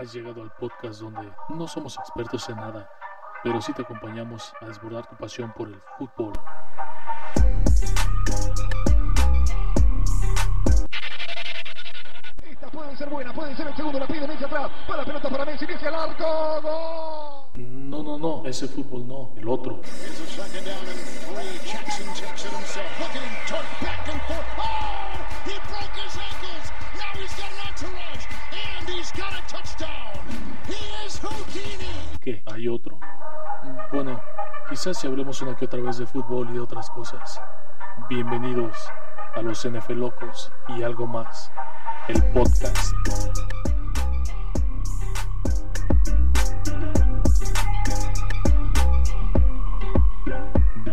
Has 0.00 0.14
llegado 0.14 0.40
al 0.40 0.50
podcast 0.52 1.02
donde 1.02 1.30
no 1.50 1.68
somos 1.68 1.98
expertos 1.98 2.48
en 2.48 2.56
nada, 2.56 2.88
pero 3.44 3.60
sí 3.60 3.70
te 3.74 3.82
acompañamos 3.82 4.50
a 4.62 4.64
desbordar 4.64 5.06
tu 5.06 5.14
pasión 5.16 5.52
por 5.52 5.68
el 5.68 5.78
fútbol. 5.98 6.32
Esta 12.42 12.68
puede 12.68 12.96
ser 12.96 13.10
buena, 13.10 13.34
puede 13.34 13.54
ser 13.54 13.66
el 13.66 13.76
segundo, 13.76 13.98
la 13.98 14.06
pide 14.06 14.26
Messi 14.26 14.44
atrás, 14.44 14.70
va 14.90 14.96
la 14.96 15.04
pelota 15.04 15.28
para 15.28 15.44
Messi, 15.44 15.66
Messi 15.66 15.84
al 15.84 15.94
arco, 15.94 16.62
gol. 16.62 17.62
No, 17.62 18.02
no, 18.02 18.16
no, 18.16 18.46
ese 18.46 18.68
fútbol 18.68 19.06
no, 19.06 19.34
el 19.36 19.46
otro. 19.46 19.82
¿Qué? 32.20 32.42
¿Hay 32.52 32.68
otro? 32.68 33.00
Bueno, 33.90 34.20
quizás 34.68 34.98
si 34.98 35.06
hablemos 35.06 35.40
una 35.40 35.56
que 35.56 35.64
otra 35.64 35.80
vez 35.80 35.96
de 35.96 36.06
fútbol 36.06 36.50
y 36.50 36.54
de 36.54 36.60
otras 36.60 36.90
cosas. 36.90 37.40
Bienvenidos 38.10 38.76
a 39.34 39.40
los 39.40 39.66
NFL 39.66 39.94
Locos 39.94 40.52
y 40.68 40.82
algo 40.82 41.06
más, 41.06 41.50
el 42.08 42.22
podcast. 42.32 42.92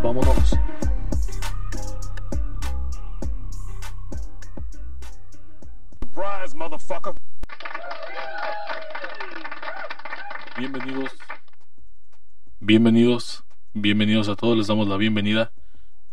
Vámonos. 0.01 0.57
Surprise, 5.99 6.55
motherfucker. 6.55 7.26
Bienvenidos. 10.57 11.11
Bienvenidos. 12.59 13.43
Bienvenidos 13.73 14.29
a 14.29 14.35
todos. 14.35 14.57
Les 14.57 14.67
damos 14.67 14.87
la 14.87 14.97
bienvenida. 14.97 15.51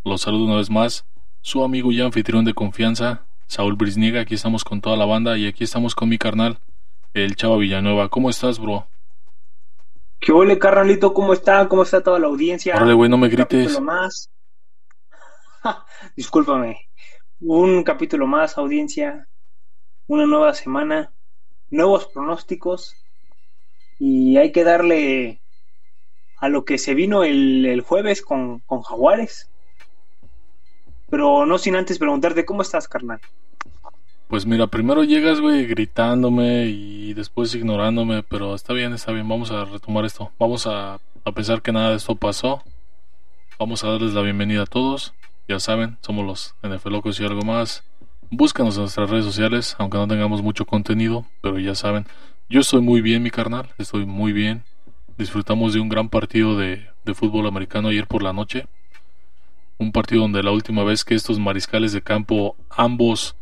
Los 0.05 0.23
saludo 0.23 0.45
una 0.45 0.57
vez 0.57 0.71
más. 0.71 1.07
Su 1.41 1.65
amigo 1.65 1.93
y 1.93 2.01
anfitrión 2.01 2.45
de 2.45 2.55
confianza, 2.55 3.27
Saúl 3.47 3.77
Brisniega. 3.77 4.21
Aquí 4.21 4.35
estamos 4.35 4.65
con 4.65 4.81
toda 4.81 4.97
la 4.97 5.05
banda 5.07 5.37
y 5.39 5.47
aquí 5.47 5.65
estamos 5.65 5.95
con 5.95 6.09
mi 6.09 6.19
carnal, 6.19 6.59
el 7.13 7.37
Chava 7.37 7.57
Villanueva. 7.57 8.09
¿Cómo 8.09 8.31
estás, 8.31 8.59
bro? 8.59 8.87
¿Qué 10.21 10.33
ole, 10.33 10.59
carnalito? 10.59 11.13
¿Cómo 11.13 11.33
está? 11.33 11.69
¿Cómo 11.69 11.83
está 11.83 12.03
toda 12.03 12.19
la 12.19 12.27
audiencia? 12.27 12.77
Órale, 12.77 12.95
güey, 12.95 13.11
no 13.11 13.19
me 13.19 13.27
Un 13.29 13.33
grites. 13.33 13.67
capítulo 13.67 13.81
más. 13.81 14.31
Discúlpame. 16.17 16.89
Un 17.41 17.83
capítulo 17.83 18.27
más, 18.27 18.57
audiencia. 18.57 19.29
Una 20.07 20.27
nueva 20.27 20.55
semana. 20.55 21.13
Nuevos 21.71 22.07
pronósticos. 22.07 22.95
Y 23.99 24.37
hay 24.37 24.53
que 24.53 24.65
darle 24.65 25.41
a 26.39 26.49
lo 26.49 26.65
que 26.65 26.79
se 26.79 26.95
vino 26.95 27.25
el, 27.25 27.65
el 27.67 27.81
jueves 27.81 28.23
con, 28.23 28.61
con 28.61 28.83
Jaguares. 28.83 29.49
Pero 31.11 31.47
no 31.47 31.59
sin 31.59 31.77
antes 31.77 31.99
preguntarte, 31.99 32.45
¿cómo 32.45 32.63
estás, 32.63 32.89
carnal? 32.89 33.21
Pues 34.29 34.47
mira, 34.47 34.67
primero 34.67 35.05
llegas, 35.05 35.41
güey, 35.41 35.67
gritándome 35.67 36.67
y 36.67 37.15
después 37.15 37.55
ignorándome, 37.55 38.23
pero 38.23 38.55
está 38.55 38.73
bien, 38.73 38.93
está 38.93 39.13
bien, 39.13 39.29
vamos 39.29 39.51
a 39.51 39.65
retomar 39.65 40.05
esto. 40.05 40.33
Vamos 40.39 40.67
a, 40.67 40.99
a 41.25 41.33
pensar 41.33 41.63
que 41.63 41.73
nada 41.73 41.91
de 41.91 41.97
esto 41.97 42.17
pasó. 42.17 42.63
Vamos 43.59 43.85
a 43.85 43.89
darles 43.89 44.15
la 44.15 44.23
bienvenida 44.23 44.63
a 44.63 44.67
todos. 44.67 45.15
Ya 45.47 45.61
saben, 45.61 45.99
somos 46.01 46.27
los 46.27 46.55
NFL 46.63 46.91
Locos 46.91 47.21
y 47.21 47.25
algo 47.25 47.43
más. 47.43 47.85
Búscanos 48.31 48.75
en 48.77 48.83
nuestras 48.83 49.09
redes 49.09 49.25
sociales, 49.25 49.77
aunque 49.79 49.99
no 49.99 50.09
tengamos 50.09 50.43
mucho 50.43 50.65
contenido, 50.65 51.27
pero 51.41 51.59
ya 51.59 51.75
saben, 51.75 52.07
yo 52.55 52.61
estoy 52.61 52.83
muy 52.83 53.01
bien, 53.01 53.21
mi 53.21 53.33
carnal, 53.33 53.71
estoy 53.79 54.07
muy 54.07 54.33
bien. 54.33 54.63
Disfrutamos 55.19 55.75
de 55.75 55.81
un 55.81 55.89
gran 55.89 56.09
partido 56.09 56.57
de, 56.57 56.87
fútbol 57.13 57.49
americano 57.49 57.89
ayer 57.89 58.07
por 58.07 58.23
la 58.23 58.33
noche. 58.33 58.69
Un 59.77 59.91
partido 59.91 60.23
donde 60.23 60.41
la 60.41 60.53
última 60.53 60.85
vez 60.85 61.05
que 61.05 61.17
estos 61.17 61.41
mariscales 61.41 61.93
de 61.93 62.01
campo, 62.01 62.55
ambos 62.71 63.35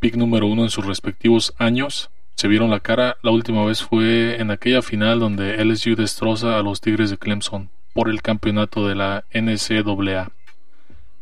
pick 0.00 0.16
número 0.16 0.46
uno 0.46 0.62
en 0.62 0.70
sus 0.70 0.86
respectivos 0.86 1.52
años, 1.58 2.08
se 2.36 2.48
vieron 2.48 2.70
la 2.70 2.80
cara. 2.80 3.18
La 3.20 3.32
última 3.32 3.66
vez 3.66 3.82
fue 3.82 4.40
en 4.40 4.50
aquella 4.50 4.80
final 4.80 5.20
donde 5.20 5.62
LSU 5.62 5.94
destroza 5.94 6.58
a 6.58 6.62
los 6.62 6.80
Tigres 6.80 7.10
de 7.10 7.18
Clemson 7.18 7.68
por 7.92 8.08
el 8.08 8.22
campeonato 8.22 8.88
de 8.88 8.94
la 8.94 9.24
NCAA. 9.34 10.32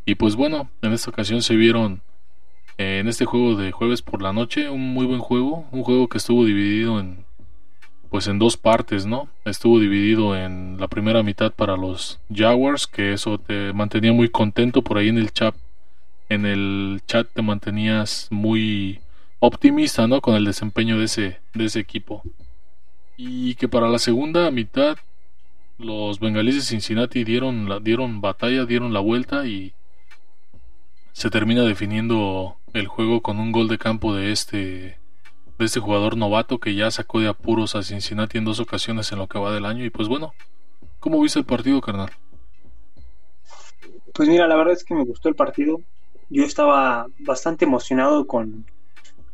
Y 0.07 0.15
pues 0.15 0.37
bueno, 0.37 0.71
en 0.81 0.93
esta 0.93 1.11
ocasión 1.11 1.43
se 1.43 1.57
vieron 1.57 2.03
eh, 2.79 3.01
en 3.01 3.09
este 3.09 3.25
juego 3.25 3.57
de 3.57 3.73
jueves 3.73 4.01
por 4.01 4.23
la 4.23 4.33
noche 4.33 4.71
un 4.71 4.95
muy 4.95 5.07
buen 5.07 5.19
juego, 5.19 5.67
un 5.73 5.83
juego 5.83 6.07
que 6.07 6.19
estuvo 6.19 6.45
dividido 6.45 7.01
en 7.01 7.25
pues 8.13 8.27
en 8.27 8.39
dos 8.39 8.59
partes, 8.59 9.07
¿no? 9.07 9.31
Estuvo 9.47 9.81
dividido 9.81 10.37
en 10.37 10.77
la 10.79 10.87
primera 10.87 11.23
mitad 11.23 11.51
para 11.51 11.79
los 11.79 12.21
Jaguars, 12.31 12.87
que 12.87 13.15
eso 13.15 13.39
te 13.39 13.73
mantenía 13.73 14.13
muy 14.13 14.29
contento 14.29 14.83
por 14.83 14.99
ahí 14.99 15.09
en 15.09 15.17
el 15.17 15.33
chat. 15.33 15.55
En 16.29 16.45
el 16.45 17.01
chat 17.07 17.27
te 17.33 17.41
mantenías 17.41 18.29
muy 18.31 19.01
optimista, 19.39 20.07
¿no? 20.07 20.21
Con 20.21 20.35
el 20.35 20.45
desempeño 20.45 20.99
de 20.99 21.07
ese, 21.07 21.41
de 21.55 21.65
ese 21.65 21.81
equipo. 21.81 22.23
Y 23.17 23.55
que 23.55 23.67
para 23.67 23.89
la 23.89 23.99
segunda 23.99 24.51
mitad 24.51 24.99
los 25.79 26.21
bengalíes 26.21 26.57
de 26.57 26.61
Cincinnati 26.61 27.25
dieron, 27.25 27.83
dieron 27.83 28.21
batalla, 28.21 28.67
dieron 28.67 28.93
la 28.93 29.01
vuelta 29.01 29.47
y 29.47 29.73
se 31.13 31.31
termina 31.31 31.63
definiendo 31.63 32.59
el 32.75 32.89
juego 32.89 33.23
con 33.23 33.39
un 33.39 33.53
gol 33.53 33.69
de 33.69 33.79
campo 33.79 34.15
de 34.15 34.33
este 34.33 34.99
de 35.63 35.67
este 35.67 35.81
jugador 35.81 36.17
novato 36.17 36.59
que 36.59 36.75
ya 36.75 36.91
sacó 36.91 37.21
de 37.21 37.29
apuros 37.29 37.75
a 37.75 37.83
Cincinnati 37.83 38.39
en 38.39 38.45
dos 38.45 38.61
ocasiones 38.61 39.11
en 39.13 39.19
lo 39.19 39.29
que 39.29 39.39
va 39.39 39.53
del 39.53 39.65
año 39.65 39.85
y 39.85 39.91
pues 39.91 40.09
bueno, 40.09 40.35
¿cómo 41.01 41.21
viste 41.21 41.39
el 41.39 41.45
partido, 41.45 41.81
carnal? 41.81 42.11
Pues 44.13 44.29
mira, 44.29 44.47
la 44.47 44.57
verdad 44.57 44.75
es 44.75 44.85
que 44.85 44.95
me 44.95 45.05
gustó 45.05 45.29
el 45.29 45.35
partido. 45.35 45.81
Yo 46.29 46.45
estaba 46.45 47.07
bastante 47.21 47.65
emocionado 47.65 48.27
con 48.27 48.67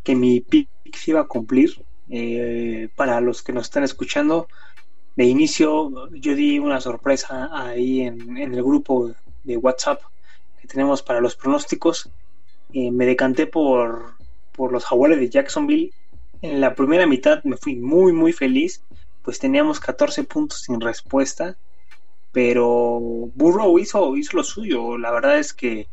que 0.04 0.14
mi 0.14 0.40
pick 0.40 0.68
se 0.94 1.10
iba 1.12 1.20
a 1.20 1.26
cumplir. 1.26 1.82
Eh, 2.10 2.88
para 2.96 3.20
los 3.20 3.42
que 3.42 3.52
nos 3.52 3.64
están 3.64 3.84
escuchando, 3.84 4.48
de 5.16 5.24
inicio 5.24 6.08
yo 6.12 6.34
di 6.34 6.58
una 6.58 6.80
sorpresa 6.80 7.50
ahí 7.52 8.00
en, 8.00 8.38
el 8.38 8.62
grupo 8.62 9.12
de 9.44 9.56
WhatsApp 9.58 10.00
que 10.60 10.68
tenemos 10.68 11.02
para 11.02 11.20
los 11.20 11.36
pronósticos. 11.36 12.10
Eh, 12.72 12.90
me 12.90 13.04
decanté 13.04 13.46
por, 13.46 14.14
por 14.52 14.72
los 14.72 14.84
jaguares 14.84 15.18
de 15.18 15.28
Jacksonville. 15.28 15.92
En 16.42 16.60
la 16.60 16.74
primera 16.74 17.06
mitad 17.06 17.42
me 17.44 17.56
fui 17.56 17.76
muy, 17.76 18.12
muy 18.12 18.32
feliz, 18.32 18.82
pues 19.22 19.38
teníamos 19.38 19.80
14 19.80 20.24
puntos 20.24 20.62
sin 20.62 20.80
respuesta 20.80 21.56
pero 22.32 23.00
Burrow 23.34 23.78
hizo, 23.78 24.16
hizo 24.16 24.36
lo 24.36 24.44
suyo. 24.44 24.98
La 24.98 25.10
verdad 25.10 25.38
es 25.38 25.52
que 25.52 25.88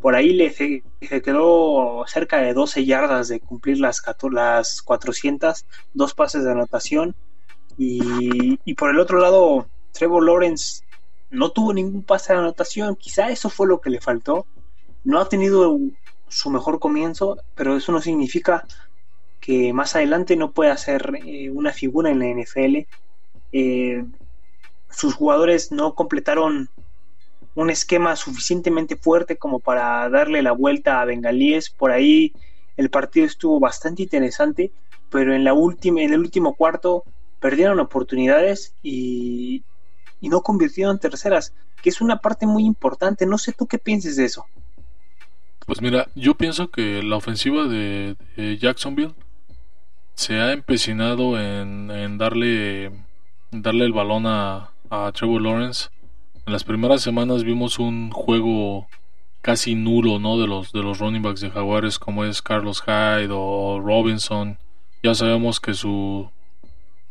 por 0.00 0.14
ahí 0.14 0.32
le 0.32 0.50
se, 0.50 0.82
quedó 1.22 2.04
cerca 2.06 2.38
de 2.38 2.52
12 2.52 2.84
yardas 2.84 3.28
de 3.28 3.40
cumplir 3.40 3.78
las, 3.78 4.00
14 4.00 4.34
las 4.34 4.82
400, 4.82 5.64
dos 5.94 6.14
pases 6.14 6.44
de 6.44 6.50
anotación. 6.50 7.14
Y, 7.78 8.58
y 8.64 8.74
por 8.74 8.90
el 8.90 8.98
otro 8.98 9.20
lado, 9.20 9.68
Trevor 9.92 10.24
Lawrence 10.24 10.82
no 11.30 11.50
tuvo 11.50 11.72
ningún 11.72 12.02
pase 12.02 12.32
de 12.32 12.40
anotación. 12.40 12.96
Quizá 12.96 13.30
eso 13.30 13.48
fue 13.48 13.66
lo 13.66 13.80
que 13.80 13.90
le 13.90 14.00
faltó. 14.00 14.46
No 15.04 15.20
ha 15.20 15.28
tenido 15.28 15.78
su 16.28 16.50
mejor 16.50 16.80
comienzo, 16.80 17.38
pero 17.54 17.76
eso 17.76 17.92
no 17.92 18.00
significa 18.00 18.66
que 19.46 19.72
más 19.72 19.94
adelante 19.94 20.34
no 20.34 20.50
pueda 20.50 20.76
ser 20.76 21.20
eh, 21.24 21.50
una 21.50 21.72
figura 21.72 22.10
en 22.10 22.18
la 22.18 22.26
NFL. 22.26 22.78
Eh, 23.52 24.04
sus 24.90 25.14
jugadores 25.14 25.70
no 25.70 25.94
completaron 25.94 26.68
un 27.54 27.70
esquema 27.70 28.16
suficientemente 28.16 28.96
fuerte 28.96 29.36
como 29.36 29.60
para 29.60 30.10
darle 30.10 30.42
la 30.42 30.50
vuelta 30.50 31.00
a 31.00 31.04
Bengalíes. 31.04 31.70
Por 31.70 31.92
ahí 31.92 32.32
el 32.76 32.90
partido 32.90 33.24
estuvo 33.24 33.60
bastante 33.60 34.02
interesante, 34.02 34.72
pero 35.10 35.32
en, 35.32 35.44
la 35.44 35.54
última, 35.54 36.02
en 36.02 36.12
el 36.12 36.18
último 36.18 36.56
cuarto 36.56 37.04
perdieron 37.38 37.78
oportunidades 37.78 38.74
y, 38.82 39.62
y 40.20 40.28
no 40.28 40.40
convirtieron 40.40 40.98
terceras, 40.98 41.52
que 41.84 41.90
es 41.90 42.00
una 42.00 42.18
parte 42.18 42.48
muy 42.48 42.64
importante. 42.64 43.26
No 43.26 43.38
sé 43.38 43.52
tú 43.52 43.68
qué 43.68 43.78
pienses 43.78 44.16
de 44.16 44.24
eso. 44.24 44.44
Pues 45.66 45.82
mira, 45.82 46.08
yo 46.14 46.34
pienso 46.36 46.70
que 46.70 47.02
la 47.02 47.16
ofensiva 47.16 47.64
de, 47.64 48.16
Jacksonville 48.60 49.14
se 50.16 50.40
ha 50.40 50.52
empecinado 50.52 51.38
en, 51.38 52.18
darle, 52.18 52.90
darle 53.52 53.84
el 53.84 53.92
balón 53.92 54.26
a, 54.26 54.70
a 54.90 55.12
Trevor 55.12 55.42
Lawrence. 55.42 55.90
En 56.46 56.52
las 56.52 56.64
primeras 56.64 57.02
semanas 57.02 57.44
vimos 57.44 57.78
un 57.78 58.10
juego 58.10 58.88
casi 59.42 59.76
nulo, 59.76 60.18
¿no? 60.18 60.38
De 60.38 60.48
los 60.48 60.72
de 60.72 60.82
los 60.82 60.98
running 60.98 61.22
backs 61.22 61.40
de 61.40 61.50
Jaguares 61.50 61.98
como 62.00 62.24
es 62.24 62.42
Carlos 62.42 62.82
Hyde 62.82 63.28
o 63.30 63.80
Robinson. 63.80 64.58
Ya 65.02 65.14
sabemos 65.14 65.60
que 65.60 65.74
su 65.74 66.28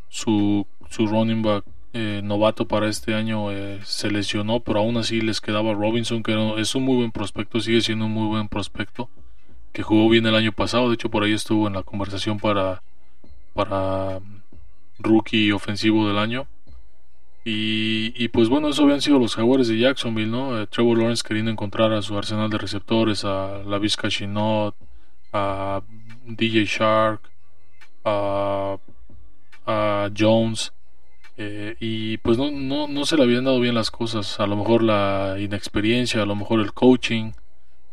su, 0.09 0.65
su 0.89 1.07
running 1.07 1.41
back 1.41 1.63
eh, 1.93 2.21
novato 2.23 2.67
para 2.67 2.87
este 2.89 3.13
año 3.13 3.51
eh, 3.51 3.79
se 3.83 4.09
lesionó, 4.09 4.61
pero 4.61 4.79
aún 4.79 4.97
así 4.97 5.21
les 5.21 5.41
quedaba 5.41 5.73
Robinson, 5.73 6.23
que 6.23 6.33
es 6.57 6.75
un 6.75 6.83
muy 6.83 6.95
buen 6.95 7.11
prospecto, 7.11 7.59
sigue 7.59 7.81
siendo 7.81 8.05
un 8.05 8.13
muy 8.13 8.27
buen 8.27 8.47
prospecto, 8.47 9.09
que 9.73 9.83
jugó 9.83 10.09
bien 10.09 10.25
el 10.25 10.35
año 10.35 10.51
pasado, 10.51 10.89
de 10.89 10.95
hecho 10.95 11.09
por 11.09 11.23
ahí 11.23 11.33
estuvo 11.33 11.67
en 11.67 11.73
la 11.73 11.83
conversación 11.83 12.39
para, 12.39 12.81
para 13.55 14.19
rookie 14.99 15.51
ofensivo 15.51 16.07
del 16.07 16.19
año. 16.19 16.45
Y, 17.47 18.27
pues 18.29 18.49
bueno, 18.49 18.69
eso 18.69 18.83
habían 18.83 19.01
sido 19.01 19.19
los 19.19 19.35
Jaguares 19.35 19.67
de 19.67 19.77
Jacksonville, 19.77 20.31
¿no? 20.31 20.59
Eh, 20.59 20.65
Trevor 20.65 20.97
Lawrence 20.97 21.23
queriendo 21.25 21.51
encontrar 21.51 21.93
a 21.93 22.01
su 22.01 22.17
arsenal 22.17 22.49
de 22.49 22.57
receptores, 22.57 23.23
a 23.23 23.61
la 23.63 23.77
Vizca 23.77 24.09
Chinot, 24.09 24.75
a 25.31 25.81
DJ 26.25 26.65
Shark, 26.65 27.21
a, 28.03 28.77
a 29.67 30.09
Jones. 30.17 30.73
Eh, 31.37 31.75
y 31.79 32.17
pues 32.17 32.39
no, 32.39 32.49
no, 32.49 32.87
no 32.87 33.05
se 33.05 33.15
le 33.15 33.23
habían 33.23 33.45
dado 33.45 33.59
bien 33.59 33.75
las 33.75 33.91
cosas. 33.91 34.39
A 34.39 34.47
lo 34.47 34.55
mejor 34.55 34.81
la 34.81 35.35
inexperiencia, 35.39 36.23
a 36.23 36.25
lo 36.25 36.35
mejor 36.35 36.61
el 36.61 36.73
coaching, 36.73 37.33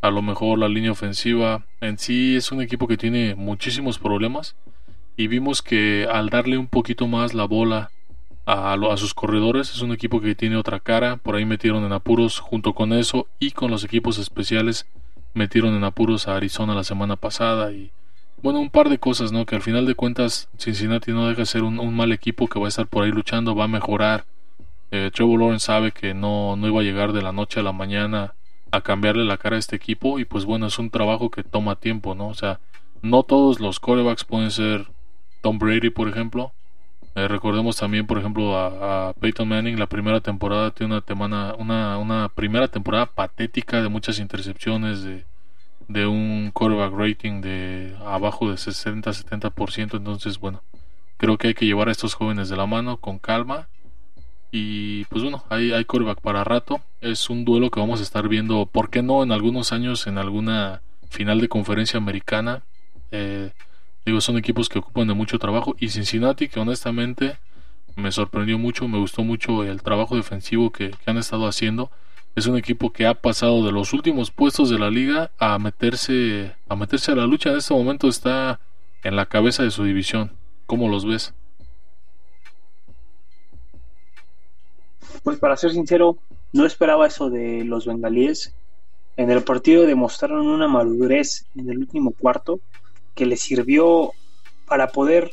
a 0.01 0.11
lo 0.11 0.23
mejor 0.23 0.59
la 0.61 0.69
línea 0.69 0.93
ofensiva. 0.93 1.67
En 1.83 1.99
sí 1.99 2.37
es 2.37 2.53
un 2.53 2.63
equipo 2.63 2.89
que 2.89 2.97
tiene 2.97 3.35
muchísimos 3.35 3.99
problemas. 3.99 4.57
Y 5.17 5.27
vimos 5.27 5.63
que 5.63 6.09
al 6.11 6.31
darle 6.31 6.59
un 6.59 6.67
poquito 6.67 7.07
más 7.07 7.35
la 7.35 7.45
bola 7.45 7.91
a, 8.47 8.73
a, 8.73 8.97
sus 8.97 9.15
corredores, 9.15 9.71
es 9.71 9.83
un 9.83 9.93
equipo 9.93 10.21
que 10.21 10.35
tiene 10.35 10.57
otra 10.57 10.81
cara. 10.81 11.17
Por 11.17 11.37
ahí 11.37 11.45
metieron 11.45 11.85
en 11.85 11.93
apuros 11.93 12.39
junto 12.39 12.73
con 12.73 12.93
eso 12.93 13.27
y 13.39 13.53
con 13.53 13.71
los 13.71 13.85
equipos 13.85 14.19
especiales 14.19 14.87
metieron 15.35 15.75
en 15.75 15.85
apuros 15.85 16.29
a 16.29 16.37
Arizona 16.37 16.75
la 16.75 16.85
semana 16.85 17.17
pasada. 17.17 17.73
Y 17.73 17.91
bueno, 18.43 18.61
un 18.61 18.71
par 18.71 18.89
de 18.89 18.99
cosas, 18.99 19.33
¿no? 19.33 19.47
Que 19.47 19.55
al 19.55 19.63
final 19.63 19.87
de 19.87 19.95
cuentas 19.95 20.49
Cincinnati 20.59 21.13
no 21.13 21.29
deja 21.29 21.43
de 21.43 21.47
ser 21.47 21.63
un, 21.63 21.95
mal 21.95 22.13
equipo 22.13 22.49
que 22.49 22.59
va 22.59 22.67
a 22.67 22.69
estar 22.69 22.87
por 22.87 23.05
ahí 23.05 23.11
luchando, 23.11 23.55
va 23.55 23.65
a 23.65 23.69
mejorar. 23.69 24.25
Eh, 24.91 25.11
Trevor 25.15 25.41
Lawrence 25.41 25.67
sabe 25.67 25.93
que 25.93 26.13
no, 26.13 26.57
no 26.57 26.67
iba 26.67 26.81
a 26.81 26.85
llegar 26.85 27.13
de 27.13 27.23
la 27.23 27.33
noche 27.33 27.61
a 27.61 27.63
la 27.63 27.73
mañana 27.73 28.35
a 28.73 28.81
cambiarle 28.81 29.25
la 29.25 29.39
cara 29.39 29.57
a 29.57 29.59
este 29.59 29.77
equipo 29.77 30.19
y 30.19 30.25
pues 30.25 30.45
bueno, 30.45 30.67
es 30.67 30.79
un 30.79 30.91
trabajo 30.91 31.31
que 31.31 31.45
toma 31.45 31.77
tiempo, 31.77 32.15
¿no? 32.15 32.29
O 32.29 32.35
sea, 32.35 32.59
no 33.03 33.23
todos 33.23 33.61
los 33.61 33.81
corebacks 33.81 34.25
pueden 34.25 34.51
ser 34.51 34.87
Tom 35.43 35.59
Brady, 35.59 35.91
por 35.91 36.09
ejemplo. 36.09 36.53
Eh, 37.15 37.29
recordemos 37.29 37.77
también, 37.77 38.07
por 38.07 38.19
ejemplo, 38.19 38.57
a, 38.57 39.13
Peyton 39.21 39.47
Manning, 39.47 39.79
la 39.79 39.87
primera 39.87 40.21
temporada 40.21 40.71
tiene 40.71 41.03
una, 41.11 41.55
una, 41.57 41.99
una 41.99 42.29
primera 42.31 42.69
temporada 42.69 43.05
patética 43.07 43.83
de 43.83 43.91
muchas 43.91 44.19
intercepciones, 44.19 45.03
de, 45.03 45.27
de 45.89 46.07
un 46.07 46.51
quarterback 46.53 46.93
rating 46.95 47.43
de 47.43 47.95
abajo 48.07 48.49
de 48.49 48.55
60-70%. 48.55 49.97
Entonces, 49.99 50.39
bueno, 50.39 50.63
creo 51.19 51.37
que 51.37 51.49
hay 51.49 51.55
que 51.55 51.67
llevar 51.67 51.89
a 51.89 51.93
estos 51.93 52.15
jóvenes 52.15 52.49
de 52.49 52.57
la 52.57 52.67
mano 52.67 52.97
con 52.97 53.19
calma. 53.19 53.69
Y 54.51 55.05
pues 55.07 55.23
bueno, 55.23 55.45
hay, 55.51 55.73
hay 55.73 55.85
quarterback 55.85 56.21
para 56.21 56.45
rato. 56.45 56.81
Es 57.01 57.29
un 57.29 57.45
duelo 57.45 57.71
que 57.71 57.81
vamos 57.81 58.01
a 58.01 58.03
estar 58.03 58.29
viendo, 58.29 58.67
¿por 58.67 58.91
qué 58.91 59.03
no? 59.03 59.23
En 59.23 59.33
algunos 59.33 59.73
años, 59.73 60.07
en 60.07 60.19
alguna 60.19 60.81
final 61.11 61.41
de 61.41 61.49
conferencia 61.49 61.99
americana. 61.99 62.63
Eh, 63.11 63.51
digo, 64.05 64.21
son 64.21 64.37
equipos 64.37 64.69
que 64.69 64.79
ocupan 64.79 65.09
de 65.09 65.15
mucho 65.15 65.39
trabajo. 65.39 65.75
Y 65.79 65.89
Cincinnati, 65.89 66.49
que 66.49 66.61
honestamente 66.61 67.37
me 67.97 68.13
sorprendió 68.13 68.59
mucho, 68.59 68.89
me 68.89 68.99
gustó 68.99 69.23
mucho 69.23 69.65
el 69.65 69.83
trabajo 69.83 70.17
defensivo 70.17 70.71
que, 70.71 70.91
que 70.91 71.11
han 71.11 71.19
estado 71.19 71.47
haciendo 71.47 71.91
es 72.35 72.47
un 72.47 72.57
equipo 72.57 72.93
que 72.93 73.07
ha 73.07 73.15
pasado 73.15 73.65
de 73.65 73.73
los 73.73 73.93
últimos 73.93 74.31
puestos 74.31 74.71
de 74.71 74.79
la 74.79 74.91
liga 74.91 75.31
a 75.39 75.59
meterse 75.59 76.55
a 76.69 76.77
meterse 76.77 77.13
a 77.13 77.17
la 77.17 77.27
lucha 77.27 77.51
en 77.51 77.57
este 77.57 77.75
momento 77.75 78.09
está 78.09 78.59
en 79.03 79.17
la 79.17 79.27
cabeza 79.27 79.63
de 79.63 79.71
su 79.71 79.85
división 79.85 80.33
¿cómo 80.67 80.89
los 80.89 81.05
ves? 81.05 81.35
Pues 85.23 85.39
para 85.39 85.57
ser 85.57 85.73
sincero 85.73 86.17
no 86.53 86.65
esperaba 86.65 87.07
eso 87.07 87.29
de 87.29 87.65
los 87.65 87.87
bengalíes 87.87 88.55
en 89.19 89.31
el 89.31 89.43
partido 89.43 89.85
demostraron 89.85 90.47
una 90.47 90.69
madurez 90.69 91.45
en 91.55 91.69
el 91.69 91.79
último 91.79 92.13
cuarto 92.13 92.61
que 93.15 93.27
les 93.27 93.41
sirvió 93.41 94.13
para 94.67 94.89
poder 94.89 95.31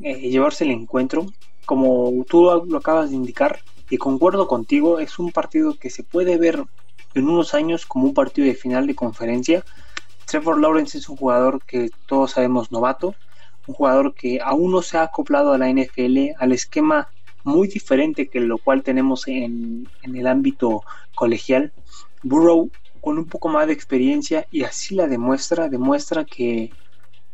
eh, 0.00 0.28
llevarse 0.28 0.64
el 0.64 0.70
encuentro 0.70 1.26
como 1.68 2.24
tú 2.26 2.50
lo 2.66 2.78
acabas 2.78 3.10
de 3.10 3.16
indicar 3.16 3.60
y 3.90 3.98
concuerdo 3.98 4.48
contigo, 4.48 5.00
es 5.00 5.18
un 5.18 5.32
partido 5.32 5.74
que 5.78 5.90
se 5.90 6.02
puede 6.02 6.38
ver 6.38 6.64
en 7.12 7.28
unos 7.28 7.52
años 7.52 7.84
como 7.84 8.06
un 8.06 8.14
partido 8.14 8.46
de 8.46 8.54
final 8.54 8.86
de 8.86 8.94
conferencia. 8.94 9.62
Trevor 10.24 10.58
Lawrence 10.58 10.96
es 10.96 11.10
un 11.10 11.16
jugador 11.16 11.60
que 11.66 11.90
todos 12.06 12.30
sabemos 12.30 12.72
novato, 12.72 13.14
un 13.66 13.74
jugador 13.74 14.14
que 14.14 14.40
aún 14.42 14.72
no 14.72 14.80
se 14.80 14.96
ha 14.96 15.02
acoplado 15.02 15.52
a 15.52 15.58
la 15.58 15.68
NFL, 15.68 16.30
al 16.38 16.52
esquema 16.52 17.08
muy 17.44 17.68
diferente 17.68 18.28
que 18.28 18.40
lo 18.40 18.56
cual 18.56 18.82
tenemos 18.82 19.28
en, 19.28 19.86
el 20.02 20.26
ámbito 20.26 20.84
colegial. 21.14 21.72
Burrow 22.22 22.70
con 23.02 23.18
un 23.18 23.26
poco 23.26 23.50
más 23.50 23.66
de 23.66 23.74
experiencia 23.74 24.46
y 24.50 24.64
así 24.64 24.94
la 24.94 25.06
demuestra, 25.06 25.68
demuestra 25.68 26.24
que 26.24 26.72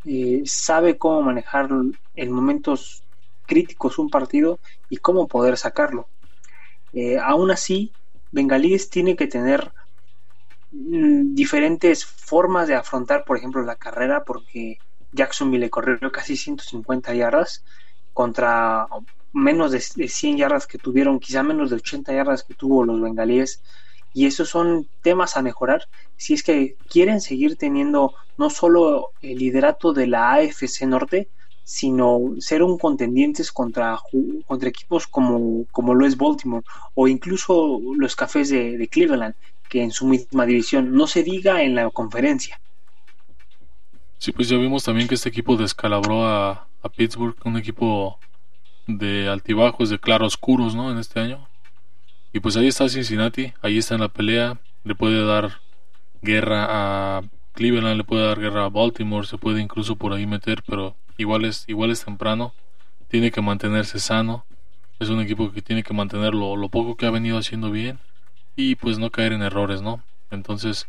eh, 0.05 0.43
sabe 0.45 0.99
cómo 0.99 1.23
manejar 1.23 1.69
en 2.15 2.33
momentos 2.33 3.05
críticos 3.47 3.99
un 3.99 4.11
partido 4.11 4.61
y 4.89 4.99
cómo 4.99 5.29
poder 5.29 5.57
sacarlo. 5.57 6.09
Eh, 6.93 7.19
aún 7.19 7.51
así, 7.51 7.97
Bengalíes 8.31 8.91
tiene 8.91 9.17
que 9.17 9.27
tener 9.27 9.73
mm, 10.71 11.35
diferentes 11.35 12.05
formas 12.05 12.69
de 12.69 12.75
afrontar, 12.75 13.25
por 13.25 13.37
ejemplo, 13.37 13.63
la 13.63 13.77
carrera, 13.77 14.25
porque 14.25 14.83
Jacksonville 15.13 15.61
le 15.67 15.71
corrió 15.71 16.11
casi 16.13 16.37
150 16.37 17.15
yardas 17.15 17.65
contra 18.13 18.89
menos 19.33 19.73
de 19.73 19.81
100 19.81 20.37
yardas 20.37 20.67
que 20.67 20.79
tuvieron, 20.79 21.19
quizá 21.19 21.43
menos 21.43 21.71
de 21.71 21.77
80 21.77 22.13
yardas 22.13 22.45
que 22.45 22.55
tuvo 22.55 22.85
los 22.85 23.01
bengalíes. 23.01 23.63
Y 24.15 24.27
esos 24.27 24.49
son 24.49 24.87
temas 25.03 25.37
a 25.37 25.43
mejorar 25.43 25.89
si 26.17 26.35
es 26.35 26.43
que 26.43 26.77
quieren 26.89 27.21
seguir 27.21 27.57
teniendo 27.57 28.15
no 28.39 28.49
solo 28.49 29.11
el 29.21 29.39
liderato 29.39 29.93
de 29.93 30.07
la 30.07 30.33
AFC 30.35 30.83
Norte, 30.87 31.29
sino 31.65 32.21
ser 32.39 32.63
un 32.63 32.79
contendientes 32.79 33.51
contra, 33.51 33.99
contra 34.47 34.69
equipos 34.69 35.07
como, 35.07 35.65
como 35.73 35.95
lo 35.95 36.07
es 36.07 36.17
Baltimore 36.17 36.65
o 36.95 37.09
incluso 37.09 37.81
los 37.97 38.15
cafés 38.15 38.51
de, 38.51 38.89
Cleveland, 38.89 39.35
que 39.69 39.83
en 39.83 39.91
su 39.91 40.07
misma 40.07 40.47
división, 40.47 40.93
no 40.93 41.07
se 41.07 41.23
diga 41.23 41.63
en 41.63 41.75
la 41.75 41.91
conferencia. 41.91 42.61
Sí, 44.19 44.31
pues 44.33 44.49
ya 44.49 44.57
vimos 44.57 44.85
también 44.85 45.09
que 45.09 45.17
este 45.17 45.29
equipo 45.29 45.57
descalabró 45.57 46.27
a, 46.27 46.67
a 46.83 46.89
Pittsburgh, 46.89 47.37
un 47.45 47.57
equipo 47.57 48.19
de 48.87 49.29
altibajos, 49.29 49.91
de 49.91 49.99
claroscuros, 49.99 50.75
¿no? 50.75 50.91
En 50.91 50.99
este 50.99 51.21
año. 51.21 51.49
Y 52.35 52.41
pues 52.41 52.57
ahí 52.57 52.67
está 52.67 52.89
Cincinnati, 52.89 53.53
ahí 53.63 53.79
está 53.79 53.95
en 53.95 54.01
la 54.01 54.09
pelea, 54.09 54.59
le 54.83 54.97
puede 54.97 55.25
dar 55.25 55.61
guerra 56.21 56.67
a 56.69 57.23
Cleveland, 57.53 57.97
le 57.97 58.03
puede 58.03 58.27
dar 58.27 58.41
guerra 58.41 58.65
a 58.65 58.69
Baltimore, 58.71 59.25
se 59.25 59.39
puede 59.39 59.63
incluso 59.63 59.95
por 59.95 60.13
ahí 60.13 60.27
meter, 60.27 60.65
pero 60.67 60.97
igual 61.17 61.45
es, 61.45 61.65
igual 61.69 61.93
es 61.93 62.05
temprano, 62.05 62.53
tiene 63.07 63.31
que 63.31 63.41
mantenerse 63.41 64.01
sano, 64.01 64.45
es 64.99 65.11
un 65.11 65.21
equipo 65.21 65.53
que 65.53 65.63
tiene 65.63 65.85
que 65.85 65.95
mantener 65.95 66.35
lo, 66.35 66.69
poco 66.71 66.97
que 66.97 67.07
ha 67.07 67.11
venido 67.11 67.39
haciendo 67.39 67.71
bien 67.71 68.01
y 68.57 68.75
pues 68.75 68.99
no 68.99 69.11
caer 69.11 69.33
en 69.33 69.43
errores, 69.43 69.81
¿no? 69.81 70.03
Entonces, 70.33 70.89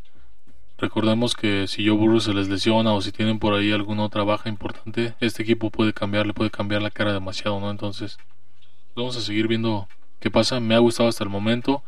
recordemos 0.80 1.36
que 1.36 1.68
si 1.68 1.88
Joe 1.88 1.96
Burrow 1.96 2.22
se 2.22 2.34
les 2.34 2.50
lesiona 2.50 2.92
o 2.94 3.02
si 3.02 3.12
tienen 3.12 3.38
por 3.38 3.54
ahí 3.54 3.72
alguna 3.72 4.02
otra 4.02 4.24
baja 4.24 4.50
importante, 4.50 5.14
este 5.20 5.44
equipo 5.44 5.70
puede 5.70 5.94
cambiar, 5.94 6.25
le 6.25 6.34
puede 6.34 6.50
cambiar 6.50 6.82
la 6.82 6.90
cara 6.90 7.14
demasiado, 7.14 7.60
¿no? 7.60 7.70
Entonces, 7.70 8.18
vamos 8.96 9.16
a 9.16 9.22
seguir 9.22 9.48
viendo 9.48 9.88
qué 10.25 10.32
pasa, 10.32 10.60
me 10.60 10.74
ha 10.74 10.79
gustado 10.79 11.08
hasta 11.08 11.24
el 11.24 11.29
momento. 11.29 11.84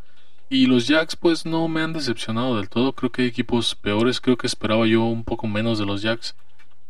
Y 0.47 0.67
los 0.67 0.87
Jacks 0.87 1.15
pues 1.15 1.47
no 1.47 1.67
me 1.67 1.81
han 1.81 1.91
decepcionado 1.91 2.57
del 2.57 2.69
todo, 2.69 2.93
creo 2.93 3.11
que 3.11 3.23
hay 3.23 3.27
equipos 3.29 3.73
peores, 3.73 4.21
creo 4.21 4.37
que 4.37 4.45
esperaba 4.45 4.85
yo 4.85 5.05
un 5.05 5.23
poco 5.23 5.47
menos 5.47 5.79
de 5.79 5.87
los 5.87 6.03
Jacks. 6.03 6.35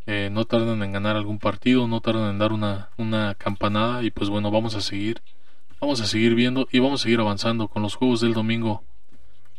Eh, 0.07 0.27
no 0.29 0.43
tardan 0.43 0.83
en 0.83 0.91
ganar 0.91 1.15
algún 1.15 1.39
partido, 1.39 1.87
no 1.87 2.01
tardan 2.01 2.31
en 2.31 2.37
dar 2.37 2.51
una, 2.51 2.89
una 2.97 3.33
campanada 3.35 4.03
y 4.03 4.11
pues 4.11 4.29
bueno, 4.29 4.51
vamos 4.51 4.75
a 4.75 4.81
seguir, 4.81 5.21
vamos 5.79 6.01
a 6.01 6.05
seguir 6.05 6.35
viendo 6.35 6.67
y 6.69 6.79
vamos 6.79 6.99
a 6.99 7.03
seguir 7.03 7.21
avanzando 7.21 7.69
con 7.69 7.81
los 7.81 7.95
juegos 7.95 8.19
del 8.19 8.33
domingo. 8.33 8.83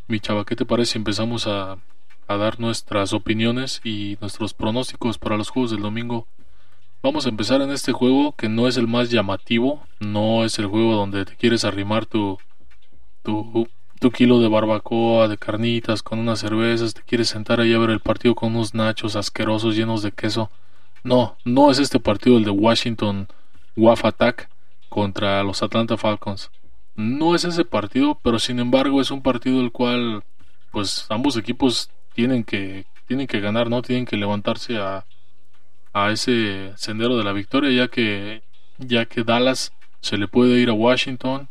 Mi 0.09 0.21
chava, 0.21 0.45
¿qué 0.45 0.57
te 0.57 0.67
parece 0.67 0.93
si 0.93 0.99
empezamos 0.99 1.47
a, 1.47 1.79
a 2.27 2.37
dar 2.37 2.61
nuestras 2.61 3.15
opiniones 3.15 3.81
y 3.83 4.19
nuestros 4.21 4.53
pronósticos 4.53 5.17
para 5.17 5.39
los 5.39 5.49
juegos 5.49 5.71
del 5.71 5.81
domingo? 5.81 6.27
Vamos 7.01 7.27
a 7.27 7.29
empezar 7.29 7.63
en 7.63 7.71
este 7.71 7.93
juego 7.93 8.35
que 8.35 8.49
no 8.49 8.67
es 8.67 8.77
el 8.77 8.89
más 8.89 9.09
llamativo, 9.09 9.87
no 10.01 10.45
es 10.45 10.59
el 10.59 10.67
juego 10.67 10.95
donde 10.95 11.25
te 11.25 11.37
quieres 11.37 11.65
arrimar 11.65 12.07
tu, 12.07 12.39
tu, 13.23 13.69
tu 14.01 14.11
kilo 14.11 14.41
de 14.41 14.49
barbacoa, 14.49 15.29
de 15.29 15.39
carnitas, 15.39 16.03
con 16.03 16.19
unas 16.19 16.41
cervezas, 16.41 16.95
te 16.95 17.03
quieres 17.03 17.29
sentar 17.29 17.61
ahí 17.61 17.73
a 17.73 17.79
ver 17.79 17.91
el 17.91 18.01
partido 18.01 18.35
con 18.35 18.57
unos 18.57 18.75
nachos 18.75 19.15
asquerosos 19.15 19.77
llenos 19.77 20.03
de 20.03 20.11
queso. 20.11 20.51
No, 21.05 21.37
no 21.45 21.71
es 21.71 21.79
este 21.79 22.01
partido 22.01 22.37
el 22.37 22.45
de 22.45 22.51
Washington 22.51 23.29
WAF 23.77 24.05
Attack 24.05 24.49
contra 24.89 25.45
los 25.45 25.63
Atlanta 25.63 25.97
Falcons. 25.97 26.51
No 26.97 27.37
es 27.37 27.45
ese 27.45 27.65
partido, 27.65 28.19
pero 28.25 28.41
sin 28.41 28.59
embargo 28.59 29.01
es 29.01 29.13
un 29.13 29.23
partido 29.23 29.61
el 29.61 29.71
cual 29.71 30.25
pues 30.73 31.07
ambos 31.11 31.37
equipos 31.37 31.91
tienen 32.15 32.43
que 32.43 32.87
tienen 33.07 33.29
que 33.29 33.39
ganar, 33.39 33.71
¿no? 33.71 33.83
Tienen 33.83 34.05
que 34.05 34.17
levantarse 34.17 34.79
a, 34.79 35.05
a 35.93 36.11
ese 36.11 36.73
sendero 36.77 37.17
de 37.17 37.25
la 37.25 37.33
victoria 37.33 37.71
ya 37.71 37.89
que 37.89 38.43
ya 38.79 39.07
que 39.07 39.25
Dallas 39.25 39.73
se 40.01 40.19
le 40.19 40.29
puede 40.29 40.61
ir 40.61 40.71
a 40.71 40.75
Washington 40.75 41.49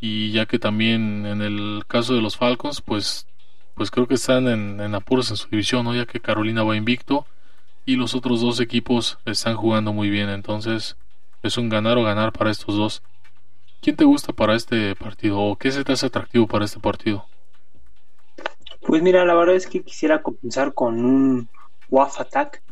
y 0.00 0.30
ya 0.32 0.46
que 0.46 0.58
también 0.58 1.26
en 1.26 1.42
el 1.42 1.84
caso 1.86 2.14
de 2.14 2.22
los 2.22 2.36
Falcons 2.36 2.80
pues 2.80 3.26
pues 3.74 3.90
creo 3.90 4.06
que 4.08 4.14
están 4.14 4.48
en, 4.48 4.80
en 4.80 4.94
apuros 4.96 5.30
en 5.30 5.36
su 5.36 5.48
división, 5.48 5.84
¿no? 5.84 5.94
Ya 5.94 6.04
que 6.04 6.20
Carolina 6.20 6.64
va 6.64 6.76
invicto 6.76 7.26
y 7.86 7.96
los 7.96 8.14
otros 8.14 8.40
dos 8.40 8.60
equipos 8.60 9.18
están 9.24 9.56
jugando 9.56 9.92
muy 9.92 10.10
bien, 10.10 10.28
entonces 10.28 10.96
es 11.42 11.56
un 11.56 11.68
ganar 11.68 11.96
o 11.96 12.02
ganar 12.02 12.32
para 12.32 12.50
estos 12.50 12.76
dos. 12.76 13.02
¿Quién 13.80 13.96
te 13.96 14.04
gusta 14.04 14.32
para 14.32 14.56
este 14.56 14.96
partido 14.96 15.38
o 15.38 15.56
qué 15.56 15.70
se 15.70 15.84
te 15.84 15.92
hace 15.92 16.06
atractivo 16.06 16.46
para 16.48 16.64
este 16.64 16.80
partido? 16.80 17.24
Pues 18.80 19.02
mira, 19.02 19.24
la 19.24 19.34
verdad 19.34 19.54
es 19.54 19.66
que 19.68 19.82
quisiera 19.82 20.22
comenzar 20.22 20.74
con 20.74 21.04
un 21.04 21.48
WAF 21.88 22.20
Attack, 22.20 22.62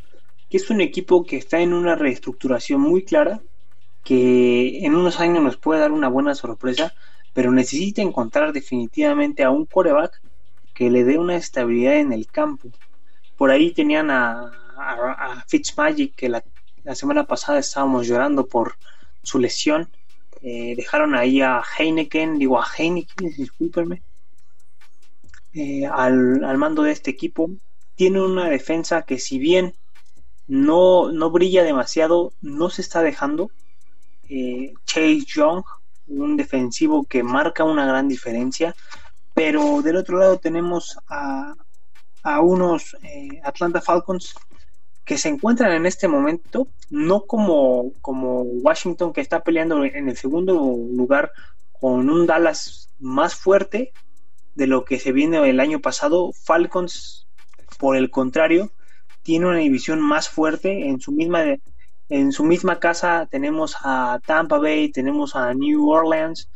que 0.50 0.57
es 0.57 0.71
un 0.71 0.81
equipo 0.81 1.25
que 1.25 1.37
está 1.37 1.61
en 1.61 1.73
una 1.73 1.95
reestructuración 1.95 2.81
muy 2.81 3.05
clara, 3.05 3.41
que 4.05 4.85
en 4.87 4.95
unos 4.95 5.19
años 5.19 5.43
nos 5.43 5.57
puede 5.57 5.81
dar 5.81 5.93
una 5.93 6.09
buena 6.09 6.35
sorpresa, 6.35 6.95
pero 7.33 7.50
necesita 7.50 8.03
encontrar 8.03 8.53
definitivamente 8.53 9.43
a 9.43 9.50
un 9.50 9.67
coreback 9.67 10.21
que 10.73 10.91
le 10.91 11.05
dé 11.05 11.19
una 11.19 11.37
estabilidad 11.37 11.97
en 11.97 12.12
el 12.12 12.26
campo. 12.26 12.69
Por 13.37 13.50
ahí 13.50 13.73
tenían 13.73 14.11
a, 14.11 14.53
Fitzmagic, 15.49 16.15
que 16.15 16.29
la, 16.29 16.45
semana 16.95 17.25
pasada 17.25 17.59
estábamos 17.59 18.07
llorando 18.07 18.47
por 18.47 18.76
su 19.23 19.38
lesión. 19.38 19.88
Eh, 20.43 20.75
dejaron 20.76 21.15
ahí 21.15 21.41
a 21.41 21.62
Heineken, 21.76 22.38
digo 22.38 22.61
a 22.61 22.67
Heineken, 22.67 23.35
discúlpenme, 23.37 24.03
eh, 25.55 25.87
al, 25.87 26.57
mando 26.59 26.83
de 26.83 26.93
este 26.93 27.11
equipo. 27.11 27.50
Tiene 27.97 28.21
una 28.21 28.49
defensa 28.49 29.03
que 29.03 29.19
si 29.19 29.38
bien 29.38 29.75
no, 30.49 31.11
no 31.12 31.31
brilla 31.31 31.62
demasiado, 31.62 32.33
no 32.41 32.71
se 32.71 32.83
está 32.83 33.03
dejando. 33.03 33.50
Eh, 34.29 34.75
Chase 34.85 35.25
Young, 35.26 35.65
un 36.09 36.37
defensivo 36.37 37.05
que 37.05 37.23
marca 37.23 37.65
una 37.65 37.87
gran 37.87 38.09
diferencia. 38.09 38.75
Pero 39.35 39.83
del 39.83 39.97
otro 39.97 40.19
lado 40.19 40.38
tenemos 40.38 40.99
a, 41.09 41.55
a 42.23 42.41
unos 42.41 42.97
eh, 43.03 43.41
Atlanta 43.45 43.81
Falcons 43.81 44.35
que 45.05 45.19
se 45.19 45.29
encuentran 45.29 45.73
en 45.73 45.87
este 45.87 46.09
momento, 46.09 46.67
no 46.91 47.23
como, 47.26 47.93
como 48.00 48.43
Washington 48.43 49.12
que 49.12 49.21
está 49.21 49.41
peleando 49.41 49.85
en 49.85 50.09
el 50.09 50.17
segundo 50.17 50.55
lugar 50.55 51.33
con 51.79 52.11
un 52.11 52.26
Dallas 52.26 52.91
más 52.99 53.37
fuerte 53.37 53.93
de 54.57 54.67
lo 54.67 54.85
que 54.85 54.99
se 54.99 55.12
viene 55.12 55.49
el 55.49 55.61
año 55.61 55.81
pasado. 55.81 56.33
Falcons, 56.33 57.29
por 57.79 57.97
el 57.97 58.11
contrario, 58.11 58.73
tiene 59.26 59.47
una 59.47 59.59
división 59.59 60.00
más 60.00 60.28
fuerte 60.28 60.88
en 60.88 61.00
su 61.00 61.11
misma 61.11 61.42
en 62.09 62.30
su 62.30 62.45
misma 62.45 62.78
casa 62.78 63.26
tenemos 63.28 63.75
a 63.83 64.21
Tampa 64.25 64.59
Bay, 64.59 64.92
tenemos 64.92 65.35
a 65.35 65.52
New 65.52 65.90
Orleans 65.90 66.49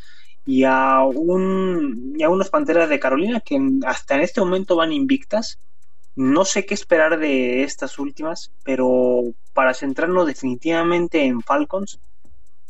y 0.47 0.63
a 0.63 1.03
un 1.03 2.15
y 2.17 2.23
a 2.23 2.29
unas 2.29 2.49
Panteras 2.49 2.89
de 2.89 3.01
Carolina 3.01 3.41
que 3.41 3.59
hasta 3.85 4.15
en 4.15 4.21
este 4.21 4.41
momento 4.41 4.77
van 4.77 4.93
invictas 4.93 5.59
no 6.15 6.45
sé 6.45 6.67
qué 6.67 6.75
esperar 6.75 7.19
de 7.19 7.63
estas 7.63 7.99
últimas, 7.99 8.53
pero 8.63 9.23
para 9.55 9.75
centrarnos 9.75 10.27
definitivamente 10.27 11.25
en 11.25 11.41
Falcons, 11.41 11.99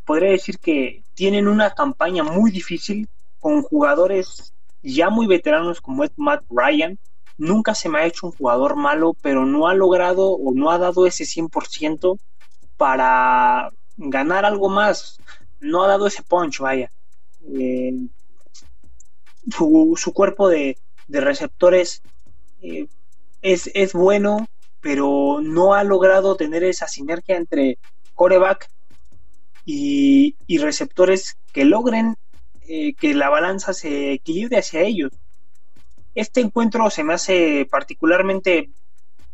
podría 0.07 0.31
decir 0.31 0.59
que 0.59 1.03
tienen 1.15 1.49
una 1.49 1.71
campaña 1.71 2.23
muy 2.23 2.51
difícil 2.51 3.09
con 3.39 3.63
jugadores 3.63 4.55
ya 4.83 5.11
muy 5.11 5.27
veteranos 5.27 5.81
como 5.81 6.05
es 6.05 6.11
Matt 6.17 6.45
Ryan. 6.49 6.99
Nunca 7.41 7.75
se 7.75 7.89
me 7.89 7.99
ha 7.99 8.05
hecho 8.05 8.27
un 8.27 8.33
jugador 8.33 8.77
malo, 8.77 9.17
pero 9.23 9.47
no 9.47 9.67
ha 9.67 9.73
logrado 9.73 10.29
o 10.33 10.53
no 10.53 10.71
ha 10.71 10.77
dado 10.77 11.07
ese 11.07 11.25
100% 11.25 12.19
para 12.77 13.71
ganar 13.97 14.45
algo 14.45 14.69
más. 14.69 15.19
No 15.59 15.83
ha 15.83 15.89
dado 15.89 16.07
ese 16.07 16.23
punch, 16.23 16.59
vaya. 16.59 16.93
Eh, 17.51 17.95
su, 19.51 20.13
cuerpo 20.13 20.51
de, 20.51 20.77
receptores 21.09 22.03
eh, 22.61 22.89
es, 23.41 23.95
bueno, 23.95 24.47
pero 24.83 25.39
no 25.43 25.73
ha 25.73 25.83
logrado 25.83 26.37
tener 26.37 26.63
esa 26.63 26.89
sinergia 26.89 27.39
entre 27.39 27.79
coreback 28.15 28.69
y, 29.65 30.37
receptores 30.59 31.39
que 31.55 31.65
logren 31.65 32.17
eh, 32.69 32.93
que 32.93 33.15
la 33.15 33.31
balanza 33.31 33.73
se 33.73 34.13
equilibre 34.13 34.59
hacia 34.59 34.83
ellos. 34.83 35.13
Este 36.15 36.41
encuentro 36.41 36.91
se 36.91 37.05
me 37.05 37.15
hace 37.15 37.67
particularmente, 37.71 38.71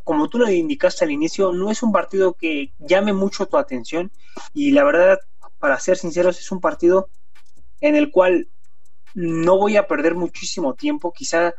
como 0.04 0.28
tú 0.28 0.38
lo 0.38 0.50
indicaste 0.50 1.04
al 1.04 1.10
inicio, 1.10 1.52
no 1.52 1.70
es 1.70 1.82
un 1.82 1.92
partido 1.92 2.34
que 2.34 2.72
llame 2.78 3.12
mucho 3.12 3.46
tu 3.46 3.56
atención 3.56 4.10
y 4.52 4.72
la 4.72 4.84
verdad, 4.84 5.18
para 5.58 5.80
ser 5.80 5.96
sinceros, 5.96 6.38
es 6.38 6.52
un 6.52 6.60
partido 6.60 7.08
en 7.80 7.96
el 7.96 8.10
cual 8.10 8.48
no 9.14 9.56
voy 9.56 9.76
a 9.76 9.86
perder 9.86 10.14
muchísimo 10.14 10.74
tiempo, 10.74 11.12
quizá 11.12 11.54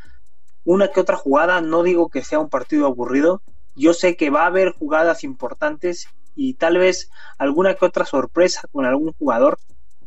una 0.63 0.89
que 0.89 0.99
otra 0.99 1.17
jugada, 1.17 1.61
no 1.61 1.81
digo 1.81 2.09
que 2.09 2.23
sea 2.23 2.39
un 2.39 2.49
partido 2.49 2.85
aburrido, 2.85 3.41
yo 3.75 3.93
sé 3.93 4.15
que 4.15 4.29
va 4.29 4.43
a 4.43 4.47
haber 4.47 4.71
jugadas 4.73 5.23
importantes 5.23 6.07
y 6.35 6.53
tal 6.53 6.77
vez 6.77 7.09
alguna 7.37 7.73
que 7.75 7.85
otra 7.85 8.05
sorpresa 8.05 8.67
con 8.71 8.85
algún 8.85 9.13
jugador, 9.13 9.57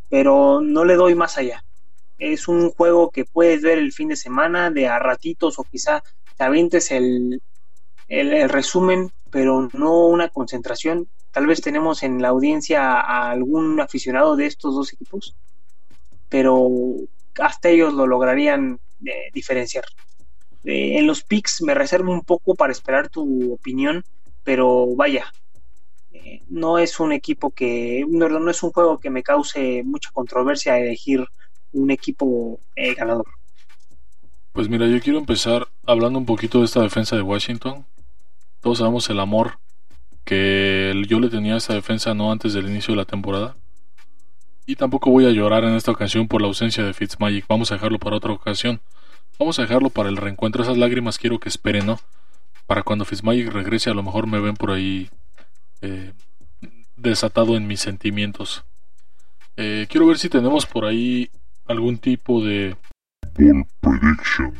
pero 0.08 0.60
no 0.60 0.84
le 0.84 0.94
doy 0.94 1.14
más 1.14 1.38
allá. 1.38 1.64
Es 2.20 2.46
un 2.46 2.70
juego 2.70 3.10
que 3.10 3.24
puedes 3.24 3.62
ver 3.62 3.78
el 3.78 3.92
fin 3.92 4.08
de 4.08 4.16
semana 4.16 4.70
de 4.70 4.86
a 4.86 4.98
ratitos 5.00 5.58
o 5.58 5.64
quizá 5.64 6.04
te 6.36 6.44
avientes 6.44 6.92
el, 6.92 7.42
el, 8.08 8.48
resumen, 8.48 9.10
pero 9.30 9.68
no 9.72 10.06
una 10.06 10.28
concentración. 10.28 11.08
Tal 11.32 11.46
vez 11.46 11.60
tenemos 11.60 12.02
en 12.02 12.22
la 12.22 12.28
audiencia 12.28 13.00
a 13.00 13.30
algún 13.30 13.80
aficionado 13.80 14.36
de 14.36 14.46
estos 14.46 14.74
dos 14.74 14.92
equipos, 14.92 15.34
pero 16.28 16.68
hasta 17.38 17.68
ellos 17.68 17.94
lo 17.94 18.06
lograrían 18.06 18.78
eh, 19.04 19.30
diferenciar. 19.32 19.84
Eh, 20.64 20.98
en 20.98 21.06
los 21.06 21.22
picks 21.22 21.62
me 21.62 21.74
reservo 21.74 22.12
un 22.12 22.22
poco 22.22 22.54
para 22.54 22.72
esperar 22.72 23.08
tu 23.08 23.52
opinión, 23.52 24.04
pero 24.44 24.94
vaya, 24.94 25.32
eh, 26.12 26.42
no 26.48 26.78
es 26.78 27.00
un 27.00 27.12
equipo 27.12 27.50
que, 27.50 28.04
no, 28.08 28.50
es 28.50 28.62
un 28.62 28.72
juego 28.72 28.98
que 28.98 29.10
me 29.10 29.22
cause 29.22 29.82
mucha 29.84 30.10
controversia 30.12 30.78
elegir 30.78 31.26
un 31.72 31.90
equipo 31.90 32.60
eh, 32.76 32.94
ganador. 32.94 33.26
Pues 34.52 34.68
mira, 34.68 34.86
yo 34.86 35.00
quiero 35.00 35.18
empezar 35.18 35.68
hablando 35.86 36.18
un 36.18 36.26
poquito 36.26 36.58
de 36.58 36.64
esta 36.64 36.80
defensa 36.80 37.16
de 37.16 37.22
Washington. 37.22 37.84
Todos 38.60 38.78
sabemos 38.78 39.08
el 39.10 39.20
amor 39.20 39.58
que 40.24 40.92
yo 41.08 41.20
le 41.20 41.28
tenía 41.28 41.54
a 41.54 41.58
esta 41.58 41.74
defensa 41.74 42.14
no 42.14 42.30
antes 42.32 42.52
del 42.52 42.68
inicio 42.68 42.92
de 42.92 42.98
la 42.98 43.04
temporada. 43.04 43.56
Y 44.66 44.76
tampoco 44.76 45.10
voy 45.10 45.26
a 45.26 45.30
llorar 45.30 45.64
en 45.64 45.74
esta 45.74 45.90
ocasión 45.90 46.28
por 46.28 46.40
la 46.40 46.48
ausencia 46.48 46.84
de 46.84 46.94
Fitzmagic. 46.94 47.46
Vamos 47.48 47.70
a 47.70 47.74
dejarlo 47.74 47.98
para 47.98 48.16
otra 48.16 48.32
ocasión. 48.32 48.80
Vamos 49.38 49.58
a 49.58 49.62
dejarlo 49.62 49.90
para 49.90 50.08
el 50.08 50.16
reencuentro. 50.16 50.62
Esas 50.62 50.76
lágrimas 50.76 51.18
quiero 51.18 51.40
que 51.40 51.48
esperen, 51.48 51.86
¿no? 51.86 51.98
Para 52.66 52.82
cuando 52.82 53.04
Fitzmagic 53.04 53.48
regrese, 53.48 53.90
a 53.90 53.94
lo 53.94 54.02
mejor 54.02 54.26
me 54.26 54.38
ven 54.38 54.54
por 54.54 54.70
ahí 54.70 55.10
eh, 55.80 56.12
desatado 56.96 57.56
en 57.56 57.66
mis 57.66 57.80
sentimientos. 57.80 58.64
Eh, 59.56 59.86
quiero 59.88 60.06
ver 60.06 60.18
si 60.18 60.28
tenemos 60.28 60.66
por 60.66 60.84
ahí 60.84 61.30
algún 61.70 61.98
tipo 61.98 62.42
de 62.44 62.76
ball 63.38 63.66
prediction 63.80 64.54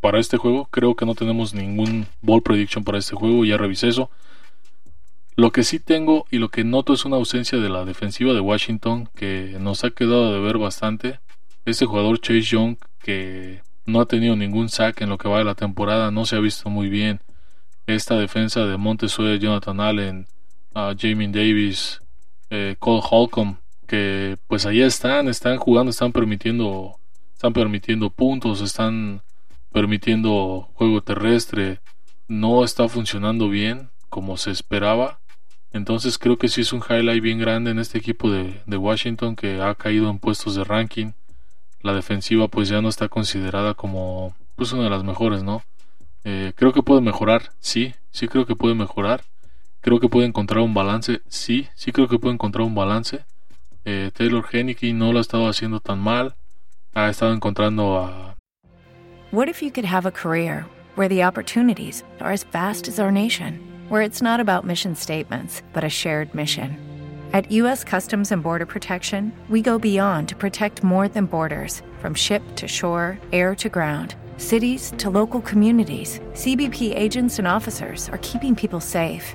para 0.00 0.18
este 0.18 0.36
juego. 0.36 0.66
Creo 0.66 0.94
que 0.94 1.06
no 1.06 1.14
tenemos 1.14 1.54
ningún 1.54 2.06
ball 2.20 2.42
prediction 2.42 2.84
para 2.84 2.98
este 2.98 3.16
juego. 3.16 3.44
Ya 3.44 3.56
revisé 3.56 3.88
eso. 3.88 4.10
Lo 5.36 5.50
que 5.50 5.64
sí 5.64 5.80
tengo 5.80 6.26
y 6.30 6.38
lo 6.38 6.50
que 6.50 6.62
noto 6.62 6.92
es 6.92 7.04
una 7.04 7.16
ausencia 7.16 7.58
de 7.58 7.68
la 7.68 7.84
defensiva 7.84 8.32
de 8.32 8.40
Washington 8.40 9.08
que 9.16 9.56
nos 9.58 9.82
ha 9.82 9.90
quedado 9.90 10.32
de 10.32 10.40
ver 10.40 10.58
bastante. 10.58 11.18
Este 11.64 11.86
jugador 11.86 12.20
Chase 12.20 12.42
Young 12.42 12.76
que 13.02 13.62
no 13.86 14.00
ha 14.00 14.06
tenido 14.06 14.36
ningún 14.36 14.68
sack 14.68 15.00
en 15.00 15.08
lo 15.08 15.18
que 15.18 15.28
va 15.28 15.38
de 15.38 15.44
la 15.44 15.54
temporada, 15.54 16.10
no 16.10 16.24
se 16.24 16.36
ha 16.36 16.40
visto 16.40 16.70
muy 16.70 16.88
bien. 16.88 17.20
Esta 17.86 18.16
defensa 18.16 18.64
de 18.64 18.76
Montesuet, 18.76 19.40
Jonathan 19.40 19.80
Allen, 19.80 20.26
uh, 20.74 20.94
Jamie 20.96 21.28
Davis, 21.28 22.00
eh, 22.50 22.76
Cole 22.78 23.02
Holcomb, 23.10 23.56
que 23.84 24.36
pues 24.48 24.66
ahí 24.66 24.82
están, 24.82 25.28
están 25.28 25.58
jugando, 25.58 25.90
están 25.90 26.12
permitiendo, 26.12 26.98
están 27.32 27.52
permitiendo 27.52 28.10
puntos, 28.10 28.60
están 28.60 29.22
permitiendo 29.72 30.68
juego 30.74 31.02
terrestre, 31.02 31.80
no 32.28 32.64
está 32.64 32.88
funcionando 32.88 33.48
bien 33.48 33.90
como 34.08 34.36
se 34.36 34.50
esperaba. 34.50 35.20
Entonces 35.72 36.18
creo 36.18 36.38
que 36.38 36.48
sí 36.48 36.60
es 36.60 36.72
un 36.72 36.82
highlight 36.88 37.22
bien 37.22 37.38
grande 37.38 37.70
en 37.70 37.78
este 37.78 37.98
equipo 37.98 38.30
de, 38.30 38.60
de 38.66 38.76
Washington 38.76 39.36
que 39.36 39.60
ha 39.60 39.74
caído 39.74 40.08
en 40.08 40.18
puestos 40.18 40.54
de 40.54 40.64
ranking 40.64 41.12
la 41.84 41.92
defensiva 41.92 42.48
pues 42.48 42.68
ya 42.68 42.80
no 42.80 42.88
está 42.88 43.08
considerada 43.08 43.74
como 43.74 44.34
pues 44.56 44.72
una 44.72 44.84
de 44.84 44.90
las 44.90 45.04
mejores, 45.04 45.42
¿no? 45.42 45.62
Eh, 46.24 46.54
creo 46.56 46.72
que 46.72 46.82
puede 46.82 47.02
mejorar, 47.02 47.52
sí, 47.60 47.94
sí 48.10 48.26
creo 48.26 48.46
que 48.46 48.56
puede 48.56 48.74
mejorar. 48.74 49.22
Creo 49.82 50.00
que 50.00 50.08
puede 50.08 50.26
encontrar 50.26 50.62
un 50.62 50.72
balance, 50.72 51.20
sí, 51.28 51.68
sí 51.74 51.92
creo 51.92 52.08
que 52.08 52.18
puede 52.18 52.34
encontrar 52.34 52.66
un 52.66 52.74
balance. 52.74 53.26
Eh, 53.86 54.10
Taylor 54.14 54.42
Henneke 54.42 54.94
no 54.94 55.10
lo 55.10 55.18
ha 55.18 55.20
estado 55.20 55.46
haciendo 55.46 55.78
tan 55.78 55.98
mal. 55.98 56.34
Ha 56.94 57.10
estado 57.10 57.34
encontrando 57.34 57.98
a... 57.98 58.34
What 59.30 59.48
if 59.48 59.62
you 59.62 59.70
could 59.70 59.84
have 59.84 60.06
a 60.06 60.10
career 60.10 60.64
where 60.94 61.08
the 61.08 61.22
opportunities 61.22 62.02
are 62.20 62.32
as 62.32 62.44
vast 62.44 62.88
as 62.88 62.98
our 62.98 63.10
nation, 63.10 63.58
where 63.88 64.00
it's 64.00 64.22
not 64.22 64.40
about 64.40 64.64
mission 64.64 64.94
statements, 64.94 65.62
but 65.74 65.84
a 65.84 65.88
shared 65.88 66.34
mission? 66.34 66.78
At 67.34 67.50
U.S. 67.50 67.84
Customs 67.84 68.30
and 68.30 68.42
Border 68.42 68.64
Protection, 68.64 69.32
we 69.50 69.60
go 69.60 69.78
beyond 69.78 70.28
to 70.28 70.36
protect 70.36 70.84
more 70.84 71.08
than 71.08 71.26
borders 71.26 71.82
from 71.98 72.14
ship 72.14 72.42
to 72.56 72.68
shore, 72.68 73.18
air 73.32 73.54
to 73.56 73.68
ground, 73.68 74.14
cities 74.36 74.92
to 74.98 75.10
local 75.10 75.40
communities. 75.40 76.20
CBP 76.32 76.96
agents 76.96 77.38
and 77.38 77.48
officers 77.48 78.08
are 78.10 78.18
keeping 78.18 78.54
people 78.54 78.80
safe. 78.80 79.34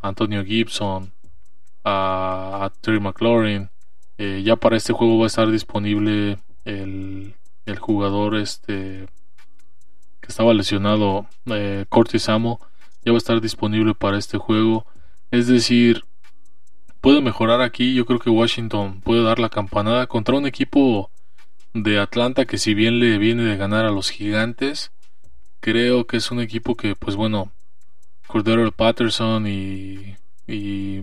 Antonio 0.00 0.44
Gibson, 0.44 1.12
a, 1.84 2.70
Terry 2.80 3.00
McLaurin. 3.00 3.70
Eh, 4.18 4.42
ya 4.44 4.56
para 4.56 4.76
este 4.76 4.92
juego 4.92 5.18
va 5.18 5.24
a 5.24 5.26
estar 5.26 5.50
disponible 5.50 6.38
el, 6.64 7.34
jugador 7.78 8.36
este 8.36 9.06
que 10.20 10.28
estaba 10.28 10.54
lesionado, 10.54 11.26
eh, 11.46 11.84
Cortis 11.88 12.28
Amo. 12.28 12.60
Ya 13.04 13.12
va 13.12 13.16
a 13.16 13.18
estar 13.18 13.40
disponible 13.40 13.94
para 13.94 14.18
este 14.18 14.38
juego. 14.38 14.86
Es 15.30 15.46
decir, 15.46 16.04
puede 17.00 17.20
mejorar 17.20 17.60
aquí. 17.60 17.94
Yo 17.94 18.06
creo 18.06 18.18
que 18.18 18.30
Washington 18.30 19.00
puede 19.02 19.22
dar 19.22 19.38
la 19.38 19.48
campanada 19.48 20.06
contra 20.06 20.36
un 20.36 20.46
equipo 20.46 21.10
de 21.72 21.98
Atlanta 21.98 22.46
que 22.46 22.58
si 22.58 22.74
bien 22.74 22.98
le 22.98 23.18
viene 23.18 23.44
de 23.44 23.56
ganar 23.56 23.84
a 23.84 23.90
los 23.90 24.10
gigantes, 24.10 24.90
creo 25.60 26.06
que 26.06 26.16
es 26.16 26.30
un 26.30 26.40
equipo 26.40 26.76
que 26.76 26.96
pues 26.96 27.16
bueno, 27.16 27.52
Cordero 28.26 28.70
Patterson 28.72 29.46
y, 29.46 30.16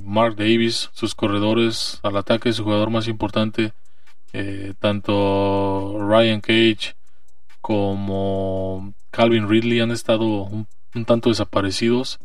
Mark 0.04 0.36
Davis, 0.36 0.90
sus 0.94 1.16
corredores 1.16 2.00
al 2.04 2.18
ataque, 2.18 2.54
su 2.54 2.64
jugador 2.64 2.90
más 2.90 3.08
importante, 3.08 3.74
eh, 4.32 4.74
tanto 4.80 5.98
Ryan 6.00 6.42
Cage 6.42 6.96
como 7.62 8.94
Calvin 9.12 9.48
Ridley 9.48 9.80
han 9.80 9.92
estado 9.92 10.26
un, 10.26 10.68
tanto 11.06 11.30
desaparecidos. 11.30 12.20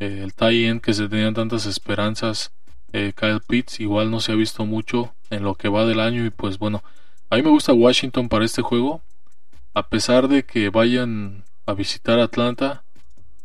Eh, 0.00 0.20
el 0.22 0.34
tie 0.34 0.80
que 0.80 0.94
se 0.94 1.08
tenían 1.08 1.34
tantas 1.34 1.66
esperanzas, 1.66 2.52
eh, 2.92 3.12
Kyle 3.14 3.40
Pitts, 3.46 3.80
igual 3.80 4.10
no 4.10 4.20
se 4.20 4.32
ha 4.32 4.34
visto 4.34 4.64
mucho 4.64 5.12
en 5.30 5.42
lo 5.42 5.56
que 5.56 5.68
va 5.68 5.84
del 5.84 6.00
año. 6.00 6.24
Y 6.24 6.30
pues 6.30 6.58
bueno, 6.58 6.82
a 7.28 7.36
mí 7.36 7.42
me 7.42 7.50
gusta 7.50 7.72
Washington 7.72 8.28
para 8.28 8.44
este 8.44 8.62
juego. 8.62 9.02
A 9.74 9.88
pesar 9.88 10.28
de 10.28 10.44
que 10.44 10.70
vayan 10.70 11.44
a 11.66 11.74
visitar 11.74 12.18
Atlanta, 12.18 12.82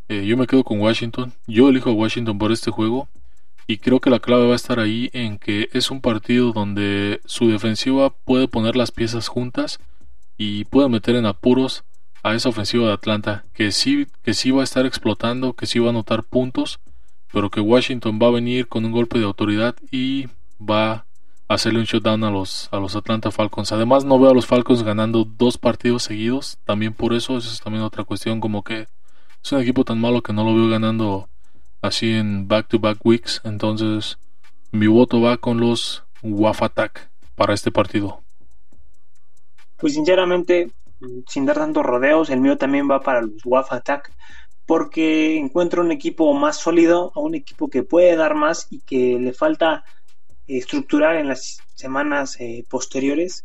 eh, 0.10 0.26
yo 0.26 0.38
me 0.38 0.48
quedo 0.48 0.64
con 0.64 0.80
Washington. 0.80 1.34
Yo 1.48 1.70
elijo 1.70 1.90
a 1.90 1.94
Washington 1.94 2.38
por 2.38 2.52
este 2.52 2.72
juego. 2.72 3.08
Y 3.66 3.78
creo 3.78 4.02
que 4.02 4.10
la 4.10 4.20
clave 4.20 4.48
va 4.48 4.54
a 4.54 4.58
estar 4.58 4.80
ahí 4.80 5.10
en 5.14 5.38
que 5.38 5.70
es 5.72 5.90
un 5.90 6.02
partido 6.02 6.52
donde 6.52 7.22
su 7.26 7.48
defensiva 7.48 8.10
puede 8.10 8.48
poner 8.48 8.76
las 8.76 8.92
piezas 8.92 9.30
juntas 9.30 9.80
y 10.38 10.66
puede 10.66 10.90
meter 10.90 11.16
en 11.16 11.26
apuros 11.26 11.86
a 12.24 12.34
esa 12.34 12.50
ofensiva 12.50 12.88
de 12.88 12.94
Atlanta, 12.94 13.44
que 13.54 13.72
sí, 13.72 14.08
que 14.24 14.34
sí 14.34 14.52
va 14.52 14.62
a 14.62 14.64
estar 14.64 14.86
explotando, 14.86 15.54
que 15.54 15.66
sí 15.66 15.80
va 15.80 15.88
a 15.88 15.90
anotar 15.90 16.24
puntos, 16.24 16.80
pero 17.32 17.50
que 17.50 17.60
Washington 17.60 18.20
va 18.22 18.28
a 18.28 18.32
venir 18.32 18.68
con 18.68 18.86
un 18.86 18.92
golpe 18.92 19.20
de 19.20 19.26
autoridad 19.26 19.76
y 19.92 20.28
va 20.60 20.92
a 20.92 21.06
hacerle 21.48 21.80
un 21.80 21.86
shutdown 21.86 22.24
a 22.24 22.32
los, 22.32 22.70
a 22.72 22.78
los 22.78 22.96
Atlanta 22.96 23.32
Falcons. 23.32 23.72
Además, 23.72 24.06
no 24.06 24.20
veo 24.20 24.32
a 24.32 24.34
los 24.34 24.46
Falcons 24.46 24.84
ganando 24.84 25.26
dos 25.26 25.58
partidos 25.58 26.04
seguidos, 26.04 26.58
también 26.66 26.94
por 26.94 27.14
eso, 27.14 27.38
eso 27.38 27.52
es 27.52 27.60
también 27.60 27.84
otra 27.84 28.06
cuestión 28.06 28.40
como 28.40 28.64
que 28.64 28.88
es 29.44 29.52
un 29.52 29.60
equipo 29.60 29.84
tan 29.84 30.00
malo 30.00 30.22
que 30.22 30.34
no 30.34 30.44
lo 30.44 30.56
veo 30.56 30.70
ganando 30.70 31.28
así 31.82 32.14
en 32.14 32.48
back-to-back 32.48 33.06
weeks. 33.06 33.42
Entonces, 33.44 34.18
mi 34.72 34.88
voto 34.88 35.22
va 35.22 35.38
con 35.38 35.60
los 35.60 36.04
WAF 36.22 36.64
Attack 36.64 37.10
para 37.36 37.54
este 37.54 37.72
partido. 37.72 38.22
Pues 39.78 39.94
sinceramente, 39.94 40.72
sin 41.28 41.46
dar 41.46 41.58
tantos 41.58 41.86
rodeos, 41.86 42.30
el 42.30 42.40
mío 42.40 42.58
también 42.58 42.90
va 42.90 43.02
para 43.02 43.22
los 43.22 43.46
WAF 43.46 43.74
Attack 43.74 44.12
porque 44.66 45.38
encuentro 45.38 45.82
un 45.82 45.92
equipo 45.92 46.34
más 46.34 46.58
sólido, 46.58 47.12
a 47.16 47.20
un 47.20 47.36
equipo 47.36 47.70
que 47.70 47.84
puede 47.84 48.16
dar 48.16 48.36
más 48.36 48.68
y 48.70 48.80
que 48.80 49.20
le 49.20 49.34
falta 49.34 49.84
estructurar 50.48 51.18
en 51.18 51.28
las 51.28 51.60
semanas 51.76 52.40
eh, 52.40 52.64
posteriores, 52.70 53.44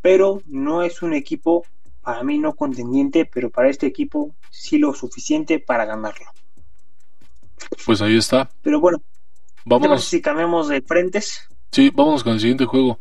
pero 0.00 0.40
no 0.46 0.84
es 0.84 1.02
un 1.02 1.14
equipo 1.14 1.64
para 2.02 2.22
mí 2.24 2.38
no 2.38 2.54
contendiente, 2.54 3.24
pero 3.24 3.50
para 3.50 3.68
este 3.68 3.86
equipo 3.86 4.34
sí 4.50 4.78
lo 4.78 4.94
suficiente 4.94 5.58
para 5.58 5.84
ganarlo. 5.84 6.26
Pues 7.86 8.02
ahí 8.02 8.16
está. 8.16 8.50
Pero 8.62 8.80
bueno, 8.80 9.00
vámonos. 9.64 10.04
Si 10.04 10.20
cambiamos 10.20 10.68
de 10.68 10.82
frentes. 10.82 11.48
Sí, 11.70 11.90
vámonos 11.90 12.24
con 12.24 12.34
el 12.34 12.40
siguiente 12.40 12.64
juego. 12.64 12.98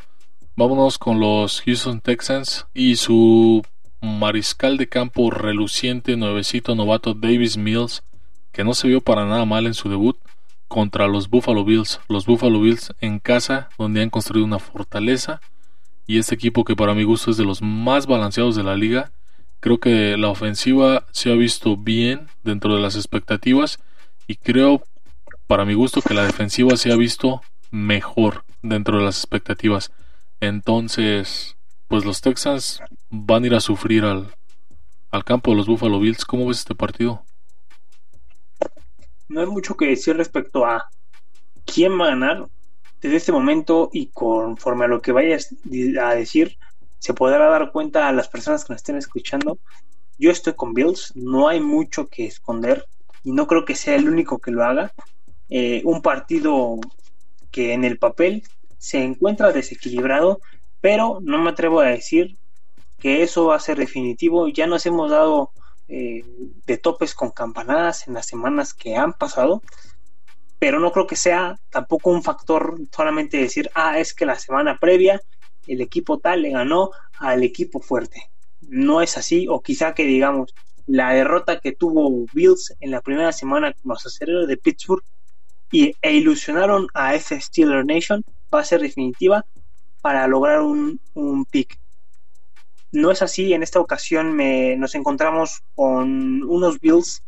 Vámonos 0.56 0.98
con 0.98 1.20
los 1.20 1.62
Houston 1.62 2.02
Texans 2.02 2.68
y 2.74 2.96
su 2.98 3.64
mariscal 4.02 4.78
de 4.78 4.88
campo 4.88 5.32
reluciente, 5.32 6.18
nuevecito 6.18 6.76
novato 6.76 7.14
Davis 7.14 7.58
Mills, 7.58 8.04
que 8.52 8.64
no 8.64 8.74
se 8.74 8.88
vio 8.88 9.02
para 9.02 9.26
nada 9.26 9.46
mal 9.46 9.66
en 9.66 9.74
su 9.74 9.90
debut 9.90 10.18
contra 10.68 11.08
los 11.08 11.30
Buffalo 11.30 11.66
Bills. 11.66 12.00
Los 12.08 12.26
Buffalo 12.26 12.62
Bills 12.62 12.94
en 13.02 13.20
casa, 13.20 13.70
donde 13.78 14.02
han 14.02 14.10
construido 14.10 14.46
una 14.46 14.60
fortaleza 14.60 15.42
y 16.08 16.18
este 16.18 16.36
equipo 16.36 16.64
que 16.64 16.76
para 16.76 16.94
mi 16.94 17.04
gusto 17.04 17.32
es 17.32 17.38
de 17.38 17.46
los 17.46 17.62
más 17.62 18.08
balanceados 18.08 18.56
de 18.56 18.64
la 18.64 18.76
liga. 18.76 19.12
Creo 19.60 19.80
que 19.80 20.18
la 20.18 20.30
ofensiva 20.30 21.06
se 21.12 21.32
ha 21.32 21.36
visto 21.36 21.78
bien 21.78 22.28
dentro 22.44 22.76
de 22.76 22.82
las 22.82 22.96
expectativas 22.96 23.80
y 24.28 24.36
creo 24.36 24.84
para 25.48 25.66
mi 25.66 25.74
gusto 25.74 26.02
que 26.02 26.14
la 26.14 26.26
defensiva 26.26 26.78
se 26.78 26.92
ha 26.92 26.96
visto 26.96 27.42
mejor 27.70 28.44
dentro 28.62 28.98
de 28.98 29.04
las 29.04 29.20
expectativas. 29.20 29.92
Entonces, 30.40 31.56
pues 31.88 32.06
los 32.06 32.22
Texans 32.22 32.82
van 33.10 33.44
a 33.44 33.48
ir 33.48 33.56
a 33.56 33.60
sufrir 33.60 34.06
al, 34.06 34.34
al 35.12 35.24
campo 35.24 35.52
de 35.52 35.58
los 35.58 35.68
Buffalo 35.68 36.00
Bills. 36.00 36.26
¿Cómo 36.26 36.48
ves 36.48 36.60
este 36.60 36.74
partido? 36.74 37.24
No 39.30 39.42
hay 39.42 39.48
mucho 39.48 39.76
que 39.76 39.88
decir 39.88 40.18
respecto 40.18 40.66
a 40.66 40.90
quién 41.66 42.00
va 42.00 42.06
a 42.06 42.10
ganar 42.10 42.48
desde 43.02 43.18
este 43.18 43.32
momento 43.32 43.90
y 43.92 44.08
conforme 44.08 44.86
a 44.86 44.88
lo 44.88 45.02
que 45.02 45.12
vayas 45.12 45.56
a 46.02 46.14
decir, 46.14 46.58
se 47.00 47.14
podrá 47.14 47.48
dar 47.48 47.72
cuenta 47.72 48.08
a 48.08 48.14
las 48.14 48.28
personas 48.28 48.64
que 48.64 48.74
nos 48.74 48.82
estén 48.82 48.98
escuchando. 48.98 49.58
Yo 50.20 50.30
estoy 50.30 50.54
con 50.54 50.74
Bills, 50.76 51.14
no 51.16 51.48
hay 51.48 51.60
mucho 51.60 52.08
que 52.08 52.28
esconder 52.28 52.86
y 53.24 53.32
no 53.32 53.48
creo 53.48 53.66
que 53.66 53.76
sea 53.76 53.96
el 53.96 54.08
único 54.08 54.38
que 54.38 54.52
lo 54.52 54.64
haga. 54.64 54.94
Eh, 55.50 55.82
un 55.84 56.04
partido 56.04 56.78
que 57.50 57.74
en 57.74 57.84
el 57.84 57.98
papel 57.98 58.44
se 58.78 59.04
encuentra 59.04 59.52
desequilibrado, 59.52 60.40
pero 60.80 61.20
no 61.22 61.40
me 61.40 61.50
atrevo 61.50 61.80
a 61.80 61.88
decir 61.88 62.38
que 63.00 63.24
eso 63.24 63.48
va 63.48 63.56
a 63.56 63.60
ser 63.60 63.80
definitivo. 63.80 64.48
Ya 64.48 64.68
nos 64.68 64.86
hemos 64.86 65.10
dado 65.10 65.52
eh, 65.88 66.24
de 66.68 66.78
topes 66.78 67.16
con 67.16 67.32
campanadas 67.32 68.08
en 68.08 68.14
las 68.14 68.28
semanas 68.28 68.76
que 68.76 68.96
han 68.96 69.14
pasado 69.14 69.64
pero 70.62 70.80
no 70.80 70.92
creo 70.92 71.08
que 71.08 71.16
sea 71.16 71.58
tampoco 71.72 72.12
un 72.12 72.22
factor 72.22 72.78
solamente 72.96 73.38
decir, 73.38 73.72
ah, 73.74 73.98
es 73.98 74.14
que 74.14 74.28
la 74.28 74.38
semana 74.38 74.78
previa 74.78 75.20
el 75.66 75.82
equipo 75.82 76.20
tal 76.20 76.44
le 76.44 76.52
ganó 76.52 76.92
al 77.18 77.42
equipo 77.42 77.80
fuerte. 77.80 78.30
No 78.62 79.02
es 79.02 79.18
así, 79.18 79.48
o 79.50 79.62
quizá 79.62 79.96
que 79.96 80.04
digamos, 80.04 80.54
la 80.86 81.14
derrota 81.14 81.60
que 81.60 81.72
tuvo 81.72 82.28
Bills 82.32 82.76
en 82.80 82.92
la 82.92 83.02
primera 83.02 83.32
semana 83.32 83.74
con 83.74 83.90
los 83.90 84.06
aceleros 84.06 84.48
de 84.48 84.58
Pittsburgh 84.58 85.04
y, 85.72 85.96
e 86.00 86.14
ilusionaron 86.14 86.90
a 86.94 87.16
ese 87.16 87.42
Steeler 87.42 87.84
Nation 87.84 88.24
va 88.54 88.60
a 88.60 88.64
ser 88.64 88.82
definitiva 88.82 89.44
para 90.04 90.28
lograr 90.28 90.62
un, 90.62 91.02
un 91.16 91.44
pick. 91.46 91.80
No 92.92 93.10
es 93.10 93.24
así, 93.24 93.52
en 93.54 93.64
esta 93.64 93.80
ocasión 93.80 94.34
me, 94.34 94.76
nos 94.78 94.94
encontramos 94.94 95.64
con 95.74 96.44
unos 96.44 96.80
Bills 96.80 97.24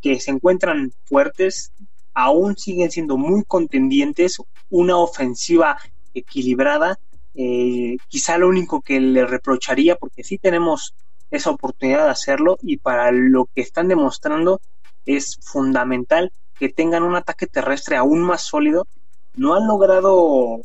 que 0.00 0.18
se 0.18 0.30
encuentran 0.30 0.94
fuertes, 1.04 1.72
aún 2.14 2.56
siguen 2.56 2.90
siendo 2.90 3.16
muy 3.16 3.44
contendientes, 3.44 4.38
una 4.70 4.96
ofensiva 4.96 5.78
equilibrada. 6.14 6.98
Eh, 7.34 7.96
quizá 8.08 8.38
lo 8.38 8.48
único 8.48 8.82
que 8.82 9.00
le 9.00 9.26
reprocharía, 9.26 9.96
porque 9.96 10.24
sí 10.24 10.38
tenemos 10.38 10.94
esa 11.30 11.50
oportunidad 11.50 12.04
de 12.04 12.10
hacerlo 12.10 12.58
y 12.62 12.76
para 12.76 13.10
lo 13.10 13.46
que 13.46 13.62
están 13.62 13.88
demostrando 13.88 14.60
es 15.06 15.38
fundamental 15.42 16.30
que 16.58 16.68
tengan 16.68 17.02
un 17.02 17.16
ataque 17.16 17.46
terrestre 17.46 17.96
aún 17.96 18.20
más 18.20 18.42
sólido. 18.42 18.86
No 19.34 19.54
han 19.54 19.66
logrado 19.66 20.60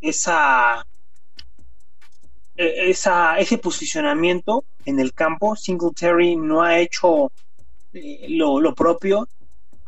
esa, 0.00 0.86
e, 2.56 2.90
ese 2.90 3.58
posicionamiento 3.58 4.64
en 4.84 4.98
el 4.98 5.12
campo. 5.12 5.56
Singletary 5.56 6.36
no 6.36 6.62
ha 6.62 6.78
hecho 6.78 7.30
eh, 7.92 8.26
lo, 8.30 8.74
propio. 8.74 9.28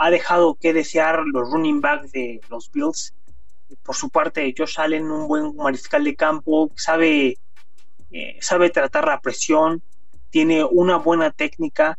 Ha 0.05 0.11
dejado 0.11 0.55
que 0.61 0.75
desear 0.75 1.25
los 1.25 1.51
running 1.51 1.81
backs 1.81 2.12
de 2.12 2.38
los 2.51 2.71
Bills. 2.71 3.14
Por 3.83 3.97
su 3.97 4.11
parte, 4.11 4.55
Josh 4.55 4.79
Allen, 4.79 5.11
un 5.11 5.27
buen 5.27 5.57
mariscal 5.57 6.05
de 6.05 6.14
campo, 6.14 6.71
sabe, 6.77 7.38
eh, 8.11 8.37
sabe 8.38 8.69
tratar 8.69 9.07
la 9.07 9.19
presión, 9.19 9.81
tiene 10.29 10.62
una 10.62 10.99
buena 10.99 11.31
técnica, 11.31 11.99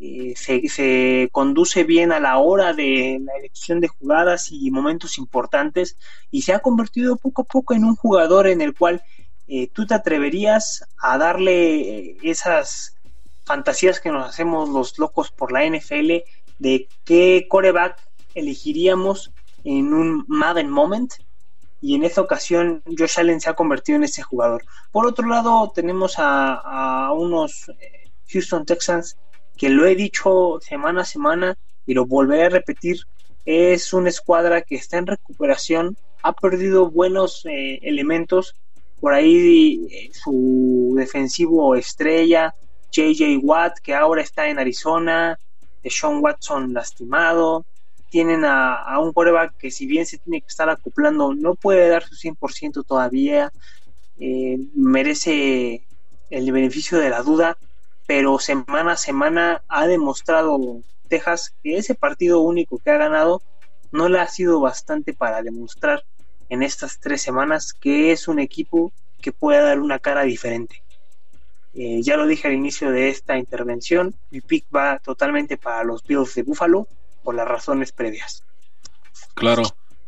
eh, 0.00 0.32
se, 0.34 0.66
se, 0.68 1.28
conduce 1.30 1.84
bien 1.84 2.10
a 2.10 2.20
la 2.20 2.38
hora 2.38 2.72
de 2.72 3.20
la 3.22 3.34
elección 3.34 3.80
de 3.80 3.88
jugadas 3.88 4.50
y 4.50 4.70
momentos 4.70 5.18
importantes 5.18 5.98
y 6.30 6.40
se 6.40 6.54
ha 6.54 6.60
convertido 6.60 7.16
poco 7.16 7.42
a 7.42 7.44
poco 7.44 7.74
en 7.74 7.84
un 7.84 7.96
jugador 7.96 8.46
en 8.46 8.62
el 8.62 8.74
cual 8.74 9.02
eh, 9.46 9.68
tú 9.68 9.86
te 9.86 9.92
atreverías 9.92 10.86
a 10.96 11.18
darle 11.18 12.16
esas 12.22 12.96
fantasías 13.44 14.00
que 14.00 14.10
nos 14.10 14.26
hacemos 14.26 14.70
los 14.70 14.98
locos 14.98 15.30
por 15.30 15.52
la 15.52 15.66
NFL 15.66 16.22
de 16.62 16.88
qué 17.04 17.46
coreback 17.48 17.98
elegiríamos 18.36 19.32
en 19.64 19.92
un 19.92 20.24
Madden 20.28 20.70
Moment. 20.70 21.12
Y 21.80 21.96
en 21.96 22.04
esta 22.04 22.20
ocasión 22.20 22.82
Josh 22.96 23.18
Allen 23.18 23.40
se 23.40 23.50
ha 23.50 23.54
convertido 23.54 23.96
en 23.96 24.04
ese 24.04 24.22
jugador. 24.22 24.62
Por 24.92 25.04
otro 25.04 25.26
lado, 25.26 25.72
tenemos 25.74 26.14
a, 26.18 27.12
unos 27.12 27.68
eh, 27.80 28.10
Houston 28.28 28.64
Texans 28.64 29.16
que 29.56 29.68
lo 29.68 29.84
he 29.86 29.96
dicho 29.96 30.60
semana 30.60 31.02
a 31.02 31.04
semana 31.04 31.58
y 31.84 31.94
lo 31.94 32.06
volveré 32.06 32.44
a 32.44 32.48
repetir, 32.50 33.00
es 33.44 33.92
una 33.92 34.08
escuadra 34.08 34.62
que 34.62 34.76
está 34.76 34.98
en 34.98 35.08
recuperación, 35.08 35.96
ha 36.22 36.32
perdido 36.32 36.88
buenos 36.88 37.44
eh, 37.46 37.80
elementos, 37.82 38.54
por 39.00 39.14
ahí 39.14 39.88
eh, 39.90 40.10
su 40.12 40.94
defensivo 40.96 41.74
estrella, 41.74 42.54
JJ 42.92 43.38
Watt, 43.42 43.78
que 43.82 43.94
ahora 43.94 44.22
está 44.22 44.48
en 44.48 44.60
Arizona, 44.60 45.38
de 45.82 45.90
Sean 45.90 46.18
Watson 46.22 46.72
lastimado, 46.72 47.64
tienen 48.08 48.44
a, 48.44 48.98
un 48.98 49.12
coreback 49.12 49.56
que 49.56 49.70
si 49.70 49.86
bien 49.86 50.04
se 50.04 50.18
tiene 50.18 50.40
que 50.40 50.48
estar 50.48 50.68
acoplando, 50.68 51.34
no 51.34 51.54
puede 51.54 51.88
dar 51.88 52.04
su 52.04 52.14
100% 52.14 52.84
todavía, 52.84 53.50
eh, 54.18 54.58
merece 54.74 55.86
el 56.28 56.52
beneficio 56.52 56.98
de 56.98 57.10
la 57.10 57.22
duda, 57.22 57.56
pero 58.06 58.38
semana 58.38 58.92
a 58.92 58.96
semana 58.96 59.64
ha 59.68 59.86
demostrado 59.86 60.82
Texas 61.08 61.54
que 61.62 61.78
ese 61.78 61.94
partido 61.94 62.40
único 62.40 62.78
que 62.78 62.90
ha 62.90 62.98
ganado 62.98 63.42
no 63.92 64.08
le 64.08 64.20
ha 64.20 64.28
sido 64.28 64.60
bastante 64.60 65.14
para 65.14 65.42
demostrar 65.42 66.02
en 66.48 66.62
estas 66.62 67.00
tres 67.00 67.22
semanas 67.22 67.72
que 67.72 68.12
es 68.12 68.28
un 68.28 68.38
equipo 68.38 68.92
que 69.22 69.32
puede 69.32 69.62
dar 69.62 69.80
una 69.80 69.98
cara 69.98 70.22
diferente. 70.24 70.81
Eh, 71.74 72.00
ya 72.02 72.16
lo 72.16 72.26
dije 72.26 72.48
al 72.48 72.54
inicio 72.54 72.90
de 72.90 73.08
esta 73.08 73.38
intervención, 73.38 74.14
mi 74.30 74.40
pick 74.40 74.66
va 74.74 74.98
totalmente 74.98 75.56
para 75.56 75.84
los 75.84 76.02
Bills 76.04 76.34
de 76.34 76.42
Buffalo 76.42 76.86
por 77.22 77.34
las 77.34 77.48
razones 77.48 77.92
previas. 77.92 78.44
Claro, 79.34 79.62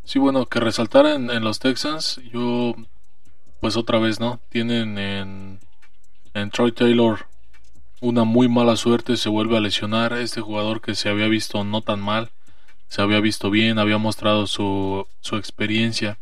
sí, 0.04 0.18
bueno, 0.18 0.46
que 0.46 0.60
resaltar 0.60 1.06
en, 1.06 1.42
los 1.42 1.58
Texans, 1.60 2.20
yo, 2.30 2.74
pues 3.60 3.76
otra 3.76 3.98
vez, 3.98 4.20
¿no? 4.20 4.40
Tienen 4.50 4.98
en, 4.98 5.60
en 6.34 6.50
Troy 6.50 6.72
Taylor 6.72 7.26
una 8.04 8.24
muy 8.24 8.48
mala 8.48 8.76
suerte, 8.76 9.16
se 9.16 9.30
vuelve 9.30 9.56
a 9.56 9.60
lesionar. 9.60 10.12
Este 10.12 10.42
jugador 10.42 10.82
que 10.82 10.94
se 10.94 11.08
había 11.08 11.28
visto 11.28 11.64
no 11.64 11.80
tan 11.80 12.00
mal, 12.00 12.30
se 12.88 13.00
había 13.00 13.20
visto 13.20 13.50
bien, 13.50 13.78
había 13.78 13.96
mostrado 13.96 14.46
su, 14.46 15.06
su 15.20 15.36
experiencia. 15.36 16.18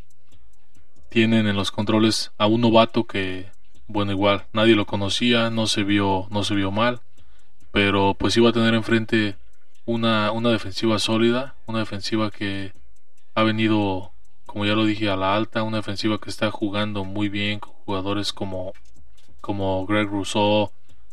Tienen 1.09 1.49
en 1.49 1.57
los 1.57 1.73
controles 1.73 2.31
a 2.39 2.47
un 2.47 2.61
novato 2.61 3.05
que, 3.05 3.51
bueno, 3.93 4.13
igual 4.13 4.47
nadie 4.53 4.75
lo 4.75 4.87
conocía, 4.87 5.51
no 5.51 5.67
se 5.67 5.85
vio, 5.85 6.27
no 6.31 6.45
se 6.45 6.55
vio 6.55 6.71
mal, 6.71 7.01
pero 7.71 8.15
pues 8.19 8.37
iba 8.37 8.51
a 8.51 8.53
tener 8.53 8.75
enfrente 8.75 9.37
una, 9.85 10.33
una 10.33 10.51
defensiva 10.51 10.99
sólida, 10.99 11.55
una 11.67 11.81
defensiva 11.81 12.31
que 12.31 12.73
ha 13.35 13.43
venido, 13.43 14.13
como 14.47 14.65
ya 14.67 14.75
lo 14.75 14.85
dije, 14.85 15.11
a 15.11 15.17
la 15.17 15.35
alta, 15.35 15.63
una 15.63 15.79
defensiva 15.79 16.19
que 16.19 16.31
está 16.31 16.51
jugando 16.51 17.05
muy 17.05 17.29
bien 17.29 17.61
con 17.61 17.73
jugadores 17.73 18.33
como, 18.33 18.73
como 19.41 19.87
Greg 19.87 20.09
Rousseau, 20.09 20.71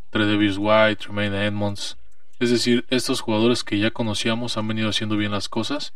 Tredavious 0.09 0.57
White, 0.57 1.03
Tremaine 1.03 1.45
Edmonds. 1.45 1.97
Es 2.39 2.51
decir, 2.51 2.85
estos 2.89 3.21
jugadores 3.21 3.63
que 3.63 3.79
ya 3.79 3.91
conocíamos 3.91 4.57
han 4.57 4.67
venido 4.67 4.89
haciendo 4.89 5.17
bien 5.17 5.31
las 5.31 5.49
cosas. 5.49 5.93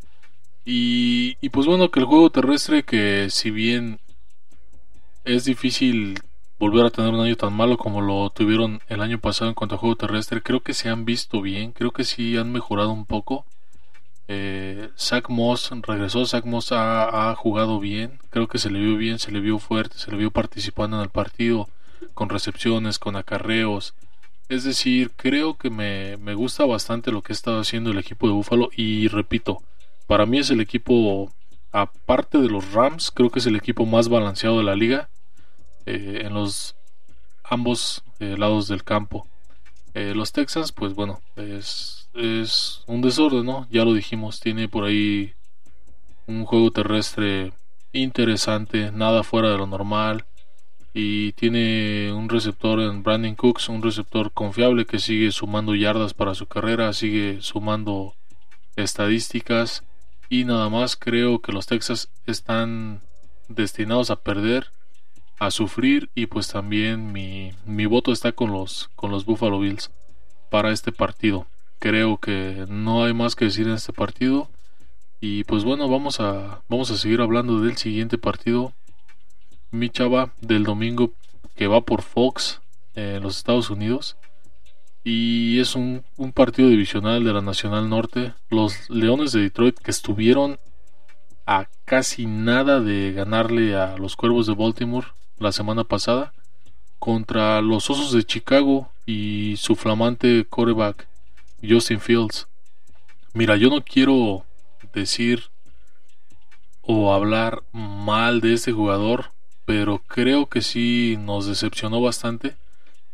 Y, 0.65 1.37
y 1.41 1.49
pues 1.49 1.67
bueno, 1.67 1.89
que 1.91 1.99
el 1.99 2.05
juego 2.05 2.29
terrestre, 2.29 2.83
que 2.83 3.29
si 3.29 3.51
bien 3.51 3.99
es 5.25 5.45
difícil 5.45 6.19
volver 6.59 6.85
a 6.85 6.89
tener 6.89 7.13
un 7.13 7.19
año 7.19 7.35
tan 7.35 7.53
malo 7.53 7.77
como 7.77 8.01
lo 8.01 8.29
tuvieron 8.29 8.81
el 8.87 9.01
año 9.01 9.19
pasado 9.19 9.49
en 9.49 9.55
cuanto 9.55 9.75
a 9.75 9.77
juego 9.77 9.95
terrestre. 9.95 10.41
Creo 10.41 10.61
que 10.61 10.73
se 10.73 10.89
han 10.89 11.05
visto 11.05 11.41
bien, 11.41 11.71
creo 11.71 11.91
que 11.91 12.03
sí 12.03 12.37
han 12.37 12.51
mejorado 12.51 12.91
un 12.91 13.05
poco. 13.05 13.45
Eh, 14.27 14.89
Zach 14.97 15.29
Moss 15.29 15.69
regresó, 15.81 16.25
Zach 16.25 16.45
Moss 16.45 16.71
ha, 16.71 17.35
jugado 17.35 17.79
bien, 17.79 18.19
creo 18.29 18.47
que 18.47 18.57
se 18.57 18.69
le 18.69 18.79
vio 18.79 18.95
bien, 18.97 19.19
se 19.19 19.31
le 19.31 19.41
vio 19.41 19.59
fuerte, 19.59 19.97
se 19.97 20.11
le 20.11 20.17
vio 20.17 20.31
participando 20.31 20.97
en 20.97 21.03
el 21.03 21.09
partido, 21.09 21.67
con 22.13 22.29
recepciones, 22.29 22.99
con 22.99 23.15
acarreos. 23.15 23.93
Es 24.49 24.63
decir, 24.63 25.11
creo 25.15 25.57
que 25.57 25.69
me, 25.69 26.17
me 26.17 26.35
gusta 26.35 26.65
bastante 26.65 27.11
lo 27.11 27.21
que 27.21 27.33
ha 27.33 27.35
estado 27.35 27.59
haciendo 27.59 27.91
el 27.91 27.97
equipo 27.97 28.27
de 28.27 28.33
Buffalo 28.33 28.69
y 28.75 29.07
repito, 29.07 29.61
para 30.07 30.25
mí 30.25 30.39
es 30.39 30.49
el 30.49 30.61
equipo, 30.61 31.31
aparte 31.71 32.37
de 32.37 32.49
los 32.49 32.71
Rams, 32.73 33.11
creo 33.11 33.29
que 33.29 33.39
es 33.39 33.45
el 33.45 33.55
equipo 33.55 33.85
más 33.85 34.07
balanceado 34.09 34.57
de 34.57 34.63
la 34.63 34.75
liga 34.75 35.09
eh, 35.85 36.21
en 36.25 36.33
los 36.33 36.75
ambos 37.43 38.03
eh, 38.19 38.35
lados 38.37 38.67
del 38.67 38.83
campo. 38.83 39.27
Eh, 39.93 40.13
los 40.15 40.31
Texans, 40.31 40.71
pues 40.71 40.95
bueno, 40.95 41.21
es, 41.35 42.09
es 42.13 42.83
un 42.87 43.01
desorden, 43.01 43.45
¿no? 43.45 43.67
Ya 43.69 43.85
lo 43.85 43.93
dijimos, 43.93 44.39
tiene 44.39 44.67
por 44.67 44.85
ahí 44.85 45.33
un 46.25 46.45
juego 46.45 46.71
terrestre 46.71 47.53
interesante, 47.91 48.91
nada 48.91 49.23
fuera 49.23 49.51
de 49.51 49.57
lo 49.57 49.67
normal. 49.67 50.25
Y 50.95 51.31
tiene 51.33 52.11
un 52.13 52.29
receptor 52.29 52.79
en 52.79 53.01
Brandon 53.01 53.35
Cooks, 53.35 53.69
un 53.69 53.81
receptor 53.81 54.31
confiable 54.31 54.85
que 54.85 54.99
sigue 54.99 55.31
sumando 55.31 55.73
yardas 55.73 56.13
para 56.13 56.35
su 56.35 56.45
carrera, 56.45 56.93
sigue 56.93 57.41
sumando 57.41 58.13
estadísticas. 58.75 59.83
Y 60.29 60.45
nada 60.45 60.69
más 60.69 60.95
creo 60.95 61.39
que 61.39 61.51
los 61.51 61.65
Texas 61.65 62.09
están 62.25 63.01
destinados 63.47 64.11
a 64.11 64.17
perder 64.17 64.71
a 65.39 65.51
sufrir 65.51 66.09
y 66.15 66.27
pues 66.27 66.47
también 66.47 67.11
mi, 67.11 67.51
mi 67.65 67.85
voto 67.85 68.11
está 68.11 68.31
con 68.31 68.51
los, 68.51 68.89
con 68.95 69.11
los 69.11 69.25
Buffalo 69.25 69.59
Bills 69.59 69.91
para 70.49 70.71
este 70.71 70.91
partido. 70.91 71.47
Creo 71.79 72.17
que 72.17 72.65
no 72.69 73.03
hay 73.03 73.13
más 73.13 73.35
que 73.35 73.45
decir 73.45 73.67
en 73.67 73.73
este 73.73 73.91
partido. 73.91 74.49
Y 75.19 75.43
pues 75.45 75.63
bueno, 75.63 75.89
vamos 75.89 76.19
a, 76.19 76.61
vamos 76.69 76.91
a 76.91 76.97
seguir 76.97 77.21
hablando 77.21 77.61
del 77.61 77.77
siguiente 77.77 78.17
partido. 78.17 78.73
Mi 79.71 79.89
chava 79.89 80.31
del 80.41 80.63
domingo 80.63 81.11
que 81.55 81.67
va 81.67 81.81
por 81.81 82.01
Fox 82.01 82.61
en 82.95 83.23
los 83.23 83.37
Estados 83.37 83.69
Unidos. 83.69 84.15
Y 85.03 85.59
es 85.59 85.75
un, 85.75 86.03
un 86.15 86.31
partido 86.31 86.69
divisional 86.69 87.23
de 87.23 87.33
la 87.33 87.41
Nacional 87.41 87.89
Norte. 87.89 88.33
Los 88.49 88.89
Leones 88.89 89.31
de 89.31 89.41
Detroit 89.41 89.77
que 89.77 89.91
estuvieron 89.91 90.59
a 91.45 91.67
casi 91.83 92.25
nada 92.25 92.79
de 92.79 93.11
ganarle 93.11 93.75
a 93.75 93.97
los 93.97 94.15
Cuervos 94.15 94.47
de 94.47 94.53
Baltimore 94.53 95.07
la 95.39 95.51
semana 95.51 95.83
pasada 95.83 96.33
contra 96.99 97.61
los 97.61 97.89
Osos 97.89 98.13
de 98.13 98.23
Chicago 98.23 98.89
y 99.05 99.55
su 99.57 99.75
flamante 99.75 100.45
quarterback 100.45 101.07
Justin 101.61 101.99
Fields. 101.99 102.47
Mira, 103.33 103.57
yo 103.57 103.69
no 103.69 103.83
quiero 103.83 104.45
decir 104.93 105.49
o 106.81 107.13
hablar 107.13 107.63
mal 107.71 108.41
de 108.41 108.53
este 108.53 108.71
jugador, 108.71 109.31
pero 109.65 109.99
creo 109.99 110.47
que 110.47 110.61
sí 110.61 111.17
nos 111.19 111.45
decepcionó 111.45 112.01
bastante, 112.01 112.55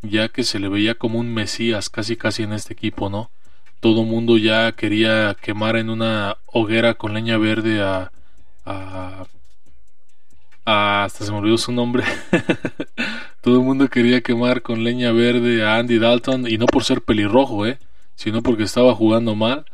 ya 0.02 0.30
que 0.30 0.44
se 0.44 0.60
le 0.60 0.70
veía 0.70 0.96
como 0.96 1.20
un 1.20 1.34
mesías 1.34 1.90
casi 1.90 2.16
casi 2.16 2.44
en 2.44 2.54
este 2.54 2.74
equipo, 2.74 3.10
¿no? 3.10 3.30
Todo 3.80 4.04
mundo 4.04 4.38
ya 4.38 4.72
quería 4.74 5.36
quemar 5.42 5.78
en 5.78 5.90
una 5.90 6.38
hoguera 6.48 6.96
con 6.96 7.14
leña 7.14 7.38
verde 7.38 7.82
a, 7.82 8.12
a 8.66 9.26
Hasta 10.72 11.26
se 11.26 11.32
me 11.32 11.40
olvidó 11.40 11.58
su 11.58 11.72
nombre. 11.72 12.04
Todo 13.42 13.56
el 13.56 13.62
mundo 13.62 13.90
quería 13.90 14.22
quemar 14.22 14.62
con 14.62 14.84
leña 14.84 15.12
verde 15.12 15.64
a 15.64 15.78
Andy 15.78 15.98
Dalton 15.98 16.48
y 16.48 16.60
no 16.60 16.68
por 16.68 16.84
ser 16.84 17.02
pelirrojo, 17.02 17.66
¿eh? 17.66 17.80
sino 18.14 18.44
porque 18.44 18.64
estaba 18.64 18.94
jugando 18.94 19.34
mal. 19.34 19.66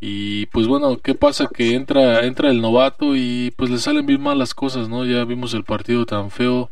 Y 0.00 0.46
pues 0.46 0.66
bueno, 0.66 0.96
¿qué 0.96 1.14
pasa? 1.14 1.46
Que 1.52 1.74
entra, 1.74 2.24
entra 2.24 2.48
el 2.48 2.62
novato 2.62 3.16
y 3.16 3.52
pues 3.54 3.68
le 3.68 3.76
salen 3.76 4.06
bien 4.06 4.22
mal 4.22 4.38
las 4.38 4.54
cosas, 4.54 4.88
¿no? 4.88 5.04
Ya 5.04 5.24
vimos 5.24 5.52
el 5.52 5.64
partido 5.64 6.06
tan 6.06 6.30
feo, 6.30 6.70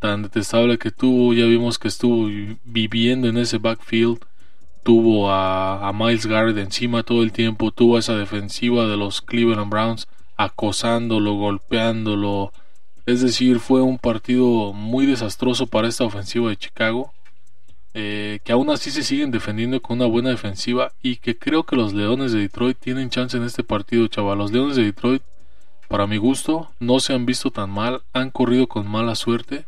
tan 0.00 0.24
detestable 0.24 0.76
que 0.76 0.90
tuvo, 0.90 1.34
ya 1.34 1.44
vimos 1.44 1.78
que 1.78 1.86
estuvo 1.86 2.28
viviendo 2.64 3.28
en 3.28 3.36
ese 3.36 3.58
backfield, 3.58 4.18
tuvo 4.82 5.30
a, 5.30 5.88
a 5.88 5.92
Miles 5.92 6.26
Garrett 6.26 6.58
encima 6.58 7.04
todo 7.04 7.22
el 7.22 7.30
tiempo, 7.30 7.70
tuvo 7.70 7.94
a 7.94 8.00
esa 8.00 8.16
defensiva 8.16 8.88
de 8.88 8.96
los 8.96 9.20
Cleveland 9.20 9.70
Browns 9.70 10.08
acosándolo, 10.36 11.34
golpeándolo. 11.34 12.52
Es 13.06 13.20
decir, 13.20 13.58
fue 13.60 13.82
un 13.82 13.98
partido 13.98 14.72
muy 14.72 15.06
desastroso 15.06 15.66
para 15.66 15.88
esta 15.88 16.04
ofensiva 16.04 16.48
de 16.48 16.56
Chicago. 16.56 17.12
Eh, 17.96 18.40
que 18.42 18.50
aún 18.50 18.70
así 18.70 18.90
se 18.90 19.04
siguen 19.04 19.30
defendiendo 19.30 19.80
con 19.80 19.98
una 19.98 20.06
buena 20.06 20.30
defensiva 20.30 20.92
y 21.00 21.16
que 21.16 21.38
creo 21.38 21.62
que 21.62 21.76
los 21.76 21.92
Leones 21.92 22.32
de 22.32 22.40
Detroit 22.40 22.76
tienen 22.76 23.08
chance 23.08 23.36
en 23.36 23.44
este 23.44 23.62
partido, 23.62 24.08
chaval. 24.08 24.38
Los 24.38 24.50
Leones 24.50 24.74
de 24.74 24.82
Detroit, 24.82 25.22
para 25.86 26.08
mi 26.08 26.16
gusto, 26.16 26.72
no 26.80 26.98
se 26.98 27.12
han 27.12 27.24
visto 27.24 27.52
tan 27.52 27.70
mal, 27.70 28.02
han 28.12 28.30
corrido 28.32 28.66
con 28.66 28.88
mala 28.88 29.14
suerte, 29.14 29.64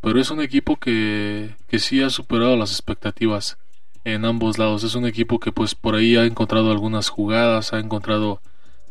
pero 0.00 0.20
es 0.20 0.32
un 0.32 0.40
equipo 0.40 0.76
que, 0.76 1.54
que 1.68 1.78
sí 1.78 2.02
ha 2.02 2.10
superado 2.10 2.56
las 2.56 2.72
expectativas 2.72 3.56
en 4.04 4.24
ambos 4.24 4.58
lados. 4.58 4.82
Es 4.82 4.96
un 4.96 5.06
equipo 5.06 5.38
que 5.38 5.52
pues 5.52 5.76
por 5.76 5.94
ahí 5.94 6.16
ha 6.16 6.24
encontrado 6.24 6.72
algunas 6.72 7.08
jugadas, 7.08 7.72
ha 7.72 7.78
encontrado 7.78 8.40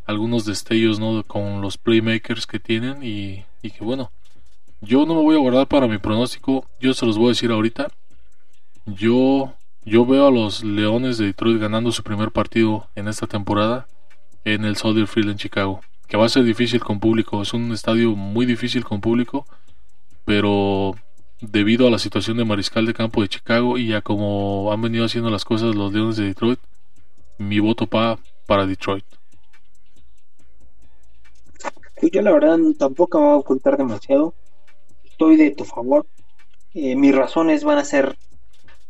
algunos 0.10 0.43
destellos 0.43 1.00
¿no? 1.00 1.24
con 1.24 1.62
los 1.62 1.78
playmakers 1.78 2.48
que 2.48 2.60
tienen 2.60 3.04
y, 3.04 3.45
que 3.62 3.84
bueno, 3.84 4.12
yo 4.82 5.06
no 5.06 5.13
me 5.13 5.22
voy 5.22 5.36
a 5.36 5.39
guardar 5.39 5.67
para 5.67 5.88
mi 5.88 6.00
pronóstico, 6.00 6.65
yo 6.80 6.95
se 6.95 7.06
los 7.06 7.15
voy 7.15 7.28
a 7.28 7.30
decir 7.30 7.52
ahorita. 7.52 7.91
Yo, 8.88 9.54
yo 9.86 10.08
veo 10.08 10.26
a 10.26 10.32
los 10.32 10.63
Leones 10.63 11.19
de 11.19 11.28
Detroit 11.28 11.62
ganando 11.62 11.91
su 11.91 12.02
primer 12.02 12.32
partido 12.32 12.88
en 12.95 13.08
esta 13.08 13.28
temporada 13.28 13.88
en 14.45 14.65
el 14.65 14.78
Soldier 14.78 15.06
Field 15.06 15.30
en 15.30 15.38
Chicago. 15.38 15.82
Que 16.08 16.17
va 16.17 16.26
a 16.26 16.30
ser 16.30 16.43
difícil 16.43 16.80
con 16.80 17.00
público. 17.00 17.43
Es 17.43 17.54
un 17.54 17.72
estadio 17.72 18.15
muy 18.15 18.48
difícil 18.48 18.84
con 18.84 19.02
público. 19.02 19.45
Pero 20.26 20.95
debido 21.39 21.86
a 21.86 21.91
la 21.91 22.00
situación 22.00 22.38
de 22.38 22.45
mariscal 22.45 22.88
de 22.88 22.95
campo 22.95 23.22
de 23.22 23.30
Chicago 23.30 23.78
y 23.78 23.93
a 23.93 24.02
cómo 24.02 24.72
han 24.74 24.82
venido 24.82 25.06
haciendo 25.06 25.30
las 25.30 25.45
cosas 25.45 25.76
los 25.76 25.93
Leones 25.93 26.17
de 26.17 26.26
Detroit, 26.26 26.60
mi 27.38 27.60
voto 27.60 27.88
va 27.88 28.17
para 28.48 28.65
Detroit. 28.65 29.06
Yo 32.02 32.22
la 32.22 32.32
verdad 32.32 32.58
tampoco 32.78 33.20
me 33.20 33.26
voy 33.26 33.34
a 33.34 33.38
ocultar 33.38 33.78
demasiado. 33.78 34.34
Estoy 35.04 35.36
de 35.36 35.52
tu 35.52 35.66
favor. 35.66 36.08
Eh, 36.74 36.96
mis 36.96 37.14
razones 37.14 37.64
van 37.64 37.78
a 37.78 37.84
ser 37.84 38.18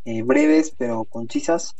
eh, 0.05 0.21
breves 0.21 0.73
pero 0.77 1.05
concisas. 1.05 1.75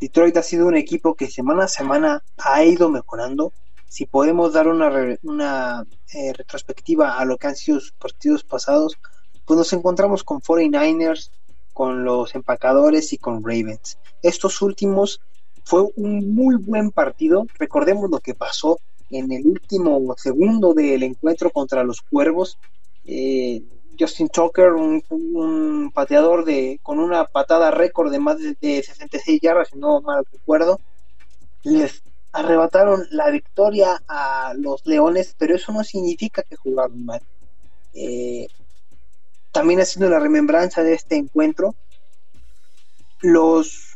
Detroit 0.00 0.36
ha 0.38 0.42
sido 0.42 0.66
un 0.66 0.76
equipo 0.76 1.14
que 1.14 1.30
semana 1.30 1.64
a 1.64 1.68
semana 1.68 2.22
ha 2.38 2.64
ido 2.64 2.88
mejorando. 2.88 3.52
Si 3.88 4.06
podemos 4.06 4.54
dar 4.54 4.68
una, 4.68 5.18
una 5.22 5.84
eh, 6.14 6.32
retrospectiva 6.32 7.18
a 7.18 7.24
lo 7.26 7.36
que 7.36 7.48
han 7.48 7.56
sido 7.56 7.80
sus 7.80 7.92
partidos 7.92 8.42
pasados, 8.42 8.96
pues 9.44 9.58
nos 9.58 9.72
encontramos 9.74 10.24
con 10.24 10.40
49ers, 10.40 11.30
con 11.74 12.04
los 12.04 12.34
empacadores 12.34 13.12
y 13.12 13.18
con 13.18 13.44
Ravens. 13.44 13.98
Estos 14.22 14.62
últimos 14.62 15.20
fue 15.64 15.84
un 15.96 16.34
muy 16.34 16.56
buen 16.56 16.90
partido. 16.90 17.46
Recordemos 17.58 18.10
lo 18.10 18.20
que 18.20 18.34
pasó 18.34 18.78
en 19.10 19.32
el 19.32 19.46
último 19.46 20.14
segundo 20.16 20.74
del 20.74 21.02
encuentro 21.02 21.50
contra 21.50 21.84
los 21.84 22.00
Cuervos. 22.02 22.58
Eh, 23.04 23.62
Justin 23.98 24.28
Tucker, 24.28 24.72
un, 24.72 25.90
pateador 25.92 26.44
de 26.44 26.80
con 26.82 26.98
una 26.98 27.24
patada 27.26 27.70
récord 27.70 28.10
de 28.10 28.18
más 28.18 28.38
de, 28.38 28.82
66 28.82 29.40
yardas, 29.42 29.68
si 29.68 29.78
no 29.78 30.00
mal 30.00 30.24
recuerdo, 30.32 30.80
les 31.64 32.02
arrebataron 32.32 33.06
la 33.10 33.30
victoria 33.30 34.02
a 34.08 34.54
los 34.56 34.86
Leones, 34.86 35.34
pero 35.36 35.54
eso 35.54 35.72
no 35.72 35.84
significa 35.84 36.42
que 36.42 36.56
jugaron 36.56 37.04
mal. 37.04 37.20
Eh, 37.92 38.46
también 39.52 39.80
haciendo 39.80 40.08
la 40.08 40.20
remembranza 40.20 40.82
de 40.82 40.94
este 40.94 41.16
encuentro, 41.16 41.74
los, 43.20 43.89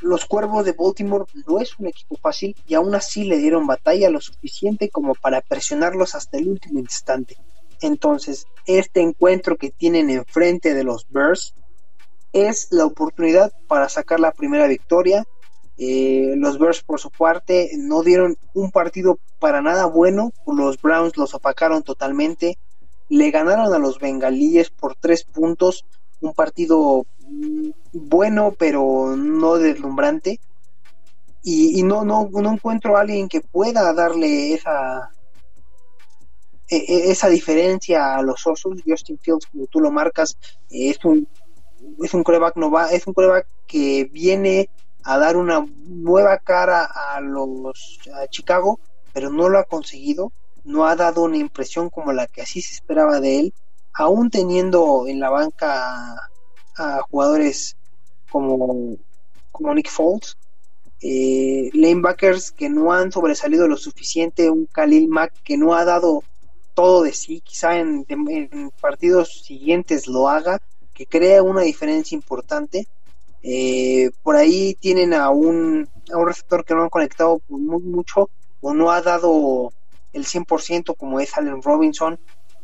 los 0.00 0.26
Cuervos 0.26 0.64
de 0.64 0.72
Baltimore 0.72 1.24
no 1.46 1.60
es 1.60 1.78
un 1.78 1.86
equipo 1.86 2.16
fácil 2.16 2.56
y 2.66 2.74
aún 2.74 2.94
así 2.94 3.24
le 3.24 3.38
dieron 3.38 3.66
batalla 3.66 4.10
lo 4.10 4.20
suficiente 4.20 4.88
como 4.88 5.14
para 5.14 5.40
presionarlos 5.40 6.14
hasta 6.14 6.38
el 6.38 6.48
último 6.48 6.78
instante. 6.78 7.36
Entonces, 7.80 8.46
este 8.66 9.00
encuentro 9.00 9.56
que 9.56 9.70
tienen 9.70 10.10
enfrente 10.10 10.74
de 10.74 10.84
los 10.84 11.06
Bears 11.10 11.54
es 12.32 12.68
la 12.70 12.84
oportunidad 12.84 13.52
para 13.66 13.88
sacar 13.88 14.20
la 14.20 14.32
primera 14.32 14.66
victoria. 14.66 15.24
Eh, 15.78 16.34
los 16.36 16.58
Bears, 16.58 16.82
por 16.82 17.00
su 17.00 17.10
parte, 17.10 17.70
no 17.76 18.02
dieron 18.02 18.36
un 18.54 18.70
partido 18.70 19.18
para 19.38 19.62
nada 19.62 19.86
bueno. 19.86 20.32
Los 20.46 20.80
Browns 20.80 21.16
los 21.16 21.34
opacaron 21.34 21.82
totalmente. 21.82 22.58
Le 23.08 23.30
ganaron 23.30 23.72
a 23.72 23.78
los 23.78 23.98
Bengalíes 23.98 24.70
por 24.70 24.96
tres 24.96 25.24
puntos. 25.24 25.84
Un 26.20 26.34
partido 26.34 27.06
bueno, 27.92 28.54
pero 28.58 29.14
no 29.16 29.56
deslumbrante. 29.56 30.40
Y, 31.42 31.82
no, 31.82 32.04
no, 32.04 32.28
no 32.30 32.52
encuentro 32.52 32.96
a 32.96 33.00
alguien 33.00 33.28
que 33.28 33.40
pueda 33.40 33.92
darle 33.94 34.52
esa, 34.52 35.10
e, 36.68 36.76
e, 36.76 37.10
esa 37.10 37.28
diferencia 37.28 38.16
a 38.16 38.22
los 38.22 38.46
osos. 38.46 38.82
Justin 38.86 39.18
Fields, 39.18 39.46
como 39.46 39.66
tú 39.66 39.80
lo 39.80 39.90
marcas, 39.90 40.36
es 40.68 41.02
un 41.04 41.26
es 42.02 42.12
un 42.14 42.24
coreback 42.24 42.56
va 42.56 42.90
es 42.90 43.06
un 43.06 43.14
coreback 43.14 43.46
que 43.66 44.04
viene 44.12 44.68
a 45.04 45.18
dar 45.18 45.36
una 45.36 45.66
nueva 45.86 46.38
cara 46.38 46.84
a 46.84 47.20
los 47.20 48.00
a 48.12 48.26
Chicago, 48.26 48.80
pero 49.12 49.30
no 49.30 49.48
lo 49.48 49.58
ha 49.58 49.64
conseguido, 49.64 50.32
no 50.64 50.86
ha 50.86 50.96
dado 50.96 51.22
una 51.22 51.38
impresión 51.38 51.88
como 51.88 52.12
la 52.12 52.26
que 52.26 52.42
así 52.42 52.60
se 52.60 52.74
esperaba 52.74 53.20
de 53.20 53.40
él, 53.40 53.54
aún 53.98 54.30
teniendo 54.30 55.08
en 55.08 55.18
la 55.18 55.28
banca 55.28 56.30
a, 56.76 57.00
jugadores 57.10 57.76
como, 58.30 58.96
Nick 59.74 59.90
Foles, 59.90 60.36
eh, 61.02 61.68
lanebackers 61.72 62.52
que 62.52 62.68
no 62.70 62.92
han 62.92 63.10
sobresalido 63.10 63.66
lo 63.66 63.76
suficiente, 63.76 64.50
un 64.50 64.66
Khalil 64.66 65.08
Mack 65.08 65.32
que 65.42 65.58
no 65.58 65.74
ha 65.74 65.84
dado 65.84 66.22
todo 66.74 67.02
de 67.02 67.12
sí, 67.12 67.40
quizá 67.40 67.76
en, 67.76 68.06
partidos 68.80 69.42
siguientes 69.44 70.06
lo 70.06 70.28
haga, 70.28 70.60
que 70.94 71.06
crea 71.06 71.42
una 71.42 71.62
diferencia 71.62 72.14
importante. 72.14 72.86
Eh, 73.42 74.10
por 74.22 74.36
ahí 74.36 74.74
tienen 74.74 75.12
a 75.12 75.30
un, 75.30 75.88
receptor 76.24 76.64
que 76.64 76.74
no 76.74 76.84
han 76.84 76.88
conectado 76.88 77.40
mucho 77.48 78.30
o 78.60 78.74
no 78.74 78.92
ha 78.92 79.02
dado 79.02 79.72
el 80.12 80.24
100% 80.24 80.96
como 80.96 81.18
es 81.18 81.36
Allen 81.36 81.62
Robinson, 81.62 82.18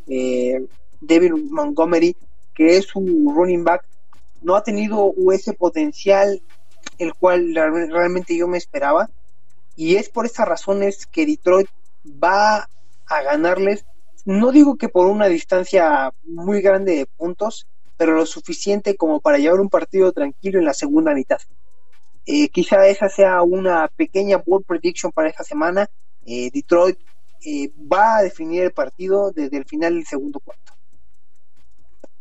eh, 0.06 0.64
David 1.06 1.32
Montgomery, 1.50 2.16
que 2.54 2.76
es 2.76 2.94
un 2.94 3.34
running 3.34 3.64
back, 3.64 3.84
no 4.42 4.56
ha 4.56 4.62
tenido 4.62 5.14
ese 5.32 5.52
potencial 5.52 6.42
el 6.98 7.14
cual 7.14 7.54
realmente 7.54 8.36
yo 8.36 8.46
me 8.46 8.58
esperaba 8.58 9.10
y 9.74 9.96
es 9.96 10.08
por 10.08 10.26
esas 10.26 10.46
razones 10.46 11.06
que 11.06 11.26
Detroit 11.26 11.68
va 12.22 12.68
a 13.06 13.22
ganarles 13.22 13.84
no 14.24 14.52
digo 14.52 14.76
que 14.76 14.88
por 14.88 15.06
una 15.06 15.26
distancia 15.26 16.12
muy 16.24 16.62
grande 16.62 16.96
de 16.96 17.06
puntos, 17.06 17.66
pero 17.96 18.14
lo 18.14 18.24
suficiente 18.26 18.96
como 18.96 19.20
para 19.20 19.38
llevar 19.38 19.60
un 19.60 19.68
partido 19.68 20.12
tranquilo 20.12 20.58
en 20.58 20.64
la 20.64 20.74
segunda 20.74 21.14
mitad. 21.14 21.38
Eh, 22.26 22.48
quizá 22.48 22.86
esa 22.86 23.10
sea 23.10 23.42
una 23.42 23.88
pequeña 23.88 24.42
bold 24.44 24.64
prediction 24.64 25.12
para 25.12 25.28
esta 25.28 25.44
semana. 25.44 25.90
Eh, 26.24 26.50
Detroit 26.50 26.98
eh, 27.44 27.70
va 27.80 28.16
a 28.16 28.22
definir 28.22 28.62
el 28.62 28.72
partido 28.72 29.30
desde 29.30 29.58
el 29.58 29.66
final 29.66 29.94
del 29.94 30.06
segundo 30.06 30.40
cuarto. 30.40 30.72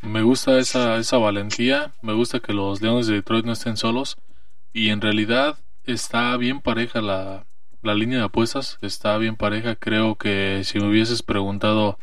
Me 0.04 0.22
gusta 0.22 0.60
esa, 0.60 0.98
esa 0.98 1.18
valentía, 1.18 1.94
me 2.02 2.13
gusta 2.13 2.42
que 2.42 2.54
los 2.54 2.82
Leones 2.82 3.08
de 3.08 3.16
Detroit 3.16 3.46
no 3.46 3.54
estén 3.54 3.78
solos 3.78 4.18
y 4.74 4.89
en 4.89 5.00
realidad 5.00 5.58
está 5.86 6.36
bien 6.36 6.60
pareja 6.60 7.02
la, 7.02 7.46
la 7.82 7.96
línea 7.96 8.20
de 8.20 8.26
apuestas 8.26 8.78
está 8.82 9.18
bien 9.18 9.38
pareja. 9.38 9.76
Creo 9.76 10.16
que 10.16 10.62
si 10.66 10.80
me 10.80 10.89
hubieses 10.89 11.24
preguntado 11.24 11.98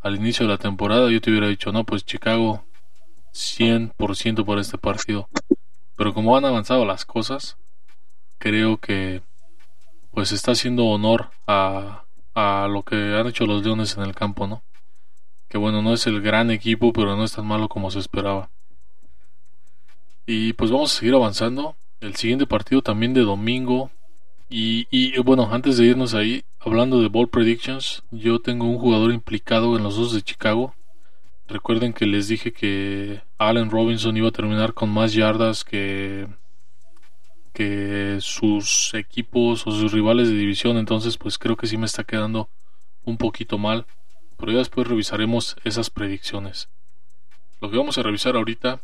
al 0.00 0.16
inicio 0.16 0.46
de 0.46 0.52
la 0.52 0.58
temporada, 0.58 1.10
yo 1.10 1.20
te 1.20 1.30
hubiera 1.30 1.48
dicho, 1.48 1.72
no, 1.72 1.84
pues 1.84 2.04
Chicago 2.04 2.64
100% 3.32 4.44
por 4.44 4.58
este 4.60 4.78
partido. 4.78 5.28
Pero 5.96 6.14
como 6.14 6.36
han 6.36 6.44
avanzado 6.44 6.84
las 6.84 7.04
cosas, 7.04 7.56
creo 8.38 8.78
que 8.78 9.22
pues 10.12 10.30
está 10.30 10.52
haciendo 10.52 10.86
honor 10.86 11.30
a, 11.48 12.04
a 12.34 12.68
lo 12.70 12.84
que 12.84 13.16
han 13.16 13.26
hecho 13.26 13.44
los 13.44 13.64
Leones 13.64 13.96
en 13.96 14.04
el 14.04 14.14
campo, 14.14 14.46
¿no? 14.46 14.62
Que 15.54 15.58
bueno, 15.58 15.82
no 15.82 15.94
es 15.94 16.04
el 16.08 16.20
gran 16.20 16.50
equipo, 16.50 16.92
pero 16.92 17.14
no 17.14 17.22
es 17.22 17.34
tan 17.34 17.46
malo 17.46 17.68
como 17.68 17.88
se 17.88 18.00
esperaba. 18.00 18.50
Y 20.26 20.52
pues 20.54 20.72
vamos 20.72 20.92
a 20.92 20.98
seguir 20.98 21.14
avanzando. 21.14 21.76
El 22.00 22.16
siguiente 22.16 22.44
partido 22.44 22.82
también 22.82 23.14
de 23.14 23.20
domingo 23.20 23.92
y, 24.50 25.16
bueno, 25.20 25.50
antes 25.52 25.76
de 25.76 25.84
irnos 25.84 26.12
ahí, 26.12 26.42
hablando 26.58 27.00
de 27.00 27.06
Ball 27.06 27.28
Predictions, 27.28 28.02
yo 28.10 28.40
tengo 28.40 28.66
un 28.66 28.78
jugador 28.78 29.12
implicado 29.12 29.76
en 29.76 29.84
los 29.84 29.94
dos 29.94 30.12
de 30.12 30.22
Chicago. 30.22 30.74
Recuerden 31.46 31.92
que 31.92 32.06
les 32.06 32.26
dije 32.26 32.52
que 32.52 33.22
Allen 33.38 33.70
Robinson 33.70 34.16
iba 34.16 34.30
a 34.30 34.32
terminar 34.32 34.74
con 34.74 34.90
más 34.90 35.12
yardas 35.12 35.62
que, 35.62 36.26
que 37.52 38.16
sus 38.18 38.92
equipos 38.94 39.64
o 39.68 39.70
sus 39.70 39.92
rivales 39.92 40.26
de 40.26 40.34
división, 40.34 40.78
entonces 40.78 41.16
pues 41.16 41.38
creo 41.38 41.56
que 41.56 41.68
sí 41.68 41.76
me 41.76 41.86
está 41.86 42.02
quedando 42.02 42.48
un 43.04 43.18
poquito 43.18 43.56
mal, 43.56 43.86
pero 44.36 44.52
ya 44.52 44.58
después 44.58 44.86
revisaremos 44.86 45.56
esas 45.64 45.90
predicciones. 45.90 46.68
Lo 47.60 47.70
que 47.70 47.76
vamos 47.76 47.98
a 47.98 48.02
revisar 48.02 48.36
ahorita 48.36 48.80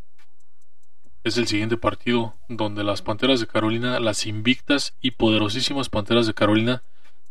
es 1.24 1.36
el 1.36 1.46
siguiente 1.46 1.76
partido 1.76 2.34
donde 2.48 2.84
las 2.84 3.02
Panteras 3.02 3.40
de 3.40 3.46
Carolina, 3.46 4.00
las 4.00 4.26
invictas 4.26 4.94
y 5.00 5.12
poderosísimas 5.12 5.88
Panteras 5.88 6.26
de 6.26 6.34
Carolina, 6.34 6.82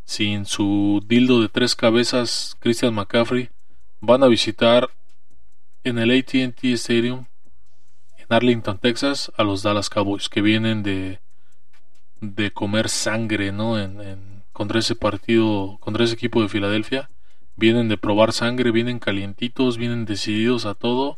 sin 0.06 0.46
su 0.46 1.04
dildo 1.06 1.42
de 1.42 1.50
tres 1.50 1.76
cabezas 1.76 2.56
Christian 2.60 2.94
McCaffrey, 2.94 3.50
van 4.02 4.24
a 4.24 4.28
visitar 4.28 4.90
en 5.84 5.98
el 5.98 6.12
ATT 6.12 6.64
Stadium 6.64 7.26
en 8.18 8.26
Arlington, 8.30 8.78
Texas, 8.78 9.32
a 9.38 9.44
los 9.44 9.64
Dallas 9.64 9.90
Cowboys 9.90 10.30
que 10.30 10.42
vienen 10.42 10.84
de 10.84 11.20
de 12.22 12.52
comer 12.52 12.90
sangre, 12.90 13.52
¿no? 13.52 13.80
En, 13.80 14.44
contra 14.52 14.80
ese 14.80 14.96
partido, 14.96 15.78
contra 15.80 16.04
ese 16.04 16.16
equipo 16.16 16.42
de 16.42 16.50
Filadelfia. 16.50 17.10
Vienen 17.60 17.90
de 17.90 17.98
probar 17.98 18.32
sangre, 18.32 18.72
vienen 18.72 19.00
calientitos, 19.00 19.78
vienen 19.78 20.06
decididos 20.06 20.66
a 20.66 20.76
todo 20.76 21.18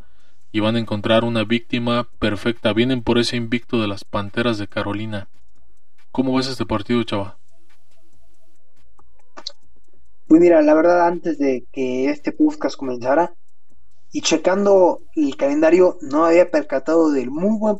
y 0.52 0.60
van 0.60 0.76
a 0.76 0.80
encontrar 0.80 1.24
una 1.24 1.44
víctima 1.44 2.08
perfecta. 2.18 2.74
Vienen 2.74 3.04
por 3.04 3.20
ese 3.20 3.36
invicto 3.36 3.80
de 3.80 3.88
las 3.88 4.04
Panteras 4.04 4.58
de 4.58 4.68
Carolina. 4.68 5.28
¿Cómo 6.12 6.36
ves 6.36 6.48
este 6.48 6.66
partido, 6.66 7.04
chava? 7.04 7.38
Pues 10.28 10.42
mira, 10.42 10.64
la 10.64 10.74
verdad, 10.74 11.06
antes 11.06 11.38
de 11.38 11.64
que 11.72 12.10
este 12.10 12.32
podcast 12.32 12.76
comenzara 12.76 13.36
y 14.12 14.22
checando 14.22 15.04
el 15.16 15.38
calendario, 15.38 16.00
no 16.02 16.26
había 16.26 16.50
percatado 16.50 17.12
del 17.12 17.30
muy 17.30 17.56
buen 17.60 17.78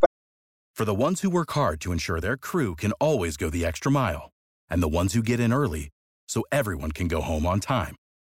For 0.76 0.86
the 0.86 0.94
ones 0.94 1.24
who 1.24 1.32
work 1.32 1.54
hard 1.54 1.80
to 1.80 1.92
ensure 1.92 2.22
their 2.22 2.38
crew 2.38 2.76
can 2.76 2.92
always 3.00 3.38
go 3.38 3.50
the 3.50 3.66
extra 3.66 3.92
mile, 3.92 4.30
and 4.70 4.84
the 4.84 4.88
ones 4.88 5.16
who 5.16 5.24
get 5.24 5.40
in 5.40 5.52
early 5.52 5.90
so 6.28 6.44
everyone 6.52 6.92
can 6.92 7.08
go 7.08 7.22
home 7.22 7.48
on 7.48 7.60
time, 7.60 7.96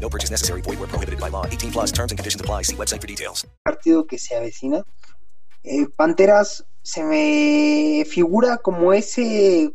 No 0.00 0.08
purchase 0.08 0.30
necessary. 0.30 0.62
Void 0.62 0.80
where 0.80 0.88
prohibited 0.88 1.20
by 1.20 1.28
law. 1.28 1.46
18 1.46 1.70
plus 1.70 1.92
terms 1.92 2.12
and 2.12 2.18
conditions 2.18 2.40
apply. 2.40 2.62
See 2.62 2.76
website 2.76 3.00
for 3.00 3.06
details. 3.06 3.46
partido 3.62 4.06
que 4.06 4.18
se 4.18 4.34
avecina. 4.34 4.84
Eh, 5.62 5.86
Panteras 5.94 6.64
se 6.82 7.04
me 7.04 8.04
figura 8.06 8.58
como 8.58 8.92
ese 8.92 9.74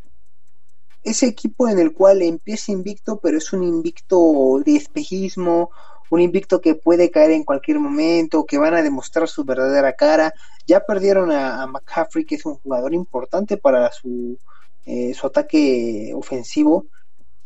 ese 1.04 1.28
equipo 1.28 1.70
en 1.70 1.78
el 1.78 1.94
cual 1.94 2.24
empieza 2.24 2.72
invicto, 2.72 3.20
pero 3.20 3.38
es 3.38 3.54
un 3.54 3.64
invicto 3.64 4.60
de 4.66 4.76
espejismo, 4.76 5.70
un 6.10 6.20
invicto 6.20 6.62
que 6.62 6.74
puede 6.74 7.12
caer 7.12 7.32
en 7.32 7.44
cualquier 7.44 7.80
momento, 7.80 8.46
que 8.46 8.58
van 8.58 8.74
a 8.74 8.82
demostrar 8.82 9.28
su 9.28 9.44
verdadera 9.46 9.94
cara. 9.94 10.34
Ya 10.66 10.80
perdieron 10.80 11.32
a, 11.32 11.68
McCaffrey, 11.68 12.26
que 12.26 12.36
es 12.36 12.46
un 12.46 12.56
jugador 12.56 12.94
importante 12.96 13.56
para 13.56 13.92
su, 13.92 14.40
eh, 14.88 15.14
su 15.14 15.28
ataque 15.28 16.12
ofensivo. 16.16 16.88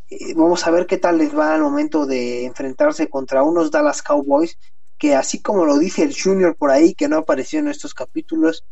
Eh, 0.09 0.33
vamos 0.35 0.65
a 0.65 0.71
ver 0.71 0.87
qué 0.87 0.97
tal 0.97 1.17
les 1.17 1.37
va 1.37 1.53
al 1.53 1.61
momento 1.61 2.05
de 2.05 2.45
enfrentarse 2.45 3.09
contra 3.09 3.43
unos 3.43 3.71
Dallas 3.71 4.01
Cowboys 4.01 4.57
que 4.99 5.15
así 5.15 5.41
como 5.41 5.65
lo 5.65 5.79
dice 5.79 6.03
el 6.03 6.13
Junior 6.13 6.55
por 6.55 6.69
ahí, 6.69 6.93
que 6.93 7.07
no 7.07 7.17
apareció 7.17 7.59
en 7.59 7.69
estos 7.69 7.93
capítulos, 7.93 8.65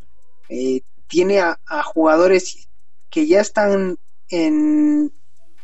eh, 0.49 0.81
tiene 1.07 1.39
a, 1.39 1.57
jugadores 1.85 2.67
que 3.09 3.25
ya 3.25 3.39
están 3.39 3.97
en, 4.29 5.11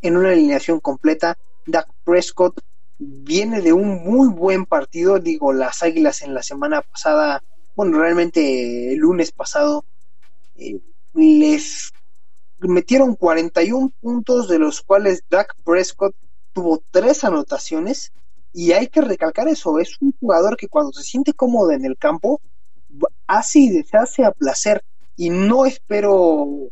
en 0.01 0.17
una 0.17 0.31
alineación 0.31 0.79
completa. 0.79 1.37
Dak 1.67 1.89
Prescott 2.05 2.61
viene 2.97 3.61
de 3.61 3.73
un 3.73 4.03
muy 4.05 4.29
buen 4.29 4.65
partido, 4.65 5.19
digo, 5.19 5.51
las 5.51 5.83
Águilas 5.83 6.21
en 6.21 6.33
la 6.33 6.43
semana 6.43 6.81
pasada, 6.81 7.43
bueno, 7.75 7.99
realmente 7.99 8.93
el 8.93 8.99
lunes 8.99 9.33
pasado, 9.33 9.83
eh, 10.55 10.79
les 11.13 11.91
metieron 12.67 13.15
41 13.15 13.91
puntos, 13.99 14.47
de 14.47 14.59
los 14.59 14.81
cuales 14.81 15.23
Dak 15.29 15.55
Prescott 15.63 16.15
tuvo 16.53 16.83
tres 16.91 17.23
anotaciones 17.23 18.11
y 18.53 18.71
hay 18.71 18.87
que 18.87 19.01
recalcar 19.01 19.47
eso, 19.47 19.79
es 19.79 19.99
un 19.99 20.13
jugador 20.19 20.55
que 20.55 20.67
cuando 20.67 20.91
se 20.93 21.03
siente 21.03 21.33
cómodo 21.33 21.71
en 21.71 21.85
el 21.85 21.97
campo, 21.97 22.39
hace 23.25 23.59
y 23.59 23.69
deshace 23.69 24.23
a 24.23 24.31
placer. 24.31 24.83
Y 25.15 25.31
no 25.31 25.65
espero 25.65 26.69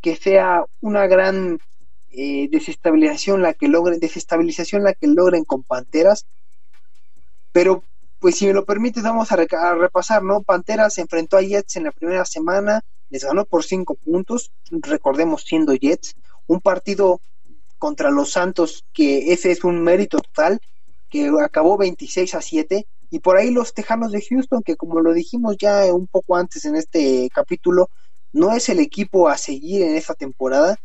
que 0.00 0.16
sea 0.16 0.64
una 0.80 1.06
gran 1.06 1.58
eh, 2.10 2.48
desestabilización 2.50 3.42
la 3.42 3.52
que 3.52 3.68
logren, 3.68 4.00
desestabilización 4.00 4.82
la 4.82 4.94
que 4.94 5.06
logren 5.06 5.44
con 5.44 5.62
Panteras. 5.62 6.26
Pero, 7.52 7.84
pues 8.18 8.36
si 8.36 8.46
me 8.46 8.54
lo 8.54 8.64
permites, 8.64 9.02
vamos 9.02 9.30
a, 9.30 9.34
a 9.34 9.74
repasar, 9.74 10.22
¿no? 10.22 10.42
Panteras 10.42 10.94
se 10.94 11.02
enfrentó 11.02 11.36
a 11.36 11.42
Jets 11.42 11.76
en 11.76 11.84
la 11.84 11.92
primera 11.92 12.24
semana, 12.24 12.82
les 13.10 13.24
ganó 13.24 13.44
por 13.44 13.64
cinco 13.64 13.94
puntos, 13.94 14.52
recordemos 14.70 15.42
siendo 15.42 15.74
Jets, 15.74 16.14
un 16.46 16.60
partido 16.60 17.20
contra 17.78 18.10
los 18.10 18.32
Santos, 18.32 18.84
que 18.92 19.32
ese 19.32 19.50
es 19.50 19.64
un 19.64 19.82
mérito 19.82 20.18
total, 20.18 20.60
que 21.10 21.30
acabó 21.42 21.76
26 21.76 22.34
a 22.34 22.40
7, 22.40 22.86
y 23.10 23.18
por 23.20 23.36
ahí 23.36 23.50
los 23.50 23.74
Tejanos 23.74 24.10
de 24.10 24.22
Houston, 24.22 24.62
que 24.62 24.76
como 24.76 25.00
lo 25.00 25.12
dijimos 25.12 25.56
ya 25.58 25.92
un 25.92 26.06
poco 26.06 26.36
antes 26.36 26.64
en 26.64 26.76
este 26.76 27.28
capítulo, 27.32 27.88
no 28.32 28.52
es 28.52 28.68
el 28.68 28.80
equipo 28.80 29.28
a 29.28 29.36
seguir 29.36 29.82
en 29.82 29.94
esta 29.94 30.14
temporada, 30.14 30.76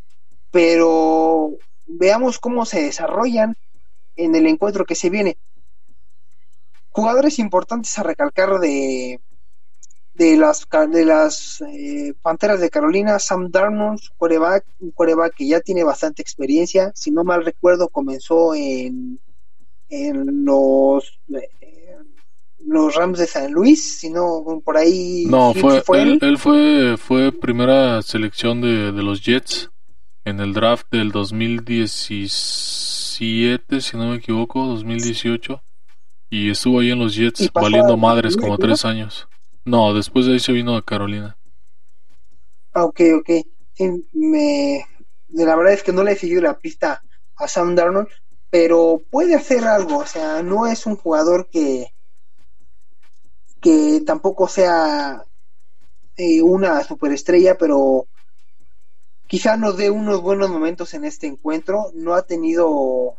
pero 0.51 1.57
veamos 1.87 2.37
cómo 2.37 2.65
se 2.65 2.83
desarrollan 2.83 3.55
en 4.15 4.35
el 4.35 4.45
encuentro 4.45 4.85
que 4.85 4.95
se 4.95 5.09
viene. 5.09 5.37
Jugadores 6.89 7.39
importantes 7.39 7.97
a 7.97 8.03
recalcar 8.03 8.59
de, 8.59 9.19
de 10.19 10.35
las, 10.35 10.67
de 10.91 11.05
las 11.05 11.61
eh, 11.61 12.13
Panteras 12.21 12.59
de 12.59 12.69
Carolina, 12.69 13.17
Sam 13.19 13.49
Darnold, 13.49 14.01
quarterback, 14.17 14.65
un 14.81 14.91
quarterback 14.91 15.33
que 15.33 15.47
ya 15.47 15.61
tiene 15.61 15.85
bastante 15.85 16.21
experiencia, 16.21 16.91
si 16.93 17.09
no 17.09 17.23
mal 17.23 17.45
recuerdo 17.45 17.87
comenzó 17.87 18.53
en 18.53 19.17
en 19.87 20.43
los 20.43 21.17
eh, 21.33 21.49
los 22.65 22.95
Rams 22.95 23.17
de 23.17 23.27
San 23.27 23.53
Luis, 23.53 23.99
sino 23.99 24.43
por 24.63 24.75
ahí. 24.75 25.23
No, 25.25 25.53
fue, 25.53 25.81
fue 25.81 26.01
él, 26.01 26.19
él, 26.21 26.37
fue, 26.37 26.97
fue 26.97 27.31
primera 27.31 28.01
selección 28.01 28.59
de, 28.59 28.91
de, 28.91 29.01
los 29.01 29.23
Jets 29.23 29.69
en 30.25 30.41
el 30.41 30.51
draft 30.53 30.87
del 30.91 31.13
2017, 31.13 33.79
si 33.79 33.95
no 33.95 34.09
me 34.09 34.17
equivoco, 34.17 34.65
2018. 34.65 35.61
Y 36.29 36.49
estuvo 36.49 36.81
ahí 36.81 36.91
en 36.91 36.99
los 36.99 37.15
Jets 37.15 37.49
valiendo 37.53 37.95
madres 37.95 38.35
como 38.35 38.57
tres 38.57 38.83
años. 38.83 39.29
No, 39.65 39.93
después 39.93 40.25
de 40.25 40.33
ahí 40.33 40.39
se 40.39 40.51
vino 40.51 40.75
a 40.75 40.83
Carolina. 40.83 41.37
Ah, 42.73 42.85
ok, 42.85 43.01
ok. 43.19 43.29
Me... 44.13 44.85
La 45.29 45.55
verdad 45.55 45.73
es 45.73 45.83
que 45.83 45.93
no 45.93 46.03
le 46.03 46.13
he 46.13 46.15
seguido 46.15 46.41
la 46.41 46.57
pista 46.57 47.03
a 47.35 47.47
Sam 47.47 47.75
Darnold, 47.75 48.07
pero 48.49 49.01
puede 49.11 49.35
hacer 49.35 49.63
algo, 49.65 49.99
o 49.99 50.05
sea, 50.05 50.41
no 50.41 50.65
es 50.65 50.85
un 50.85 50.95
jugador 50.95 51.49
que 51.51 51.93
que 53.61 54.01
tampoco 54.05 54.47
sea 54.47 55.25
eh, 56.17 56.41
una 56.41 56.83
superestrella, 56.83 57.57
pero 57.57 58.07
quizá 59.27 59.57
nos 59.57 59.77
dé 59.77 59.89
unos 59.89 60.21
buenos 60.21 60.49
momentos 60.49 60.93
en 60.93 61.05
este 61.05 61.27
encuentro. 61.27 61.91
No 61.93 62.13
ha 62.15 62.23
tenido 62.23 63.18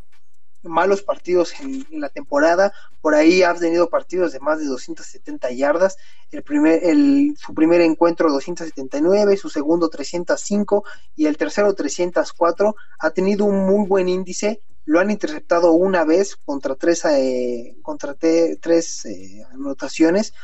malos 0.63 1.03
partidos 1.03 1.55
en, 1.61 1.87
la 1.91 2.09
temporada, 2.09 2.73
por 3.01 3.15
ahí 3.15 3.43
ha 3.43 3.55
tenido 3.55 3.89
partidos 3.89 4.33
de 4.33 4.41
más 4.41 4.59
de 4.59 4.67
270 4.67 5.51
yardas, 5.53 5.97
el 6.31 6.43
primer, 6.43 6.85
el, 6.85 7.35
su 7.39 7.55
primer 7.55 7.81
encuentro 7.81 8.31
279, 8.31 9.37
su 9.37 9.49
segundo 9.49 9.89
305 9.89 10.85
y 11.17 11.27
el 11.27 11.37
tercero 11.37 11.75
304, 11.75 12.75
ha 12.99 13.11
tenido 13.11 13.45
un 13.45 13.67
muy 13.67 13.87
buen 13.87 14.09
índice, 14.09 14.63
lo 14.85 15.01
han 15.01 15.11
interceptado 15.11 15.73
una 15.73 16.05
vez 16.05 16.37
contra 16.37 16.75
tres, 16.75 17.05
eh, 17.05 17.77
contra 17.83 18.15
tres 18.15 19.05
eh, 19.05 19.45
anotaciones. 19.53 20.35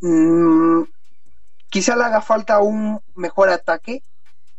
Mm, 0.00 0.82
quizá 1.70 1.96
le 1.96 2.04
haga 2.04 2.20
falta 2.20 2.60
un 2.60 3.00
mejor 3.14 3.48
ataque, 3.48 4.02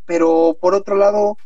pero 0.05 0.57
por 0.59 0.73
otro 0.73 0.95
lado, 0.95 1.37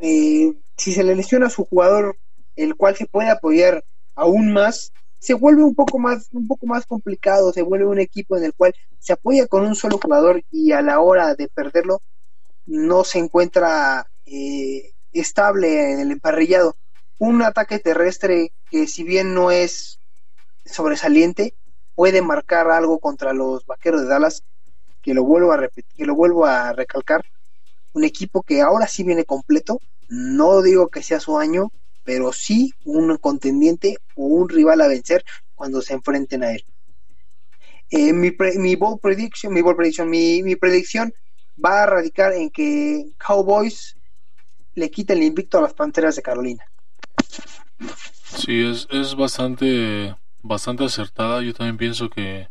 eh, 0.00 0.54
si 0.76 0.92
se 0.92 1.04
le 1.04 1.14
lesiona 1.14 1.46
a 1.46 1.50
su 1.50 1.64
jugador, 1.64 2.18
el 2.56 2.76
cual 2.76 2.96
se 2.96 3.06
puede 3.06 3.30
apoyar 3.30 3.84
aún 4.14 4.52
más, 4.52 4.92
se 5.18 5.34
vuelve 5.34 5.64
un 5.64 5.74
poco 5.74 5.98
más, 5.98 6.28
un 6.32 6.46
poco 6.46 6.66
más 6.66 6.86
complicado, 6.86 7.52
se 7.52 7.62
vuelve 7.62 7.86
un 7.86 7.98
equipo 7.98 8.36
en 8.36 8.44
el 8.44 8.52
cual 8.52 8.74
se 8.98 9.14
apoya 9.14 9.46
con 9.46 9.64
un 9.64 9.74
solo 9.74 9.98
jugador 9.98 10.42
y 10.50 10.72
a 10.72 10.82
la 10.82 11.00
hora 11.00 11.34
de 11.34 11.48
perderlo 11.48 12.02
no 12.66 13.04
se 13.04 13.18
encuentra 13.18 14.06
eh, 14.26 14.92
estable 15.12 15.92
en 15.92 16.00
el 16.00 16.10
emparrillado. 16.10 16.76
Un 17.18 17.42
ataque 17.42 17.78
terrestre 17.78 18.52
que 18.70 18.86
si 18.86 19.02
bien 19.02 19.34
no 19.34 19.50
es 19.50 19.98
sobresaliente, 20.66 21.54
puede 21.94 22.22
marcar 22.22 22.70
algo 22.70 22.98
contra 22.98 23.32
los 23.32 23.64
vaqueros 23.66 24.02
de 24.02 24.08
Dallas, 24.08 24.42
que 25.02 25.14
lo 25.14 25.24
vuelvo 25.24 25.52
a 25.52 25.56
repetir, 25.56 25.94
que 25.94 26.06
lo 26.06 26.14
vuelvo 26.14 26.46
a 26.46 26.72
recalcar. 26.72 27.24
Un 27.92 28.04
equipo 28.04 28.42
que 28.42 28.60
ahora 28.60 28.88
sí 28.88 29.04
viene 29.04 29.24
completo, 29.24 29.80
no 30.14 30.62
digo 30.62 30.88
que 30.88 31.02
sea 31.02 31.18
su 31.18 31.38
año, 31.38 31.70
pero 32.04 32.32
sí 32.32 32.72
un 32.84 33.16
contendiente 33.16 33.96
o 34.14 34.26
un 34.26 34.48
rival 34.48 34.80
a 34.80 34.88
vencer 34.88 35.24
cuando 35.54 35.82
se 35.82 35.94
enfrenten 35.94 36.44
a 36.44 36.52
él. 36.52 36.64
Eh, 37.90 38.12
mi, 38.12 38.32
mi 38.56 38.76
bold 38.76 39.00
prediction, 39.00 39.52
mi 39.52 39.60
bold 39.60 39.76
prediction, 39.76 40.08
mi, 40.08 40.42
mi 40.42 40.56
predicción 40.56 41.12
va 41.62 41.82
a 41.82 41.86
radicar 41.86 42.32
en 42.32 42.50
que 42.50 43.06
Cowboys 43.18 43.96
le 44.74 44.90
quita 44.90 45.12
el 45.12 45.22
invicto 45.22 45.58
a 45.58 45.62
las 45.62 45.74
Panteras 45.74 46.16
de 46.16 46.22
Carolina. 46.22 46.64
Sí, 48.24 48.62
es, 48.62 48.86
es 48.90 49.14
bastante, 49.14 50.14
bastante 50.42 50.84
acertada. 50.84 51.42
Yo 51.42 51.54
también 51.54 51.76
pienso 51.76 52.08
que 52.08 52.48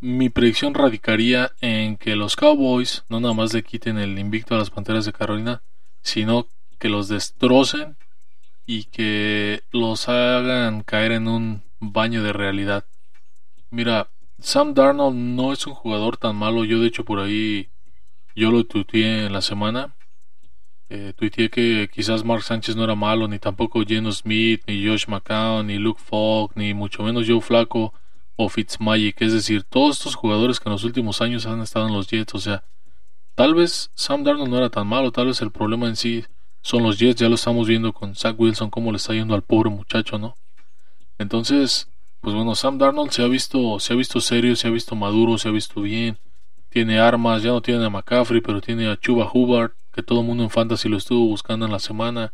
mi 0.00 0.30
predicción 0.30 0.74
radicaría 0.74 1.52
en 1.60 1.96
que 1.96 2.16
los 2.16 2.36
Cowboys 2.36 3.04
no 3.08 3.20
nada 3.20 3.34
más 3.34 3.52
le 3.52 3.62
quiten 3.62 3.98
el 3.98 4.18
invicto 4.18 4.54
a 4.54 4.58
las 4.58 4.70
Panteras 4.70 5.04
de 5.04 5.12
Carolina, 5.12 5.62
sino 6.02 6.46
que 6.78 6.88
los 6.88 7.08
destrocen 7.08 7.96
y 8.66 8.84
que 8.84 9.62
los 9.72 10.08
hagan 10.08 10.82
caer 10.82 11.12
en 11.12 11.28
un 11.28 11.62
baño 11.80 12.22
de 12.22 12.32
realidad. 12.32 12.84
Mira, 13.70 14.08
Sam 14.38 14.74
Darnold 14.74 15.16
no 15.16 15.52
es 15.52 15.66
un 15.66 15.74
jugador 15.74 16.16
tan 16.16 16.36
malo. 16.36 16.64
Yo 16.64 16.80
de 16.80 16.88
hecho 16.88 17.04
por 17.04 17.20
ahí 17.20 17.68
yo 18.34 18.50
lo 18.50 18.64
tuiteé 18.64 19.26
en 19.26 19.32
la 19.32 19.42
semana. 19.42 19.94
Eh, 20.88 21.14
tuiteé 21.16 21.48
que 21.48 21.88
quizás 21.92 22.24
Mark 22.24 22.42
Sánchez 22.42 22.76
no 22.76 22.84
era 22.84 22.94
malo, 22.94 23.26
ni 23.26 23.38
tampoco 23.38 23.82
Geno 23.86 24.12
Smith, 24.12 24.62
ni 24.66 24.86
Josh 24.86 25.06
McCown, 25.08 25.66
ni 25.68 25.78
Luke 25.78 26.02
Falk, 26.04 26.52
ni 26.54 26.74
mucho 26.74 27.02
menos 27.02 27.26
Joe 27.26 27.40
Flaco 27.40 27.94
o 28.36 28.48
Fitzmagic. 28.48 29.22
Es 29.22 29.32
decir, 29.32 29.64
todos 29.64 29.98
estos 29.98 30.16
jugadores 30.16 30.60
que 30.60 30.68
en 30.68 30.72
los 30.72 30.84
últimos 30.84 31.22
años 31.22 31.46
han 31.46 31.60
estado 31.62 31.86
en 31.86 31.94
los 31.94 32.08
Jets. 32.08 32.34
O 32.34 32.38
sea, 32.38 32.64
tal 33.34 33.54
vez 33.54 33.90
Sam 33.94 34.24
Darnold 34.24 34.50
no 34.50 34.58
era 34.58 34.70
tan 34.70 34.86
malo, 34.86 35.12
tal 35.12 35.26
vez 35.26 35.40
el 35.42 35.50
problema 35.50 35.88
en 35.88 35.96
sí 35.96 36.24
son 36.60 36.82
los 36.82 36.98
Jets. 36.98 37.20
Ya 37.20 37.28
lo 37.28 37.34
estamos 37.34 37.66
viendo 37.66 37.92
con 37.92 38.14
Zach 38.14 38.38
Wilson, 38.38 38.70
cómo 38.70 38.90
le 38.90 38.96
está 38.96 39.14
yendo 39.14 39.34
al 39.34 39.42
pobre 39.42 39.70
muchacho, 39.70 40.18
¿no? 40.18 40.36
Entonces, 41.18 41.88
pues 42.20 42.34
bueno, 42.34 42.54
Sam 42.54 42.78
Darnold 42.78 43.10
se 43.10 43.22
ha 43.22 43.28
visto, 43.28 43.78
se 43.80 43.92
ha 43.92 43.96
visto 43.96 44.20
serio, 44.20 44.56
se 44.56 44.68
ha 44.68 44.70
visto 44.70 44.94
maduro, 44.94 45.38
se 45.38 45.48
ha 45.48 45.52
visto 45.52 45.80
bien 45.80 46.18
tiene 46.72 46.98
armas, 46.98 47.42
ya 47.42 47.50
no 47.50 47.60
tiene 47.60 47.84
a 47.84 47.90
McCaffrey, 47.90 48.40
pero 48.40 48.62
tiene 48.62 48.88
a 48.88 48.98
Chuba 48.98 49.30
Hubbard, 49.32 49.72
que 49.92 50.02
todo 50.02 50.20
el 50.20 50.26
mundo 50.26 50.42
en 50.42 50.48
Fantasy 50.48 50.88
lo 50.88 50.96
estuvo 50.96 51.26
buscando 51.26 51.66
en 51.66 51.72
la 51.72 51.78
semana. 51.78 52.32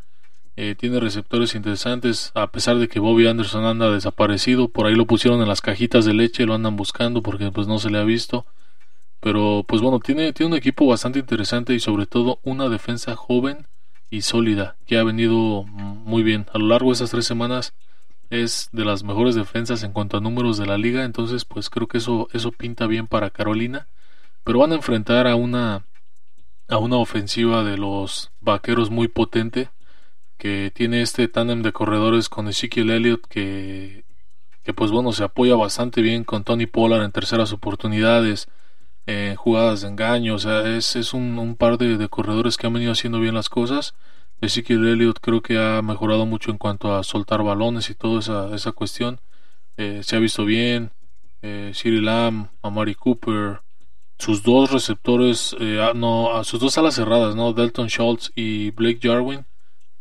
Eh, 0.55 0.76
tiene 0.78 1.01
receptores 1.01 1.57
interesantes, 1.57 2.30
a 2.34 2.46
pesar 2.46 2.78
de 2.78 2.86
que 2.86 3.01
Bobby 3.01 3.26
Anderson 3.26 3.64
anda 3.64 3.90
desaparecido. 3.90 4.68
Por 4.68 4.86
ahí 4.86 4.94
lo 4.94 5.07
pusieron 5.07 5.42
en 5.42 5.49
las 5.49 5.61
cajitas 5.61 6.05
de 6.05 6.14
leche, 6.14 6.46
lo 6.46 6.55
andan 6.55 6.76
buscando 6.76 7.20
porque 7.20 7.51
pues 7.51 7.66
no 7.66 7.80
se 7.80 7.90
le 7.90 7.99
ha 7.99 8.05
visto. 8.05 8.46
Pero 9.20 9.64
pues 9.66 9.82
bueno, 9.82 10.00
tiene, 10.00 10.32
tiene 10.32 10.52
un 10.52 10.58
equipo 10.58 10.86
bastante 10.86 11.18
interesante 11.18 11.74
y 11.74 11.80
sobre 11.80 12.06
todo 12.06 12.38
una 12.44 12.68
defensa 12.68 13.16
joven 13.16 13.66
y 14.10 14.22
sólida 14.22 14.76
que 14.86 14.98
ha 14.98 15.04
venido 15.04 15.64
muy 15.64 16.22
bien. 16.22 16.46
A 16.52 16.58
lo 16.58 16.68
largo 16.68 16.90
de 16.90 16.94
esas 16.94 17.10
tres 17.10 17.26
semanas 17.26 17.74
es 18.30 18.68
de 18.72 18.84
las 18.84 19.02
mejores 19.02 19.34
defensas 19.34 19.82
en 19.82 19.92
cuanto 19.92 20.16
a 20.16 20.20
números 20.20 20.58
de 20.58 20.66
la 20.66 20.78
liga. 20.78 21.04
Entonces 21.04 21.44
pues 21.44 21.70
creo 21.70 21.88
que 21.88 21.98
eso, 21.98 22.28
eso 22.32 22.52
pinta 22.52 22.86
bien 22.86 23.06
para 23.06 23.30
Carolina 23.30 23.86
pero 24.48 24.60
van 24.60 24.72
a 24.72 24.76
enfrentar 24.76 25.26
a 25.26 25.36
una 25.36 25.84
a 26.68 26.78
una 26.78 26.96
ofensiva 26.96 27.64
de 27.64 27.76
los 27.76 28.30
vaqueros 28.40 28.88
muy 28.88 29.06
potente 29.06 29.68
que 30.38 30.72
tiene 30.74 31.02
este 31.02 31.28
tándem 31.28 31.60
de 31.60 31.72
corredores 31.72 32.30
con 32.30 32.48
Ezekiel 32.48 32.88
Elliott 32.88 33.26
que 33.28 34.04
que 34.64 34.72
pues 34.72 34.90
bueno 34.90 35.12
se 35.12 35.24
apoya 35.24 35.54
bastante 35.54 36.00
bien 36.00 36.24
con 36.24 36.44
Tony 36.44 36.64
Pollard 36.64 37.04
en 37.04 37.12
terceras 37.12 37.52
oportunidades 37.52 38.48
en 39.09 39.36
jugadas 39.36 39.80
de 39.80 39.88
engaño 39.88 40.34
o 40.34 40.38
sea 40.38 40.68
es, 40.76 40.94
es 40.94 41.14
un, 41.14 41.56
par 41.56 41.78
de, 41.78 42.09
corredores 42.09 42.56
que 42.56 42.66
han 42.66 42.74
venido 42.74 42.92
haciendo 42.92 43.18
bien 43.20 43.34
las 43.34 43.48
cosas 43.48 43.94
Ezekiel 44.40 44.86
Elliott 44.86 45.18
creo 45.20 45.40
que 45.40 45.59
ha 45.59 45.80
mejorado 45.82 46.26
mucho 46.26 46.50
en 46.50 46.59
cuanto 46.59 46.94
a 46.94 47.02
soltar 47.02 47.42
balones 47.42 47.90
y 47.90 47.94
toda 47.94 48.20
esa, 48.20 48.54
esa 48.54 48.72
cuestión 48.72 49.20
eh, 49.78 50.02
se 50.04 50.14
ha 50.14 50.18
visto 50.18 50.44
bien 50.44 50.90
eh, 51.42 51.72
Cyril 51.74 52.04
Lamb 52.04 52.48
Amari 52.62 52.94
Cooper 52.94 53.61
sus 54.18 54.42
dos 54.42 54.72
receptores, 54.72 55.56
eh, 55.61 55.78
ah, 55.80 55.92
no, 55.94 56.34
a 56.34 56.42
sus 56.42 56.59
dos 56.59 56.76
alas 56.76 56.96
cerradas, 56.96 57.36
¿no? 57.36 57.52
Dalton 57.52 57.86
Schultz 57.86 58.32
y 58.34 58.72
Blake 58.72 58.98
Jarwin 59.00 59.46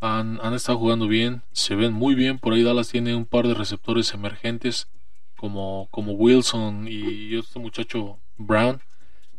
han, 0.02 0.40
han, 0.42 0.56
estado 0.56 0.80
jugando 0.80 1.08
bien, 1.08 1.44
se 1.52 1.76
ven 1.76 1.94
muy 1.94 2.16
bien. 2.16 2.40
Por 2.40 2.54
ahí 2.54 2.64
Dallas 2.64 2.90
tiene 2.90 3.16
un 3.16 3.26
par 3.26 3.48
de 3.48 3.54
receptores 3.54 4.14
emergentes 4.14 4.88
como, 5.36 5.88
como 5.92 6.14
Wilson 6.14 6.88
y 6.90 7.38
este 7.38 7.60
muchacho 7.60 8.18
Brown 8.38 8.82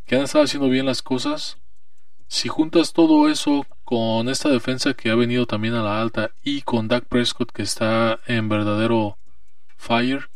que 0.08 0.16
han 0.16 0.22
estado 0.22 0.44
haciendo 0.44 0.68
bien 0.68 0.86
las 0.86 1.02
cosas. 1.02 1.58
Si 2.26 2.48
juntas 2.48 2.92
todo 2.92 3.28
eso 3.28 3.64
con 3.84 4.28
esta 4.28 4.48
defensa 4.48 4.94
que 4.94 5.10
ha 5.10 5.14
venido 5.14 5.46
también 5.46 5.74
a 5.74 5.82
la 5.82 6.00
alta 6.00 6.32
y 6.42 6.62
con 6.62 6.88
Dak 6.88 7.04
Prescott 7.04 7.52
que 7.52 7.62
está 7.62 8.18
en 8.26 8.48
verdadero 8.48 9.18
fire, 9.76 10.28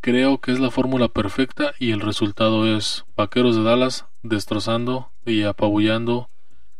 Creo 0.00 0.38
que 0.38 0.52
es 0.52 0.60
la 0.60 0.70
fórmula 0.70 1.08
perfecta 1.08 1.72
y 1.78 1.90
el 1.90 2.00
resultado 2.00 2.66
es 2.66 3.04
Vaqueros 3.16 3.56
de 3.56 3.64
Dallas 3.64 4.06
destrozando 4.22 5.10
y 5.26 5.42
apabullando 5.42 6.30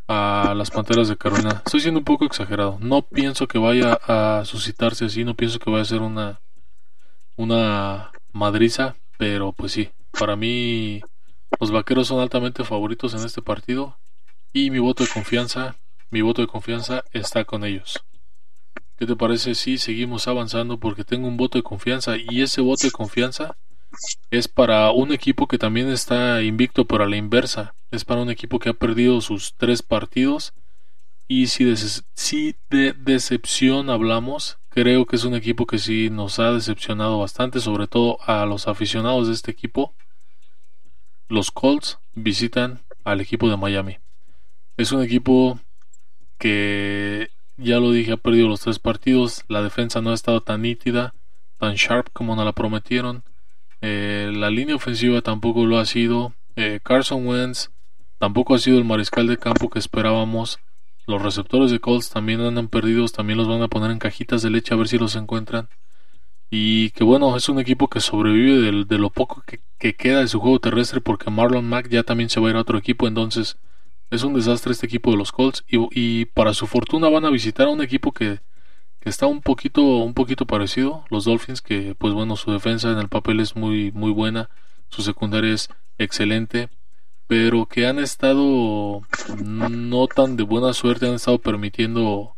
a 0.07 0.55
las 0.57 0.70
Panteras 0.70 1.09
de 1.09 1.16
Carolina. 1.16 1.62
Estoy 1.66 1.80
siendo 1.80 1.99
un 1.99 2.05
poco 2.05 2.24
exagerado. 2.24 2.78
No 2.80 3.03
pienso 3.03 3.49
que 3.49 3.59
vaya 3.59 3.99
a 4.07 4.45
suscitarse 4.45 5.07
así, 5.07 5.24
no 5.24 5.34
pienso 5.34 5.59
que 5.59 5.70
vaya 5.70 5.82
a 5.82 5.86
ser 5.86 6.01
una 6.01 6.41
una 7.36 8.12
madriza, 8.32 8.95
pero 9.18 9.53
pues 9.53 9.72
sí, 9.72 9.91
para 10.18 10.36
mí 10.36 11.03
los 11.61 11.70
Vaqueros 11.70 12.09
son 12.09 12.20
altamente 12.20 12.64
favoritos 12.64 13.14
en 13.14 13.24
este 13.24 13.42
partido 13.42 13.96
y 14.53 14.70
mi 14.70 14.78
voto 14.78 15.05
de 15.05 15.11
confianza, 15.11 15.76
mi 16.11 16.20
voto 16.20 16.42
de 16.42 16.49
confianza 16.49 17.05
está 17.12 17.44
con 17.44 17.64
ellos. 17.64 18.05
¿Qué 18.96 19.07
te 19.07 19.16
parece 19.16 19.55
si 19.55 19.78
seguimos 19.78 20.26
avanzando? 20.26 20.78
Porque 20.78 21.05
tengo 21.05 21.28
un 21.28 21.36
voto 21.36 21.59
de 21.59 21.62
confianza 21.62 22.16
y 22.16 22.42
ese 22.42 22.61
voto 22.61 22.86
de 22.86 22.90
confianza 22.90 23.57
es 24.30 24.49
para 24.49 24.90
un 24.90 25.12
equipo 25.12 25.46
que 25.46 25.59
también 25.59 25.88
está 25.88 26.42
invicto, 26.42 26.84
pero 26.84 27.05
a 27.05 27.09
la 27.09 27.16
inversa. 27.16 27.74
Es 27.90 28.05
para 28.05 28.20
un 28.20 28.30
equipo 28.30 28.59
que 28.59 28.70
ha 28.70 28.74
perdido 28.74 29.20
sus 29.20 29.55
tres 29.55 29.82
partidos. 29.82 30.53
Y 31.26 31.49
si 31.49 31.74
si 32.14 32.57
de 32.70 32.92
decepción 32.92 33.90
hablamos, 33.90 34.59
creo 34.70 35.07
que 35.07 35.16
es 35.16 35.24
un 35.24 35.34
equipo 35.34 35.66
que 35.66 35.78
sí 35.78 36.11
nos 36.11 36.38
ha 36.38 36.53
decepcionado 36.53 37.18
bastante, 37.18 37.61
sobre 37.61 37.86
todo 37.86 38.18
a 38.26 38.46
los 38.46 38.66
aficionados 38.66 39.28
de 39.28 39.34
este 39.34 39.51
equipo. 39.51 39.94
Los 41.29 41.51
Colts 41.51 41.99
visitan 42.14 42.81
al 43.05 43.20
equipo 43.20 43.51
de 43.51 43.59
Miami. 43.59 43.99
Es 44.79 44.93
un 44.93 45.03
equipo 45.03 45.61
que 46.39 47.29
ya 47.59 47.81
lo 47.81 47.91
dije, 47.93 48.12
ha 48.12 48.16
perdido 48.16 48.49
los 48.49 48.61
tres 48.61 48.79
partidos. 48.79 49.45
La 49.47 49.62
defensa 49.62 50.01
no 50.01 50.11
ha 50.11 50.14
estado 50.14 50.41
tan 50.41 50.62
nítida, 50.62 51.12
tan 51.59 51.74
sharp 51.74 52.09
como 52.14 52.35
nos 52.35 52.47
la 52.47 52.53
prometieron. 52.53 53.24
Eh, 53.83 54.31
la 54.33 54.49
línea 54.49 54.76
ofensiva 54.76 55.20
tampoco 55.20 55.66
lo 55.66 55.79
ha 55.79 55.85
sido. 55.85 56.33
Eh, 56.57 56.81
Carson 56.83 57.26
Wentz 57.26 57.68
tampoco 58.18 58.55
ha 58.55 58.59
sido 58.59 58.79
el 58.79 58.85
mariscal 58.87 59.26
de 59.26 59.37
campo 59.37 59.68
que 59.68 59.79
esperábamos. 59.79 60.61
Los 61.07 61.20
receptores 61.20 61.70
de 61.70 61.79
Colts 61.79 62.09
también 62.09 62.41
andan 62.41 62.68
perdidos, 62.68 63.12
también 63.12 63.37
los 63.37 63.49
van 63.49 63.62
a 63.62 63.68
poner 63.68 63.91
en 63.91 63.99
cajitas 63.99 64.41
de 64.41 64.49
leche 64.49 64.72
a 64.72 64.79
ver 64.79 64.89
si 64.89 64.97
los 64.97 65.14
encuentran. 65.14 65.68
Y 66.51 66.90
que 66.90 67.05
bueno, 67.05 67.36
es 67.36 67.49
un 67.49 67.59
equipo 67.59 67.88
que 67.88 68.01
sobrevive 68.01 68.84
de, 68.84 68.99
lo 68.99 69.11
poco 69.11 69.42
que, 69.46 69.61
que, 69.78 69.94
queda 69.94 70.20
de 70.20 70.28
su 70.28 70.40
juego 70.40 70.61
terrestre 70.61 71.01
porque 71.01 71.30
Marlon 71.30 71.68
Mack 71.68 71.88
ya 71.88 72.03
también 72.03 72.30
se 72.30 72.40
va 72.40 72.49
a 72.49 72.51
ir 72.51 72.57
a 72.57 72.61
otro 72.61 72.78
equipo, 72.78 73.07
entonces 73.07 73.59
es 74.11 74.22
un 74.22 74.34
desastre 74.34 74.72
este 74.72 74.86
equipo 74.86 75.11
de 75.11 75.18
los 75.18 75.32
Colts 75.32 75.64
y, 75.68 76.24
para 76.26 76.55
su 76.55 76.66
fortuna 76.66 77.09
van 77.09 77.24
a 77.24 77.30
visitar 77.30 77.66
a 77.66 77.70
un 77.70 77.82
equipo 77.82 78.12
que, 78.12 78.40
está 79.03 79.26
un 79.26 79.40
poquito 79.40 79.82
un 79.82 80.12
poquito 80.12 80.46
parecido, 80.46 81.05
los 81.09 81.24
Dolphins 81.24 81.62
que 81.62 81.94
pues 81.96 82.12
bueno, 82.12 82.36
su 82.36 82.53
defensa 82.53 82.90
en 82.90 82.99
el 82.99 83.09
papel 83.09 83.40
es 83.40 83.57
muy 83.57 83.90
muy 83.92 84.11
buena, 84.11 84.51
su 84.90 85.01
secundaria 85.03 85.55
es 85.55 85.70
excelente, 85.96 86.68
pero 87.26 87.64
que 87.66 87.86
han 87.86 87.99
estado 87.99 89.03
no 89.42 90.07
tan 90.09 90.36
de 90.36 90.42
buena 90.42 90.74
suerte, 90.74 91.09
han 91.09 91.14
estado 91.14 91.38
permitiendo 91.38 92.36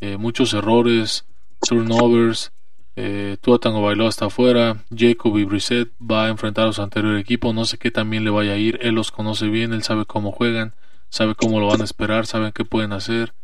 eh, 0.00 0.16
muchos 0.16 0.54
errores, 0.54 1.26
turnovers 1.60 2.52
Eh, 2.98 3.36
Tua 3.42 3.58
Tango 3.58 3.82
Bailó 3.82 4.08
está 4.08 4.26
afuera. 4.26 4.82
Jacob 4.94 5.36
y 5.38 5.44
Brissett 5.44 5.90
va 6.00 6.24
a 6.24 6.28
enfrentar 6.28 6.68
a 6.68 6.72
su 6.72 6.82
anterior 6.82 7.16
equipo. 7.18 7.52
No 7.52 7.66
sé 7.66 7.78
qué 7.78 7.90
también 7.90 8.24
le 8.24 8.30
vaya 8.30 8.52
a 8.52 8.56
ir. 8.56 8.78
Él 8.82 8.94
los 8.94 9.12
conoce 9.12 9.48
bien, 9.48 9.72
él 9.74 9.82
sabe 9.82 10.06
cómo 10.06 10.32
juegan, 10.32 10.74
sabe 11.10 11.34
cómo 11.34 11.60
lo 11.60 11.66
van 11.66 11.82
a 11.82 11.84
esperar, 11.84 12.26
saben 12.26 12.52
qué 12.52 12.64
pueden 12.64 12.92
hacer. 12.92 13.34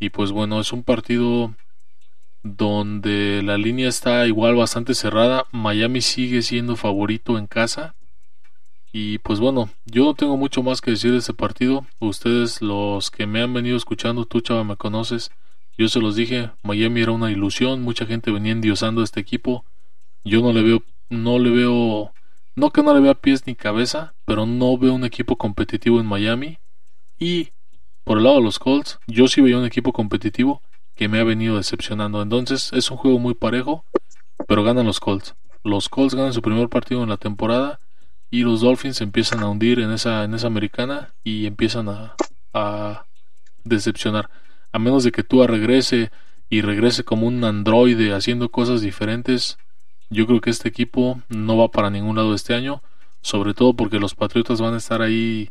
Y 0.00 0.10
pues 0.10 0.32
bueno, 0.32 0.60
es 0.60 0.72
un 0.72 0.82
partido 0.82 1.54
donde 2.42 3.42
la 3.44 3.58
línea 3.58 3.88
está 3.88 4.26
igual 4.26 4.56
bastante 4.56 4.94
cerrada. 4.94 5.46
Miami 5.52 6.00
sigue 6.00 6.42
siendo 6.42 6.74
favorito 6.74 7.38
en 7.38 7.46
casa. 7.46 7.94
Y 8.92 9.18
pues 9.18 9.38
bueno, 9.38 9.70
yo 9.84 10.04
no 10.04 10.14
tengo 10.14 10.36
mucho 10.36 10.64
más 10.64 10.80
que 10.80 10.90
decir 10.90 11.12
de 11.12 11.18
este 11.18 11.34
partido. 11.34 11.86
Ustedes, 12.00 12.60
los 12.60 13.10
que 13.12 13.26
me 13.26 13.40
han 13.40 13.54
venido 13.54 13.76
escuchando, 13.76 14.24
tú 14.24 14.40
chava 14.40 14.64
me 14.64 14.76
conoces. 14.76 15.30
Yo 15.78 15.88
se 15.88 16.00
los 16.00 16.14
dije, 16.14 16.50
Miami 16.62 17.00
era 17.00 17.12
una 17.12 17.30
ilusión, 17.30 17.82
mucha 17.82 18.06
gente 18.06 18.30
venía 18.30 18.52
endiosando 18.52 19.02
este 19.02 19.20
equipo. 19.20 19.64
Yo 20.24 20.42
no 20.42 20.52
le 20.52 20.62
veo, 20.62 20.82
no 21.08 21.38
le 21.38 21.50
veo, 21.50 22.12
no 22.54 22.70
que 22.70 22.82
no 22.82 22.92
le 22.92 23.00
vea 23.00 23.14
pies 23.14 23.46
ni 23.46 23.54
cabeza, 23.54 24.14
pero 24.26 24.46
no 24.46 24.76
veo 24.76 24.92
un 24.92 25.04
equipo 25.04 25.36
competitivo 25.36 25.98
en 25.98 26.06
Miami. 26.06 26.58
Y 27.18 27.50
por 28.04 28.18
el 28.18 28.24
lado 28.24 28.36
de 28.36 28.42
los 28.42 28.58
Colts, 28.58 28.98
yo 29.06 29.28
sí 29.28 29.40
veía 29.40 29.58
un 29.58 29.64
equipo 29.64 29.92
competitivo 29.92 30.62
que 30.96 31.08
me 31.08 31.18
ha 31.18 31.24
venido 31.24 31.56
decepcionando. 31.56 32.20
Entonces 32.20 32.72
es 32.72 32.90
un 32.90 32.98
juego 32.98 33.18
muy 33.18 33.34
parejo, 33.34 33.84
pero 34.46 34.62
ganan 34.62 34.86
los 34.86 35.00
Colts. 35.00 35.34
Los 35.64 35.88
Colts 35.88 36.14
ganan 36.14 36.32
su 36.32 36.42
primer 36.42 36.68
partido 36.68 37.02
en 37.02 37.08
la 37.08 37.16
temporada 37.16 37.78
y 38.30 38.42
los 38.42 38.60
Dolphins 38.60 39.00
empiezan 39.00 39.40
a 39.40 39.48
hundir 39.48 39.80
en 39.80 39.92
esa, 39.92 40.24
en 40.24 40.34
esa 40.34 40.46
americana 40.46 41.14
y 41.24 41.46
empiezan 41.46 41.88
a 42.52 43.06
decepcionar. 43.64 44.28
A 44.72 44.78
menos 44.78 45.04
de 45.04 45.12
que 45.12 45.24
Tua 45.24 45.46
regrese 45.46 46.10
y 46.48 46.62
regrese 46.62 47.04
como 47.04 47.26
un 47.26 47.44
androide 47.44 48.12
haciendo 48.12 48.50
cosas 48.50 48.80
diferentes, 48.80 49.58
yo 50.10 50.26
creo 50.26 50.40
que 50.40 50.50
este 50.50 50.68
equipo 50.68 51.20
no 51.28 51.56
va 51.56 51.70
para 51.70 51.90
ningún 51.90 52.16
lado 52.16 52.34
este 52.34 52.54
año, 52.54 52.82
sobre 53.20 53.54
todo 53.54 53.74
porque 53.74 53.98
los 53.98 54.14
Patriotas 54.14 54.60
van 54.60 54.74
a 54.74 54.78
estar 54.78 55.02
ahí 55.02 55.50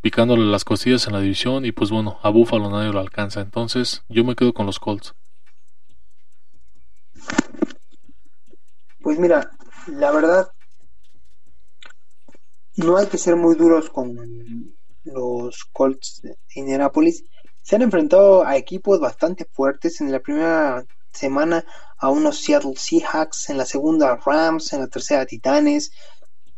picándole 0.00 0.44
las 0.44 0.64
costillas 0.64 1.06
en 1.06 1.12
la 1.12 1.20
división 1.20 1.64
y 1.64 1.72
pues 1.72 1.90
bueno, 1.90 2.18
a 2.22 2.30
Buffalo 2.30 2.70
nadie 2.70 2.92
lo 2.92 3.00
alcanza. 3.00 3.40
Entonces 3.40 4.02
yo 4.08 4.24
me 4.24 4.36
quedo 4.36 4.52
con 4.52 4.66
los 4.66 4.78
Colts. 4.78 5.14
Pues 9.00 9.18
mira, 9.18 9.50
la 9.86 10.10
verdad, 10.10 10.48
no 12.76 12.96
hay 12.96 13.06
que 13.06 13.18
ser 13.18 13.36
muy 13.36 13.54
duros 13.56 13.90
con 13.90 14.76
los 15.04 15.64
Colts 15.72 16.20
de 16.22 16.36
Indianapolis. 16.54 17.24
Se 17.68 17.76
han 17.76 17.82
enfrentado 17.82 18.46
a 18.46 18.56
equipos 18.56 18.98
bastante 18.98 19.44
fuertes 19.44 20.00
en 20.00 20.10
la 20.10 20.20
primera 20.20 20.86
semana 21.12 21.66
a 21.98 22.08
unos 22.08 22.38
Seattle 22.38 22.72
Seahawks, 22.74 23.50
en 23.50 23.58
la 23.58 23.66
segunda 23.66 24.16
Rams, 24.24 24.72
en 24.72 24.80
la 24.80 24.86
tercera 24.86 25.26
Titanes. 25.26 25.90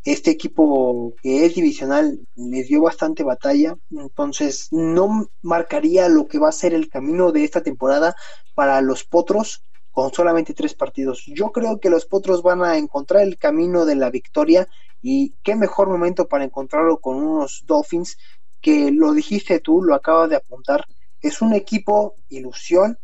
Este 0.04 0.30
equipo 0.30 1.12
que 1.20 1.44
es 1.46 1.56
divisional 1.56 2.20
les 2.36 2.68
dio 2.68 2.82
bastante 2.82 3.24
batalla, 3.24 3.74
entonces 3.90 4.68
no 4.70 5.26
marcaría 5.42 6.08
lo 6.08 6.28
que 6.28 6.38
va 6.38 6.50
a 6.50 6.52
ser 6.52 6.74
el 6.74 6.88
camino 6.88 7.32
de 7.32 7.42
esta 7.42 7.60
temporada 7.60 8.14
para 8.54 8.80
los 8.80 9.02
Potros 9.02 9.64
con 9.90 10.12
solamente 10.12 10.54
tres 10.54 10.74
partidos. 10.74 11.24
Yo 11.26 11.50
creo 11.50 11.80
que 11.80 11.90
los 11.90 12.06
Potros 12.06 12.44
van 12.44 12.62
a 12.62 12.76
encontrar 12.76 13.24
el 13.24 13.36
camino 13.36 13.84
de 13.84 13.96
la 13.96 14.10
victoria 14.10 14.68
y 15.02 15.34
qué 15.42 15.56
mejor 15.56 15.88
momento 15.88 16.28
para 16.28 16.44
encontrarlo 16.44 17.00
con 17.00 17.16
unos 17.16 17.64
Dolphins 17.66 18.16
que 18.60 18.92
lo 18.92 19.12
dijiste 19.12 19.58
tú, 19.58 19.82
lo 19.82 19.94
acabas 19.94 20.30
de 20.30 20.36
apuntar, 20.36 20.84
es 21.22 21.42
un 21.42 21.54
equipo 21.54 22.16
ilusión. 22.28 22.98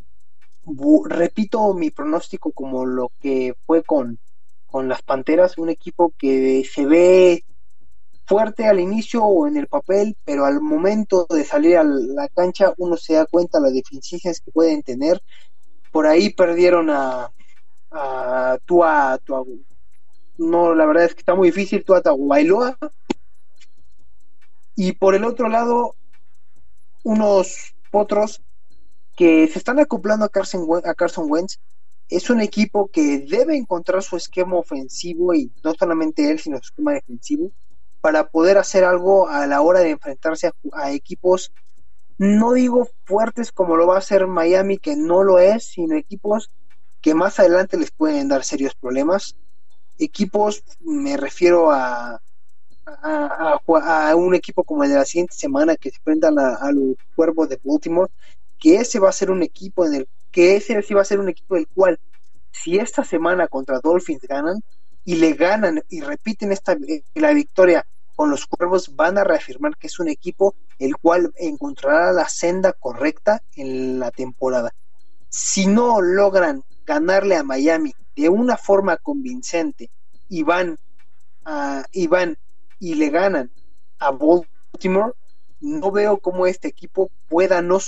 repito 1.08 1.74
mi 1.74 1.90
pronóstico 1.90 2.52
como 2.52 2.84
lo 2.84 3.12
que 3.20 3.54
fue 3.66 3.82
con, 3.82 4.18
con 4.66 4.88
las 4.88 5.02
Panteras, 5.02 5.58
un 5.58 5.70
equipo 5.70 6.12
que 6.18 6.64
se 6.64 6.86
ve 6.86 7.44
fuerte 8.26 8.66
al 8.66 8.80
inicio 8.80 9.24
o 9.24 9.46
en 9.46 9.56
el 9.56 9.68
papel, 9.68 10.16
pero 10.24 10.44
al 10.44 10.60
momento 10.60 11.26
de 11.30 11.44
salir 11.44 11.76
a 11.76 11.84
la 11.84 12.28
cancha 12.28 12.74
uno 12.76 12.96
se 12.96 13.14
da 13.14 13.26
cuenta 13.26 13.58
de 13.58 13.64
las 13.64 13.74
deficiencias 13.74 14.40
que 14.40 14.50
pueden 14.50 14.82
tener. 14.82 15.22
Por 15.92 16.06
ahí 16.06 16.30
perdieron 16.30 16.90
a, 16.90 17.30
a 17.92 18.58
Tua, 18.66 19.18
Tua, 19.24 19.44
no, 20.38 20.74
la 20.74 20.86
verdad 20.86 21.04
es 21.04 21.14
que 21.14 21.20
está 21.20 21.34
muy 21.34 21.48
difícil 21.48 21.84
Tua 21.84 22.02
Tagovailoa. 22.02 22.76
Y 24.74 24.92
por 24.92 25.14
el 25.14 25.24
otro 25.24 25.48
lado, 25.48 25.94
unos 27.02 27.75
potros 27.90 28.42
que 29.16 29.46
se 29.48 29.58
están 29.58 29.78
acoplando 29.80 30.24
a 30.24 30.28
Carson, 30.28 30.66
a 30.84 30.94
Carson 30.94 31.26
Wentz. 31.30 31.58
Es 32.08 32.30
un 32.30 32.40
equipo 32.40 32.88
que 32.88 33.18
debe 33.18 33.56
encontrar 33.56 34.02
su 34.02 34.16
esquema 34.16 34.56
ofensivo 34.56 35.34
y 35.34 35.50
no 35.64 35.74
solamente 35.74 36.30
él, 36.30 36.38
sino 36.38 36.58
su 36.58 36.64
esquema 36.64 36.92
defensivo 36.92 37.50
para 38.00 38.28
poder 38.28 38.58
hacer 38.58 38.84
algo 38.84 39.28
a 39.28 39.46
la 39.46 39.62
hora 39.62 39.80
de 39.80 39.90
enfrentarse 39.90 40.46
a, 40.46 40.52
a 40.72 40.92
equipos, 40.92 41.50
no 42.18 42.52
digo 42.52 42.88
fuertes 43.04 43.50
como 43.50 43.76
lo 43.76 43.86
va 43.88 43.96
a 43.96 43.98
hacer 43.98 44.26
Miami, 44.26 44.78
que 44.78 44.94
no 44.94 45.24
lo 45.24 45.38
es, 45.38 45.64
sino 45.64 45.96
equipos 45.96 46.50
que 47.00 47.14
más 47.14 47.40
adelante 47.40 47.76
les 47.76 47.90
pueden 47.90 48.28
dar 48.28 48.44
serios 48.44 48.74
problemas 48.74 49.36
equipos, 49.98 50.62
me 50.80 51.16
refiero 51.16 51.70
a, 51.70 52.20
a, 52.86 53.58
a, 54.10 54.16
un 54.16 54.34
equipo 54.34 54.64
como 54.64 54.84
el 54.84 54.90
de 54.90 54.96
la 54.96 55.04
siguiente 55.04 55.34
semana 55.34 55.76
que 55.76 55.90
se 55.90 55.96
enfrentan 55.96 56.38
a, 56.38 56.70
los 56.72 56.96
cuervos 57.14 57.48
de 57.48 57.60
Baltimore, 57.62 58.10
que 58.58 58.76
ese 58.76 58.98
va 58.98 59.08
a 59.08 59.12
ser 59.12 59.30
un 59.30 59.42
equipo 59.42 59.84
en 59.84 59.94
el 59.94 60.08
que 60.30 60.56
ese 60.56 60.80
sí 60.82 60.94
va 60.94 61.02
a 61.02 61.04
ser 61.04 61.18
un 61.18 61.28
equipo 61.28 61.54
del 61.54 61.66
cual 61.68 61.98
si 62.52 62.78
esta 62.78 63.04
semana 63.04 63.48
contra 63.48 63.80
Dolphins 63.80 64.22
ganan 64.22 64.62
y 65.04 65.16
le 65.16 65.32
ganan 65.32 65.82
y 65.88 66.00
repiten 66.00 66.52
esta 66.52 66.72
eh, 66.72 67.02
la 67.14 67.32
victoria 67.32 67.86
con 68.14 68.30
los 68.30 68.46
cuervos 68.46 68.94
van 68.96 69.18
a 69.18 69.24
reafirmar 69.24 69.76
que 69.76 69.86
es 69.86 69.98
un 69.98 70.08
equipo 70.08 70.54
el 70.78 70.96
cual 70.96 71.32
encontrará 71.36 72.12
la 72.12 72.28
senda 72.28 72.72
correcta 72.72 73.42
en 73.54 73.98
la 73.98 74.10
temporada. 74.10 74.72
Si 75.28 75.66
no 75.66 76.00
logran 76.00 76.64
ganarle 76.84 77.36
a 77.36 77.42
Miami 77.42 77.94
de 78.14 78.28
una 78.28 78.56
forma 78.56 78.96
convincente 78.96 79.90
y 80.28 80.42
van, 80.42 80.78
a, 81.44 81.84
y 81.92 82.06
van 82.06 82.38
y 82.78 82.94
le 82.94 83.10
ganan 83.10 83.50
a 83.98 84.10
Baltimore, 84.10 85.12
no 85.60 85.90
veo 85.90 86.18
cómo 86.18 86.46
este 86.46 86.68
equipo 86.68 87.10
pueda 87.28 87.62
no, 87.62 87.78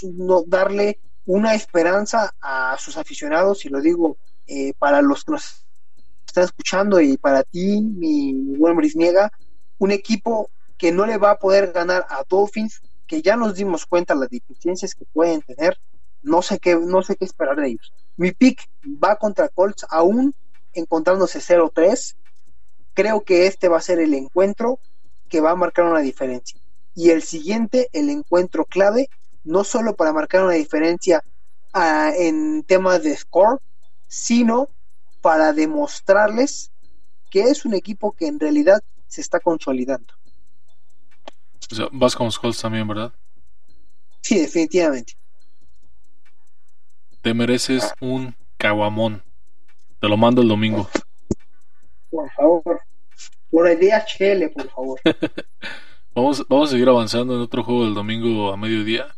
darle 0.47 0.99
una 1.27 1.55
esperanza 1.55 2.35
a 2.41 2.77
sus 2.79 2.97
aficionados, 2.97 3.65
y 3.65 3.69
lo 3.69 3.81
digo 3.81 4.17
eh, 4.47 4.73
para 4.79 5.03
los 5.03 5.25
que 5.25 5.33
nos 5.33 5.67
están 6.27 6.45
escuchando 6.45 7.01
y 7.01 7.17
para 7.19 7.43
ti, 7.43 7.81
mi, 7.83 8.33
buen 8.57 8.77
Brisniega, 8.77 9.31
un 9.79 9.91
equipo 9.91 10.51
que 10.77 10.93
no 10.93 11.07
le 11.07 11.19
va 11.19 11.33
a 11.33 11.39
poder 11.39 11.73
ganar 11.73 12.07
a 12.09 12.25
Dolphins, 12.29 12.81
que 13.07 13.21
ya 13.23 13.37
nos 13.37 13.55
dimos 13.55 13.87
cuenta 13.87 14.15
las 14.15 14.29
deficiencias 14.29 14.95
que 14.95 15.05
pueden 15.07 15.43
tener, 15.43 15.79
no 16.23 16.43
sé 16.43 16.59
qué, 16.59 16.77
no 16.77 17.03
sé 17.03 17.17
qué 17.17 17.25
esperar 17.25 17.57
de 17.57 17.69
ellos. 17.69 17.93
Mi 18.17 18.33
pick 18.33 18.69
va 18.85 19.17
contra 19.17 19.49
Colts 19.49 19.87
aún 19.89 20.35
encontrándose 20.73 21.41
0-3. 21.41 22.17
Creo 22.99 23.23
que 23.23 23.47
este 23.47 23.69
va 23.69 23.79
a 23.79 23.81
ser 23.81 24.01
el 24.01 24.13
encuentro 24.13 24.81
que 25.29 25.41
va 25.41 25.53
a 25.53 25.55
marcar 25.55 25.85
una 25.85 26.01
diferencia. 26.01 26.61
Y 26.97 27.11
el 27.11 27.23
siguiente, 27.23 27.89
el 27.93 28.11
encuentro 28.11 28.65
clave, 28.65 29.09
no 29.45 29.63
solo 29.63 29.95
para 29.95 30.13
marcar 30.13 30.43
una 30.43 30.55
diferencia 30.55 31.23
uh, 31.77 32.11
en 32.21 32.65
temas 32.65 33.05
de 33.05 33.17
score, 33.17 33.61
sino 34.09 34.69
para 35.21 35.53
demostrarles 35.53 36.73
que 37.31 37.43
es 37.43 37.65
un 37.65 37.75
equipo 37.75 38.11
que 38.11 38.27
en 38.27 38.41
realidad 38.41 38.83
se 39.07 39.21
está 39.21 39.39
consolidando. 39.39 40.13
O 41.71 41.75
sea, 41.77 41.89
vas 41.93 42.17
con 42.17 42.27
los 42.27 42.37
Colts 42.37 42.61
también, 42.61 42.89
¿verdad? 42.89 43.13
Sí, 44.23 44.41
definitivamente. 44.41 45.13
Te 47.23 47.33
mereces 47.33 47.95
un 48.01 48.35
caguamón. 48.57 49.23
Te 50.01 50.09
lo 50.09 50.17
mando 50.17 50.43
el 50.43 50.49
domingo. 50.49 50.91
Por 52.11 52.31
favor. 52.33 52.81
Por 53.51 53.69
el 53.69 53.79
DHL, 53.79 54.51
por 54.51 54.71
favor. 54.71 55.01
vamos, 56.15 56.47
vamos 56.49 56.69
a 56.69 56.73
seguir 56.73 56.89
avanzando 56.89 57.35
en 57.35 57.41
otro 57.41 57.65
juego 57.65 57.85
del 57.85 57.95
domingo 57.95 58.53
a 58.53 58.57
mediodía. 58.57 59.15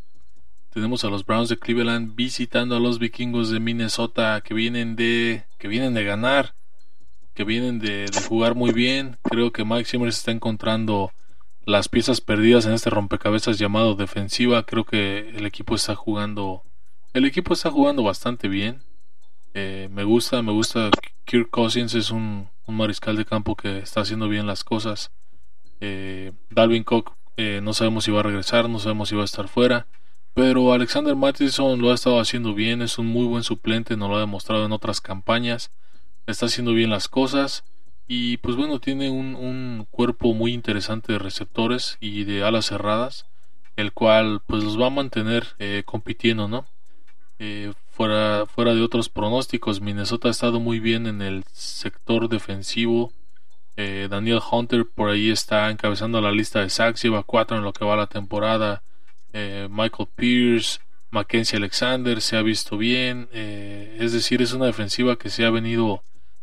Tenemos 0.72 1.04
a 1.04 1.08
los 1.08 1.26
Browns 1.26 1.48
de 1.48 1.58
Cleveland 1.58 2.14
visitando 2.14 2.76
a 2.76 2.80
los 2.80 2.98
vikingos 2.98 3.50
de 3.50 3.58
Minnesota 3.58 4.40
que 4.40 4.54
vienen 4.54 4.94
de, 4.94 5.44
que 5.58 5.66
vienen 5.66 5.94
de 5.94 6.04
ganar, 6.04 6.54
que 7.34 7.42
vienen 7.42 7.80
de, 7.80 8.06
jugar 8.28 8.54
muy 8.54 8.72
bien. 8.72 9.18
Creo 9.22 9.50
que 9.50 9.64
Mike 9.64 9.86
Zimmer 9.86 10.08
está 10.08 10.30
encontrando 10.30 11.10
las 11.64 11.88
piezas 11.88 12.20
perdidas 12.20 12.66
en 12.66 12.72
este 12.72 12.90
rompecabezas 12.90 13.58
llamado 13.58 13.96
defensiva. 13.96 14.64
Creo 14.64 14.84
que 14.84 15.30
el 15.30 15.44
equipo 15.44 15.74
está 15.74 15.96
jugando 15.96 16.62
el 17.12 17.24
equipo 17.24 17.54
está 17.54 17.70
jugando 17.70 18.04
bastante 18.04 18.46
bien. 18.46 18.82
Eh, 19.54 19.88
me 19.90 20.04
gusta, 20.04 20.42
me 20.42 20.52
gusta. 20.52 20.90
Kirk 21.24 21.50
Cousins 21.50 21.94
es 21.94 22.12
un, 22.12 22.48
mariscal 22.76 23.16
de 23.16 23.24
campo 23.24 23.56
que 23.56 23.78
está 23.78 24.00
haciendo 24.00 24.28
bien 24.28 24.46
las 24.46 24.64
cosas. 24.64 25.10
Eh, 25.80 26.32
Dalvin 26.50 26.84
Cook 26.84 27.12
eh, 27.36 27.60
no 27.62 27.72
sabemos 27.72 28.04
si 28.04 28.10
va 28.10 28.20
a 28.20 28.24
regresar, 28.24 28.68
no 28.68 28.78
sabemos 28.78 29.08
si 29.08 29.16
va 29.16 29.22
a 29.22 29.24
estar 29.24 29.48
fuera. 29.48 29.86
Pero 30.34 30.72
Alexander 30.72 31.16
Mattison 31.16 31.80
lo 31.80 31.90
ha 31.90 31.94
estado 31.94 32.20
haciendo 32.20 32.54
bien, 32.54 32.82
es 32.82 32.98
un 32.98 33.06
muy 33.06 33.26
buen 33.26 33.42
suplente, 33.42 33.96
nos 33.96 34.10
lo 34.10 34.16
ha 34.16 34.20
demostrado 34.20 34.64
en 34.64 34.72
otras 34.72 35.00
campañas. 35.00 35.70
está 36.26 36.46
haciendo 36.46 36.72
bien 36.72 36.90
las 36.90 37.08
cosas 37.08 37.64
y 38.06 38.38
pues 38.38 38.56
bueno, 38.56 38.80
tiene 38.80 39.08
un, 39.10 39.36
un 39.36 39.86
cuerpo 39.90 40.34
muy 40.34 40.52
interesante 40.52 41.12
de 41.12 41.18
receptores 41.18 41.96
y 42.00 42.24
de 42.24 42.42
alas 42.44 42.66
cerradas, 42.66 43.26
el 43.76 43.92
cual 43.92 44.40
pues 44.46 44.64
los 44.64 44.80
va 44.80 44.88
a 44.88 44.90
mantener 44.90 45.46
eh, 45.58 45.82
compitiendo, 45.86 46.48
¿no? 46.48 46.66
Eh, 48.00 48.02
fuera, 48.02 48.46
fuera 48.46 48.74
de 48.74 48.80
otros 48.80 49.10
pronósticos, 49.10 49.82
Minnesota 49.82 50.28
ha 50.28 50.30
estado 50.30 50.58
muy 50.58 50.80
bien 50.80 51.06
en 51.06 51.20
el 51.20 51.44
sector 51.52 52.30
defensivo. 52.30 53.12
Eh, 53.76 54.08
Daniel 54.10 54.40
Hunter 54.50 54.86
por 54.86 55.10
ahí 55.10 55.30
está 55.30 55.70
encabezando 55.70 56.18
la 56.22 56.32
lista 56.32 56.60
de 56.60 56.70
sacks, 56.70 57.02
lleva 57.02 57.24
cuatro 57.24 57.58
en 57.58 57.62
lo 57.62 57.74
que 57.74 57.84
va 57.84 57.96
la 57.96 58.06
temporada. 58.06 58.82
Michael 59.32 60.08
Pierce, 60.16 60.80
Mackenzie 61.10 61.58
Alexander 61.58 62.20
se 62.22 62.36
ha 62.36 62.42
visto 62.42 62.78
bien. 62.78 63.28
es 63.32 64.12
decir, 64.12 64.40
es 64.40 64.54
una 64.54 64.66
defensiva 64.66 65.16
que 65.16 65.28
se 65.30 65.44
ha 65.44 65.50
venido 65.50 66.02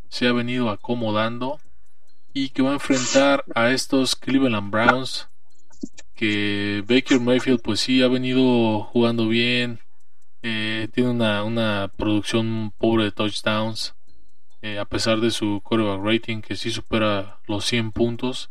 se 0.09 0.27
ha 0.27 0.31
venido 0.31 0.69
acomodando 0.69 1.59
y 2.33 2.49
que 2.49 2.61
va 2.61 2.69
a 2.69 2.73
enfrentar 2.73 3.43
a 3.55 3.71
estos 3.71 4.15
Cleveland 4.15 4.71
Browns 4.71 5.27
que 6.15 6.83
Baker 6.87 7.19
Mayfield 7.19 7.61
pues 7.61 7.81
sí 7.81 8.01
ha 8.03 8.07
venido 8.07 8.83
jugando 8.83 9.27
bien 9.27 9.79
eh, 10.43 10.87
tiene 10.93 11.09
una, 11.09 11.91
producción 11.97 12.71
pobre 12.77 13.05
de 13.05 13.11
touchdowns 13.11 13.95
eh, 14.61 14.79
a 14.79 14.85
pesar 14.85 15.19
de 15.19 15.31
su 15.31 15.61
quarterback 15.63 16.03
rating 16.03 16.41
que 16.41 16.55
sí 16.55 16.71
supera 16.71 17.39
los 17.47 17.65
100 17.65 17.91
puntos 17.91 18.49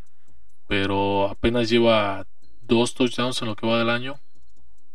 pero 0.69 1.29
apenas 1.29 1.69
lleva 1.69 2.27
dos 2.63 2.95
touchdowns 2.95 3.41
en 3.43 3.49
lo 3.49 3.57
que 3.57 3.67
va 3.67 3.79
del 3.79 3.91
año 3.91 4.19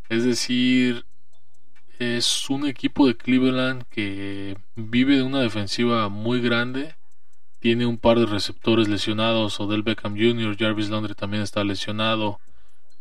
es 0.09 0.23
decir 0.23 1.05
es 2.01 2.49
un 2.49 2.65
equipo 2.65 3.05
de 3.05 3.15
Cleveland 3.15 3.83
que 3.91 4.57
vive 4.75 5.17
de 5.17 5.21
una 5.21 5.39
defensiva 5.39 6.09
muy 6.09 6.41
grande. 6.41 6.95
Tiene 7.59 7.85
un 7.85 7.99
par 7.99 8.17
de 8.17 8.25
receptores 8.25 8.87
lesionados. 8.87 9.59
Odell 9.59 9.83
Beckham 9.83 10.17
Jr., 10.17 10.57
Jarvis 10.57 10.89
Landry 10.89 11.13
también 11.13 11.43
está 11.43 11.63
lesionado. 11.63 12.39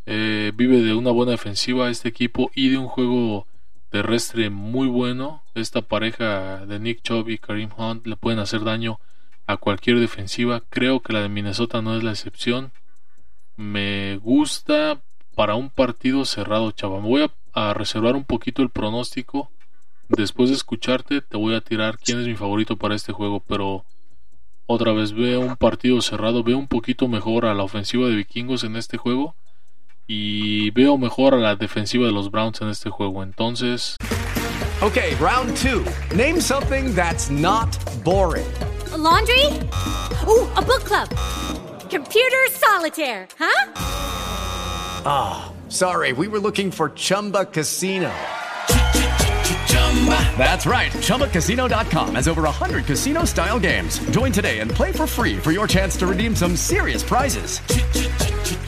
Eh, 0.05 0.53
vive 0.55 0.82
de 0.82 0.93
una 0.93 1.12
buena 1.12 1.32
defensiva 1.32 1.88
este 1.88 2.11
equipo 2.11 2.51
y 2.55 2.68
de 2.68 2.76
un 2.76 2.88
juego 2.88 3.47
terrestre 3.91 4.51
muy 4.51 4.88
bueno. 4.88 5.43
Esta 5.55 5.82
pareja 5.82 6.64
de 6.66 6.78
Nick 6.78 7.03
Chubb 7.03 7.28
y 7.28 7.38
Kareem 7.38 7.70
Hunt 7.76 8.07
le 8.07 8.16
pueden 8.16 8.38
hacer 8.38 8.64
daño 8.64 8.99
a 9.47 9.57
cualquier 9.57 10.01
defensiva. 10.01 10.62
Creo 10.70 11.01
que 11.01 11.12
la 11.12 11.22
de 11.22 11.28
Minnesota 11.28 11.82
no 11.82 11.97
es 11.97 12.03
la 12.03 12.12
excepción. 12.12 12.72
Me 13.57 14.16
gusta 14.16 15.01
para 15.34 15.55
un 15.55 15.70
partido 15.70 16.24
cerrado, 16.24 16.70
chava. 16.70 17.01
Me 17.01 17.09
voy 17.09 17.22
a 17.22 17.30
a 17.53 17.74
reservar 17.74 18.16
un 18.16 18.24
poquito 18.24 18.62
el 18.62 18.70
pronóstico. 18.70 19.51
Después 20.09 20.51
de 20.51 20.57
escucharte, 20.57 21.20
te 21.20 21.36
voy 21.36 21.55
a 21.55 21.61
tirar 21.61 21.99
quién 21.99 22.20
es 22.20 22.26
mi 22.26 22.34
favorito 22.34 22.76
para 22.76 22.95
este 22.95 23.12
juego. 23.12 23.41
Pero 23.41 23.84
otra 24.66 24.93
vez 24.93 25.12
veo 25.12 25.41
un 25.41 25.57
partido 25.57 26.01
cerrado. 26.01 26.43
Veo 26.43 26.59
un 26.59 26.68
poquito 26.68 27.09
mejor 27.09 27.47
a 27.47 27.55
la 27.55 27.62
ofensiva 27.62 28.09
de 28.09 28.16
vikingos 28.16 28.64
en 28.64 28.76
este 28.76 28.97
juego. 28.97 29.34
Y 30.13 30.71
veo 30.73 30.99
mejor 30.99 31.35
a 31.35 31.37
la 31.37 31.55
defensiva 31.55 32.05
de 32.05 32.11
los 32.11 32.33
Browns 32.33 32.61
en 32.61 32.69
este 32.69 32.91
juego. 32.91 33.23
Entonces. 33.23 33.97
Ok, 34.83 34.99
round 35.21 35.57
two. 35.57 35.85
Name 36.17 36.41
something 36.41 36.93
that's 36.95 37.31
not 37.31 37.69
boring. 38.03 38.51
laundry? 38.97 39.47
Uh, 40.27 40.49
a 40.57 40.63
book 40.63 40.85
club. 40.85 41.09
Computer 41.89 42.49
solitaire, 42.51 43.29
huh? 43.39 43.73
Ah. 45.07 45.53
Sorry, 45.71 46.13
we 46.13 46.27
were 46.27 46.41
looking 46.41 46.73
for 46.73 46.91
Chumba 46.91 47.45
Casino. 47.45 48.11
That's 50.37 50.67
right. 50.67 50.91
ChumbaCasino.com 50.91 52.17
has 52.17 52.27
over 52.27 52.43
100 52.43 52.87
casino 52.87 53.25
style 53.25 53.61
games. 53.61 54.01
Join 54.11 54.33
today 54.33 54.59
and 54.59 54.71
play 54.73 54.91
for 54.91 55.07
free 55.07 55.37
for 55.37 55.53
your 55.53 55.69
chance 55.69 55.97
to 55.99 56.09
redeem 56.09 56.35
some 56.35 56.57
serious 56.57 57.05
prizes. 57.05 57.61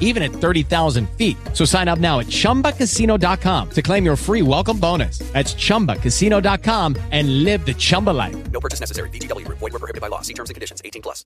even 0.00 0.22
at 0.22 0.32
30,000 0.32 1.08
feet. 1.16 1.36
So 1.54 1.64
sign 1.64 1.86
up 1.86 2.00
now 2.00 2.18
at 2.18 2.26
ChumbaCasino.com 2.26 3.70
to 3.70 3.82
claim 3.82 4.04
your 4.04 4.16
free 4.16 4.42
welcome 4.42 4.78
bonus. 4.78 5.20
That's 5.32 5.54
ChumbaCasino.com 5.54 6.96
and 7.12 7.44
live 7.44 7.64
the 7.64 7.74
Chumba 7.74 8.10
life. 8.10 8.36
No 8.50 8.60
purchase 8.60 8.80
necessary. 8.80 9.08
BGW. 9.10 9.46
Void 9.46 9.72
were 9.72 9.78
prohibited 9.78 10.00
by 10.00 10.08
law. 10.08 10.22
See 10.22 10.34
terms 10.34 10.50
and 10.50 10.56
conditions. 10.56 10.82
18 10.84 11.02
plus. 11.02 11.24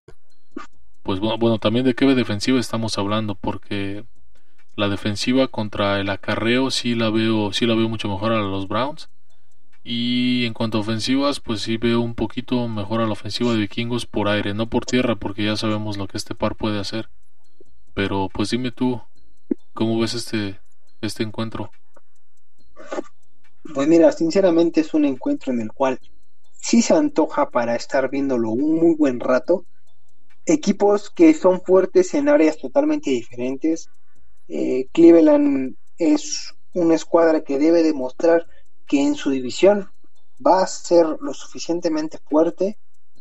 Pues 1.02 1.20
bueno, 1.20 1.36
bueno, 1.36 1.58
también 1.58 1.84
de 1.84 1.94
qué 1.94 2.06
defensiva 2.14 2.58
estamos 2.58 2.96
hablando 2.96 3.34
porque 3.34 4.04
la 4.76 4.88
defensiva 4.88 5.48
contra 5.48 6.00
el 6.00 6.08
acarreo 6.08 6.70
sí 6.70 6.94
la 6.94 7.10
veo, 7.10 7.52
sí 7.52 7.66
la 7.66 7.74
veo 7.74 7.88
mucho 7.88 8.08
mejor 8.08 8.32
a 8.32 8.40
los 8.40 8.68
Browns. 8.68 9.10
Y 9.84 10.46
en 10.46 10.54
cuanto 10.54 10.78
a 10.78 10.80
ofensivas, 10.80 11.40
pues 11.40 11.60
sí 11.60 11.76
veo 11.76 12.00
un 12.00 12.14
poquito 12.14 12.68
mejor 12.68 13.02
a 13.02 13.06
la 13.06 13.12
ofensiva 13.12 13.52
de 13.52 13.58
vikingos 13.58 14.06
por 14.06 14.28
aire, 14.28 14.54
no 14.54 14.66
por 14.70 14.86
tierra, 14.86 15.14
porque 15.16 15.44
ya 15.44 15.56
sabemos 15.56 15.98
lo 15.98 16.08
que 16.08 16.16
este 16.16 16.34
par 16.34 16.56
puede 16.56 16.80
hacer. 16.80 17.10
Pero 17.94 18.28
pues 18.32 18.50
dime 18.50 18.72
tú, 18.72 19.00
¿cómo 19.72 20.00
ves 20.00 20.14
este, 20.14 20.60
este 21.00 21.22
encuentro? 21.22 21.70
Pues 23.72 23.88
mira, 23.88 24.10
sinceramente 24.10 24.80
es 24.80 24.92
un 24.94 25.04
encuentro 25.04 25.52
en 25.52 25.60
el 25.60 25.72
cual 25.72 26.00
sí 26.52 26.82
se 26.82 26.94
antoja 26.94 27.50
para 27.50 27.76
estar 27.76 28.10
viéndolo 28.10 28.50
un 28.50 28.74
muy 28.74 28.96
buen 28.96 29.20
rato. 29.20 29.64
Equipos 30.44 31.08
que 31.08 31.32
son 31.34 31.62
fuertes 31.62 32.12
en 32.14 32.28
áreas 32.28 32.58
totalmente 32.58 33.10
diferentes. 33.10 33.88
Eh, 34.48 34.88
Cleveland 34.92 35.76
es 35.96 36.54
una 36.74 36.96
escuadra 36.96 37.42
que 37.42 37.58
debe 37.58 37.82
demostrar 37.82 38.46
que 38.86 39.02
en 39.02 39.14
su 39.14 39.30
división 39.30 39.88
va 40.44 40.62
a 40.62 40.66
ser 40.66 41.06
lo 41.20 41.32
suficientemente 41.32 42.18
fuerte 42.18 42.76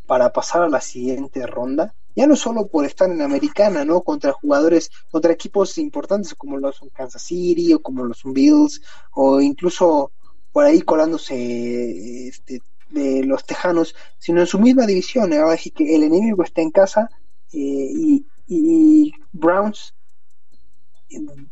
para 0.07 0.33
pasar 0.33 0.63
a 0.63 0.69
la 0.69 0.81
siguiente 0.81 1.45
ronda 1.45 1.93
ya 2.15 2.27
no 2.27 2.35
solo 2.35 2.67
por 2.67 2.85
estar 2.85 3.09
en 3.09 3.21
Americana, 3.21 3.85
¿no? 3.85 4.01
Contra 4.01 4.31
jugadores, 4.31 4.89
contra 5.11 5.33
equipos 5.33 5.77
importantes 5.77 6.33
como 6.35 6.57
los 6.57 6.79
Kansas 6.93 7.23
City 7.23 7.73
o 7.73 7.81
como 7.81 8.03
los 8.03 8.21
Bills, 8.23 8.81
o 9.11 9.41
incluso 9.41 10.11
por 10.51 10.65
ahí 10.65 10.81
colándose 10.81 12.27
este, 12.27 12.61
de 12.89 13.23
los 13.23 13.45
Tejanos, 13.45 13.95
sino 14.19 14.41
en 14.41 14.47
su 14.47 14.59
misma 14.59 14.85
división. 14.85 15.33
Ahora 15.33 15.57
sí 15.57 15.71
que 15.71 15.95
el 15.95 16.03
enemigo 16.03 16.43
está 16.43 16.61
en 16.61 16.71
casa 16.71 17.09
eh, 17.51 17.57
y, 17.57 18.25
y 18.47 19.13
Browns 19.31 19.93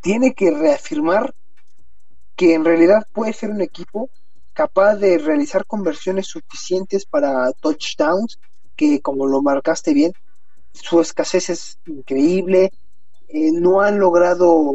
tiene 0.01 0.33
que 0.33 0.51
reafirmar 0.51 1.33
que 2.35 2.53
en 2.53 2.65
realidad 2.65 3.05
puede 3.13 3.33
ser 3.33 3.51
un 3.51 3.61
equipo 3.61 4.09
capaz 4.53 4.95
de 4.95 5.17
realizar 5.17 5.65
conversiones 5.65 6.27
suficientes 6.27 7.05
para 7.05 7.51
touchdowns, 7.53 8.39
que 8.75 9.01
como 9.01 9.27
lo 9.27 9.41
marcaste 9.41 9.93
bien, 9.93 10.13
su 10.73 11.01
escasez 11.01 11.49
es 11.49 11.79
increíble, 11.85 12.71
eh, 13.27 13.51
no 13.51 13.81
han 13.81 13.99
logrado 13.99 14.73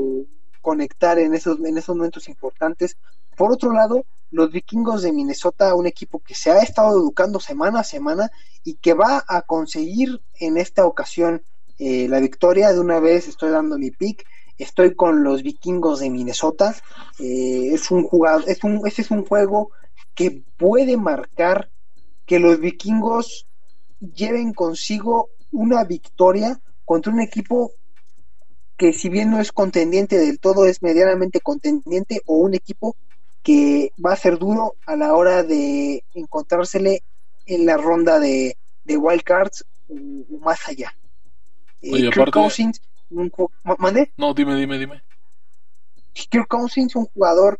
conectar 0.60 1.18
en 1.18 1.34
esos, 1.34 1.58
en 1.60 1.78
esos 1.78 1.96
momentos 1.96 2.28
importantes. 2.28 2.96
Por 3.36 3.52
otro 3.52 3.72
lado, 3.72 4.04
los 4.30 4.50
vikingos 4.50 5.02
de 5.02 5.12
Minnesota, 5.12 5.74
un 5.74 5.86
equipo 5.86 6.18
que 6.20 6.34
se 6.34 6.50
ha 6.50 6.62
estado 6.62 6.98
educando 6.98 7.38
semana 7.38 7.80
a 7.80 7.84
semana 7.84 8.30
y 8.64 8.74
que 8.74 8.94
va 8.94 9.24
a 9.28 9.42
conseguir 9.42 10.20
en 10.40 10.56
esta 10.56 10.84
ocasión 10.84 11.42
eh, 11.78 12.08
la 12.08 12.20
victoria. 12.20 12.72
De 12.72 12.80
una 12.80 12.98
vez 12.98 13.28
estoy 13.28 13.50
dando 13.50 13.78
mi 13.78 13.90
pick. 13.90 14.26
Estoy 14.58 14.94
con 14.94 15.22
los 15.22 15.42
vikingos 15.42 16.00
de 16.00 16.10
Minnesota. 16.10 16.74
Eh, 17.18 17.70
es 17.72 17.90
un 17.90 18.04
jugador, 18.04 18.44
es 18.48 18.64
un, 18.64 18.80
este 18.86 19.02
es 19.02 19.10
un 19.10 19.24
juego 19.24 19.70
que 20.14 20.42
puede 20.56 20.96
marcar 20.96 21.70
que 22.24 22.38
los 22.40 22.58
vikingos 22.58 23.46
lleven 24.00 24.52
consigo 24.52 25.28
una 25.52 25.84
victoria 25.84 26.60
contra 26.84 27.12
un 27.12 27.20
equipo 27.20 27.72
que 28.76 28.92
si 28.92 29.08
bien 29.08 29.30
no 29.30 29.40
es 29.40 29.52
contendiente 29.52 30.18
del 30.18 30.38
todo, 30.38 30.66
es 30.66 30.82
medianamente 30.82 31.40
contendiente 31.40 32.20
o 32.26 32.36
un 32.36 32.54
equipo 32.54 32.96
que 33.42 33.92
va 34.04 34.12
a 34.12 34.16
ser 34.16 34.38
duro 34.38 34.74
a 34.86 34.96
la 34.96 35.14
hora 35.14 35.42
de 35.42 36.04
encontrársele 36.14 37.02
en 37.46 37.64
la 37.64 37.76
ronda 37.76 38.18
de, 38.18 38.58
de 38.84 38.96
wild 38.96 39.22
cards 39.22 39.64
o, 39.88 39.94
más 40.40 40.68
allá. 40.68 40.94
Eh, 41.80 41.92
Oye, 41.92 42.10
Kirk 42.10 42.32
Cousins, 42.32 42.80
¿mande? 43.78 44.12
No, 44.16 44.34
dime, 44.34 44.56
dime, 44.56 44.78
dime. 44.78 45.02
Kirk 46.12 46.48
Cousins, 46.48 46.96
un 46.96 47.06
jugador 47.06 47.58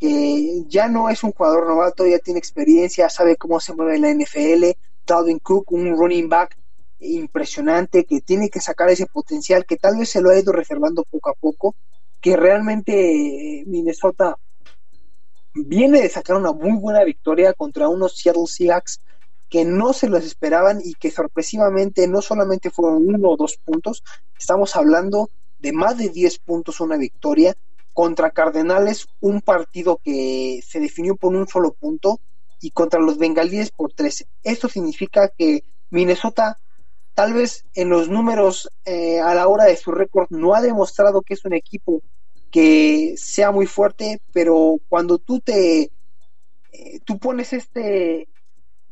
que 0.00 0.64
ya 0.66 0.88
no 0.88 1.10
es 1.10 1.22
un 1.22 1.32
jugador 1.32 1.66
novato, 1.66 2.06
ya 2.06 2.18
tiene 2.18 2.38
experiencia, 2.38 3.08
sabe 3.08 3.36
cómo 3.36 3.60
se 3.60 3.74
mueve 3.74 3.98
la 3.98 4.10
NFL. 4.10 4.76
Dalvin 5.06 5.38
Cook, 5.38 5.72
un 5.72 5.96
running 5.96 6.28
back 6.28 6.57
impresionante, 7.00 8.04
que 8.04 8.20
tiene 8.20 8.50
que 8.50 8.60
sacar 8.60 8.90
ese 8.90 9.06
potencial, 9.06 9.66
que 9.66 9.76
tal 9.76 9.98
vez 9.98 10.10
se 10.10 10.20
lo 10.20 10.30
ha 10.30 10.38
ido 10.38 10.52
reservando 10.52 11.04
poco 11.04 11.30
a 11.30 11.34
poco, 11.34 11.74
que 12.20 12.36
realmente 12.36 13.64
Minnesota 13.66 14.36
viene 15.54 16.00
de 16.00 16.08
sacar 16.08 16.36
una 16.36 16.52
muy 16.52 16.78
buena 16.78 17.04
victoria 17.04 17.52
contra 17.52 17.88
unos 17.88 18.16
Seattle 18.16 18.46
Seahawks 18.46 19.00
que 19.48 19.64
no 19.64 19.92
se 19.92 20.08
los 20.08 20.24
esperaban 20.24 20.80
y 20.84 20.94
que 20.94 21.10
sorpresivamente 21.10 22.06
no 22.06 22.20
solamente 22.20 22.70
fueron 22.70 23.08
uno 23.08 23.30
o 23.30 23.36
dos 23.36 23.56
puntos, 23.56 24.02
estamos 24.38 24.76
hablando 24.76 25.30
de 25.58 25.72
más 25.72 25.96
de 25.96 26.10
10 26.10 26.38
puntos 26.40 26.80
una 26.80 26.96
victoria 26.96 27.56
contra 27.94 28.30
Cardenales, 28.30 29.08
un 29.20 29.40
partido 29.40 30.00
que 30.04 30.60
se 30.66 30.80
definió 30.80 31.16
por 31.16 31.34
un 31.34 31.48
solo 31.48 31.72
punto 31.72 32.20
y 32.60 32.70
contra 32.70 33.00
los 33.00 33.18
Bengalíes 33.18 33.70
por 33.70 33.92
13. 33.92 34.26
Esto 34.44 34.68
significa 34.68 35.28
que 35.36 35.64
Minnesota 35.90 36.60
tal 37.18 37.32
vez 37.32 37.64
en 37.74 37.88
los 37.88 38.08
números 38.08 38.70
eh, 38.84 39.18
a 39.18 39.34
la 39.34 39.48
hora 39.48 39.64
de 39.64 39.76
su 39.76 39.90
récord 39.90 40.28
no 40.30 40.54
ha 40.54 40.60
demostrado 40.60 41.22
que 41.22 41.34
es 41.34 41.44
un 41.44 41.52
equipo 41.52 42.00
que 42.52 43.14
sea 43.16 43.50
muy 43.50 43.66
fuerte, 43.66 44.20
pero 44.32 44.76
cuando 44.88 45.18
tú 45.18 45.40
te 45.40 45.90
eh, 46.70 47.00
tú 47.04 47.18
pones 47.18 47.52
este 47.52 48.28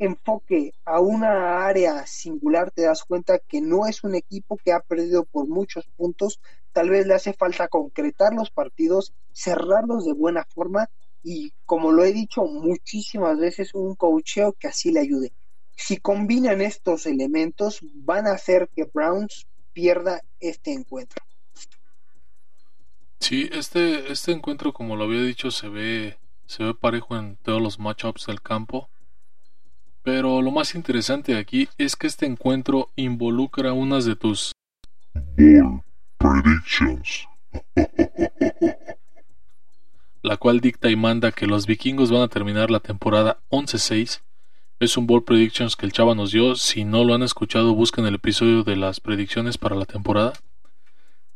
enfoque 0.00 0.72
a 0.84 0.98
una 0.98 1.68
área 1.68 2.04
singular, 2.04 2.72
te 2.72 2.82
das 2.82 3.04
cuenta 3.04 3.38
que 3.38 3.60
no 3.60 3.86
es 3.86 4.02
un 4.02 4.16
equipo 4.16 4.56
que 4.56 4.72
ha 4.72 4.80
perdido 4.80 5.24
por 5.24 5.46
muchos 5.46 5.86
puntos, 5.96 6.40
tal 6.72 6.90
vez 6.90 7.06
le 7.06 7.14
hace 7.14 7.32
falta 7.32 7.68
concretar 7.68 8.34
los 8.34 8.50
partidos, 8.50 9.14
cerrarlos 9.32 10.04
de 10.04 10.14
buena 10.14 10.44
forma 10.52 10.90
y 11.22 11.52
como 11.64 11.92
lo 11.92 12.02
he 12.02 12.12
dicho 12.12 12.42
muchísimas 12.42 13.38
veces, 13.38 13.72
un 13.72 13.94
coacheo 13.94 14.52
que 14.58 14.66
así 14.66 14.90
le 14.90 14.98
ayude. 14.98 15.32
Si 15.76 15.98
combinan 15.98 16.60
estos 16.60 17.06
elementos, 17.06 17.80
van 17.94 18.26
a 18.26 18.32
hacer 18.32 18.68
que 18.74 18.84
Browns 18.92 19.46
pierda 19.72 20.22
este 20.40 20.72
encuentro. 20.72 21.22
Sí, 23.20 23.48
este, 23.52 24.10
este 24.10 24.32
encuentro, 24.32 24.72
como 24.72 24.96
lo 24.96 25.04
había 25.04 25.22
dicho, 25.22 25.50
se 25.50 25.68
ve, 25.68 26.18
se 26.46 26.64
ve 26.64 26.74
parejo 26.74 27.16
en 27.16 27.36
todos 27.36 27.60
los 27.60 27.78
matchups 27.78 28.26
del 28.26 28.40
campo. 28.40 28.88
Pero 30.02 30.40
lo 30.40 30.50
más 30.50 30.74
interesante 30.74 31.36
aquí 31.36 31.68
es 31.78 31.96
que 31.96 32.06
este 32.06 32.26
encuentro 32.26 32.90
involucra 32.94 33.72
unas 33.72 34.04
de 34.04 34.16
tus 34.16 34.52
Ball 35.14 35.82
Predictions. 36.18 37.26
la 40.26 40.36
cual 40.36 40.60
dicta 40.60 40.90
y 40.90 40.96
manda 40.96 41.30
que 41.30 41.46
los 41.46 41.66
vikingos 41.66 42.10
van 42.10 42.22
a 42.22 42.28
terminar 42.28 42.70
la 42.70 42.80
temporada 42.80 43.38
11-6. 43.50 44.22
Es 44.78 44.98
un 44.98 45.06
Ball 45.06 45.24
Predictions 45.24 45.74
que 45.74 45.86
el 45.86 45.92
chava 45.92 46.14
nos 46.14 46.32
dio. 46.32 46.54
Si 46.54 46.84
no 46.84 47.02
lo 47.04 47.14
han 47.14 47.22
escuchado, 47.22 47.74
busquen 47.74 48.04
el 48.04 48.16
episodio 48.16 48.62
de 48.62 48.76
las 48.76 49.00
predicciones 49.00 49.56
para 49.56 49.74
la 49.74 49.86
temporada. 49.86 50.34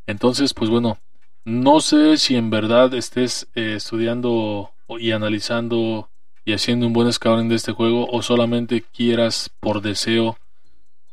Entonces, 0.06 0.52
pues 0.52 0.68
bueno, 0.68 0.98
no 1.44 1.80
sé 1.80 2.18
si 2.18 2.36
en 2.36 2.50
verdad 2.50 2.92
estés 2.92 3.48
eh, 3.54 3.74
estudiando 3.76 4.72
y 4.98 5.12
analizando 5.12 6.10
y 6.44 6.52
haciendo 6.52 6.86
un 6.86 6.92
buen 6.92 7.10
scouting 7.10 7.48
de 7.48 7.54
este 7.54 7.72
juego 7.72 8.06
o 8.10 8.20
solamente 8.22 8.82
quieras 8.82 9.50
por 9.60 9.80
deseo 9.80 10.36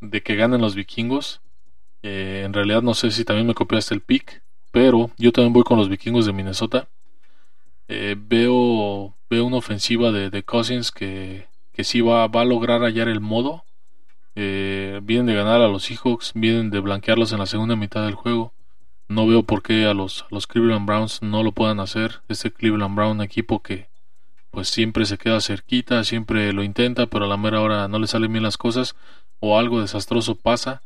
de 0.01 0.21
que 0.21 0.35
ganen 0.35 0.61
los 0.61 0.75
vikingos. 0.75 1.39
Eh, 2.03 2.43
en 2.45 2.53
realidad 2.53 2.81
no 2.81 2.93
sé 2.93 3.11
si 3.11 3.23
también 3.23 3.47
me 3.47 3.53
copiaste 3.53 3.93
el 3.93 4.01
pick, 4.01 4.41
pero 4.71 5.11
yo 5.17 5.31
también 5.31 5.53
voy 5.53 5.63
con 5.63 5.77
los 5.77 5.87
vikingos 5.87 6.25
de 6.25 6.33
Minnesota. 6.33 6.89
Eh, 7.87 8.15
veo, 8.17 9.15
veo 9.29 9.45
una 9.45 9.57
ofensiva 9.57 10.11
de, 10.11 10.43
Cousins 10.43 10.91
que, 10.91 11.47
que 11.77 11.83
sí 11.83 12.01
va, 12.01 12.23
a 12.23 12.43
lograr 12.43 12.81
hallar 12.81 13.07
el 13.07 13.19
modo. 13.19 13.63
Eh, 14.33 14.99
vienen 15.03 15.27
de 15.27 15.35
ganar 15.35 15.61
a 15.61 15.67
los 15.67 15.83
Seahawks, 15.83 16.31
vienen 16.33 16.71
de 16.71 16.79
blanquearlos 16.79 17.33
en 17.33 17.37
la 17.37 17.45
segunda 17.45 17.75
mitad 17.75 18.03
del 18.03 18.15
juego. 18.15 18.51
No 19.07 19.27
veo 19.27 19.43
por 19.43 19.61
qué 19.61 19.85
a 19.85 19.93
los, 19.93 20.23
a 20.23 20.27
los 20.31 20.47
Cleveland 20.47 20.87
Browns 20.87 21.21
no 21.21 21.43
lo 21.43 21.51
puedan 21.51 21.79
hacer. 21.79 22.21
Este 22.29 22.51
Cleveland 22.51 22.95
Brown 22.95 23.21
equipo 23.21 23.61
que, 23.61 23.89
pues 24.49 24.69
siempre 24.69 25.05
se 25.05 25.19
queda 25.19 25.39
cerquita, 25.39 26.03
siempre 26.03 26.51
lo 26.51 26.63
intenta, 26.63 27.05
pero 27.05 27.25
a 27.25 27.27
la 27.27 27.37
mera 27.37 27.61
hora 27.61 27.87
no 27.87 27.99
le 27.99 28.07
salen 28.07 28.31
bien 28.31 28.43
las 28.43 28.57
cosas 28.57 28.95
o 29.39 29.59
algo 29.59 29.79
desastroso 29.79 30.33
pasa, 30.33 30.81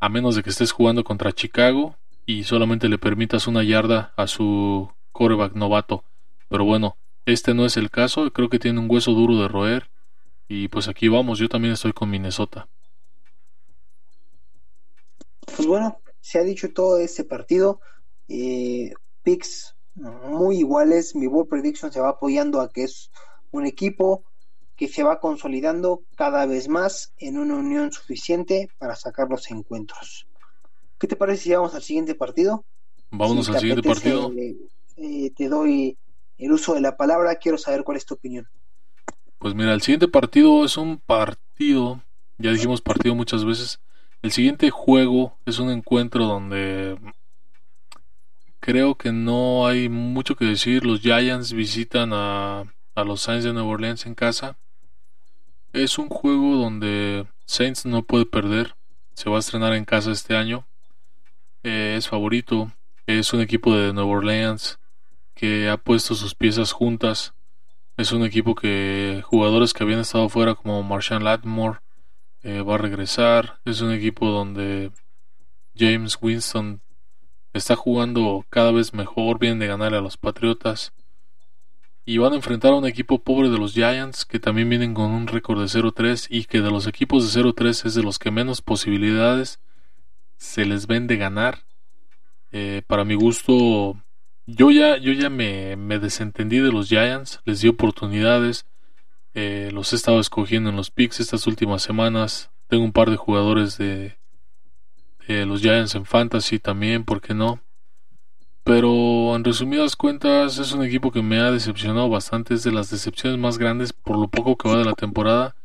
a 0.00 0.08
menos 0.08 0.36
de 0.36 0.42
que 0.42 0.48
estés 0.48 0.72
jugando 0.72 1.04
contra 1.04 1.32
Chicago 1.32 1.96
y 2.24 2.44
solamente 2.44 2.88
le 2.88 2.96
permitas 2.96 3.46
una 3.46 3.62
yarda 3.62 4.14
a 4.16 4.26
su 4.26 4.90
coreback 5.12 5.52
novato. 5.52 6.02
Pero 6.48 6.64
bueno, 6.64 6.96
este 7.26 7.52
no 7.52 7.66
es 7.66 7.76
el 7.76 7.90
caso, 7.90 8.32
creo 8.32 8.48
que 8.48 8.58
tiene 8.58 8.80
un 8.80 8.90
hueso 8.90 9.12
duro 9.12 9.36
de 9.36 9.48
roer 9.48 9.90
y 10.48 10.68
pues 10.68 10.88
aquí 10.88 11.08
vamos, 11.08 11.38
yo 11.38 11.48
también 11.48 11.74
estoy 11.74 11.92
con 11.92 12.10
Minnesota. 12.10 12.68
Pues 15.56 15.66
bueno, 15.66 16.00
se 16.20 16.38
ha 16.38 16.42
dicho 16.42 16.72
todo 16.72 16.98
este 16.98 17.24
partido. 17.24 17.80
Eh, 18.28 18.92
picks 19.22 19.74
muy 19.94 20.58
iguales. 20.58 21.14
Mi 21.14 21.26
Bold 21.26 21.48
Prediction 21.48 21.92
se 21.92 22.00
va 22.00 22.10
apoyando 22.10 22.60
a 22.60 22.70
que 22.70 22.84
es 22.84 23.10
un 23.50 23.66
equipo 23.66 24.24
que 24.76 24.88
se 24.88 25.02
va 25.02 25.20
consolidando 25.20 26.02
cada 26.16 26.46
vez 26.46 26.68
más 26.68 27.12
en 27.18 27.38
una 27.38 27.56
unión 27.56 27.90
suficiente 27.92 28.68
para 28.78 28.94
sacar 28.94 29.28
los 29.28 29.50
encuentros. 29.50 30.28
¿Qué 30.98 31.08
te 31.08 31.16
parece 31.16 31.44
si 31.44 31.52
vamos 31.52 31.74
al 31.74 31.82
siguiente 31.82 32.14
partido? 32.14 32.64
Vámonos 33.10 33.48
al 33.48 33.58
siguiente 33.58 33.86
partido. 33.86 34.32
Eh, 34.96 35.30
te 35.36 35.48
doy 35.48 35.96
el 36.38 36.52
uso 36.52 36.74
de 36.74 36.80
la 36.80 36.96
palabra, 36.96 37.36
quiero 37.36 37.58
saber 37.58 37.82
cuál 37.82 37.96
es 37.96 38.06
tu 38.06 38.14
opinión. 38.14 38.48
Pues 39.38 39.54
mira, 39.54 39.72
el 39.72 39.82
siguiente 39.82 40.08
partido 40.08 40.64
es 40.64 40.76
un 40.76 40.98
partido, 40.98 42.02
ya 42.38 42.50
dijimos 42.50 42.80
partido 42.80 43.14
muchas 43.14 43.44
veces. 43.44 43.80
El 44.20 44.32
siguiente 44.32 44.70
juego 44.70 45.38
es 45.46 45.60
un 45.60 45.70
encuentro 45.70 46.26
donde 46.26 46.98
creo 48.58 48.96
que 48.96 49.12
no 49.12 49.66
hay 49.66 49.88
mucho 49.88 50.34
que 50.34 50.44
decir. 50.44 50.84
Los 50.84 51.00
Giants 51.00 51.52
visitan 51.52 52.10
a, 52.12 52.64
los 52.96 53.20
Saints 53.20 53.44
de 53.44 53.52
Nueva 53.52 53.68
Orleans 53.68 54.06
en 54.06 54.16
casa. 54.16 54.58
Es 55.72 55.98
un 55.98 56.08
juego 56.08 56.56
donde 56.56 57.26
Saints 57.46 57.86
no 57.86 58.02
puede 58.02 58.26
perder. 58.26 58.74
Se 59.14 59.30
va 59.30 59.36
a 59.36 59.40
estrenar 59.40 59.72
en 59.74 59.84
casa 59.84 60.10
este 60.10 60.36
año. 60.36 60.66
Eh, 61.62 61.94
es 61.96 62.08
favorito. 62.08 62.72
Es 63.06 63.32
un 63.32 63.40
equipo 63.40 63.76
de 63.76 63.92
Nueva 63.92 64.10
Orleans 64.10 64.80
que 65.34 65.68
ha 65.68 65.76
puesto 65.76 66.16
sus 66.16 66.34
piezas 66.34 66.72
juntas. 66.72 67.34
Es 67.98 68.12
un 68.12 68.22
equipo 68.22 68.54
que 68.54 69.24
jugadores 69.24 69.74
que 69.74 69.82
habían 69.82 69.98
estado 69.98 70.28
fuera 70.28 70.54
como 70.54 70.84
Marshawn 70.84 71.24
Lattimore 71.24 71.80
eh, 72.44 72.60
va 72.60 72.76
a 72.76 72.78
regresar. 72.78 73.58
Es 73.64 73.80
un 73.80 73.90
equipo 73.90 74.28
donde 74.28 74.92
James 75.76 76.16
Winston 76.22 76.80
está 77.52 77.74
jugando 77.74 78.46
cada 78.50 78.70
vez 78.70 78.94
mejor, 78.94 79.40
vienen 79.40 79.58
de 79.58 79.66
ganar 79.66 79.94
a 79.96 80.00
los 80.00 80.16
Patriotas. 80.16 80.92
Y 82.04 82.18
van 82.18 82.34
a 82.34 82.36
enfrentar 82.36 82.72
a 82.72 82.76
un 82.76 82.86
equipo 82.86 83.18
pobre 83.18 83.50
de 83.50 83.58
los 83.58 83.72
Giants, 83.72 84.24
que 84.24 84.38
también 84.38 84.68
vienen 84.68 84.94
con 84.94 85.10
un 85.10 85.26
récord 85.26 85.58
de 85.60 85.66
0-3 85.66 86.28
y 86.30 86.44
que 86.44 86.60
de 86.60 86.70
los 86.70 86.86
equipos 86.86 87.34
de 87.34 87.42
0-3 87.42 87.84
es 87.84 87.94
de 87.94 88.04
los 88.04 88.20
que 88.20 88.30
menos 88.30 88.62
posibilidades 88.62 89.58
se 90.36 90.64
les 90.64 90.86
ven 90.86 91.08
de 91.08 91.16
ganar. 91.16 91.64
Eh, 92.52 92.82
para 92.86 93.04
mi 93.04 93.16
gusto, 93.16 94.00
yo 94.48 94.70
ya, 94.70 94.96
yo 94.96 95.12
ya 95.12 95.28
me, 95.28 95.76
desentendí 95.98 96.58
de 96.58 96.72
los 96.72 96.88
Giants, 96.88 97.40
les 97.44 97.60
di 97.60 97.68
oportunidades, 97.68 98.64
eh, 99.34 99.68
los 99.74 99.92
he 99.92 99.96
estado 99.96 100.20
escogiendo 100.20 100.70
en 100.70 100.76
los 100.76 100.90
picks 100.90 101.20
estas 101.20 101.46
últimas 101.46 101.82
semanas. 101.82 102.50
Tengo 102.66 102.82
un 102.82 102.92
par 102.92 103.10
de 103.10 103.16
jugadores 103.16 103.76
de, 103.76 104.16
eh, 105.28 105.44
los 105.44 105.60
Giants 105.60 105.94
en 105.94 106.06
Fantasy 106.06 106.58
también, 106.58 107.04
¿por 107.04 107.20
qué 107.20 107.34
no? 107.34 107.60
Pero 108.64 109.36
en 109.36 109.44
resumidas 109.44 109.96
cuentas 109.96 110.56
es 110.58 110.72
un 110.72 110.82
equipo 110.82 111.10
que 111.12 111.22
me 111.22 111.38
ha 111.38 111.50
decepcionado 111.50 112.08
bastante, 112.08 112.54
es 112.54 112.62
de 112.62 112.72
las 112.72 112.88
decepciones 112.90 113.38
más 113.38 113.58
grandes 113.58 113.92
por 113.92 114.16
lo 114.18 114.28
poco 114.28 114.56
que 114.56 114.68
va 114.70 114.78
de 114.78 114.84
la 114.86 114.94
temporada. 114.94 115.56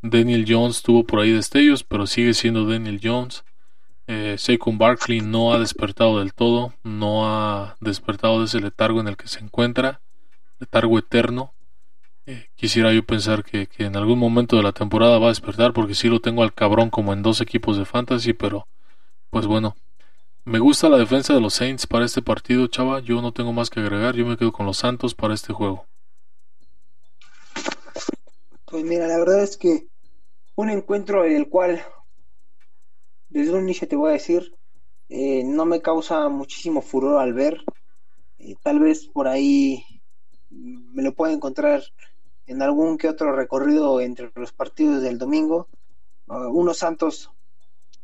Daniel 0.00 0.46
Jones 0.48 0.82
tuvo 0.82 1.04
por 1.04 1.20
ahí 1.20 1.30
destellos, 1.30 1.84
pero 1.84 2.06
sigue 2.06 2.32
siendo 2.32 2.66
Daniel 2.66 3.00
Jones. 3.02 3.44
Eh, 4.12 4.36
Barkley 4.72 5.20
no 5.20 5.52
ha 5.52 5.60
despertado 5.60 6.18
del 6.18 6.34
todo, 6.34 6.74
no 6.82 7.28
ha 7.28 7.76
despertado 7.80 8.40
de 8.40 8.46
ese 8.46 8.58
letargo 8.60 9.00
en 9.00 9.06
el 9.06 9.16
que 9.16 9.28
se 9.28 9.38
encuentra, 9.38 10.00
letargo 10.58 10.98
eterno. 10.98 11.54
Eh, 12.26 12.48
quisiera 12.56 12.92
yo 12.92 13.04
pensar 13.04 13.44
que, 13.44 13.68
que, 13.68 13.84
en 13.84 13.96
algún 13.96 14.18
momento 14.18 14.56
de 14.56 14.64
la 14.64 14.72
temporada 14.72 15.20
va 15.20 15.26
a 15.26 15.28
despertar, 15.28 15.72
porque 15.72 15.94
sí 15.94 16.08
lo 16.08 16.18
tengo 16.18 16.42
al 16.42 16.52
cabrón 16.52 16.90
como 16.90 17.12
en 17.12 17.22
dos 17.22 17.40
equipos 17.40 17.78
de 17.78 17.84
fantasy, 17.84 18.32
pero 18.32 18.66
pues 19.30 19.46
bueno, 19.46 19.76
me 20.44 20.58
gusta 20.58 20.88
la 20.88 20.98
defensa 20.98 21.32
de 21.32 21.40
los 21.40 21.54
Saints 21.54 21.86
para 21.86 22.04
este 22.04 22.20
partido, 22.20 22.66
chava. 22.66 22.98
Yo 22.98 23.22
no 23.22 23.32
tengo 23.32 23.52
más 23.52 23.70
que 23.70 23.78
agregar. 23.78 24.16
Yo 24.16 24.26
me 24.26 24.36
quedo 24.36 24.50
con 24.50 24.66
los 24.66 24.78
Santos 24.78 25.14
para 25.14 25.34
este 25.34 25.52
juego. 25.52 25.86
Pues 28.64 28.82
mira, 28.82 29.06
la 29.06 29.18
verdad 29.18 29.44
es 29.44 29.56
que 29.56 29.86
un 30.56 30.70
encuentro 30.70 31.24
en 31.24 31.36
el 31.36 31.48
cual, 31.48 31.84
desde 33.30 33.54
un 33.54 33.62
inicio 33.62 33.88
te 33.88 33.96
voy 33.96 34.10
a 34.10 34.14
decir, 34.14 34.54
eh, 35.08 35.42
no 35.44 35.64
me 35.64 35.80
causa 35.80 36.28
muchísimo 36.28 36.82
furor 36.82 37.20
al 37.20 37.32
ver. 37.32 37.62
Eh, 38.38 38.54
tal 38.62 38.80
vez 38.80 39.06
por 39.08 39.28
ahí 39.28 39.84
me 40.50 41.02
lo 41.02 41.14
pueda 41.14 41.32
encontrar 41.32 41.82
en 42.46 42.62
algún 42.62 42.98
que 42.98 43.08
otro 43.08 43.34
recorrido 43.34 44.00
entre 44.00 44.30
los 44.34 44.52
partidos 44.52 45.02
del 45.02 45.18
domingo. 45.18 45.68
Uh, 46.26 46.48
unos 46.48 46.78
Santos 46.78 47.30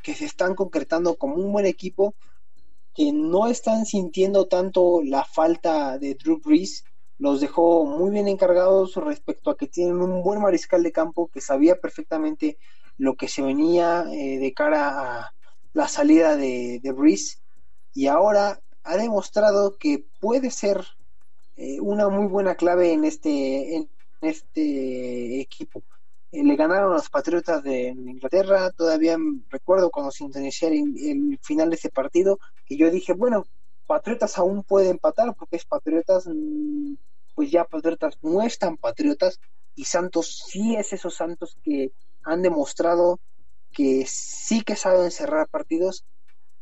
que 0.02 0.14
se 0.14 0.24
están 0.24 0.54
concretando 0.54 1.16
como 1.16 1.34
un 1.36 1.52
buen 1.52 1.66
equipo, 1.66 2.14
que 2.94 3.12
no 3.12 3.48
están 3.48 3.86
sintiendo 3.86 4.46
tanto 4.46 5.02
la 5.02 5.24
falta 5.24 5.98
de 5.98 6.14
Drew 6.14 6.40
Brees, 6.40 6.84
los 7.18 7.40
dejó 7.40 7.84
muy 7.84 8.10
bien 8.10 8.28
encargados 8.28 8.94
respecto 8.96 9.50
a 9.50 9.56
que 9.56 9.66
tienen 9.66 10.00
un 10.00 10.22
buen 10.22 10.40
mariscal 10.40 10.82
de 10.82 10.92
campo 10.92 11.28
que 11.28 11.40
sabía 11.40 11.80
perfectamente 11.80 12.58
lo 12.98 13.16
que 13.16 13.28
se 13.28 13.42
venía 13.42 14.04
eh, 14.12 14.38
de 14.38 14.52
cara 14.54 15.20
a 15.20 15.32
la 15.72 15.88
salida 15.88 16.36
de, 16.36 16.80
de 16.82 17.18
y 17.94 18.06
ahora 18.06 18.60
ha 18.82 18.96
demostrado 18.96 19.76
que 19.78 20.06
puede 20.20 20.50
ser 20.50 20.84
eh, 21.56 21.80
una 21.80 22.08
muy 22.08 22.26
buena 22.26 22.54
clave 22.54 22.92
en 22.92 23.04
este, 23.04 23.76
en 23.76 23.88
este 24.20 25.40
equipo. 25.40 25.82
Eh, 26.32 26.44
le 26.44 26.56
ganaron 26.56 26.92
los 26.92 27.08
Patriotas 27.08 27.62
de 27.62 27.88
Inglaterra, 27.88 28.70
todavía 28.70 29.16
recuerdo 29.50 29.90
cuando 29.90 30.10
se 30.10 30.24
inició 30.24 30.68
el, 30.68 30.94
el 30.98 31.38
final 31.42 31.70
de 31.70 31.76
ese 31.76 31.90
partido, 31.90 32.38
que 32.66 32.76
yo 32.76 32.90
dije, 32.90 33.12
bueno, 33.12 33.46
Patriotas 33.86 34.36
aún 34.38 34.64
puede 34.64 34.90
empatar 34.90 35.34
porque 35.34 35.56
es 35.56 35.64
Patriotas, 35.64 36.26
mm, 36.26 36.94
pues 37.34 37.50
ya 37.50 37.64
Patriotas 37.64 38.18
no 38.22 38.42
están 38.42 38.76
Patriotas 38.76 39.40
y 39.74 39.84
Santos 39.84 40.44
sí 40.50 40.74
es 40.76 40.92
esos 40.92 41.14
Santos 41.14 41.56
que 41.62 41.92
han 42.26 42.42
demostrado 42.42 43.20
que 43.72 44.06
sí 44.08 44.62
que 44.64 44.76
saben 44.76 45.12
cerrar 45.12 45.48
partidos. 45.50 46.04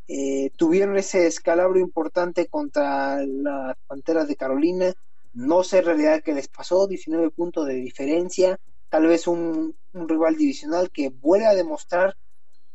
Eh, 0.07 0.51
tuvieron 0.57 0.97
ese 0.97 1.27
escalabro 1.27 1.79
importante 1.79 2.47
contra 2.47 3.23
las 3.25 3.75
Panteras 3.87 4.27
de 4.27 4.35
Carolina. 4.35 4.93
No 5.33 5.63
sé 5.63 5.79
en 5.79 5.85
realidad 5.85 6.21
qué 6.23 6.33
les 6.33 6.47
pasó, 6.49 6.87
19 6.87 7.31
puntos 7.31 7.67
de 7.67 7.75
diferencia. 7.75 8.57
Tal 8.89 9.07
vez 9.07 9.27
un, 9.27 9.75
un 9.93 10.09
rival 10.09 10.37
divisional 10.37 10.91
que 10.91 11.09
vuelve 11.09 11.47
a 11.47 11.55
demostrar 11.55 12.15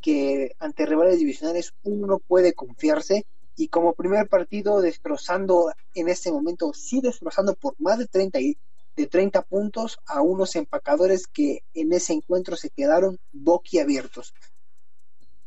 que 0.00 0.52
ante 0.58 0.86
rivales 0.86 1.18
divisionales 1.18 1.74
uno 1.82 2.18
puede 2.20 2.54
confiarse 2.54 3.26
y 3.56 3.68
como 3.68 3.94
primer 3.94 4.28
partido 4.28 4.80
destrozando 4.80 5.72
en 5.94 6.08
este 6.08 6.32
momento, 6.32 6.72
sí 6.72 7.00
destrozando 7.02 7.54
por 7.56 7.74
más 7.78 7.98
de 7.98 8.06
30, 8.06 8.40
y- 8.40 8.58
de 8.96 9.06
30 9.06 9.42
puntos 9.42 9.98
a 10.06 10.22
unos 10.22 10.56
empacadores 10.56 11.26
que 11.26 11.62
en 11.74 11.92
ese 11.92 12.12
encuentro 12.12 12.56
se 12.56 12.70
quedaron 12.70 13.18
boquiabiertos. 13.32 14.34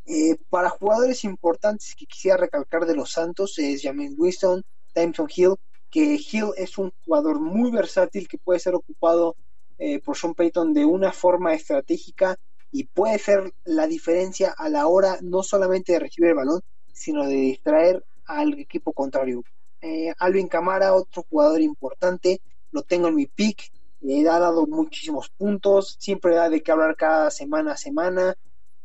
Eh, 0.06 0.36
para 0.50 0.70
jugadores 0.70 1.24
importantes 1.24 1.96
que 1.96 2.06
quisiera 2.06 2.38
recalcar 2.38 2.86
de 2.86 2.96
los 2.96 3.12
Santos 3.12 3.58
es 3.58 3.82
Jamin 3.82 4.16
Winston, 4.18 4.64
Tyson 4.94 5.28
Hill, 5.34 5.56
que 5.90 6.16
Hill 6.16 6.52
es 6.58 6.78
un 6.78 6.92
jugador 7.06 7.40
muy 7.40 7.72
versátil 7.72 8.28
que 8.28 8.38
puede 8.38 8.60
ser 8.60 8.76
ocupado 8.76 9.36
eh, 9.78 10.00
por 10.00 10.18
Sean 10.18 10.34
Payton 10.34 10.74
de 10.74 10.86
una 10.86 11.12
forma 11.12 11.54
estratégica 11.54 12.38
y 12.72 12.86
puede 12.86 13.20
ser 13.20 13.54
la 13.64 13.88
diferencia 13.88 14.54
a 14.58 14.68
la 14.70 14.88
hora 14.88 15.20
no 15.22 15.44
solamente 15.44 15.94
de 15.94 16.00
recibir 16.00 16.32
el 16.32 16.36
balón, 16.36 16.62
sino 16.92 17.26
de 17.26 17.36
distraer 17.36 18.04
al 18.26 18.60
equipo 18.60 18.94
contrario. 18.94 19.44
Eh, 19.82 20.14
Alvin 20.18 20.48
Camara, 20.48 20.94
otro 20.94 21.26
jugador 21.30 21.62
importante, 21.62 22.42
lo 22.74 22.82
tengo 22.82 23.08
en 23.08 23.16
mi 23.16 23.28
pick, 23.28 23.72
eh, 24.02 24.28
ha 24.28 24.40
dado 24.40 24.68
muchísimos 24.68 25.30
puntos, 25.30 25.96
siempre 26.00 26.36
da 26.36 26.50
de 26.50 26.62
qué 26.62 26.72
hablar 26.72 26.98
cada 26.98 27.32
semana 27.32 27.74
a 27.74 27.78
semana, 27.78 28.36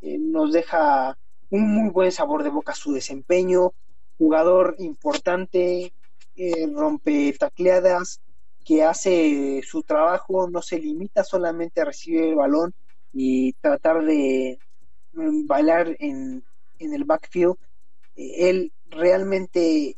eh, 0.01 0.19
nos 0.19 0.53
deja 0.53 1.19
un 1.51 1.75
muy 1.75 1.91
buen 1.91 2.13
sabor 2.13 2.45
de 2.45 2.51
boca 2.51 2.75
su 2.75 2.93
desempeño, 2.93 3.73
jugador 4.17 4.77
importante, 4.79 5.93
eh, 6.37 6.67
rompe 6.73 7.35
tacleadas, 7.39 8.21
que 8.65 8.85
hace 8.85 9.63
su 9.65 9.83
trabajo, 9.83 10.49
no 10.49 10.61
se 10.61 10.79
limita 10.79 11.25
solamente 11.25 11.81
a 11.81 11.87
recibir 11.87 12.25
el 12.25 12.35
balón 12.35 12.75
y 13.13 13.55
tratar 13.55 14.05
de 14.05 14.59
mm, 15.13 15.47
bailar 15.47 15.97
en, 15.99 16.45
en 16.79 16.95
el 16.95 17.05
backfield, 17.05 17.57
eh, 18.15 18.51
él 18.51 18.73
realmente 18.91 19.97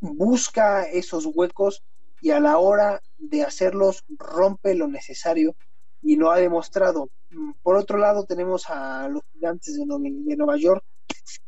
busca 0.00 0.84
esos 0.84 1.26
huecos 1.26 1.82
y 2.20 2.30
a 2.30 2.40
la 2.40 2.58
hora 2.58 3.00
de 3.18 3.42
hacerlos 3.42 4.02
rompe 4.08 4.74
lo 4.74 4.88
necesario 4.88 5.56
y 6.02 6.16
lo 6.16 6.30
ha 6.30 6.38
demostrado. 6.38 7.10
Mm, 7.30 7.52
Por 7.62 7.76
otro 7.76 7.98
lado 7.98 8.24
tenemos 8.24 8.64
a 8.68 9.08
los 9.08 9.22
gigantes 9.32 9.76
de, 9.76 9.84
Nue- 9.84 10.24
de 10.24 10.36
Nueva 10.36 10.56
York, 10.56 10.82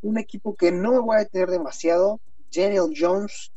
un 0.03 0.18
equipo 0.18 0.55
que 0.57 0.73
no 0.73 0.93
me 0.93 1.01
voy 1.01 1.16
a 1.16 1.21
detener 1.21 1.51
demasiado, 1.51 2.21
Daniel 2.55 2.93
Jones 2.97 3.53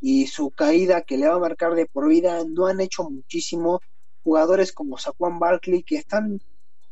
y 0.00 0.26
su 0.26 0.50
caída 0.50 1.02
que 1.02 1.16
le 1.18 1.28
va 1.28 1.36
a 1.36 1.38
marcar 1.40 1.74
de 1.74 1.86
por 1.86 2.08
vida, 2.08 2.42
no 2.48 2.66
han 2.66 2.80
hecho 2.80 3.04
muchísimo. 3.10 3.80
Jugadores 4.22 4.72
como 4.72 4.98
Saquon 4.98 5.38
Barkley 5.38 5.82
que 5.82 5.96
están 5.96 6.40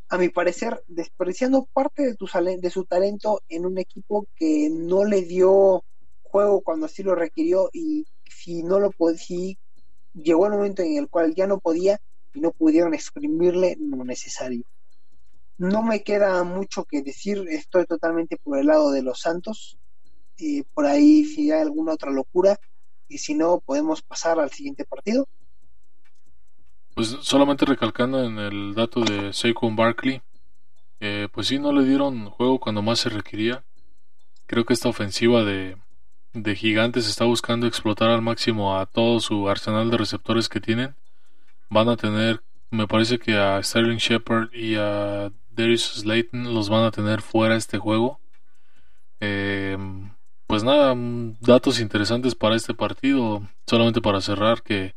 a 0.09 0.17
mi 0.17 0.29
parecer, 0.29 0.83
desperdiciando 0.87 1.67
parte 1.73 2.03
de, 2.03 2.57
de 2.57 2.69
su 2.69 2.85
talento 2.85 3.41
en 3.49 3.65
un 3.65 3.77
equipo 3.77 4.27
que 4.35 4.69
no 4.71 5.03
le 5.05 5.23
dio 5.23 5.83
juego 6.23 6.61
cuando 6.61 6.85
así 6.85 7.03
lo 7.03 7.15
requirió 7.15 7.69
y 7.73 8.05
si 8.29 8.63
no 8.63 8.79
lo 8.79 8.91
si 9.17 9.57
llegó 10.21 10.47
el 10.47 10.53
momento 10.53 10.81
en 10.81 10.97
el 10.97 11.07
cual 11.07 11.33
ya 11.35 11.47
no 11.47 11.59
podía 11.59 11.99
y 12.33 12.41
no 12.41 12.51
pudieron 12.51 12.93
exprimirle 12.93 13.77
lo 13.79 14.03
necesario. 14.03 14.63
No 15.57 15.81
me 15.81 16.03
queda 16.03 16.43
mucho 16.43 16.85
que 16.85 17.01
decir, 17.01 17.45
estoy 17.49 17.85
totalmente 17.85 18.37
por 18.37 18.59
el 18.59 18.67
lado 18.67 18.91
de 18.91 19.01
los 19.01 19.21
Santos, 19.21 19.77
eh, 20.37 20.63
por 20.73 20.85
ahí 20.85 21.25
si 21.25 21.51
hay 21.51 21.61
alguna 21.61 21.93
otra 21.93 22.11
locura 22.11 22.59
y 23.07 23.17
si 23.17 23.33
no 23.33 23.59
podemos 23.59 24.01
pasar 24.01 24.39
al 24.39 24.51
siguiente 24.51 24.85
partido. 24.85 25.27
Pues 26.93 27.15
solamente 27.21 27.65
recalcando 27.65 28.23
en 28.23 28.37
el 28.37 28.75
dato 28.75 29.01
de 29.01 29.33
Saquon 29.33 29.75
Barkley, 29.75 30.21
eh, 30.99 31.27
pues 31.31 31.47
sí, 31.47 31.59
no 31.59 31.71
le 31.71 31.85
dieron 31.85 32.29
juego 32.29 32.59
cuando 32.59 32.81
más 32.81 32.99
se 32.99 33.09
requería. 33.09 33.63
Creo 34.45 34.65
que 34.65 34.73
esta 34.73 34.89
ofensiva 34.89 35.43
de, 35.43 35.77
de 36.43 36.55
Gigantes 36.55 37.07
está 37.07 37.25
buscando 37.25 37.67
explotar 37.67 38.09
al 38.09 38.21
máximo 38.21 38.77
a 38.77 38.85
todo 38.85 39.19
su 39.19 39.49
arsenal 39.49 39.89
de 39.89 39.97
receptores 39.97 40.49
que 40.49 40.61
tienen. 40.61 40.95
Van 41.69 41.89
a 41.89 41.97
tener, 41.97 42.41
me 42.69 42.87
parece 42.87 43.19
que 43.19 43.37
a 43.37 43.61
Sterling 43.61 43.97
Shepard 43.97 44.53
y 44.53 44.75
a 44.75 45.31
Darius 45.51 46.01
Slayton 46.01 46.53
los 46.53 46.69
van 46.69 46.85
a 46.85 46.91
tener 46.91 47.21
fuera 47.21 47.55
este 47.55 47.77
juego. 47.77 48.19
Eh, 49.19 49.77
pues 50.47 50.63
nada, 50.63 50.95
mm, 50.95 51.37
datos 51.41 51.79
interesantes 51.79 52.35
para 52.35 52.55
este 52.55 52.73
partido. 52.73 53.41
Solamente 53.65 54.01
para 54.01 54.21
cerrar 54.21 54.61
que 54.61 54.95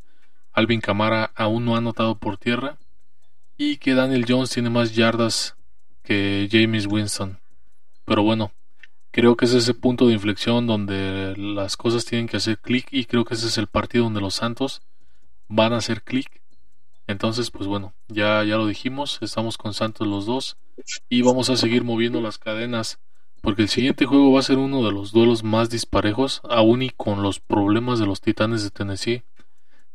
Alvin 0.53 0.81
Kamara 0.81 1.33
aún 1.35 1.65
no 1.65 1.75
ha 1.75 1.79
anotado 1.79 2.19
por 2.19 2.37
tierra 2.37 2.79
y 3.57 3.79
que 3.79 3.95
Daniel 3.95 4.27
Jones 4.29 4.51
tiene 4.51 4.71
más 4.71 4.95
yardas 4.95 5.57
que 6.03 6.49
James 6.51 6.87
Winston. 6.87 7.39
Pero 8.05 8.23
bueno, 8.23 8.53
creo 9.11 9.37
que 9.37 9.45
es 9.45 9.55
ese 9.55 9.75
punto 9.75 10.07
de 10.07 10.15
inflexión 10.15 10.67
donde 10.67 11.35
las 11.37 11.77
cosas 11.77 12.05
tienen 12.05 12.29
que 12.29 12.37
hacer 12.37 12.59
clic 12.59 12.89
y 12.91 13.05
creo 13.05 13.25
que 13.25 13.35
ese 13.35 13.47
es 13.47 13.59
el 13.59 13.67
partido 13.67 14.05
donde 14.05 14.21
los 14.21 14.35
Santos 14.35 14.83
van 15.49 15.73
a 15.73 15.79
hacer 15.79 16.03
clic. 16.03 16.41
Entonces, 17.07 17.51
pues 17.51 17.67
bueno, 17.67 17.93
ya, 18.09 18.45
ya 18.45 18.57
lo 18.57 18.67
dijimos, 18.67 19.19
estamos 19.21 19.59
con 19.59 19.75
Santos 19.75 20.07
los 20.07 20.27
dos 20.27 20.57
y 21.09 21.23
vamos 21.23 21.51
a 21.51 21.57
seguir 21.57 21.83
moviendo 21.83 22.21
las 22.21 22.39
cadenas 22.39 23.01
porque 23.41 23.63
el 23.63 23.69
siguiente 23.69 24.05
juego 24.05 24.33
va 24.33 24.41
a 24.41 24.45
ser 24.45 24.59
uno 24.59 24.85
de 24.85 24.93
los 24.93 25.13
duelos 25.13 25.43
más 25.43 25.71
disparejos, 25.71 26.43
aún 26.45 26.83
y 26.83 26.91
con 26.91 27.23
los 27.23 27.41
problemas 27.41 27.99
de 27.99 28.07
los 28.07 28.21
Titanes 28.21 28.63
de 28.63 28.71
Tennessee, 28.71 29.23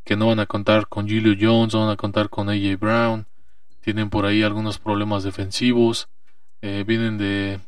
que 0.03 0.15
no 0.15 0.27
van 0.27 0.39
a 0.39 0.45
contar 0.45 0.87
con 0.87 1.07
Julio 1.07 1.35
Jones, 1.39 1.73
no 1.73 1.81
van 1.81 1.91
a 1.91 1.95
contar 1.95 2.29
con 2.29 2.49
AJ 2.49 2.79
Brown, 2.79 3.27
tienen 3.81 4.09
por 4.09 4.25
ahí 4.25 4.41
algunos 4.41 4.79
problemas 4.79 5.23
defensivos, 5.23 6.09
eh, 6.61 6.83
vienen 6.87 7.17
de 7.17 7.59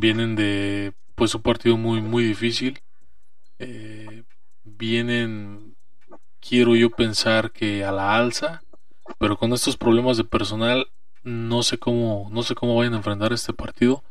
vienen 0.00 0.36
de 0.36 0.94
pues 1.14 1.34
un 1.34 1.42
partido 1.42 1.76
muy 1.76 2.00
muy 2.00 2.24
difícil, 2.24 2.80
eh, 3.58 4.24
vienen 4.64 5.76
quiero 6.40 6.74
yo 6.76 6.90
pensar 6.90 7.52
que 7.52 7.84
a 7.84 7.92
la 7.92 8.16
alza, 8.16 8.62
pero 9.18 9.36
con 9.36 9.52
estos 9.52 9.76
problemas 9.76 10.16
de 10.16 10.24
personal 10.24 10.88
no 11.22 11.62
sé 11.62 11.78
cómo 11.78 12.28
no 12.32 12.42
sé 12.42 12.54
cómo 12.54 12.76
vayan 12.76 12.94
a 12.94 12.98
enfrentar 12.98 13.32
este 13.32 13.52
partido. 13.52 14.02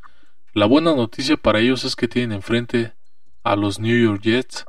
La 0.54 0.66
buena 0.66 0.96
noticia 0.96 1.38
para 1.38 1.60
ellos 1.60 1.84
es 1.84 1.96
que 1.96 2.08
tienen 2.08 2.34
enfrente 2.34 2.94
a 3.44 3.56
los 3.56 3.80
New 3.80 3.98
York 3.98 4.22
Jets. 4.24 4.66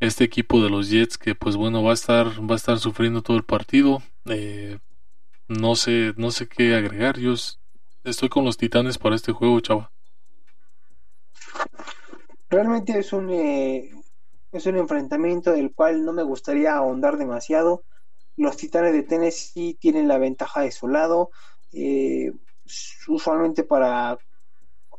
Este 0.00 0.24
equipo 0.24 0.62
de 0.62 0.70
los 0.70 0.90
Jets 0.90 1.18
que 1.18 1.34
pues 1.34 1.56
bueno 1.56 1.82
va 1.82 1.90
a 1.90 1.94
estar 1.94 2.26
va 2.48 2.54
a 2.54 2.56
estar 2.56 2.78
sufriendo 2.78 3.22
todo 3.22 3.36
el 3.36 3.44
partido. 3.44 4.02
Eh, 4.26 4.78
no 5.48 5.74
sé 5.76 6.14
no 6.16 6.30
sé 6.30 6.48
qué 6.48 6.74
agregar. 6.74 7.18
Yo 7.18 7.34
estoy 8.04 8.28
con 8.28 8.44
los 8.44 8.56
Titanes 8.56 8.98
para 8.98 9.16
este 9.16 9.32
juego, 9.32 9.60
chava. 9.60 9.90
Realmente 12.50 12.98
es 12.98 13.12
un, 13.12 13.30
eh, 13.30 13.90
es 14.52 14.66
un 14.66 14.76
enfrentamiento 14.76 15.52
del 15.52 15.74
cual 15.74 16.04
no 16.04 16.12
me 16.12 16.22
gustaría 16.22 16.74
ahondar 16.74 17.18
demasiado. 17.18 17.84
Los 18.36 18.56
Titanes 18.56 18.92
de 18.92 19.02
Tennessee 19.02 19.76
tienen 19.78 20.08
la 20.08 20.18
ventaja 20.18 20.62
de 20.62 20.70
su 20.70 20.88
lado. 20.88 21.30
Eh, 21.72 22.32
usualmente 23.08 23.64
para 23.64 24.18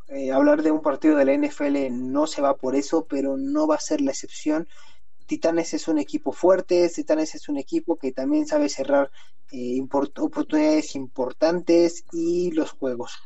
eh, 0.07 0.31
hablar 0.31 0.61
de 0.61 0.71
un 0.71 0.81
partido 0.81 1.15
de 1.15 1.25
la 1.25 1.33
NFL 1.33 1.89
no 1.91 2.27
se 2.27 2.41
va 2.41 2.55
por 2.55 2.75
eso, 2.75 3.05
pero 3.05 3.37
no 3.37 3.67
va 3.67 3.75
a 3.75 3.79
ser 3.79 4.01
la 4.01 4.11
excepción. 4.11 4.67
Titanes 5.25 5.73
es 5.73 5.87
un 5.87 5.99
equipo 5.99 6.31
fuerte, 6.31 6.89
Titanes 6.89 7.35
es 7.35 7.49
un 7.49 7.57
equipo 7.57 7.97
que 7.97 8.11
también 8.11 8.47
sabe 8.47 8.69
cerrar 8.69 9.11
oportunidades 10.17 10.95
importantes 10.95 12.03
y 12.11 12.51
los 12.51 12.71
juegos. 12.71 13.17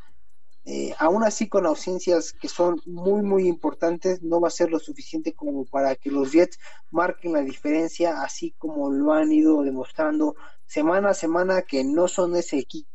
Eh, 0.65 0.93
aún 0.97 1.23
así 1.23 1.49
con 1.49 1.65
ausencias 1.65 2.31
que 2.31 2.47
son 2.47 2.81
muy 2.85 3.21
muy 3.21 3.47
importantes 3.47 4.21
no 4.21 4.39
va 4.39 4.47
a 4.47 4.51
ser 4.51 4.71
lo 4.71 4.79
suficiente 4.79 5.33
como 5.33 5.65
para 5.65 5.95
que 5.95 6.09
los 6.09 6.31
Jets 6.31 6.57
marquen 6.89 7.33
la 7.33 7.41
diferencia 7.41 8.21
así 8.21 8.55
como 8.57 8.89
lo 8.89 9.11
han 9.11 9.31
ido 9.31 9.61
demostrando 9.63 10.35
semana 10.65 11.09
a 11.09 11.13
semana 11.13 11.63
que 11.63 11.83
no 11.83 12.07
son 12.07 12.35
ese 12.35 12.59
equipo 12.59 12.89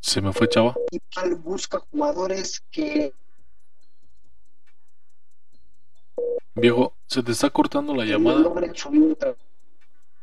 Se 0.00 0.22
me 0.22 0.32
fue 0.32 0.48
chava. 0.48 0.76
busca 1.42 1.80
jugadores 1.90 2.62
que 2.70 3.12
Viejo, 6.54 6.94
se 7.06 7.22
te 7.22 7.32
está 7.32 7.50
cortando 7.50 7.94
la 7.94 8.04
llamada. 8.04 8.48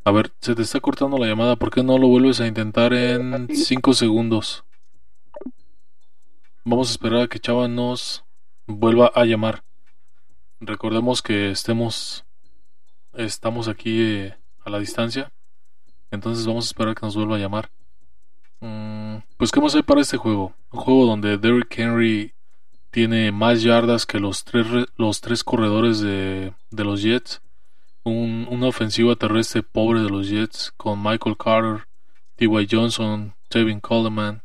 A 0.06 0.12
ver, 0.12 0.34
se 0.42 0.54
te 0.54 0.62
está 0.62 0.82
cortando 0.82 1.18
la 1.18 1.28
llamada. 1.28 1.56
¿Por 1.56 1.72
qué 1.72 1.82
no 1.82 1.98
lo 1.98 2.08
vuelves 2.08 2.42
a 2.42 2.48
intentar 2.48 2.94
en 2.94 3.48
5 3.56 3.94
segundos? 3.94 4.66
Vamos 6.66 6.90
a 6.90 6.92
esperar 6.92 7.22
a 7.22 7.28
que 7.28 7.40
Chava 7.40 7.68
nos 7.70 8.26
vuelva 8.68 9.12
a 9.16 9.24
llamar. 9.24 9.64
Recordemos 10.60 11.22
que 11.22 11.52
estemos 11.52 12.26
estamos 13.14 13.68
aquí 13.68 14.02
eh, 14.02 14.36
a 14.66 14.70
la 14.70 14.80
distancia. 14.80 15.32
Entonces 16.12 16.46
vamos 16.46 16.66
a 16.66 16.68
esperar 16.68 16.92
a 16.92 16.96
que 16.96 17.06
nos 17.06 17.16
vuelva 17.16 17.38
a 17.38 17.40
llamar. 17.40 17.70
Mm, 18.60 19.18
pues 19.38 19.52
¿qué 19.52 19.62
más 19.62 19.76
hay 19.76 19.84
para 19.84 20.02
este 20.02 20.18
juego? 20.18 20.54
Un 20.72 20.80
juego 20.80 21.06
donde 21.06 21.38
Derrick 21.38 21.78
Henry 21.78 22.34
tiene 22.92 23.32
más 23.32 23.62
yardas 23.62 24.06
que 24.06 24.20
los 24.20 24.44
tres, 24.44 24.68
los 24.98 25.22
tres 25.22 25.44
corredores 25.44 26.00
de, 26.00 26.54
de 26.72 26.84
los 26.84 27.02
Jets. 27.02 27.42
Una 28.04 28.68
ofensiva 28.68 29.16
terrestre 29.16 29.64
pobre 29.64 30.02
de 30.02 30.10
los 30.10 30.30
Jets 30.30 30.74
con 30.76 31.02
Michael 31.02 31.38
Carter, 31.38 31.88
T.Y. 32.36 32.68
Johnson, 32.70 33.34
Tevin 33.50 33.80
Coleman, 33.80 34.44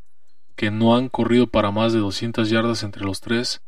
que 0.56 0.70
no 0.70 0.96
han 0.96 1.08
corrido 1.08 1.46
para 1.46 1.70
más 1.70 1.92
de 1.92 2.00
200 2.00 2.50
yardas 2.50 2.82
entre 2.82 3.04
los 3.04 3.20
tres. 3.20 3.62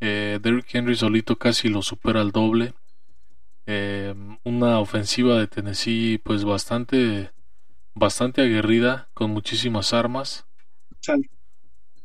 Eh, 0.00 0.38
Derrick 0.42 0.74
Henry 0.74 0.96
solito 0.96 1.36
casi 1.36 1.68
lo 1.68 1.82
supera 1.82 2.20
al 2.20 2.32
doble. 2.32 2.74
Eh, 3.66 4.14
una 4.42 4.80
ofensiva 4.80 5.38
de 5.38 5.46
Tennessee 5.46 6.18
pues 6.18 6.44
bastante 6.44 7.30
bastante 7.94 8.42
aguerrida 8.42 9.08
con 9.14 9.30
muchísimas 9.30 9.92
armas. 9.92 10.46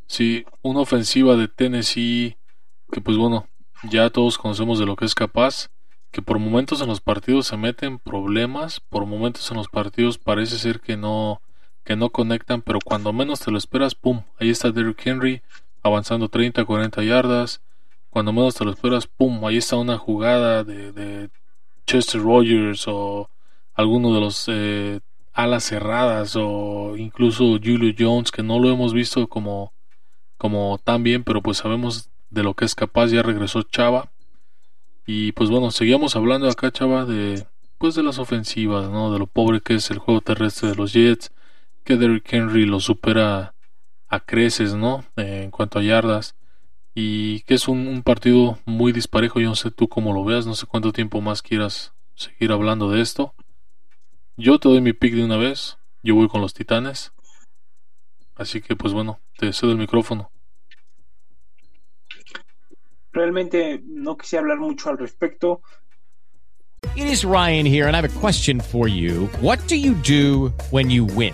Sí, 0.05 0.45
una 0.61 0.81
ofensiva 0.81 1.35
de 1.35 1.47
Tennessee 1.47 2.37
que 2.91 3.01
pues 3.01 3.17
bueno, 3.17 3.47
ya 3.83 4.09
todos 4.09 4.37
conocemos 4.37 4.79
de 4.79 4.85
lo 4.85 4.95
que 4.95 5.05
es 5.05 5.15
capaz, 5.15 5.69
que 6.11 6.21
por 6.21 6.39
momentos 6.39 6.81
en 6.81 6.87
los 6.87 7.01
partidos 7.01 7.47
se 7.47 7.57
meten 7.57 7.99
problemas, 7.99 8.79
por 8.79 9.05
momentos 9.05 9.49
en 9.51 9.57
los 9.57 9.67
partidos 9.67 10.17
parece 10.17 10.57
ser 10.57 10.79
que 10.79 10.97
no 10.97 11.41
que 11.83 11.95
no 11.95 12.09
conectan, 12.09 12.61
pero 12.61 12.79
cuando 12.83 13.13
menos 13.13 13.39
te 13.39 13.49
lo 13.49 13.57
esperas, 13.57 13.95
pum, 13.95 14.23
ahí 14.39 14.49
está 14.49 14.71
Derrick 14.71 15.07
Henry 15.07 15.41
avanzando 15.83 16.27
30, 16.27 16.65
40 16.65 17.01
yardas. 17.03 17.61
Cuando 18.09 18.33
menos 18.33 18.55
te 18.55 18.65
lo 18.65 18.71
esperas, 18.71 19.07
pum, 19.07 19.45
ahí 19.45 19.55
está 19.55 19.77
una 19.77 19.97
jugada 19.97 20.65
de, 20.65 21.29
Chester 21.85 22.21
Rogers 22.21 22.85
o 22.89 23.29
alguno 23.73 24.13
de 24.13 24.19
los 24.19 24.45
eh, 24.49 24.99
alas 25.33 25.63
cerradas 25.63 26.35
o 26.35 26.97
incluso 26.97 27.57
Julio 27.63 27.93
Jones 27.97 28.31
que 28.31 28.43
no 28.43 28.59
lo 28.59 28.69
hemos 28.69 28.91
visto 28.93 29.27
como 29.27 29.71
como 30.37 30.79
tan 30.83 31.03
bien 31.03 31.23
pero 31.23 31.41
pues 31.41 31.59
sabemos 31.59 32.09
de 32.29 32.43
lo 32.43 32.55
que 32.55 32.65
es 32.65 32.75
capaz 32.75 33.07
ya 33.07 33.21
regresó 33.23 33.63
Chava 33.63 34.11
y 35.07 35.31
pues 35.31 35.49
bueno 35.49 35.71
seguíamos 35.71 36.15
hablando 36.15 36.47
acá 36.47 36.71
Chava 36.71 37.05
de 37.05 37.47
pues 37.79 37.95
de 37.95 38.03
las 38.03 38.19
ofensivas 38.19 38.89
no 38.91 39.11
de 39.11 39.17
lo 39.17 39.25
pobre 39.25 39.61
que 39.61 39.73
es 39.73 39.89
el 39.89 39.97
juego 39.97 40.21
terrestre 40.21 40.69
de 40.69 40.75
los 40.75 40.93
Jets 40.93 41.31
que 41.83 41.97
Derrick 41.97 42.31
Henry 42.31 42.67
lo 42.67 42.79
supera 42.79 43.55
a 44.07 44.19
creces 44.19 44.75
no 44.75 45.03
eh, 45.15 45.41
en 45.45 45.49
cuanto 45.49 45.79
a 45.79 45.83
yardas 45.83 46.35
y 46.93 47.41
que 47.41 47.55
es 47.55 47.67
un, 47.67 47.87
un 47.87 48.03
partido 48.03 48.59
muy 48.65 48.91
disparejo 48.91 49.39
yo 49.39 49.49
no 49.49 49.55
sé 49.55 49.71
tú 49.71 49.87
cómo 49.87 50.13
lo 50.13 50.23
veas 50.23 50.45
no 50.45 50.53
sé 50.53 50.67
cuánto 50.67 50.93
tiempo 50.93 51.21
más 51.21 51.41
quieras 51.41 51.93
seguir 52.13 52.51
hablando 52.51 52.91
de 52.91 53.01
esto 53.01 53.33
yo 54.39 54.59
te 54.59 54.69
doy 54.69 54.81
mi 54.81 54.93
pick 54.93 55.15
de 55.15 55.25
una 55.25 55.37
vez. 55.37 55.79
Yo 56.03 56.13
voy 56.13 56.27
con 56.27 56.41
los 56.41 56.53
titanes. 56.53 57.11
Así 58.35 58.61
que, 58.61 58.75
pues 58.75 58.93
bueno, 58.93 59.19
te 59.35 59.51
cedo 59.51 59.71
el 59.71 59.79
micrófono. 59.79 60.29
Realmente 63.17 63.81
no 63.83 64.15
quise 64.15 64.37
hablar 64.37 64.59
mucho 64.59 64.91
al 64.91 64.97
respecto. 64.97 65.61
It 66.95 67.07
is 67.07 67.25
Ryan 67.25 67.65
here, 67.65 67.87
and 67.87 67.95
I 67.95 68.01
have 68.01 68.15
a 68.15 68.19
question 68.19 68.59
for 68.59 68.87
you. 68.87 69.25
What 69.41 69.59
do 69.67 69.75
you 69.75 69.95
do 69.95 70.49
when 70.69 70.91
you 70.91 71.03
win? 71.03 71.33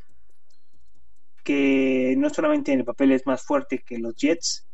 que 1.43 2.15
no 2.17 2.29
solamente 2.29 2.71
en 2.71 2.79
el 2.79 2.85
papel 2.85 3.11
es 3.11 3.25
más 3.25 3.43
fuerte 3.43 3.83
que 3.85 3.99
los 3.99 4.15
Jets, 4.15 4.67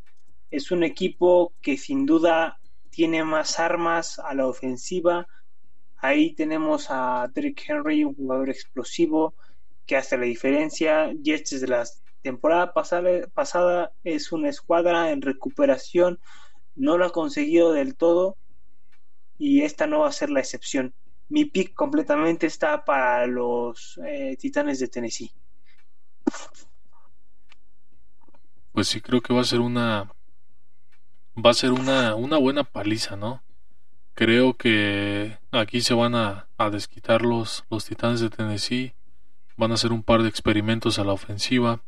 es 0.51 0.71
un 0.71 0.83
equipo 0.83 1.53
que 1.61 1.77
sin 1.77 2.05
duda 2.05 2.59
tiene 2.89 3.23
más 3.23 3.59
armas 3.59 4.19
a 4.19 4.33
la 4.33 4.47
ofensiva. 4.47 5.27
Ahí 5.97 6.33
tenemos 6.33 6.87
a 6.89 7.29
Derrick 7.33 7.63
Henry, 7.67 8.03
un 8.03 8.15
jugador 8.15 8.49
explosivo 8.49 9.35
que 9.85 9.97
hace 9.97 10.17
la 10.17 10.25
diferencia. 10.25 11.11
Jets 11.13 11.51
desde 11.51 11.67
la 11.67 11.85
temporada 12.21 12.73
pasada, 12.73 13.91
es 14.03 14.31
una 14.31 14.49
escuadra 14.49 15.11
en 15.11 15.21
recuperación, 15.21 16.19
no 16.75 16.97
lo 16.97 17.05
ha 17.05 17.11
conseguido 17.11 17.71
del 17.71 17.95
todo 17.95 18.37
y 19.37 19.61
esta 19.61 19.87
no 19.87 19.99
va 19.99 20.09
a 20.09 20.11
ser 20.11 20.29
la 20.29 20.39
excepción. 20.39 20.93
Mi 21.29 21.45
pick 21.45 21.73
completamente 21.73 22.47
está 22.47 22.83
para 22.83 23.27
los 23.27 23.99
eh, 24.05 24.37
Titanes 24.39 24.79
de 24.79 24.87
Tennessee. 24.87 25.31
Pues 28.77 28.89
sí, 28.89 29.01
creo 29.01 29.21
que 29.21 29.33
va 29.33 29.41
a 29.41 29.43
ser 29.43 29.59
una. 29.59 30.11
Va 31.35 31.49
a 31.49 31.53
ser 31.55 31.71
una, 31.71 32.13
una 32.13 32.37
buena 32.37 32.63
paliza, 32.63 33.15
¿no? 33.15 33.41
Creo 34.13 34.55
que 34.55 35.39
aquí 35.51 35.81
se 35.81 35.95
van 35.95 36.13
a, 36.13 36.47
a 36.59 36.69
desquitar 36.69 37.23
los, 37.23 37.65
los 37.71 37.85
titanes 37.85 38.19
de 38.19 38.29
Tennessee. 38.29 38.93
Van 39.55 39.71
a 39.71 39.73
hacer 39.73 39.91
un 39.91 40.03
par 40.03 40.21
de 40.21 40.29
experimentos 40.29 40.99
a 40.99 41.03
la 41.03 41.13
ofensiva. 41.13 41.81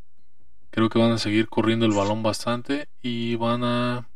Creo 0.71 0.89
que 0.89 0.97
van 0.97 1.11
a 1.11 1.19
seguir 1.19 1.47
corriendo 1.47 1.85
el 1.85 1.93
balón 1.93 2.23
bastante 2.23 2.89
y 3.03 3.35
van 3.35 3.63
a 3.63 4.09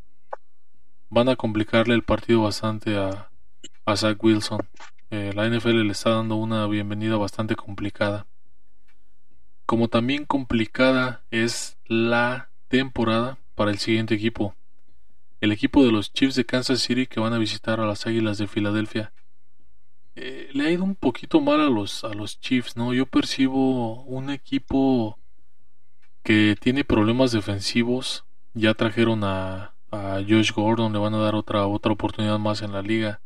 van 1.12 1.30
a 1.30 1.36
complicarle 1.36 1.94
el 1.94 2.02
partido 2.02 2.42
bastante 2.42 2.98
a, 2.98 3.30
a 3.86 3.96
Zach 3.96 4.18
Wilson. 4.24 4.62
Eh, 5.12 5.32
la 5.36 5.48
NFL 5.48 5.84
le 5.86 5.92
está 5.92 6.10
dando 6.10 6.38
una 6.38 6.66
bienvenida 6.66 7.18
bastante 7.18 7.56
complicada 7.56 8.26
como 9.66 9.88
también 9.88 10.26
complicada 10.26 11.24
es 11.32 11.78
la 11.86 12.50
temporada 12.68 13.38
para 13.56 13.72
el 13.72 13.80
siguiente 13.80 14.16
equipo, 14.16 14.56
el 15.42 15.52
equipo 15.52 15.84
de 15.84 15.92
los 15.92 16.12
Chiefs 16.14 16.36
de 16.36 16.46
Kansas 16.46 16.80
City 16.82 17.06
que 17.06 17.20
van 17.20 17.34
a 17.34 17.38
visitar 17.38 17.80
a 17.80 17.86
las 17.86 18.06
Águilas 18.08 18.38
de 18.38 18.48
Filadelfia. 18.48 19.14
Eh, 20.16 20.50
le 20.54 20.66
ha 20.66 20.72
ido 20.72 20.84
un 20.84 20.96
poquito 20.96 21.42
mal 21.42 21.60
a 21.60 21.70
los, 21.70 22.04
a 22.04 22.14
los 22.14 22.40
Chiefs, 22.40 22.78
¿no? 22.78 22.94
Yo 22.94 23.06
percibo 23.06 24.04
un 24.04 24.30
equipo 24.30 25.18
que 26.24 26.56
tiene 26.60 26.84
problemas 26.84 27.32
defensivos. 27.32 28.26
Ya 28.54 28.74
trajeron 28.74 29.24
a, 29.24 29.74
a 29.92 30.22
Josh 30.28 30.52
Gordon, 30.52 30.94
le 30.94 31.00
van 31.00 31.14
a 31.14 31.20
dar 31.20 31.36
otra, 31.36 31.66
otra 31.68 31.92
oportunidad 31.92 32.40
más 32.40 32.62
en 32.62 32.72
la 32.72 32.82
liga. 32.82 33.22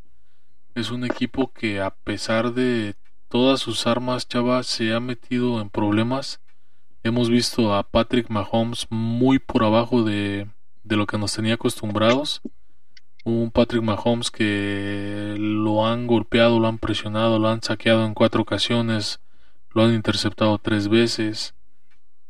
Es 0.76 0.92
un 0.92 1.06
equipo 1.06 1.52
que 1.52 1.82
a 1.82 1.92
pesar 1.92 2.54
de 2.54 2.96
todas 3.30 3.60
sus 3.60 3.88
armas, 3.88 4.28
Chava 4.28 4.64
se 4.64 4.94
ha 4.94 5.00
metido 5.00 5.62
en 5.62 5.70
problemas 5.70 6.40
Hemos 7.08 7.30
visto 7.30 7.74
a 7.74 7.84
Patrick 7.84 8.30
Mahomes 8.30 8.86
muy 8.90 9.40
por 9.40 9.64
abajo 9.64 10.04
de, 10.04 10.48
de 10.84 10.96
lo 10.98 11.08
que 11.08 11.18
nos 11.18 11.34
tenía 11.34 11.54
acostumbrados. 11.54 12.42
Un 13.24 13.50
Patrick 13.50 13.82
Mahomes 13.82 14.30
que 14.30 15.36
lo 15.38 15.88
han 15.88 16.06
golpeado, 16.06 16.60
lo 16.60 16.68
han 16.68 16.80
presionado, 16.80 17.40
lo 17.40 17.48
han 17.48 17.62
saqueado 17.62 18.06
en 18.06 18.14
cuatro 18.14 18.42
ocasiones, 18.42 19.22
lo 19.72 19.84
han 19.84 19.94
interceptado 19.94 20.58
tres 20.58 20.90
veces. 20.90 21.56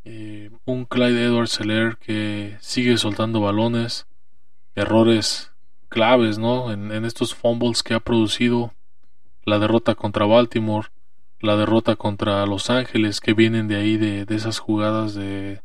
Eh, 0.06 0.52
un 0.66 0.86
Clyde 0.86 1.26
Edwards 1.26 1.54
Seller 1.54 1.98
que 1.98 2.58
sigue 2.60 2.98
soltando 2.98 3.42
balones, 3.42 4.06
errores 4.76 5.54
claves, 5.90 6.38
¿no? 6.38 6.72
En, 6.72 6.92
en 6.92 7.04
estos 7.04 7.34
fumbles 7.34 7.82
que 7.82 7.96
ha 7.96 8.00
producido 8.00 8.76
la 9.48 9.60
derrota 9.60 9.96
contra 9.96 10.26
Baltimore, 10.26 10.90
la 11.40 11.56
derrota 11.56 11.96
contra 11.96 12.46
Los 12.46 12.70
Ángeles, 12.70 13.22
que 13.22 13.34
vienen 13.34 13.70
de 13.70 13.78
ahí, 13.78 13.96
de, 13.96 14.26
de 14.26 14.36
esas 14.36 14.60
jugadas 14.60 15.16
de, 15.16 15.62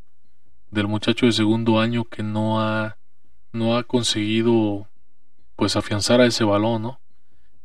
del 0.70 0.86
muchacho 0.86 1.26
de 1.26 1.32
segundo 1.32 1.80
año 1.80 2.04
que 2.04 2.22
no 2.22 2.60
ha, 2.60 2.96
no 3.52 3.76
ha 3.76 3.82
conseguido 3.82 4.86
pues 5.56 5.74
afianzar 5.74 6.20
a 6.20 6.26
ese 6.26 6.44
balón, 6.44 6.82
¿no? 6.82 7.00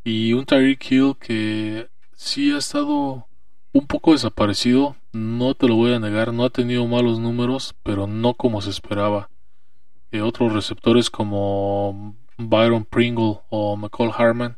Y 0.03 0.33
un 0.33 0.45
Tyreek 0.45 0.91
Hill 0.91 1.15
que 1.19 1.87
sí 2.15 2.51
ha 2.51 2.57
estado 2.57 3.27
un 3.71 3.85
poco 3.85 4.13
desaparecido, 4.13 4.95
no 5.13 5.53
te 5.53 5.67
lo 5.67 5.75
voy 5.75 5.93
a 5.93 5.99
negar, 5.99 6.33
no 6.33 6.45
ha 6.45 6.49
tenido 6.49 6.87
malos 6.87 7.19
números, 7.19 7.75
pero 7.83 8.07
no 8.07 8.33
como 8.33 8.61
se 8.61 8.71
esperaba. 8.71 9.29
Eh, 10.11 10.21
otros 10.21 10.51
receptores 10.51 11.11
como 11.11 12.15
Byron 12.39 12.85
Pringle 12.85 13.41
o 13.49 13.75
McCall 13.75 14.11
Harman, 14.17 14.57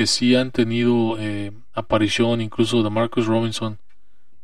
que 0.00 0.06
sí 0.06 0.34
han 0.34 0.50
tenido 0.50 1.18
eh, 1.18 1.52
aparición 1.74 2.40
incluso 2.40 2.82
de 2.82 2.88
Marcus 2.88 3.26
Robinson. 3.26 3.78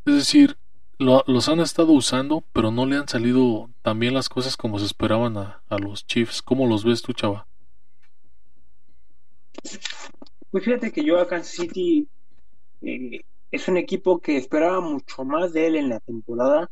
Es 0.04 0.14
decir, 0.14 0.58
los 0.98 1.48
han 1.48 1.60
estado 1.60 1.92
usando, 1.92 2.44
pero 2.52 2.70
no 2.70 2.84
le 2.84 2.96
han 2.96 3.08
salido 3.08 3.70
tan 3.80 3.98
bien 3.98 4.12
las 4.12 4.28
cosas 4.28 4.58
como 4.58 4.78
se 4.78 4.84
esperaban 4.84 5.38
a, 5.38 5.62
a 5.70 5.78
los 5.78 6.06
Chiefs. 6.06 6.42
¿Cómo 6.42 6.66
los 6.66 6.84
ves 6.84 7.00
tú, 7.00 7.14
chava? 7.14 7.46
Pues 10.50 10.62
fíjate 10.62 10.92
que 10.92 11.02
yo 11.02 11.18
a 11.18 11.26
Kansas 11.26 11.54
City 11.54 12.06
eh, 12.82 13.22
es 13.50 13.66
un 13.66 13.78
equipo 13.78 14.18
que 14.18 14.36
esperaba 14.36 14.82
mucho 14.82 15.24
más 15.24 15.54
de 15.54 15.68
él 15.68 15.76
en 15.76 15.88
la 15.88 16.00
temporada. 16.00 16.70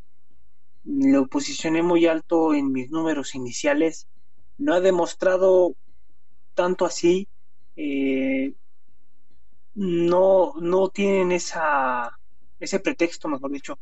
Lo 0.84 1.26
posicioné 1.26 1.82
muy 1.82 2.04
alto 2.04 2.52
en 2.52 2.70
mis 2.70 2.90
números 2.90 3.34
iniciales. 3.34 4.08
No 4.58 4.74
ha 4.74 4.80
demostrado 4.80 5.74
tanto 6.54 6.84
así. 6.84 7.28
Eh, 7.76 8.52
no, 9.74 10.54
no 10.60 10.88
tienen 10.88 11.32
esa, 11.32 12.18
ese 12.60 12.80
pretexto, 12.80 13.28
mejor 13.28 13.50
dicho, 13.50 13.78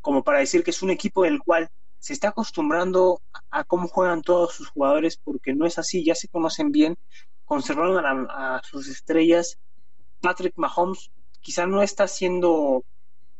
como 0.00 0.22
para 0.22 0.38
decir 0.38 0.62
que 0.62 0.70
es 0.70 0.82
un 0.82 0.90
equipo 0.90 1.24
del 1.24 1.40
cual 1.40 1.68
se 1.98 2.12
está 2.12 2.28
acostumbrando 2.28 3.20
a 3.50 3.64
cómo 3.64 3.88
juegan 3.88 4.22
todos 4.22 4.54
sus 4.54 4.68
jugadores, 4.68 5.18
porque 5.22 5.54
no 5.54 5.66
es 5.66 5.78
así, 5.78 6.04
ya 6.04 6.14
se 6.14 6.28
conocen 6.28 6.70
bien, 6.70 6.96
conservaron 7.44 8.04
a, 8.30 8.60
sus 8.62 8.88
estrellas. 8.88 9.58
Patrick 10.20 10.54
Mahomes 10.56 11.10
quizá 11.40 11.66
no 11.66 11.82
está 11.82 12.06
siendo 12.06 12.84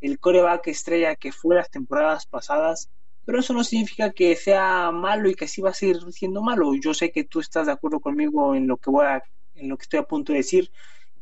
el 0.00 0.18
coreback 0.18 0.68
estrella 0.68 1.16
que 1.16 1.32
fue 1.32 1.56
las 1.56 1.70
temporadas 1.70 2.26
pasadas, 2.26 2.90
pero 3.24 3.40
eso 3.40 3.52
no 3.52 3.62
significa 3.62 4.12
que 4.12 4.34
sea 4.36 4.90
malo 4.90 5.28
y 5.28 5.34
que 5.34 5.44
así 5.44 5.60
va 5.60 5.70
a 5.70 5.74
seguir 5.74 6.00
siendo 6.12 6.42
malo. 6.42 6.74
Yo 6.74 6.94
sé 6.94 7.12
que 7.12 7.24
tú 7.24 7.40
estás 7.40 7.66
de 7.66 7.72
acuerdo 7.72 8.00
conmigo 8.00 8.54
en 8.54 8.66
lo 8.66 8.78
que 8.78 8.90
voy 8.90 9.06
a, 9.06 9.22
en 9.54 9.68
lo 9.68 9.76
que 9.76 9.82
estoy 9.82 10.00
a 10.00 10.04
punto 10.04 10.32
de 10.32 10.38
decir. 10.38 10.70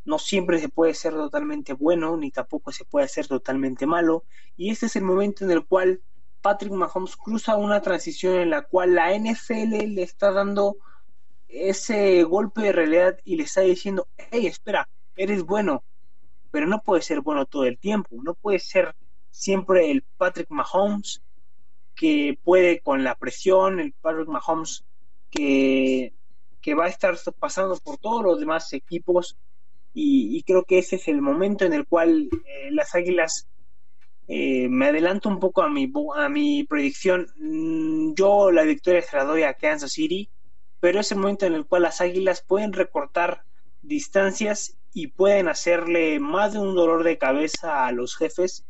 No 0.06 0.18
siempre 0.18 0.58
se 0.58 0.70
puede 0.70 0.94
ser 0.94 1.12
totalmente 1.12 1.74
bueno, 1.74 2.16
ni 2.16 2.30
tampoco 2.30 2.72
se 2.72 2.86
puede 2.86 3.08
ser 3.08 3.26
totalmente 3.26 3.86
malo. 3.86 4.24
Y 4.56 4.70
este 4.70 4.86
es 4.86 4.96
el 4.96 5.04
momento 5.04 5.44
en 5.44 5.50
el 5.50 5.66
cual 5.66 6.00
Patrick 6.40 6.72
Mahomes 6.72 7.16
cruza 7.16 7.56
una 7.56 7.82
transición 7.82 8.36
en 8.36 8.50
la 8.50 8.62
cual 8.62 8.94
la 8.94 9.12
NFL 9.14 9.94
le 9.94 10.02
está 10.02 10.32
dando 10.32 10.76
ese 11.48 12.22
golpe 12.22 12.62
de 12.62 12.72
realidad 12.72 13.18
y 13.24 13.36
le 13.36 13.42
está 13.42 13.62
diciendo, 13.62 14.08
hey, 14.16 14.46
espera, 14.46 14.88
eres 15.16 15.42
bueno, 15.42 15.82
pero 16.50 16.66
no 16.66 16.82
puede 16.82 17.02
ser 17.02 17.20
bueno 17.20 17.46
todo 17.46 17.64
el 17.64 17.78
tiempo, 17.78 18.10
no 18.22 18.34
puede 18.34 18.58
ser 18.58 18.94
siempre 19.30 19.90
el 19.90 20.02
Patrick 20.16 20.50
Mahomes 20.50 21.20
que 21.94 22.38
puede 22.44 22.80
con 22.80 23.04
la 23.04 23.14
presión, 23.14 23.80
el 23.80 23.92
Patrick 23.92 24.28
Mahomes 24.28 24.84
que, 25.30 26.14
que 26.60 26.74
va 26.74 26.84
a 26.84 26.88
estar 26.88 27.16
pasando 27.38 27.76
por 27.78 27.98
todos 27.98 28.22
los 28.22 28.38
demás 28.38 28.72
equipos 28.72 29.36
y, 29.98 30.42
creo 30.42 30.64
que 30.64 30.78
ese 30.78 30.96
es 30.96 31.08
el 31.08 31.22
momento 31.22 31.64
en 31.64 31.72
el 31.72 31.86
cual 31.86 32.28
eh, 32.44 32.70
las 32.70 32.94
Águilas 32.94 33.48
eh, 34.28 34.68
me 34.68 34.88
adelanto 34.88 35.30
un 35.30 35.40
poco 35.40 35.62
a 35.62 35.70
mi, 35.70 35.90
a 36.16 36.28
mi 36.28 36.64
predicción. 36.64 37.28
Mm, 37.38 38.12
yo 38.12 38.50
la 38.50 38.64
victoria 38.64 39.00
se 39.00 39.16
la 39.16 39.24
doy 39.24 39.44
a 39.44 39.54
Kansas 39.54 39.92
City, 39.92 40.28
pero 40.80 41.00
es 41.00 41.10
el 41.12 41.18
momento 41.18 41.46
en 41.46 41.54
el 41.54 41.64
cual 41.64 41.82
las 41.82 42.02
Águilas 42.02 42.44
pueden 42.46 42.74
recortar 42.74 43.44
distancias 43.80 44.76
y 44.92 45.06
pueden 45.06 45.48
hacerle 45.48 46.20
más 46.20 46.52
de 46.52 46.58
un 46.58 46.74
dolor 46.74 47.02
de 47.02 47.16
cabeza 47.16 47.86
a 47.86 47.92
los 47.92 48.16
jefes. 48.16 48.66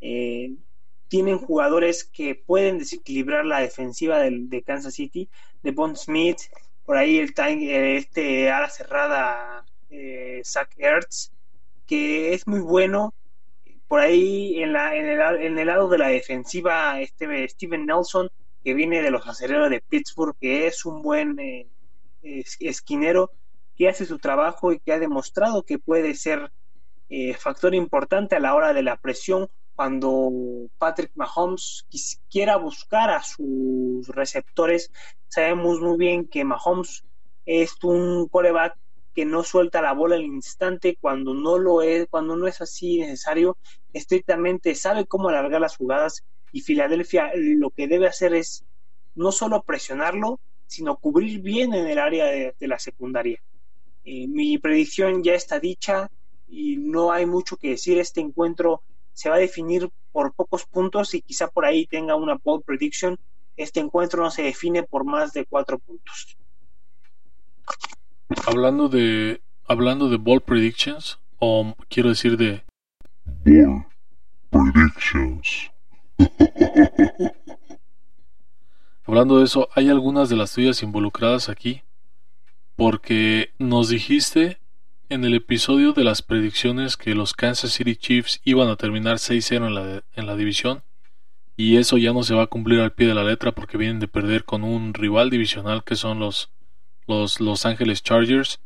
Eh, 0.00 0.54
tienen 1.08 1.38
jugadores 1.38 2.04
que 2.04 2.36
pueden 2.36 2.78
desequilibrar 2.78 3.44
la 3.44 3.58
defensiva 3.58 4.20
de, 4.20 4.30
de 4.42 4.62
Kansas 4.62 4.94
City, 4.94 5.28
de 5.64 5.72
Bond 5.72 5.96
Smith, 5.96 6.38
por 6.84 6.96
ahí 6.96 7.18
el 7.18 7.34
este 7.36 8.50
ala 8.52 8.70
cerrada 8.70 9.64
eh, 9.90 10.40
Zach 10.44 10.70
Ertz, 10.76 11.32
que 11.86 12.34
es 12.34 12.46
muy 12.46 12.60
bueno. 12.60 13.14
Por 13.88 14.00
ahí 14.00 14.62
en, 14.62 14.72
la, 14.72 14.94
en, 14.94 15.06
el, 15.06 15.20
en 15.42 15.58
el 15.58 15.66
lado 15.66 15.88
de 15.88 15.98
la 15.98 16.08
defensiva, 16.08 17.00
este 17.00 17.48
Steven 17.48 17.86
Nelson, 17.86 18.30
que 18.62 18.74
viene 18.74 19.02
de 19.02 19.10
los 19.10 19.26
acereros 19.26 19.70
de 19.70 19.80
Pittsburgh, 19.80 20.36
que 20.40 20.66
es 20.66 20.84
un 20.84 21.02
buen 21.02 21.38
eh, 21.40 21.66
esquinero, 22.60 23.32
que 23.76 23.88
hace 23.88 24.04
su 24.04 24.18
trabajo 24.18 24.72
y 24.72 24.78
que 24.78 24.92
ha 24.92 24.98
demostrado 24.98 25.64
que 25.64 25.78
puede 25.78 26.14
ser 26.14 26.52
eh, 27.08 27.34
factor 27.34 27.74
importante 27.74 28.36
a 28.36 28.40
la 28.40 28.54
hora 28.54 28.72
de 28.72 28.82
la 28.82 28.96
presión 28.96 29.48
cuando 29.74 30.30
Patrick 30.78 31.12
Mahomes 31.14 31.86
quiera 32.30 32.56
buscar 32.56 33.10
a 33.10 33.22
sus 33.22 34.06
receptores. 34.08 34.92
Sabemos 35.28 35.80
muy 35.80 35.96
bien 35.96 36.28
que 36.28 36.44
Mahomes 36.44 37.02
es 37.46 37.74
un 37.82 38.28
coreback 38.28 38.76
que 39.14 39.24
no 39.24 39.42
suelta 39.42 39.82
la 39.82 39.92
bola 39.92 40.16
al 40.16 40.22
instante 40.22 40.96
cuando 41.00 41.34
no 41.34 41.58
lo 41.58 41.82
es, 41.82 42.06
cuando 42.08 42.36
no 42.36 42.46
es 42.46 42.60
así 42.60 42.98
necesario, 43.00 43.56
estrictamente 43.92 44.74
sabe 44.74 45.06
cómo 45.06 45.28
alargar 45.28 45.60
las 45.60 45.76
jugadas 45.76 46.24
y 46.52 46.60
Filadelfia 46.60 47.30
lo 47.34 47.70
que 47.70 47.88
debe 47.88 48.06
hacer 48.06 48.34
es 48.34 48.64
no 49.14 49.32
solo 49.32 49.62
presionarlo, 49.62 50.40
sino 50.66 50.96
cubrir 50.96 51.40
bien 51.40 51.74
en 51.74 51.86
el 51.86 51.98
área 51.98 52.26
de, 52.26 52.54
la 52.60 52.78
secundaria. 52.78 53.42
Eh, 54.04 54.26
mi 54.28 54.58
predicción 54.58 55.22
ya 55.22 55.34
está 55.34 55.58
dicha 55.58 56.10
y 56.48 56.76
no 56.76 57.12
hay 57.12 57.26
mucho 57.26 57.56
que 57.56 57.70
decir. 57.70 57.98
Este 57.98 58.20
encuentro 58.20 58.82
se 59.12 59.28
va 59.28 59.36
a 59.36 59.40
definir 59.40 59.90
por 60.12 60.32
pocos 60.32 60.64
puntos 60.66 61.14
y 61.14 61.22
quizá 61.22 61.48
por 61.48 61.64
ahí 61.64 61.86
tenga 61.86 62.14
una 62.14 62.38
bold 62.42 62.64
prediction. 62.64 63.18
Este 63.56 63.80
encuentro 63.80 64.22
no 64.22 64.30
se 64.30 64.42
define 64.42 64.82
por 64.84 65.04
más 65.04 65.32
de 65.32 65.44
cuatro 65.44 65.78
puntos. 65.78 66.36
Hablando 68.46 68.88
de 68.88 69.40
hablando 69.66 70.08
de 70.08 70.16
ball 70.16 70.40
predictions 70.40 71.18
o 71.38 71.74
quiero 71.88 72.08
decir 72.08 72.36
de 72.36 72.62
ball 73.44 74.72
predictions. 74.72 75.70
Hablando 79.04 79.38
de 79.38 79.44
eso, 79.44 79.68
hay 79.74 79.88
algunas 79.88 80.28
de 80.28 80.36
las 80.36 80.52
tuyas 80.52 80.82
involucradas 80.82 81.48
aquí 81.48 81.82
porque 82.76 83.50
nos 83.58 83.88
dijiste 83.88 84.58
en 85.08 85.24
el 85.24 85.34
episodio 85.34 85.92
de 85.92 86.04
las 86.04 86.22
predicciones 86.22 86.96
que 86.96 87.14
los 87.16 87.34
Kansas 87.34 87.72
City 87.72 87.96
Chiefs 87.96 88.40
iban 88.44 88.68
a 88.68 88.76
terminar 88.76 89.16
6-0 89.16 89.66
en 89.66 89.74
la, 89.74 90.04
en 90.14 90.26
la 90.26 90.36
división 90.36 90.82
y 91.56 91.76
eso 91.76 91.98
ya 91.98 92.12
no 92.12 92.22
se 92.22 92.34
va 92.34 92.44
a 92.44 92.46
cumplir 92.46 92.80
al 92.80 92.92
pie 92.92 93.08
de 93.08 93.14
la 93.14 93.24
letra 93.24 93.52
porque 93.52 93.76
vienen 93.76 93.98
de 93.98 94.08
perder 94.08 94.44
con 94.44 94.62
un 94.62 94.94
rival 94.94 95.28
divisional 95.30 95.82
que 95.82 95.96
son 95.96 96.20
los 96.20 96.50
los 97.10 97.40
Los 97.40 97.66
Ángeles 97.66 98.02
Chargers. 98.02 98.60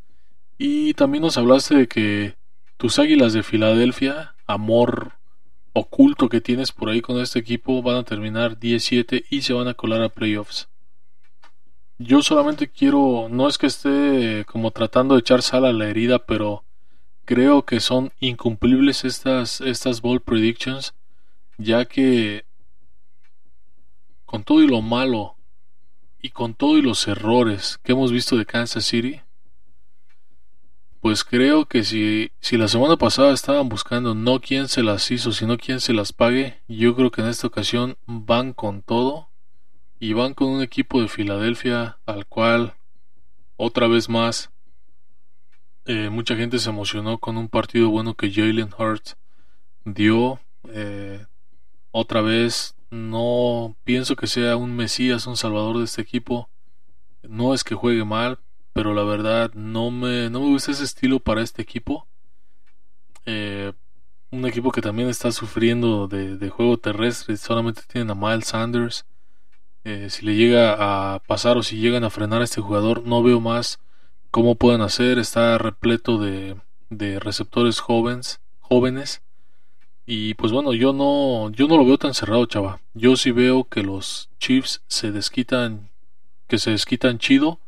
Y 0.56 0.94
también 0.94 1.22
nos 1.22 1.36
hablaste 1.36 1.74
de 1.74 1.88
que 1.88 2.36
tus 2.76 2.98
Águilas 3.00 3.32
de 3.32 3.42
Filadelfia, 3.42 4.34
amor 4.46 5.14
oculto 5.72 6.28
que 6.28 6.40
tienes 6.40 6.70
por 6.70 6.88
ahí 6.88 7.00
con 7.00 7.18
este 7.18 7.40
equipo, 7.40 7.82
van 7.82 7.96
a 7.96 8.04
terminar 8.04 8.58
17 8.60 9.24
y 9.28 9.42
se 9.42 9.52
van 9.52 9.66
a 9.66 9.74
colar 9.74 10.02
a 10.02 10.08
playoffs. 10.08 10.68
Yo 11.98 12.22
solamente 12.22 12.68
quiero, 12.68 13.28
no 13.30 13.48
es 13.48 13.58
que 13.58 13.66
esté 13.66 14.44
como 14.46 14.70
tratando 14.70 15.14
de 15.14 15.20
echar 15.20 15.42
sal 15.42 15.64
a 15.64 15.72
la 15.72 15.88
herida, 15.88 16.20
pero 16.20 16.64
creo 17.24 17.64
que 17.64 17.80
son 17.80 18.12
incumplibles 18.20 19.04
estas, 19.04 19.60
estas 19.60 20.00
predictions, 20.24 20.94
ya 21.56 21.84
que 21.84 22.44
con 24.24 24.42
todo 24.42 24.62
y 24.62 24.66
lo 24.66 24.82
malo 24.82 25.36
y 26.24 26.30
con 26.30 26.54
todo 26.54 26.78
y 26.78 26.80
los 26.80 27.06
errores 27.06 27.78
que 27.82 27.92
hemos 27.92 28.10
visto 28.10 28.38
de 28.38 28.46
Kansas 28.46 28.86
City, 28.86 29.20
pues 31.02 31.22
creo 31.22 31.66
que 31.66 31.84
si, 31.84 32.32
si 32.40 32.56
la 32.56 32.66
semana 32.66 32.96
pasada 32.96 33.34
estaban 33.34 33.68
buscando 33.68 34.14
no 34.14 34.40
quién 34.40 34.68
se 34.68 34.82
las 34.82 35.10
hizo, 35.10 35.32
sino 35.32 35.58
quién 35.58 35.82
se 35.82 35.92
las 35.92 36.14
pague, 36.14 36.62
yo 36.66 36.96
creo 36.96 37.10
que 37.10 37.20
en 37.20 37.28
esta 37.28 37.46
ocasión 37.46 37.98
van 38.06 38.54
con 38.54 38.80
todo 38.80 39.28
y 40.00 40.14
van 40.14 40.32
con 40.32 40.48
un 40.48 40.62
equipo 40.62 41.02
de 41.02 41.08
Filadelfia 41.08 41.98
al 42.06 42.24
cual 42.24 42.72
otra 43.58 43.86
vez 43.86 44.08
más 44.08 44.50
eh, 45.84 46.08
mucha 46.08 46.36
gente 46.36 46.58
se 46.58 46.70
emocionó 46.70 47.18
con 47.18 47.36
un 47.36 47.50
partido 47.50 47.90
bueno 47.90 48.14
que 48.14 48.32
Jalen 48.32 48.70
Hurts 48.78 49.18
dio. 49.84 50.40
Eh, 50.70 51.26
otra 51.90 52.22
vez 52.22 52.76
no 52.94 53.76
pienso 53.84 54.16
que 54.16 54.26
sea 54.26 54.56
un 54.56 54.76
Mesías, 54.76 55.26
un 55.26 55.36
salvador 55.36 55.78
de 55.78 55.84
este 55.84 56.00
equipo. 56.00 56.48
No 57.22 57.54
es 57.54 57.64
que 57.64 57.74
juegue 57.74 58.04
mal, 58.04 58.38
pero 58.72 58.94
la 58.94 59.02
verdad 59.02 59.52
no 59.54 59.90
me, 59.90 60.30
no 60.30 60.40
me 60.40 60.46
gusta 60.46 60.72
ese 60.72 60.84
estilo 60.84 61.20
para 61.20 61.42
este 61.42 61.62
equipo. 61.62 62.06
Eh, 63.26 63.72
un 64.30 64.46
equipo 64.46 64.72
que 64.72 64.80
también 64.80 65.08
está 65.08 65.32
sufriendo 65.32 66.08
de, 66.08 66.48
juego 66.50 66.78
terrestre, 66.78 67.36
solamente 67.36 67.82
tienen 67.86 68.10
a 68.10 68.14
Miles 68.14 68.48
Sanders. 68.48 69.06
Eh, 69.84 70.08
si 70.10 70.24
le 70.24 70.34
llega 70.34 71.14
a 71.14 71.18
pasar 71.20 71.56
o 71.56 71.62
si 71.62 71.76
llegan 71.78 72.04
a 72.04 72.10
frenar 72.10 72.40
a 72.40 72.44
este 72.44 72.60
jugador, 72.60 73.02
no 73.04 73.22
veo 73.22 73.40
más 73.40 73.80
cómo 74.30 74.54
pueden 74.54 74.82
hacer. 74.82 75.18
Está 75.18 75.58
repleto 75.58 76.18
de, 76.18 76.56
de 76.90 77.18
receptores 77.20 77.80
jóvenes, 77.80 78.40
jóvenes. 78.60 79.22
Y 80.06 80.34
pues 80.34 80.52
bueno, 80.52 80.74
yo 80.74 80.92
no, 80.92 81.50
yo 81.50 81.66
no 81.66 81.76
lo 81.76 81.84
veo 81.84 81.98
tan 81.98 82.14
cerrado, 82.14 82.44
chava. 82.46 82.80
Yo 82.92 83.16
sí 83.16 83.30
veo 83.30 83.64
que 83.64 83.82
los 83.82 84.28
Chiefs 84.38 84.82
se 84.86 85.12
desquitan, 85.12 85.90
que 86.46 86.58
se 86.58 86.70
desquitan 86.72 87.18
chido 87.18 87.58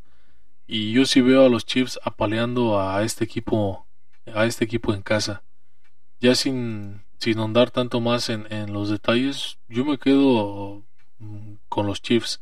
y 0.67 0.93
yo 0.93 1.07
sí 1.07 1.21
veo 1.21 1.47
a 1.47 1.49
los 1.49 1.65
Chiefs 1.65 1.99
apaleando 2.03 2.81
a 2.81 3.03
este 3.03 3.25
equipo, 3.25 3.87
a 4.35 4.45
este 4.45 4.65
equipo 4.65 4.93
en 4.93 5.03
casa. 5.03 5.43
Ya 6.21 6.35
sin, 6.35 7.03
sin 7.19 7.39
ahondar 7.39 7.71
tanto 7.71 8.01
más 8.01 8.29
en, 8.29 8.53
en 8.53 8.73
los 8.73 8.91
detalles, 8.91 9.59
yo 9.69 9.85
me 9.85 9.99
quedo 9.99 10.83
mm, 11.19 11.55
con 11.69 11.87
los 11.87 12.03
Chiefs. 12.03 12.41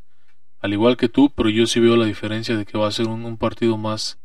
Al 0.60 0.72
igual 0.72 0.96
que 0.96 1.10
tú, 1.10 1.30
pero 1.30 1.50
yo 1.50 1.66
sí 1.66 1.78
veo 1.78 1.94
la 1.94 2.06
diferencia 2.06 2.56
de 2.56 2.64
que 2.64 2.78
va 2.78 2.88
a 2.88 2.92
ser 2.92 3.06
un, 3.06 3.36
partido 3.36 3.76
más, 3.76 4.18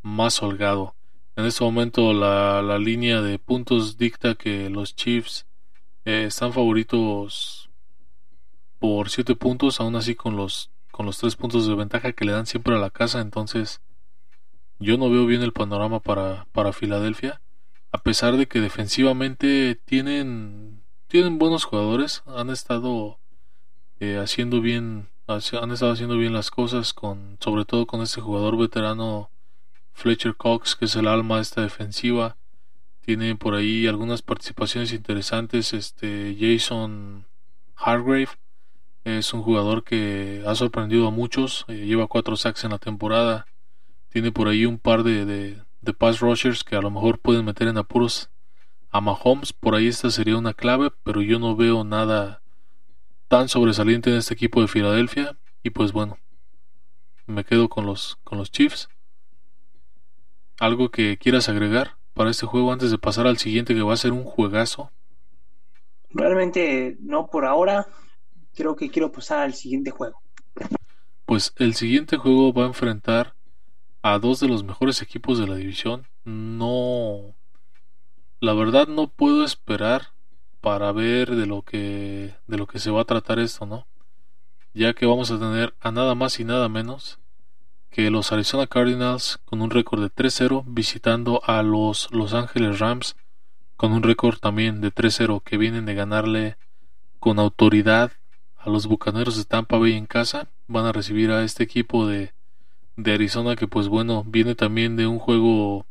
más 0.00 0.40
holgado. 0.40 0.94
En 1.36 1.44
este 1.46 1.64
momento 1.64 2.12
la, 2.12 2.62
la, 2.62 2.78
línea 2.78 3.22
de 3.22 3.38
puntos 3.38 3.96
dicta 3.96 4.34
que 4.34 4.68
los 4.68 4.94
Chiefs 4.94 5.46
eh, 6.04 6.24
están 6.26 6.52
favoritos 6.52 7.70
por 8.78 9.08
7 9.08 9.34
puntos, 9.36 9.80
aún 9.80 9.96
así 9.96 10.14
con 10.14 10.36
los 10.36 10.72
con 10.92 11.06
los 11.06 11.18
tres 11.18 11.34
puntos 11.34 11.66
de 11.66 11.74
ventaja 11.74 12.12
que 12.12 12.24
le 12.24 12.32
dan 12.32 12.46
siempre 12.46 12.76
a 12.76 12.78
la 12.78 12.90
casa, 12.90 13.20
entonces 13.20 13.80
yo 14.78 14.98
no 14.98 15.10
veo 15.10 15.26
bien 15.26 15.42
el 15.42 15.52
panorama 15.52 16.00
para, 16.00 16.46
para 16.52 16.72
Filadelfia, 16.72 17.40
a 17.90 18.02
pesar 18.02 18.36
de 18.36 18.46
que 18.46 18.60
defensivamente 18.60 19.74
tienen, 19.74 20.84
tienen 21.08 21.38
buenos 21.38 21.64
jugadores, 21.64 22.22
han 22.26 22.50
estado 22.50 23.18
eh, 24.00 24.18
haciendo 24.18 24.60
bien, 24.60 25.08
han 25.26 25.70
estado 25.72 25.92
haciendo 25.92 26.16
bien 26.18 26.34
las 26.34 26.50
cosas, 26.50 26.92
con, 26.92 27.38
sobre 27.40 27.64
todo 27.64 27.86
con 27.86 28.02
este 28.02 28.20
jugador 28.20 28.58
veterano 28.58 29.30
Fletcher 29.92 30.34
Cox, 30.34 30.76
que 30.76 30.86
es 30.86 30.96
el 30.96 31.06
alma 31.06 31.36
de 31.36 31.42
esta 31.42 31.62
defensiva. 31.62 32.36
Tiene 33.00 33.34
por 33.36 33.54
ahí 33.54 33.86
algunas 33.86 34.22
participaciones 34.22 34.92
interesantes, 34.92 35.72
este 35.72 36.36
Jason 36.38 37.26
Hargrave, 37.76 38.28
es 39.04 39.34
un 39.34 39.42
jugador 39.42 39.82
que 39.82 40.44
ha 40.46 40.54
sorprendido 40.54 41.08
a 41.08 41.10
muchos. 41.10 41.64
Eh, 41.68 41.86
lleva 41.86 42.06
cuatro 42.06 42.36
sacks 42.36 42.64
en 42.64 42.70
la 42.70 42.78
temporada. 42.78 43.46
Tiene 44.10 44.30
por 44.30 44.48
ahí 44.48 44.64
un 44.64 44.78
par 44.78 45.02
de, 45.02 45.24
de, 45.24 45.92
pass 45.94 46.20
rushers 46.20 46.62
que 46.62 46.76
a 46.76 46.80
lo 46.80 46.90
mejor 46.90 47.18
pueden 47.18 47.44
meter 47.44 47.66
en 47.68 47.78
apuros 47.78 48.30
a 48.90 49.00
Mahomes. 49.00 49.52
Por 49.52 49.74
ahí 49.74 49.88
esta 49.88 50.10
sería 50.10 50.36
una 50.36 50.54
clave, 50.54 50.90
pero 51.02 51.20
yo 51.20 51.38
no 51.38 51.56
veo 51.56 51.82
nada 51.82 52.42
tan 53.28 53.48
sobresaliente 53.48 54.10
en 54.10 54.16
este 54.16 54.34
equipo 54.34 54.60
de 54.60 54.68
Filadelfia. 54.68 55.36
Y 55.64 55.70
pues 55.70 55.92
bueno, 55.92 56.18
me 57.26 57.44
quedo 57.44 57.68
con 57.68 57.86
los, 57.86 58.18
con 58.22 58.38
los 58.38 58.52
Chiefs. 58.52 58.88
¿Algo 60.62 60.92
que 60.92 61.18
quieras 61.18 61.48
agregar 61.48 61.96
para 62.14 62.30
este 62.30 62.46
juego 62.46 62.72
antes 62.72 62.92
de 62.92 62.96
pasar 62.96 63.26
al 63.26 63.36
siguiente 63.36 63.74
que 63.74 63.82
va 63.82 63.94
a 63.94 63.96
ser 63.96 64.12
un 64.12 64.22
juegazo? 64.22 64.92
Realmente 66.10 66.96
no 67.00 67.26
por 67.26 67.46
ahora 67.46 67.88
creo 68.54 68.76
que 68.76 68.88
quiero 68.88 69.10
pasar 69.10 69.40
al 69.40 69.54
siguiente 69.54 69.90
juego. 69.90 70.22
Pues 71.26 71.52
el 71.56 71.74
siguiente 71.74 72.16
juego 72.16 72.52
va 72.52 72.62
a 72.62 72.68
enfrentar 72.68 73.34
a 74.02 74.20
dos 74.20 74.38
de 74.38 74.46
los 74.46 74.62
mejores 74.62 75.02
equipos 75.02 75.36
de 75.40 75.48
la 75.48 75.56
división. 75.56 76.06
No, 76.24 77.34
la 78.38 78.54
verdad 78.54 78.86
no 78.86 79.08
puedo 79.08 79.44
esperar 79.44 80.10
para 80.60 80.92
ver 80.92 81.34
de 81.34 81.46
lo 81.46 81.62
que 81.62 82.36
de 82.46 82.56
lo 82.56 82.68
que 82.68 82.78
se 82.78 82.92
va 82.92 83.00
a 83.00 83.04
tratar 83.04 83.40
esto, 83.40 83.66
¿no? 83.66 83.88
Ya 84.74 84.94
que 84.94 85.06
vamos 85.06 85.32
a 85.32 85.40
tener 85.40 85.74
a 85.80 85.90
nada 85.90 86.14
más 86.14 86.38
y 86.38 86.44
nada 86.44 86.68
menos 86.68 87.18
que 87.92 88.10
los 88.10 88.32
Arizona 88.32 88.66
Cardinals 88.66 89.38
con 89.44 89.60
un 89.60 89.70
récord 89.70 90.00
de 90.00 90.10
3-0 90.10 90.64
visitando 90.66 91.42
a 91.44 91.62
los 91.62 92.08
Los 92.10 92.32
Angeles 92.32 92.78
Rams 92.78 93.16
con 93.76 93.92
un 93.92 94.02
récord 94.02 94.38
también 94.38 94.80
de 94.80 94.90
3-0 94.90 95.42
que 95.42 95.58
vienen 95.58 95.84
de 95.84 95.94
ganarle 95.94 96.56
con 97.20 97.38
autoridad 97.38 98.12
a 98.56 98.70
los 98.70 98.86
Bucaneros 98.86 99.36
de 99.36 99.44
Tampa 99.44 99.76
Bay 99.76 99.92
en 99.92 100.06
casa. 100.06 100.48
Van 100.68 100.86
a 100.86 100.92
recibir 100.92 101.30
a 101.30 101.44
este 101.44 101.64
equipo 101.64 102.06
de, 102.06 102.32
de 102.96 103.12
Arizona 103.12 103.56
que 103.56 103.68
pues 103.68 103.88
bueno, 103.88 104.24
viene 104.26 104.54
también 104.54 104.96
de 104.96 105.06
un 105.06 105.18
juego 105.18 105.84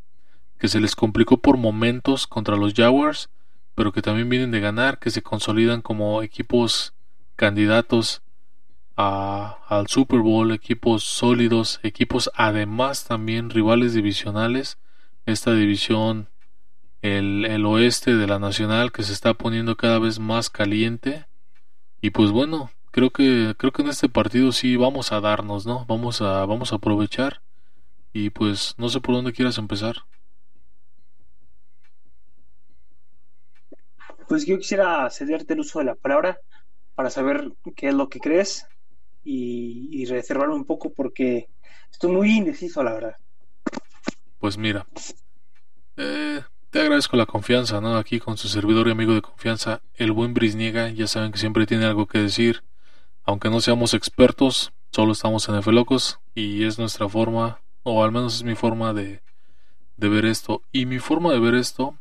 que 0.58 0.70
se 0.70 0.80
les 0.80 0.96
complicó 0.96 1.38
por 1.38 1.58
momentos 1.58 2.26
contra 2.26 2.56
los 2.56 2.74
Jaguars, 2.74 3.30
pero 3.76 3.92
que 3.92 4.02
también 4.02 4.28
vienen 4.28 4.50
de 4.50 4.60
ganar, 4.60 4.98
que 4.98 5.12
se 5.12 5.22
consolidan 5.22 5.82
como 5.82 6.24
equipos 6.24 6.94
candidatos 7.36 8.24
al 9.02 9.88
Super 9.88 10.20
Bowl, 10.20 10.52
equipos 10.52 11.04
sólidos, 11.04 11.80
equipos 11.84 12.32
además 12.36 13.06
también 13.06 13.50
rivales 13.50 13.94
divisionales. 13.94 14.78
Esta 15.26 15.54
división, 15.54 16.30
el, 17.02 17.46
el 17.46 17.66
oeste 17.66 18.16
de 18.16 18.28
la 18.28 18.40
Nacional, 18.40 18.92
que 18.92 19.04
se 19.04 19.14
está 19.14 19.34
poniendo 19.34 19.76
cada 19.78 20.00
vez 20.00 20.20
más 20.20 20.50
caliente 20.50 21.26
y 22.02 22.10
pues 22.10 22.32
bueno, 22.32 22.72
creo 22.90 23.12
que 23.12 23.54
creo 23.58 23.72
que 23.72 23.84
en 23.84 23.90
este 23.90 24.10
partido 24.10 24.52
sí 24.52 24.76
vamos 24.76 25.12
a 25.12 25.22
darnos, 25.22 25.66
¿no? 25.68 25.86
Vamos 25.86 26.22
a 26.22 26.46
vamos 26.46 26.74
a 26.74 26.78
aprovechar 26.78 27.42
y 28.12 28.32
pues 28.32 28.74
no 28.78 28.90
sé 28.90 29.00
por 29.00 29.16
dónde 29.16 29.34
quieras 29.34 29.58
empezar. 29.60 29.98
Pues 34.28 34.46
yo 34.46 34.58
quisiera 34.58 35.10
cederte 35.12 35.54
el 35.54 35.60
uso 35.60 35.80
de 35.80 35.86
la 35.86 35.96
palabra 35.96 36.40
para 36.96 37.10
saber 37.10 37.52
qué 37.76 37.90
es 37.90 37.94
lo 37.94 38.10
que 38.10 38.20
crees 38.20 38.66
y, 39.24 39.90
y 39.92 40.06
reservarme 40.06 40.56
un 40.56 40.66
poco 40.66 40.92
porque 40.94 41.48
estoy 41.92 42.12
muy 42.12 42.32
indeciso, 42.32 42.84
la 42.84 42.94
verdad. 42.94 43.16
Pues 44.40 44.58
mira, 44.58 44.88
eh, 45.98 46.42
te 46.72 46.80
agradezco 46.80 47.18
la 47.18 47.26
confianza, 47.26 47.82
¿no? 47.82 47.98
Aquí 47.98 48.20
con 48.20 48.38
su 48.38 48.48
servidor 48.48 48.88
y 48.88 48.92
amigo 48.92 49.14
de 49.14 49.22
confianza, 49.22 49.82
el 49.96 50.12
buen 50.12 50.34
Brisniega. 50.34 50.90
Ya 50.90 51.06
saben 51.08 51.32
que 51.32 51.38
siempre 51.38 51.68
tiene 51.68 51.86
algo 51.86 52.08
que 52.08 52.20
decir. 52.20 52.64
Aunque 53.24 53.50
no 53.50 53.62
seamos 53.62 53.94
expertos, 53.94 54.74
solo 54.92 55.12
estamos 55.12 55.48
en 55.48 55.56
F 55.56 55.72
Locos 55.72 56.20
y 56.34 56.64
es 56.64 56.80
nuestra 56.80 57.08
forma, 57.08 57.62
o 57.84 58.04
al 58.04 58.12
menos 58.12 58.36
es 58.36 58.44
mi 58.44 58.56
forma 58.56 58.94
de, 58.94 59.22
de 59.98 60.10
ver 60.10 60.26
esto. 60.26 60.64
Y 60.72 60.88
mi 60.88 60.98
forma 60.98 61.32
de 61.32 61.40
ver 61.40 61.54
esto 61.54 61.96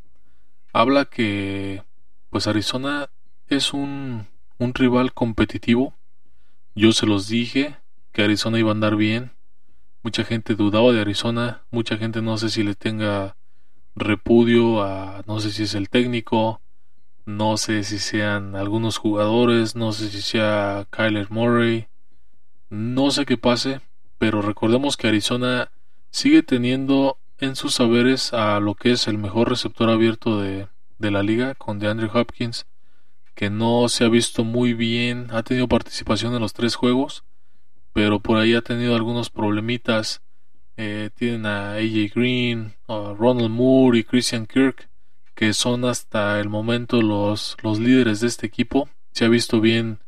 habla 0.72 1.04
que, 1.04 1.82
pues 2.30 2.46
Arizona 2.46 3.10
es 3.48 3.74
un, 3.74 4.28
un 4.58 4.72
rival 4.72 5.12
competitivo. 5.12 5.94
Yo 6.74 6.92
se 6.92 7.06
los 7.06 7.28
dije 7.28 7.76
que 8.12 8.22
Arizona 8.22 8.58
iba 8.58 8.70
a 8.70 8.72
andar 8.72 8.96
bien. 8.96 9.32
Mucha 10.02 10.24
gente 10.24 10.54
dudaba 10.54 10.92
de 10.92 11.00
Arizona. 11.00 11.62
Mucha 11.70 11.96
gente 11.96 12.22
no 12.22 12.38
sé 12.38 12.50
si 12.50 12.62
le 12.62 12.74
tenga 12.74 13.36
repudio 13.96 14.82
a 14.82 15.22
no 15.26 15.40
sé 15.40 15.50
si 15.50 15.64
es 15.64 15.74
el 15.74 15.88
técnico, 15.88 16.60
no 17.26 17.56
sé 17.56 17.84
si 17.84 17.98
sean 17.98 18.56
algunos 18.56 18.98
jugadores, 18.98 19.76
no 19.76 19.92
sé 19.92 20.08
si 20.10 20.22
sea 20.22 20.86
Kyler 20.90 21.30
Murray, 21.30 21.86
no 22.70 23.10
sé 23.10 23.26
qué 23.26 23.36
pase, 23.36 23.80
pero 24.18 24.42
recordemos 24.42 24.96
que 24.96 25.08
Arizona 25.08 25.70
sigue 26.10 26.42
teniendo 26.42 27.18
en 27.38 27.56
sus 27.56 27.74
saberes 27.74 28.32
a 28.32 28.60
lo 28.60 28.74
que 28.74 28.92
es 28.92 29.08
el 29.08 29.18
mejor 29.18 29.48
receptor 29.48 29.90
abierto 29.90 30.40
de, 30.40 30.68
de 30.98 31.10
la 31.10 31.22
liga 31.22 31.54
con 31.54 31.78
DeAndre 31.78 32.10
Hopkins, 32.12 32.66
que 33.40 33.48
no 33.48 33.88
se 33.88 34.04
ha 34.04 34.10
visto 34.10 34.44
muy 34.44 34.74
bien, 34.74 35.28
ha 35.30 35.42
tenido 35.42 35.66
participación 35.66 36.34
en 36.34 36.42
los 36.42 36.52
tres 36.52 36.74
juegos, 36.74 37.24
pero 37.94 38.20
por 38.20 38.36
ahí 38.36 38.52
ha 38.52 38.60
tenido 38.60 38.94
algunos 38.94 39.30
problemitas 39.30 40.20
eh, 40.76 41.08
tienen 41.14 41.46
a 41.46 41.72
AJ 41.76 42.12
Green, 42.14 42.74
Ronald 42.86 43.48
Moore 43.48 44.00
y 44.00 44.04
Christian 44.04 44.44
Kirk, 44.44 44.90
que 45.34 45.54
son 45.54 45.86
hasta 45.86 46.38
el 46.38 46.50
momento 46.50 47.00
los, 47.00 47.56
los 47.62 47.80
líderes 47.80 48.20
de 48.20 48.26
este 48.26 48.46
equipo. 48.46 48.90
Se 49.12 49.24
ha 49.24 49.28
visto 49.28 49.58
bien 49.58 50.00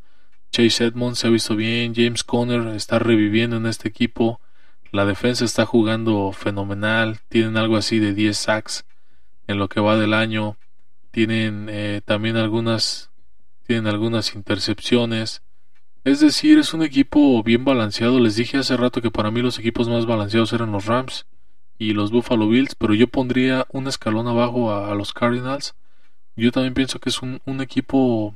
Chase 0.51 0.85
Edmonds, 0.85 1.21
se 1.21 1.29
ha 1.29 1.31
visto 1.31 1.57
bien 1.57 1.95
James 1.95 2.25
Conner, 2.25 2.67
está 2.75 2.99
reviviendo 2.99 3.57
en 3.57 3.65
este 3.65 3.89
equipo. 3.89 4.43
La 4.91 5.07
defensa 5.07 5.47
está 5.47 5.65
jugando 5.65 6.33
fenomenal. 6.33 7.21
Tienen 7.31 7.57
algo 7.57 7.79
así 7.79 7.99
de 7.99 8.13
10 8.13 8.37
sacks 8.37 8.85
en 9.47 9.57
lo 9.57 9.71
que 9.71 9.81
va 9.81 9.97
del 9.97 10.13
año. 10.13 10.59
Tienen 11.13 11.69
eh, 11.71 12.03
también 12.05 12.37
algunas, 12.37 13.11
tienen 13.73 13.87
algunas 13.87 14.35
intercepciones. 14.35 15.43
Es 16.05 16.21
decir, 16.21 16.59
es 16.59 16.75
un 16.75 16.83
equipo 16.83 17.43
bien 17.43 17.65
balanceado. 17.65 18.21
Les 18.21 18.37
dije 18.37 18.59
hace 18.59 18.77
rato 18.77 19.01
que 19.01 19.11
para 19.11 19.31
mí 19.31 19.41
los 19.41 19.59
equipos 19.59 19.89
más 19.89 20.05
balanceados 20.05 20.53
eran 20.53 20.73
los 20.73 20.85
Rams 20.85 21.25
y 21.79 21.95
los 21.95 22.11
Buffalo 22.11 22.51
Bills, 22.51 22.75
pero 22.75 22.93
yo 22.93 23.09
pondría 23.09 23.67
un 23.71 23.87
escalón 23.87 24.29
abajo 24.29 24.75
a, 24.75 24.95
los 24.95 25.15
Cardinals. 25.15 25.75
Yo 26.37 26.53
también 26.53 26.75
pienso 26.75 26.99
que 26.99 27.09
es 27.09 27.23
un, 27.23 27.41
equipo 27.63 28.35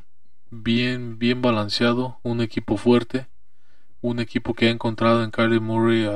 bien, 0.51 1.19
bien 1.19 1.43
balanceado, 1.43 2.19
un 2.23 2.41
equipo 2.41 2.79
fuerte 2.79 3.27
un 4.01 4.21
equipo 4.21 4.55
que 4.55 4.69
ha 4.69 4.71
encontrado 4.71 5.23
en 5.23 5.31
Kylie 5.31 5.61
Murray 5.61 6.09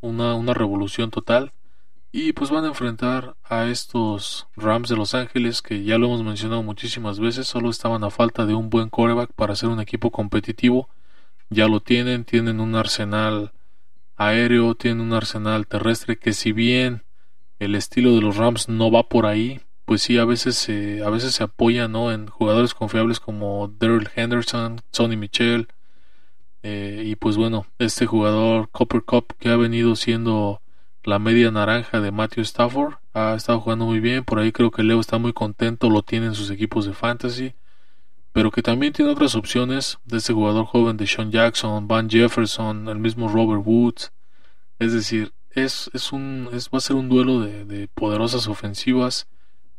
una, 0.00 0.34
una 0.34 0.54
revolución 0.54 1.12
total. 1.12 1.52
Y 2.12 2.32
pues 2.32 2.50
van 2.50 2.64
a 2.64 2.68
enfrentar 2.68 3.36
a 3.44 3.66
estos 3.66 4.48
Rams 4.56 4.88
de 4.88 4.96
Los 4.96 5.14
Ángeles 5.14 5.62
que 5.62 5.84
ya 5.84 5.96
lo 5.96 6.06
hemos 6.06 6.24
mencionado 6.24 6.62
muchísimas 6.62 7.20
veces, 7.20 7.46
solo 7.46 7.70
estaban 7.70 8.02
a 8.02 8.10
falta 8.10 8.46
de 8.46 8.54
un 8.54 8.68
buen 8.68 8.88
quarterback 8.88 9.32
para 9.32 9.54
ser 9.54 9.68
un 9.68 9.80
equipo 9.80 10.10
competitivo. 10.10 10.88
Ya 11.50 11.68
lo 11.68 11.80
tienen, 11.80 12.24
tienen 12.24 12.60
un 12.60 12.74
arsenal 12.74 13.52
aéreo, 14.16 14.74
tienen 14.74 15.00
un 15.00 15.12
arsenal 15.12 15.66
terrestre 15.68 16.18
que 16.18 16.32
si 16.32 16.52
bien 16.52 17.04
el 17.60 17.74
estilo 17.76 18.14
de 18.14 18.22
los 18.22 18.36
Rams 18.36 18.68
no 18.68 18.90
va 18.90 19.08
por 19.08 19.26
ahí, 19.26 19.60
pues 19.84 20.02
sí 20.02 20.18
a 20.18 20.24
veces 20.24 20.56
se, 20.56 21.04
a 21.04 21.10
veces 21.10 21.34
se 21.34 21.44
apoya 21.44 21.88
¿no? 21.88 22.12
en 22.12 22.26
jugadores 22.26 22.74
confiables 22.74 23.20
como 23.20 23.72
Daryl 23.78 24.08
Henderson, 24.14 24.80
Sonny 24.90 25.16
Michel, 25.16 25.68
eh, 26.62 27.02
y 27.06 27.16
pues 27.16 27.36
bueno, 27.36 27.66
este 27.78 28.06
jugador 28.06 28.68
Copper 28.70 29.02
Cup 29.02 29.34
que 29.38 29.48
ha 29.48 29.56
venido 29.56 29.96
siendo 29.96 30.60
la 31.04 31.18
media 31.18 31.50
naranja 31.50 32.00
de 32.00 32.10
Matthew 32.10 32.42
Stafford 32.42 32.94
ha 33.14 33.34
estado 33.34 33.60
jugando 33.60 33.86
muy 33.86 34.00
bien. 34.00 34.24
Por 34.24 34.38
ahí 34.38 34.52
creo 34.52 34.70
que 34.70 34.82
Leo 34.82 35.00
está 35.00 35.18
muy 35.18 35.32
contento, 35.32 35.90
lo 35.90 36.02
tiene 36.02 36.26
en 36.26 36.34
sus 36.34 36.50
equipos 36.50 36.84
de 36.84 36.94
fantasy. 36.94 37.54
Pero 38.32 38.50
que 38.50 38.62
también 38.62 38.92
tiene 38.92 39.10
otras 39.10 39.34
opciones 39.34 39.98
de 40.04 40.18
este 40.18 40.32
jugador 40.32 40.66
joven 40.66 40.96
de 40.96 41.06
Sean 41.06 41.32
Jackson, 41.32 41.88
Van 41.88 42.08
Jefferson, 42.08 42.88
el 42.88 42.98
mismo 42.98 43.28
Robert 43.28 43.62
Woods. 43.64 44.12
Es 44.78 44.92
decir, 44.92 45.32
es, 45.50 45.90
es 45.94 46.12
un, 46.12 46.48
va 46.52 46.78
a 46.78 46.80
ser 46.80 46.96
un 46.96 47.08
duelo 47.08 47.40
de, 47.40 47.64
de 47.64 47.88
poderosas 47.88 48.46
ofensivas, 48.46 49.26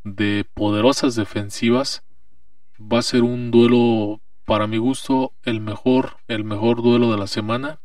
de 0.03 0.45
poderosas 0.53 1.15
defensivas. 1.15 2.03
Va 2.79 2.99
a 2.99 3.03
ser 3.03 3.23
un 3.23 3.51
duelo 3.51 4.21
para 4.45 4.67
mi 4.67 4.77
gusto 4.79 5.33
el 5.43 5.61
mejor, 5.61 6.17
el 6.27 6.43
mejor 6.43 6.81
duelo 6.81 7.11
de 7.11 7.17
la 7.17 7.27
semana 7.27 7.79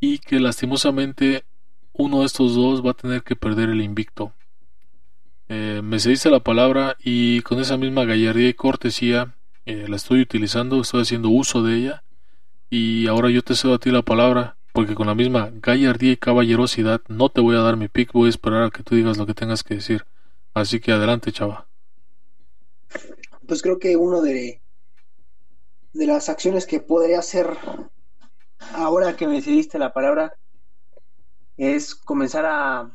y 0.00 0.18
que 0.18 0.40
lastimosamente 0.40 1.44
uno 1.98 2.20
de 2.20 2.26
estos 2.26 2.54
dos 2.54 2.84
va 2.84 2.92
a 2.92 2.94
tener 2.94 3.22
que 3.22 3.36
perder 3.36 3.68
el 3.68 3.82
invicto. 3.82 4.32
Eh, 5.48 5.80
me 5.82 5.98
se 5.98 6.10
dice 6.10 6.30
la 6.30 6.40
palabra 6.40 6.96
y 7.02 7.42
con 7.42 7.58
esa 7.58 7.76
misma 7.76 8.04
gallardía 8.04 8.48
y 8.48 8.54
cortesía 8.54 9.34
eh, 9.66 9.86
la 9.88 9.96
estoy 9.96 10.20
utilizando, 10.20 10.80
estoy 10.80 11.02
haciendo 11.02 11.28
uso 11.28 11.62
de 11.62 11.76
ella 11.76 12.04
y 12.70 13.08
ahora 13.08 13.30
yo 13.30 13.42
te 13.42 13.56
cedo 13.56 13.74
a 13.74 13.78
ti 13.78 13.90
la 13.90 14.02
palabra 14.02 14.56
porque 14.72 14.94
con 14.94 15.08
la 15.08 15.14
misma 15.14 15.50
gallardía 15.52 16.12
y 16.12 16.16
caballerosidad 16.16 17.00
no 17.08 17.30
te 17.30 17.40
voy 17.40 17.56
a 17.56 17.60
dar 17.60 17.76
mi 17.76 17.88
pick, 17.88 18.12
voy 18.12 18.28
a 18.28 18.30
esperar 18.30 18.62
a 18.62 18.70
que 18.70 18.84
tú 18.84 18.94
digas 18.94 19.18
lo 19.18 19.26
que 19.26 19.34
tengas 19.34 19.64
que 19.64 19.74
decir. 19.74 20.04
Así 20.54 20.78
que 20.78 20.92
adelante, 20.92 21.32
chava. 21.32 21.66
Pues 23.46 23.60
creo 23.60 23.78
que 23.78 23.96
uno 23.96 24.22
de, 24.22 24.60
de 25.94 26.06
las 26.06 26.28
acciones 26.28 26.66
que 26.66 26.78
podría 26.78 27.18
hacer 27.18 27.56
ahora 28.74 29.16
que 29.16 29.26
me 29.26 29.34
decidiste 29.34 29.78
la 29.78 29.92
palabra 29.92 30.34
es 31.58 31.94
comenzar 31.94 32.46
a, 32.46 32.90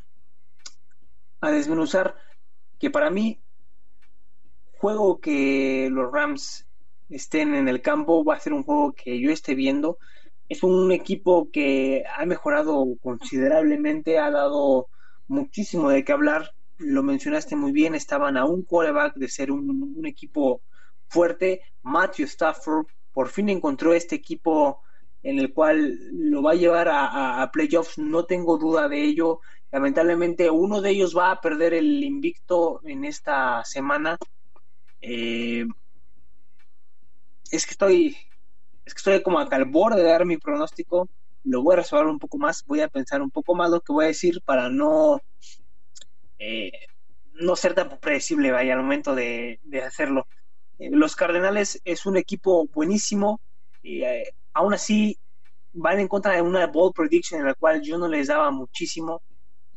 a 1.42 1.52
desmenuzar 1.52 2.16
que 2.80 2.90
para 2.90 3.12
mí 3.12 3.40
juego 4.80 5.20
que 5.20 5.90
los 5.92 6.12
Rams 6.12 6.66
estén 7.10 7.54
en 7.54 7.68
el 7.68 7.82
campo 7.82 8.26
va 8.26 8.36
a 8.36 8.40
ser 8.40 8.54
un 8.54 8.64
juego 8.64 8.94
que 8.94 9.20
yo 9.20 9.32
esté 9.32 9.54
viendo 9.54 10.00
es 10.50 10.64
un 10.64 10.92
equipo 10.92 11.52
que 11.52 12.04
ha 12.18 12.26
mejorado 12.26 12.86
considerablemente 13.02 14.18
ha 14.18 14.32
dado 14.32 14.88
muchísimo 15.28 15.90
de 15.90 16.04
qué 16.04 16.12
hablar 16.12 16.54
lo 16.78 17.04
mencionaste 17.04 17.56
muy 17.56 17.72
bien 17.72 17.96
estaban 17.96 18.38
a 18.38 18.46
un 18.46 18.64
quarterback 18.64 19.16
de 19.16 19.30
ser 19.30 19.52
un, 19.52 19.94
un 19.96 20.06
equipo 20.06 20.62
fuerte. 21.08 21.62
Matthew 21.84 22.26
Stafford 22.26 22.88
por 23.12 23.30
fin 23.30 23.50
encontró 23.50 23.94
este 23.94 24.16
equipo 24.16 24.82
en 25.24 25.40
el 25.40 25.54
cual 25.54 25.98
lo 26.12 26.44
va 26.44 26.52
a 26.52 26.56
llevar 26.56 26.90
a, 26.92 27.50
playoffs, 27.52 27.98
no 27.98 28.26
tengo 28.26 28.58
duda 28.58 28.88
de 28.88 29.02
ello. 29.02 29.40
Lamentablemente 29.72 30.50
uno 30.50 30.82
de 30.82 30.92
ellos 30.92 31.18
va 31.18 31.32
a 31.32 31.42
perder 31.42 31.74
el 31.74 32.04
invicto 32.04 32.82
en 32.84 33.06
esta 33.06 33.64
semana. 33.64 34.18
Eh, 35.02 35.66
es 37.52 37.66
que 37.66 37.72
estoy, 37.72 38.18
es 38.86 38.94
que 38.94 38.98
estoy 38.98 39.24
como 39.24 39.40
acá 39.40 39.56
al 39.56 39.66
borde 39.66 40.04
de 40.04 40.10
dar 40.10 40.26
mi 40.26 40.38
pronóstico. 40.38 41.10
Lo 41.46 41.64
voy 41.64 41.74
a 41.74 41.78
resolver 41.78 42.08
un 42.08 42.20
poco 42.20 42.38
más, 42.38 42.64
voy 42.66 42.82
a 42.82 42.88
pensar 42.88 43.22
un 43.22 43.32
poco 43.32 43.56
más 43.56 43.70
lo 43.70 43.82
que 43.82 43.94
voy 43.94 44.06
a 44.06 44.10
decir 44.10 44.42
para 44.44 44.70
no, 44.70 45.22
eh, 46.38 46.72
no 47.34 47.56
ser 47.56 47.74
tan 47.74 47.98
predecible 48.00 48.52
vaya 48.52 48.74
al 48.74 48.82
momento 48.82 49.16
de 49.16 49.60
hacerlo. 49.86 50.28
Eh, 50.80 50.90
los 50.92 51.16
Cardenales 51.16 51.82
es 51.86 52.06
un 52.06 52.18
equipo 52.18 52.68
buenísimo, 52.68 53.40
aún 54.54 54.74
así 54.74 55.18
van 55.74 56.00
en 56.00 56.08
contra 56.08 56.34
de 56.34 56.42
una 56.42 56.68
bold 56.68 56.94
prediction 56.94 57.40
en 57.40 57.48
la 57.48 57.56
cual 57.56 57.82
yo 57.82 57.98
no 57.98 58.08
les 58.08 58.28
daba 58.28 58.52
muchísimo, 58.52 59.22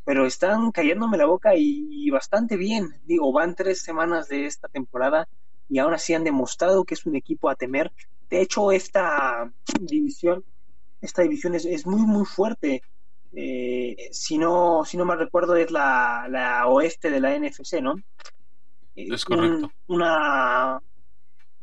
pero 0.05 0.27
están 0.27 0.71
cayéndome 0.71 1.17
la 1.17 1.27
boca 1.27 1.55
y, 1.57 2.09
bastante 2.11 2.57
bien. 2.57 2.95
Digo, 3.05 3.33
van 3.33 3.55
tres 3.55 3.83
semanas 3.83 4.29
de 4.29 4.47
esta 4.47 4.69
temporada 4.69 5.27
y 5.69 5.79
ahora 5.79 5.99
sí 5.99 6.15
han 6.15 6.23
demostrado 6.23 6.85
que 6.85 6.95
es 6.95 7.07
un 7.07 7.17
equipo 7.17 7.49
a 7.49 7.57
temer. 7.57 7.91
De 8.31 8.41
hecho, 8.41 8.71
esta 8.71 9.51
división, 9.81 10.45
esta 11.01 11.23
división 11.23 11.55
es, 11.55 11.87
muy, 11.87 12.03
muy 12.03 12.25
fuerte. 12.25 12.83
Eh, 13.35 13.97
si, 14.13 14.39
no, 14.39 14.85
si 14.85 14.97
no 14.97 15.05
me 15.05 15.17
recuerdo, 15.17 15.57
es 15.57 15.71
la, 15.71 16.27
la 16.31 16.69
oeste 16.69 17.11
de 17.11 17.21
la 17.21 17.37
NFC, 17.37 17.81
¿no? 17.83 17.97
Es 18.95 19.25
correcto. 19.25 19.71
una, 19.89 20.81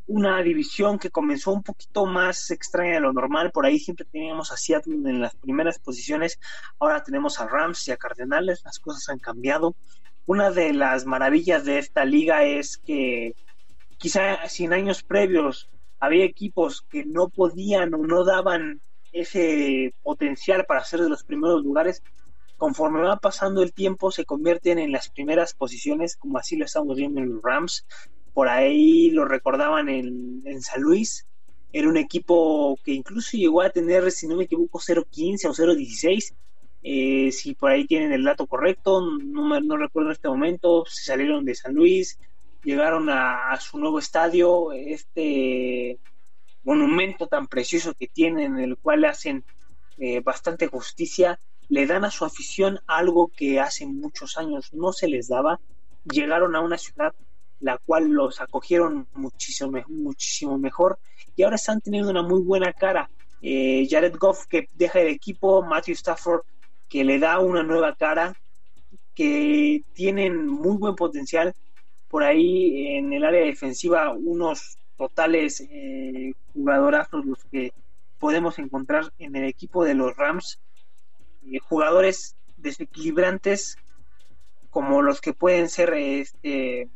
una 0.08 0.42
división 0.42 1.00
que 1.00 1.10
comenzó 1.10 1.52
un 1.52 1.64
poquito 1.64 2.06
más 2.06 2.52
extraña 2.52 2.96
de 2.96 3.00
lo 3.00 3.14
normal. 3.14 3.52
Por 3.52 3.66
ahí 3.66 3.80
siempre 3.80 4.06
teníamos 4.06 4.52
a 4.52 4.58
Seattle 4.58 4.96
en 4.96 5.22
las 5.22 5.36
primeras 5.36 5.80
posiciones. 5.80 6.40
Ahora 6.80 7.04
tenemos 7.04 7.40
a 7.40 7.48
Rams 7.48 7.88
y 7.88 7.92
a 7.92 7.98
Cardenales. 7.98 8.64
Las 8.66 8.80
cosas 8.80 9.08
han 9.10 9.20
cambiado. 9.20 9.76
Una 10.26 10.52
de 10.52 10.74
las 10.74 11.06
maravillas 11.06 11.66
de 11.66 11.80
esta 11.80 12.06
liga 12.06 12.44
es 12.44 12.78
que 12.78 13.36
quizá 13.98 14.40
en 14.60 14.74
años 14.74 15.04
previos 15.04 15.70
había 16.00 16.26
equipos 16.26 16.82
que 16.90 17.06
no 17.06 17.30
podían 17.30 17.94
o 17.94 18.00
no 18.00 18.26
daban 18.26 18.82
ese 19.14 19.94
potencial 20.02 20.66
para 20.66 20.84
ser 20.84 21.02
de 21.02 21.10
los 21.10 21.24
primeros 21.24 21.64
lugares, 21.64 22.04
conforme 22.58 23.02
va 23.02 23.18
pasando 23.18 23.62
el 23.62 23.74
tiempo 23.74 24.12
se 24.12 24.26
convierten 24.26 24.80
en 24.80 24.92
las 24.92 25.10
primeras 25.10 25.54
posiciones, 25.54 26.18
como 26.18 26.38
así 26.38 26.58
lo 26.58 26.66
estamos 26.66 26.98
viendo 26.98 27.22
en 27.22 27.36
los 27.36 27.44
Rams. 27.44 27.86
Por 28.34 28.50
ahí 28.50 29.12
lo 29.12 29.26
recordaban 29.26 29.90
en, 29.90 30.62
San 30.62 30.82
Luis. 30.82 31.26
Era 31.72 31.90
un 31.90 31.98
equipo 31.98 32.78
que 32.84 32.92
incluso 32.92 33.38
llegó 33.38 33.62
a 33.62 33.70
tener, 33.70 34.12
si 34.12 34.28
no 34.28 34.36
me 34.36 34.46
equivoco, 34.46 34.80
0.15 34.80 35.46
o 35.46 35.54
0.16. 35.54 36.34
Eh, 36.84 37.32
si 37.32 37.56
por 37.56 37.72
ahí 37.72 37.86
tienen 37.86 38.12
el 38.12 38.24
dato 38.24 38.46
correcto, 38.46 39.02
no, 39.02 39.60
no 39.60 39.78
recuerdo 39.78 40.10
en 40.10 40.14
este 40.14 40.28
momento, 40.28 40.84
se 40.86 41.06
salieron 41.06 41.46
de 41.46 41.56
San 41.56 41.74
Luis, 41.74 42.20
llegaron 42.64 43.10
a, 43.10 43.58
su 43.60 43.78
nuevo 43.78 44.00
estadio, 44.00 44.74
este 44.74 45.98
monumento 46.64 47.28
tan 47.28 47.48
precioso 47.48 47.94
que 47.94 48.08
tienen, 48.08 48.58
en 48.58 48.64
el 48.64 48.78
cual 48.78 49.06
hacen 49.06 49.46
eh, 49.98 50.20
bastante 50.20 50.68
justicia 50.68 51.40
le 51.70 51.86
dan 51.88 52.06
a 52.06 52.12
su 52.12 52.26
afición 52.26 52.80
algo 52.88 53.32
que 53.36 53.60
hace 53.60 53.86
muchos 53.86 54.38
años 54.38 54.74
no 54.74 54.92
se 54.94 55.08
les 55.08 55.28
daba. 55.28 55.60
Llegaron 56.04 56.56
a 56.56 56.62
una 56.62 56.78
ciudad 56.78 57.14
la 57.64 57.78
cual 57.78 58.10
los 58.10 58.42
acogieron 58.42 59.08
muchísimo, 59.14 59.72
muchísimo 59.88 60.58
mejor 60.58 61.00
y 61.36 61.44
ahora 61.44 61.56
están 61.56 61.80
teniendo 61.80 62.12
una 62.12 62.22
muy 62.22 62.42
buena 62.42 62.74
cara. 62.74 63.10
Eh, 63.42 63.88
Jared 63.90 64.16
Goff 64.18 64.46
que 64.48 64.68
deja 64.76 65.00
el 65.00 65.08
equipo, 65.08 65.64
Matthew 65.64 65.94
Stafford 65.94 66.42
que 66.90 67.06
le 67.06 67.20
da 67.20 67.40
una 67.40 67.64
nueva 67.64 67.96
cara, 67.96 68.36
que 69.16 69.82
tienen 69.94 70.46
muy 70.48 70.78
buen 70.78 70.96
potencial. 70.96 71.56
Por 72.10 72.24
ahí 72.24 72.98
en 72.98 73.14
el 73.14 73.24
área 73.24 73.46
defensiva 73.46 74.12
unos 74.14 74.78
totales 74.98 75.66
eh, 75.72 76.34
jugadorazos 76.54 77.26
los 77.26 77.44
que 77.46 77.72
podemos 78.20 78.60
encontrar 78.60 79.12
en 79.20 79.36
el 79.38 79.46
equipo 79.46 79.86
de 79.86 79.96
los 79.96 80.16
Rams 80.18 80.60
eh, 81.46 81.60
jugadores 81.60 82.36
desequilibrantes 82.58 83.78
como 84.70 85.02
los 85.02 85.22
que 85.22 85.34
pueden 85.34 85.70
ser 85.70 85.94
este 85.94 86.90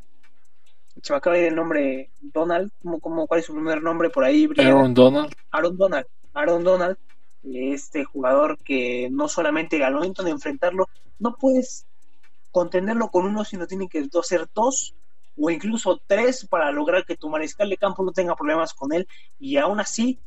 se 1.02 1.14
me 1.14 1.18
acaba 1.18 1.36
de 1.36 1.44
ir 1.44 1.48
el 1.50 1.56
nombre 1.56 2.10
Donald 2.22 2.72
como, 2.82 3.00
como 3.00 3.28
cuál 3.28 3.40
es 3.40 3.46
su 3.46 3.54
primer 3.54 3.82
nombre 3.82 4.10
por 4.10 4.24
ahí 4.24 4.48
Aaron 4.58 4.94
Donald. 4.94 5.34
Aaron 5.52 5.78
Donald 5.78 6.06
Aaron 6.34 6.64
Donald 6.64 6.98
este 7.54 8.04
jugador 8.04 8.58
que 8.58 9.10
no 9.12 9.28
solamente 9.28 9.84
al 9.84 9.94
momento 9.94 10.24
de 10.24 10.32
enfrentarlo, 10.32 10.90
no 11.20 11.36
puedes 11.36 11.86
contenerlo 12.52 13.10
con 13.10 13.26
uno, 13.26 13.46
sino 13.46 13.68
tiene 13.68 13.88
que 13.88 14.08
ser 14.24 14.48
dos 14.54 14.94
o 15.40 15.50
incluso 15.50 16.02
tres 16.08 16.46
para 16.46 16.72
lograr 16.72 17.06
que 17.06 17.16
tu 17.16 17.30
mariscal 17.30 17.70
de 17.70 17.78
campo 17.78 18.04
no 18.04 18.12
tenga 18.12 18.36
problemas 18.36 18.74
con 18.74 18.94
él. 18.94 19.08
Y 19.40 19.58
aún 19.58 19.80
así 19.80 20.20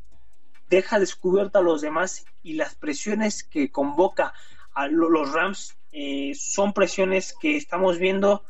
deja 0.69 0.99
descubierto 0.99 1.59
a 1.59 1.61
los 1.61 1.81
demás 1.81 2.25
y 2.43 2.53
las 2.53 2.75
presiones 2.75 3.43
que 3.43 3.71
convoca 3.71 4.33
a 4.73 4.87
los 4.87 5.33
Rams 5.33 5.75
eh, 5.91 6.31
son 6.35 6.71
presiones 6.71 7.35
que 7.39 7.57
estamos 7.57 7.97
viendo 7.97 8.45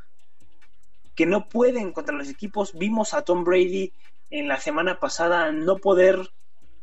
que 1.16 1.26
no 1.26 1.50
pueden 1.50 1.92
contra 1.92 2.16
los 2.16 2.30
equipos. 2.30 2.74
Vimos 2.74 3.14
a 3.14 3.22
Tom 3.22 3.44
Brady 3.44 3.92
en 4.30 4.48
la 4.48 4.60
semana 4.60 5.00
pasada 5.00 5.52
no 5.52 5.78
poder 5.78 6.30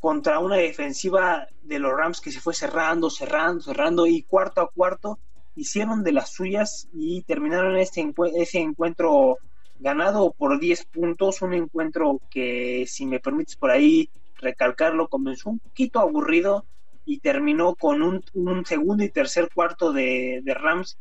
contra 0.01 0.39
una 0.39 0.57
defensiva 0.57 1.49
de 1.63 1.79
los 1.79 1.93
Rams 1.93 2.21
que 2.21 2.31
se 2.31 2.41
fue 2.41 2.55
cerrando, 2.55 3.11
cerrando, 3.11 3.63
cerrando 3.63 4.07
y 4.07 4.23
cuarto 4.23 4.61
a 4.61 4.71
cuarto 4.71 5.19
hicieron 5.59 6.05
de 6.05 6.13
las 6.13 6.31
suyas 6.31 6.89
y 6.93 7.23
terminaron 7.23 7.77
este 7.77 8.13
ese 8.37 8.61
encuentro 8.61 9.39
ganado 9.81 10.33
por 10.33 10.59
10 10.59 10.85
puntos, 10.87 11.43
un 11.43 11.55
encuentro 11.55 12.21
que 12.31 12.85
si 12.87 13.07
me 13.07 13.21
permites 13.21 13.57
por 13.57 13.71
ahí 13.71 14.09
recalcarlo 14.37 15.09
comenzó 15.09 15.51
un 15.51 15.59
poquito 15.59 15.99
aburrido 16.01 16.65
y 17.05 17.19
terminó 17.19 17.75
con 17.75 18.03
un, 18.03 18.65
segundo 18.67 19.03
y 19.03 19.09
tercer 19.09 19.49
cuarto 19.53 19.93
de, 19.93 20.43
Rams 20.47 20.97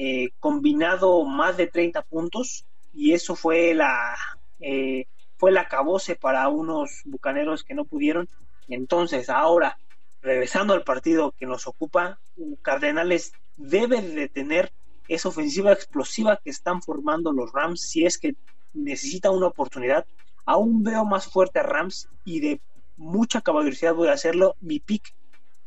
eh, 0.00 0.30
combinado 0.38 1.24
más 1.24 1.56
de 1.56 1.66
30 1.66 2.02
puntos 2.02 2.64
y 2.94 3.14
eso 3.14 3.34
fue 3.34 3.74
la 3.74 4.16
eh, 4.60 5.06
fue 5.36 5.50
la 5.50 5.66
cabose 5.66 6.14
para 6.14 6.48
unos 6.48 7.02
bucaneros 7.04 7.64
que 7.64 7.74
no 7.74 7.84
pudieron. 7.84 8.28
Entonces 8.68 9.28
ahora 9.28 9.76
regresando 10.22 10.72
al 10.72 10.84
partido 10.84 11.32
que 11.32 11.46
nos 11.46 11.66
ocupa 11.66 12.20
Cardenales 12.62 13.32
debe 13.56 14.00
de 14.00 14.28
tener 14.28 14.70
esa 15.08 15.30
ofensiva 15.30 15.72
explosiva 15.72 16.38
que 16.44 16.50
están 16.50 16.80
formando 16.80 17.32
los 17.32 17.52
Rams 17.52 17.80
si 17.80 18.06
es 18.06 18.18
que 18.18 18.36
necesita 18.74 19.32
una 19.32 19.48
oportunidad. 19.48 20.06
Aún 20.44 20.84
veo 20.84 21.04
más 21.06 21.26
fuerte 21.26 21.58
a 21.58 21.64
Rams 21.64 22.08
y 22.24 22.38
de 22.38 22.60
mucha 22.96 23.40
caballerosidad 23.40 23.96
voy 23.96 24.08
a 24.08 24.12
hacerlo. 24.12 24.54
Mi 24.60 24.78
pick 24.78 25.12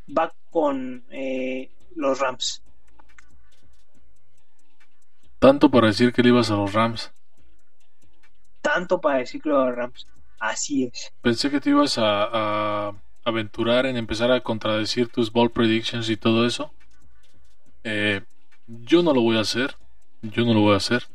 va 0.08 0.32
con 0.52 1.04
eh, 1.10 1.70
los 1.96 2.18
Rams 2.20 2.64
tanto 5.42 5.70
para 5.70 5.88
decir 5.88 6.14
que 6.14 6.24
le 6.24 6.30
ibas 6.30 6.52
a 6.52 6.56
los 6.56 6.72
Rams 6.72 7.12
tanto 8.62 9.02
para 9.02 9.18
decirlo 9.18 9.60
a 9.60 9.66
los 9.66 9.76
Rams 9.76 10.08
así 10.40 10.86
es 10.86 11.12
pensé 11.22 11.50
que 11.50 11.60
te 11.60 11.72
ibas 11.72 11.98
a 11.98 12.94
aventurar 13.24 13.86
en 13.86 13.98
empezar 13.98 14.32
a 14.32 14.42
contradecir 14.42 15.10
tus 15.10 15.32
ball 15.32 15.52
predictions 15.52 16.10
y 16.10 16.18
todo 16.18 16.46
eso. 16.46 16.74
Eh, 17.84 18.22
yo 18.68 19.04
no 19.04 19.14
lo 19.14 19.22
voy 19.22 19.38
a 19.38 19.42
hacer. 19.42 19.76
Yo 20.22 20.46
no 20.46 20.54
lo 20.54 20.62
voy 20.62 20.74
a 20.74 20.78
hacer. 20.78 21.08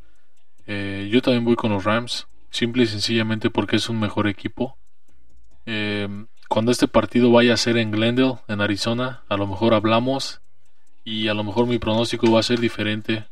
Eh, 0.67 1.09
yo 1.11 1.23
también 1.23 1.45
voy 1.45 1.57
con 1.57 1.73
los 1.73 1.85
Rams. 1.85 2.27
Simple 2.51 2.85
y 2.85 2.87
sencillamente 2.87 3.51
porque 3.51 3.77
es 3.77 3.89
un 3.89 4.01
mejor 4.01 4.29
equipo. 4.29 4.77
Eh, 5.67 6.09
cuando 6.49 6.71
este 6.71 6.89
partido 6.89 7.31
vaya 7.31 7.55
a 7.55 7.57
ser 7.57 7.77
en 7.77 7.91
Glendale, 7.91 8.39
en 8.49 8.61
Arizona, 8.61 9.23
a 9.29 9.37
lo 9.37 9.47
mejor 9.47 9.75
hablamos. 9.75 10.41
Y 11.05 11.29
a 11.29 11.35
lo 11.35 11.45
mejor 11.45 11.67
mi 11.67 11.79
pronóstico 11.79 12.31
va 12.31 12.41
a 12.41 12.45
ser 12.45 12.59
diferente. 12.59 13.27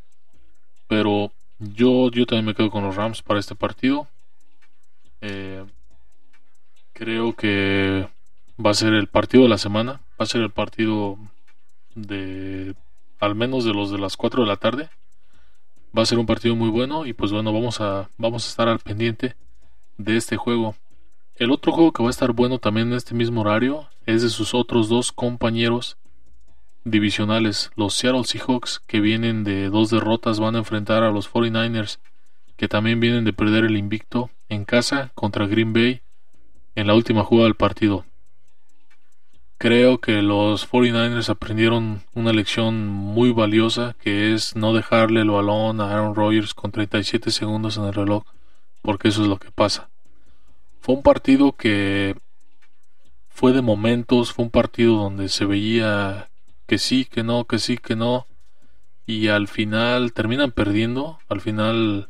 Pero 0.94 1.32
yo, 1.58 2.08
yo 2.12 2.24
también 2.24 2.46
me 2.46 2.54
quedo 2.54 2.70
con 2.70 2.84
los 2.84 2.94
Rams 2.94 3.20
para 3.20 3.40
este 3.40 3.56
partido. 3.56 4.06
creo 6.92 7.34
que 7.34 8.06
va 8.64 8.70
a 8.70 8.74
ser 8.74 8.94
el 8.94 9.08
partido 9.08 9.42
de 9.42 9.48
la 9.48 9.58
semana, 9.58 9.94
va 10.12 10.22
a 10.22 10.26
ser 10.26 10.42
el 10.42 10.50
partido 10.50 11.18
de 11.96 12.76
al 13.18 13.34
menos 13.34 13.64
de 13.64 13.74
los 13.74 13.90
de 13.90 13.98
las 13.98 14.16
4 14.16 14.42
de 14.42 14.48
la 14.48 14.56
tarde. 14.56 14.88
Va 15.98 16.02
a 16.02 16.06
ser 16.06 16.20
un 16.20 16.26
partido 16.26 16.54
muy 16.54 16.68
bueno 16.68 17.06
y 17.06 17.12
pues 17.12 17.32
bueno, 17.32 17.52
vamos 17.52 17.80
a 17.80 18.08
vamos 18.16 18.46
a 18.46 18.48
estar 18.48 18.68
al 18.68 18.78
pendiente 18.78 19.34
de 19.98 20.16
este 20.16 20.36
juego. 20.36 20.76
El 21.34 21.50
otro 21.50 21.72
juego 21.72 21.90
que 21.90 22.04
va 22.04 22.08
a 22.08 22.16
estar 22.16 22.30
bueno 22.30 22.60
también 22.60 22.86
en 22.86 22.94
este 22.94 23.14
mismo 23.14 23.40
horario 23.40 23.88
es 24.06 24.22
de 24.22 24.28
sus 24.28 24.54
otros 24.54 24.88
dos 24.88 25.10
compañeros 25.10 25.96
divisionales, 26.84 27.70
los 27.76 27.94
Seattle 27.94 28.24
Seahawks 28.24 28.80
que 28.86 29.00
vienen 29.00 29.42
de 29.42 29.70
dos 29.70 29.90
derrotas 29.90 30.38
van 30.38 30.54
a 30.54 30.58
enfrentar 30.58 31.02
a 31.02 31.10
los 31.10 31.30
49ers 31.30 31.98
que 32.56 32.68
también 32.68 33.00
vienen 33.00 33.24
de 33.24 33.32
perder 33.32 33.64
el 33.64 33.76
invicto 33.76 34.30
en 34.48 34.64
casa 34.64 35.10
contra 35.14 35.46
Green 35.46 35.72
Bay 35.72 36.02
en 36.74 36.86
la 36.86 36.94
última 36.94 37.24
jugada 37.24 37.46
del 37.46 37.56
partido. 37.56 38.04
Creo 39.56 39.98
que 39.98 40.20
los 40.20 40.70
49ers 40.70 41.30
aprendieron 41.30 42.02
una 42.14 42.32
lección 42.32 42.86
muy 42.86 43.32
valiosa 43.32 43.96
que 44.00 44.34
es 44.34 44.56
no 44.56 44.74
dejarle 44.74 45.22
el 45.22 45.30
balón 45.30 45.80
a 45.80 45.90
Aaron 45.90 46.14
Rodgers 46.14 46.54
con 46.54 46.70
37 46.70 47.30
segundos 47.30 47.76
en 47.78 47.84
el 47.84 47.94
reloj, 47.94 48.24
porque 48.82 49.08
eso 49.08 49.22
es 49.22 49.28
lo 49.28 49.38
que 49.38 49.50
pasa. 49.50 49.88
Fue 50.80 50.94
un 50.94 51.02
partido 51.02 51.52
que 51.52 52.16
fue 53.30 53.52
de 53.52 53.62
momentos, 53.62 54.32
fue 54.32 54.44
un 54.44 54.50
partido 54.50 54.96
donde 54.96 55.28
se 55.28 55.46
veía 55.46 56.28
que 56.66 56.78
sí, 56.78 57.04
que 57.04 57.22
no, 57.22 57.44
que 57.44 57.58
sí, 57.58 57.78
que 57.78 57.96
no, 57.96 58.26
y 59.06 59.28
al 59.28 59.48
final 59.48 60.12
terminan 60.12 60.52
perdiendo, 60.52 61.18
al 61.28 61.40
final 61.40 62.08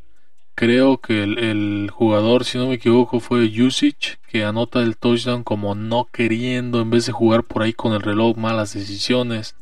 Creo 0.57 0.99
que 0.99 1.25
el, 1.25 1.91
jugador, 1.93 2.45
si 2.45 2.59
no 2.59 2.69
me 2.69 2.75
equivoco, 2.75 3.19
fue 3.19 3.47
Usage, 3.47 4.19
que 4.29 4.45
anota 4.45 4.83
el 4.83 4.97
touchdown 4.97 5.43
como 5.43 5.75
no 5.75 6.07
queriendo, 6.13 6.81
en 6.81 6.91
vez 6.91 7.07
de 7.07 7.13
jugar 7.13 7.43
por 7.43 7.63
ahí 7.63 7.73
con 7.73 7.93
el 7.93 8.01
reloj, 8.03 8.37
malas 8.37 8.73
decisiones. 8.73 9.57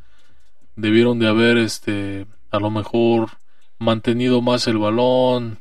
Debieron 0.76 1.18
de 1.18 1.28
haber, 1.28 1.56
este, 1.56 2.26
a 2.50 2.58
lo 2.60 2.70
mejor 2.70 3.30
mantenido 3.78 4.42
más 4.42 4.66
el 4.66 4.76
balón. 4.76 5.60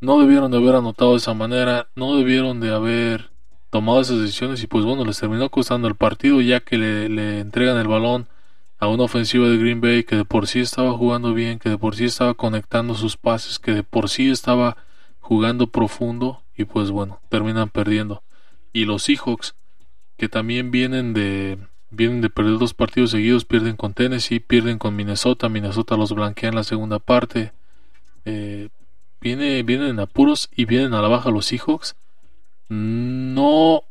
No 0.00 0.18
debieron 0.20 0.50
de 0.50 0.58
haber 0.58 0.74
anotado 0.74 1.12
de 1.12 1.18
esa 1.18 1.34
manera. 1.34 1.88
No 1.94 2.16
debieron 2.16 2.58
de 2.60 2.74
haber 2.74 3.30
tomado 3.70 4.00
esas 4.00 4.18
decisiones 4.18 4.62
y 4.64 4.66
pues 4.66 4.84
bueno, 4.84 5.04
les 5.04 5.20
terminó 5.20 5.48
costando 5.48 5.86
el 5.86 5.94
partido 5.94 6.40
ya 6.40 6.60
que 6.60 6.76
le 6.76 7.40
entregan 7.40 7.78
el 7.78 7.88
balón 7.88 8.26
a 8.82 8.88
una 8.88 9.04
ofensiva 9.04 9.48
de 9.48 9.58
Green 9.58 9.80
Bay 9.80 10.02
que 10.02 10.16
de 10.16 10.24
por 10.24 10.48
sí 10.48 10.58
estaba 10.58 10.92
jugando 10.92 11.32
bien, 11.34 11.60
que 11.60 11.68
de 11.68 11.78
por 11.78 11.94
sí 11.94 12.04
estaba 12.04 12.34
conectando 12.34 12.96
sus 12.96 13.16
pases, 13.16 13.60
que 13.60 13.70
de 13.70 13.84
por 13.84 14.08
sí 14.08 14.28
estaba 14.28 14.76
jugando 15.20 15.68
profundo 15.68 16.42
y 16.56 16.64
pues 16.64 16.90
bueno, 16.90 17.20
terminan 17.28 17.68
perdiendo. 17.68 18.24
Y 18.72 18.84
los 18.84 19.04
Seahawks 19.04 19.54
que 20.16 20.28
también 20.28 20.72
vienen 20.72 21.14
de 21.14 21.58
vienen 21.90 22.22
de 22.22 22.28
perder 22.28 22.58
dos 22.58 22.74
partidos 22.74 23.12
seguidos, 23.12 23.44
pierden 23.44 23.76
con 23.76 23.94
Tennessee, 23.94 24.40
pierden 24.40 24.78
con 24.78 24.96
Minnesota, 24.96 25.48
Minnesota 25.48 25.96
los 25.96 26.12
blanquea 26.12 26.48
en 26.48 26.56
la 26.56 26.64
segunda 26.64 26.98
parte. 26.98 27.52
Eh, 28.24 28.68
viene, 29.20 29.62
vienen 29.62 29.90
en 29.90 30.00
apuros 30.00 30.50
y 30.56 30.64
vienen 30.64 30.94
a 30.94 31.02
la 31.02 31.06
baja 31.06 31.30
los 31.30 31.46
Seahawks. 31.46 31.94
No 32.68 33.84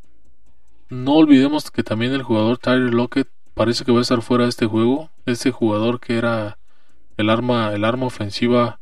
no 0.90 1.14
olvidemos 1.14 1.72
que 1.72 1.82
también 1.82 2.12
el 2.12 2.24
jugador 2.24 2.58
Tyler 2.58 2.94
Lockett 2.94 3.30
parece 3.62 3.86
que 3.86 3.92
va 3.92 4.00
a 4.00 4.02
estar 4.02 4.24
fuera 4.24 4.46
de 4.46 4.50
este 4.50 4.66
juego. 4.66 5.12
Este 5.28 5.52
jugador 5.52 6.00
que 6.00 6.18
era 6.18 6.58
el 7.18 7.30
arma, 7.30 7.72
el 7.76 7.86
arma 7.86 8.08
ofensiva 8.08 8.80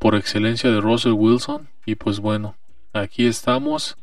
por 0.00 0.16
excelencia 0.16 0.68
de 0.68 0.80
Russell 0.80 1.12
Wilson. 1.12 1.68
Y 1.84 1.94
pues 1.94 2.18
bueno, 2.18 2.56
aquí 2.92 3.24
estamos 3.24 3.96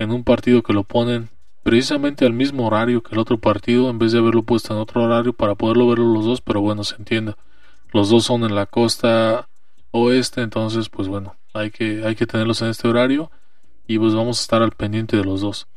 en 0.00 0.10
un 0.10 0.24
partido 0.24 0.64
que 0.64 0.72
lo 0.72 0.82
ponen 0.82 1.28
precisamente 1.62 2.26
al 2.26 2.32
mismo 2.32 2.66
horario 2.66 3.04
que 3.04 3.14
el 3.14 3.20
otro 3.20 3.38
partido, 3.38 3.88
en 3.88 4.00
vez 4.00 4.10
de 4.10 4.18
haberlo 4.18 4.42
puesto 4.42 4.74
en 4.74 4.80
otro 4.80 5.04
horario 5.04 5.32
para 5.32 5.54
poderlo 5.54 5.86
ver 5.86 6.00
los 6.00 6.24
dos, 6.24 6.40
pero 6.40 6.60
bueno, 6.60 6.82
se 6.82 6.96
entiende. 6.96 7.36
Los 7.92 8.08
dos 8.08 8.24
son 8.24 8.42
en 8.42 8.56
la 8.56 8.66
costa 8.66 9.48
oeste, 9.92 10.40
entonces 10.40 10.88
pues 10.88 11.06
bueno, 11.06 11.36
hay 11.54 11.70
que, 11.70 12.04
hay 12.04 12.16
que 12.16 12.26
tenerlos 12.26 12.62
en 12.62 12.70
este 12.70 12.88
horario 12.88 13.30
y 13.86 13.96
pues 13.96 14.12
vamos 14.12 14.40
a 14.40 14.42
estar 14.42 14.60
al 14.60 14.72
pendiente 14.72 15.16
de 15.16 15.22
los 15.22 15.40
dos. 15.40 15.68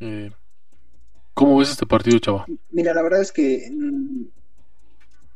Eh, 0.00 0.32
¿Cómo 1.34 1.58
ves 1.58 1.70
este 1.70 1.84
partido, 1.86 2.18
chava? 2.20 2.46
Mira, 2.70 2.94
la 2.94 3.02
verdad 3.02 3.20
es 3.20 3.32
que 3.32 3.68
mm, 3.70 4.24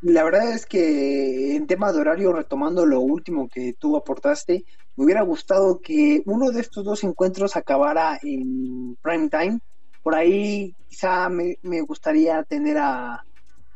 la 0.03 0.23
verdad 0.23 0.53
es 0.53 0.65
que 0.65 1.57
en 1.57 1.67
tema 1.67 1.93
de 1.93 2.01
horario, 2.01 2.33
retomando 2.33 2.87
lo 2.87 3.01
último 3.01 3.49
que 3.49 3.73
tú 3.73 3.97
aportaste, 3.97 4.65
me 4.97 5.05
hubiera 5.05 5.23
gustado 5.23 5.81
que 5.81 6.23
uno 6.25 6.53
de 6.53 6.61
estos 6.61 6.85
dos 6.85 7.03
encuentros 7.03 7.57
acabara 7.57 8.19
en 8.23 8.97
prime 9.03 9.29
time. 9.29 9.59
Por 10.03 10.15
ahí 10.15 10.75
quizá 10.89 11.29
me, 11.29 11.57
gustaría 11.83 12.45
tener 12.45 12.79
a, 12.79 13.25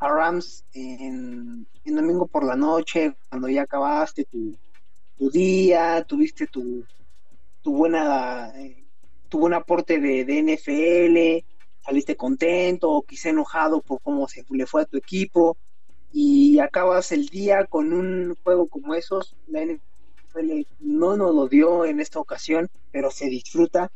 Rams 0.01 0.65
en, 0.75 1.67
domingo 1.85 2.27
por 2.27 2.45
la 2.45 2.57
noche, 2.57 3.15
cuando 3.29 3.49
ya 3.49 3.63
acabaste 3.63 4.25
tu, 4.25 4.57
tu 5.17 5.31
día, 5.31 6.05
tuviste 6.05 6.47
tu, 6.47 6.85
tu 7.63 7.73
buena 7.73 8.53
eh, 8.57 8.85
tu 9.29 9.39
buen 9.39 9.55
aporte 9.55 9.99
de, 9.99 10.25
de 10.25 10.43
NFL, 10.43 11.47
saliste 11.85 12.17
contento 12.17 12.91
o 12.91 13.03
quizá 13.03 13.31
enojado 13.31 13.81
por 13.81 14.01
cómo 14.01 14.29
se 14.29 14.45
le 14.51 14.67
fue 14.67 14.83
a 14.83 14.87
tu 14.87 14.97
equipo 14.97 15.57
y 16.13 16.59
acabas 16.59 17.11
el 17.13 17.29
día 17.29 17.65
con 17.65 17.93
un 17.93 18.37
juego 18.43 18.69
como 18.69 18.95
esos, 18.95 19.35
la 19.49 19.63
NFL 19.63 20.67
no 20.81 21.17
nos 21.17 21.35
lo 21.35 21.49
dio 21.49 21.85
en 21.87 22.01
esta 22.01 22.21
ocasión, 22.21 22.69
pero 22.91 23.11
se 23.11 23.27
disfruta 23.27 23.91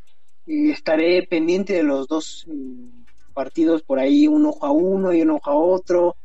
y 0.47 0.71
estaré 0.71 1.27
pendiente 1.27 1.75
de 1.75 1.83
los 1.83 2.09
dos 2.09 2.47
mm, 2.47 3.05
partidos 3.35 3.83
por 3.83 3.99
ahí 3.99 4.27
un 4.27 4.47
ojo 4.47 4.65
a 4.65 4.71
uno 4.71 5.13
y 5.13 5.23
un 5.23 5.31
ojo 5.31 5.51
a 5.51 5.55
otro. 5.57 6.17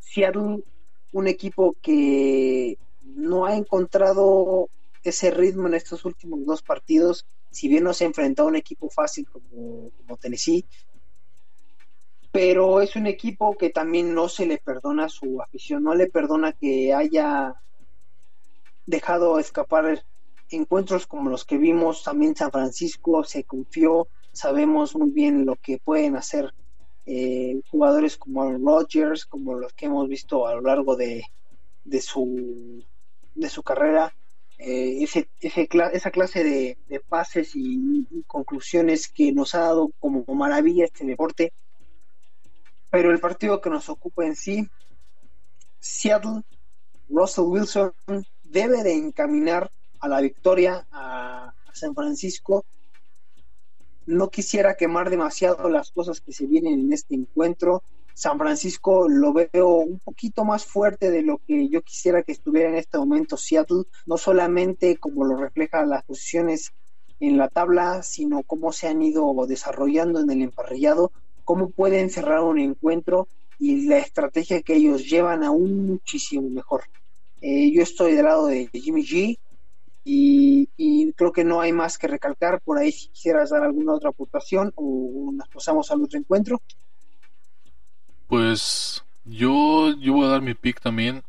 Seattle, 0.00 0.64
un 1.12 1.28
equipo 1.28 1.76
que 1.80 2.78
no 3.02 3.46
ha 3.46 3.56
encontrado 3.56 4.68
ese 5.04 5.30
ritmo 5.30 5.68
en 5.68 5.74
estos 5.74 6.04
últimos 6.04 6.44
dos 6.44 6.62
partidos, 6.62 7.24
si 7.50 7.68
bien 7.68 7.84
no 7.84 7.94
se 7.94 8.04
ha 8.04 8.08
enfrentado 8.08 8.48
a 8.48 8.50
un 8.50 8.56
equipo 8.56 8.90
fácil 8.90 9.26
como 9.30 10.16
Tennessee, 10.20 10.64
pero 12.36 12.82
es 12.82 12.96
un 12.96 13.06
equipo 13.06 13.56
que 13.56 13.70
también 13.70 14.14
no 14.14 14.28
se 14.28 14.44
le 14.44 14.58
perdona 14.58 15.08
su 15.08 15.40
afición, 15.40 15.82
no 15.84 15.94
le 15.94 16.06
perdona 16.06 16.52
que 16.52 16.92
haya 16.92 17.54
dejado 18.84 19.38
escapar 19.38 20.04
encuentros 20.50 21.06
como 21.06 21.30
los 21.30 21.46
que 21.46 21.56
vimos 21.56 22.04
también 22.04 22.36
San 22.36 22.50
Francisco, 22.50 23.24
se 23.24 23.44
confió, 23.44 24.08
sabemos 24.32 24.94
muy 24.94 25.12
bien 25.12 25.46
lo 25.46 25.56
que 25.56 25.78
pueden 25.78 26.14
hacer 26.14 26.52
eh, 27.06 27.58
jugadores 27.70 28.18
como 28.18 28.42
Aaron 28.42 28.66
Rodgers, 28.66 29.24
como 29.24 29.54
los 29.54 29.72
que 29.72 29.86
hemos 29.86 30.06
visto 30.06 30.46
a 30.46 30.56
lo 30.56 30.60
largo 30.60 30.94
de, 30.94 31.24
de 31.84 32.02
su, 32.02 32.84
de 33.34 33.48
su 33.48 33.62
carrera. 33.62 34.12
Eh, 34.58 35.02
ese, 35.02 35.30
ese, 35.40 35.68
esa 35.94 36.10
clase 36.10 36.44
de, 36.44 36.76
de 36.86 37.00
pases 37.00 37.52
y, 37.54 38.06
conclusiones 38.26 39.08
que 39.08 39.32
nos 39.32 39.54
ha 39.54 39.60
dado 39.60 39.90
como 39.98 40.22
maravilla 40.34 40.84
este 40.84 41.06
deporte. 41.06 41.54
Pero 42.90 43.10
el 43.10 43.20
partido 43.20 43.60
que 43.60 43.70
nos 43.70 43.88
ocupa 43.88 44.24
en 44.24 44.36
sí, 44.36 44.68
Seattle, 45.80 46.42
Russell 47.08 47.44
Wilson 47.44 47.92
debe 48.44 48.82
de 48.82 48.94
encaminar 48.94 49.70
a 50.00 50.08
la 50.08 50.20
victoria 50.20 50.86
a, 50.90 51.52
San 51.72 51.94
Francisco 51.94 52.64
no 54.06 54.30
quisiera 54.30 54.76
quemar 54.76 55.10
demasiado 55.10 55.68
las 55.68 55.90
cosas 55.90 56.22
que 56.22 56.32
se 56.32 56.46
vienen 56.46 56.80
en 56.80 56.92
este 56.92 57.14
encuentro. 57.14 57.82
San 58.14 58.38
Francisco 58.38 59.08
lo 59.10 59.34
veo 59.34 59.68
un 59.78 59.98
poquito 59.98 60.44
más 60.44 60.64
fuerte 60.64 61.10
de 61.10 61.20
lo 61.20 61.38
que 61.46 61.68
yo 61.68 61.82
quisiera 61.82 62.22
que 62.22 62.32
estuviera 62.32 62.70
en 62.70 62.76
este 62.76 62.96
momento 62.96 63.36
Seattle, 63.36 63.82
no 64.06 64.16
solamente 64.16 64.96
como 64.96 65.24
lo 65.24 65.36
refleja 65.36 65.84
las 65.84 66.02
posiciones 66.04 66.72
en 67.20 67.36
la 67.36 67.48
tabla, 67.48 68.02
sino 68.02 68.42
cómo 68.42 68.72
se 68.72 68.88
han 68.88 69.02
ido 69.02 69.34
desarrollando 69.46 70.20
en 70.20 70.30
el 70.30 70.42
emparrillado, 70.42 71.12
cómo 71.46 71.70
pueden 71.70 72.10
cerrar 72.10 72.42
un 72.42 72.58
encuentro 72.58 73.26
y 73.58 73.86
la 73.86 73.96
estrategia 73.96 74.60
que 74.60 74.74
ellos 74.74 75.08
llevan 75.08 75.42
aún 75.42 75.86
muchísimo 75.86 76.50
mejor. 76.50 76.82
Eh, 77.40 77.70
yo 77.72 77.82
estoy 77.82 78.12
del 78.12 78.26
lado 78.26 78.48
de 78.48 78.68
Jimmy 78.74 79.02
G, 79.02 79.38
y, 80.08 81.12
creo 81.14 81.32
que 81.32 81.42
no 81.42 81.60
hay 81.60 81.72
más 81.72 81.98
que 81.98 82.06
recalcar. 82.06 82.60
Por 82.60 82.78
ahí, 82.78 82.92
si 82.92 83.08
quisieras 83.08 83.50
dar 83.50 83.64
alguna 83.64 83.92
otra 83.92 84.10
aportación 84.10 84.72
o 84.76 85.30
nos 85.32 85.48
pasamos 85.48 85.90
al 85.90 86.02
otro 86.02 86.18
encuentro. 86.18 86.62
Pues 88.28 89.02
yo, 89.24 89.92
yo 89.98 90.12
voy 90.12 90.26
a 90.26 90.30
dar 90.30 90.42
mi 90.42 90.54
pick 90.54 90.80
también. 90.80 91.24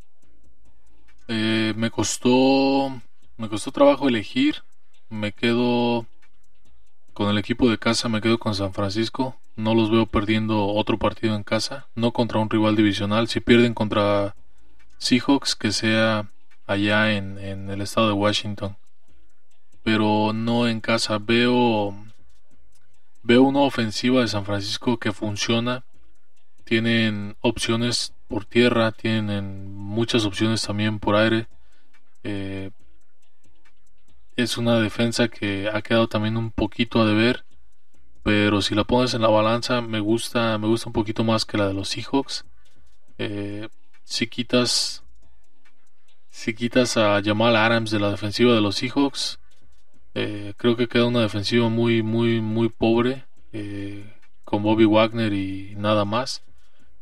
Eh, 1.27 1.73
me 1.75 1.89
costó 1.89 3.01
me 3.35 3.49
costó 3.49 3.71
trabajo 3.71 4.07
elegir. 4.07 4.57
Me 5.09 5.31
quedo 5.31 6.05
con 7.13 7.29
el 7.29 7.39
equipo 7.39 7.69
de 7.69 7.79
casa, 7.79 8.09
me 8.09 8.21
quedo 8.21 8.37
con 8.37 8.53
San 8.53 8.73
Francisco. 8.73 9.35
No 9.57 9.75
los 9.75 9.91
veo 9.91 10.05
perdiendo 10.05 10.67
otro 10.67 10.97
partido 10.97 11.35
en 11.35 11.43
casa, 11.43 11.87
no 11.95 12.11
contra 12.13 12.39
un 12.39 12.49
rival 12.49 12.75
divisional. 12.75 13.27
Si 13.27 13.41
pierden 13.41 13.73
contra 13.73 14.35
Seahawks, 14.99 15.55
que 15.55 15.71
sea 15.71 16.29
allá 16.65 17.11
en, 17.13 17.37
en 17.39 17.69
el 17.69 17.81
estado 17.81 18.07
de 18.07 18.13
Washington. 18.13 18.77
Pero 19.83 20.31
no 20.33 20.67
en 20.67 20.79
casa. 20.79 21.17
Veo, 21.17 21.95
veo 23.23 23.43
una 23.43 23.59
ofensiva 23.59 24.21
de 24.21 24.27
San 24.29 24.45
Francisco 24.45 24.97
que 24.97 25.11
funciona. 25.11 25.83
Tienen 26.63 27.35
opciones 27.41 28.13
por 28.27 28.45
tierra, 28.45 28.91
tienen 28.91 29.75
muchas 29.75 30.25
opciones 30.25 30.61
también 30.61 30.99
por 30.99 31.15
aire. 31.15 31.47
Eh, 32.23 32.71
es 34.35 34.57
una 34.57 34.79
defensa 34.79 35.29
que 35.29 35.69
ha 35.73 35.81
quedado 35.81 36.07
también 36.07 36.37
un 36.37 36.51
poquito 36.51 37.01
a 37.01 37.05
deber. 37.05 37.43
Pero 38.27 38.61
si 38.61 38.75
la 38.75 38.83
pones 38.83 39.13
en 39.13 39.21
la 39.21 39.29
balanza, 39.29 39.79
me 39.79 40.01
gusta, 40.01 40.57
me 40.57 40.67
gusta 40.67 40.89
un 40.89 40.93
poquito 40.93 41.23
más 41.23 41.45
que 41.45 41.57
la 41.57 41.65
de 41.65 41.73
los 41.73 41.87
Seahawks. 41.87 42.43
Eh, 43.17 43.69
si 44.03 44.27
quitas 44.27 45.01
si 46.29 46.53
quitas 46.53 46.97
a 46.97 47.21
Jamal 47.23 47.55
Adams 47.55 47.89
de 47.89 48.01
la 48.01 48.11
defensiva 48.11 48.53
de 48.53 48.59
los 48.59 48.75
Seahawks, 48.75 49.39
eh, 50.13 50.53
creo 50.57 50.75
que 50.75 50.89
queda 50.89 51.05
una 51.05 51.21
defensiva 51.21 51.69
muy, 51.69 52.03
muy, 52.03 52.41
muy 52.41 52.67
pobre 52.67 53.23
eh, 53.53 54.13
con 54.43 54.61
Bobby 54.61 54.83
Wagner 54.83 55.31
y 55.31 55.75
nada 55.77 56.03
más. 56.03 56.43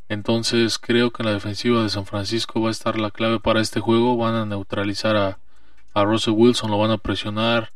Entonces 0.10 0.78
creo 0.78 1.10
que 1.10 1.24
la 1.24 1.34
defensiva 1.34 1.82
de 1.82 1.90
San 1.90 2.06
Francisco 2.06 2.62
va 2.62 2.68
a 2.68 2.72
estar 2.72 3.00
la 3.00 3.10
clave 3.10 3.40
para 3.40 3.62
este 3.62 3.80
juego. 3.80 4.16
Van 4.16 4.36
a 4.36 4.46
neutralizar 4.46 5.16
a, 5.16 5.40
a 5.96 6.04
Russell 6.04 6.36
Wilson, 6.38 6.70
lo 6.70 6.78
van 6.78 6.92
a 6.92 7.00
presionar, 7.00 7.72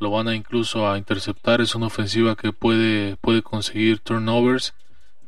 lo 0.00 0.10
van 0.10 0.28
a 0.28 0.34
incluso 0.34 0.90
a 0.90 0.98
interceptar. 0.98 1.60
Es 1.60 1.74
una 1.74 1.86
ofensiva 1.86 2.36
que 2.36 2.52
puede, 2.52 3.16
puede 3.16 3.42
conseguir 3.42 4.00
turnovers 4.00 4.74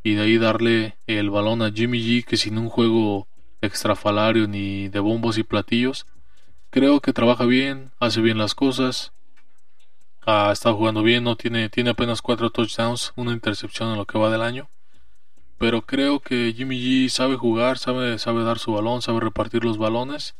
y 0.02 0.14
de 0.14 0.22
ahí 0.22 0.38
darle 0.38 0.96
el 1.06 1.30
balón 1.30 1.62
a 1.62 1.70
Jimmy 1.70 2.00
G, 2.00 2.24
que 2.24 2.36
sin 2.36 2.58
un 2.58 2.68
juego 2.68 3.28
extrafalario 3.60 4.48
ni 4.48 4.88
de 4.88 5.00
bombos 5.00 5.38
y 5.38 5.42
platillos. 5.42 6.06
Creo 6.70 7.00
que 7.00 7.12
trabaja 7.12 7.44
bien, 7.44 7.90
hace 7.98 8.20
bien 8.20 8.38
las 8.38 8.54
cosas. 8.54 9.12
Ha 10.24 10.52
estado 10.52 10.76
jugando 10.76 11.02
bien, 11.02 11.24
no 11.24 11.36
tiene, 11.36 11.68
tiene 11.68 11.90
apenas 11.90 12.22
cuatro 12.22 12.50
touchdowns, 12.50 13.12
una 13.16 13.32
intercepción 13.32 13.90
en 13.90 13.96
lo 13.96 14.06
que 14.06 14.18
va 14.18 14.30
del 14.30 14.42
año. 14.42 14.68
Pero 15.58 15.82
creo 15.82 16.20
que 16.20 16.54
Jimmy 16.56 16.78
G 16.78 17.08
sabe 17.08 17.36
jugar, 17.36 17.76
sabe, 17.76 18.18
sabe 18.18 18.44
dar 18.44 18.58
su 18.58 18.72
balón, 18.72 19.02
sabe 19.02 19.20
repartir 19.20 19.64
los 19.64 19.76
balones. 19.76 20.34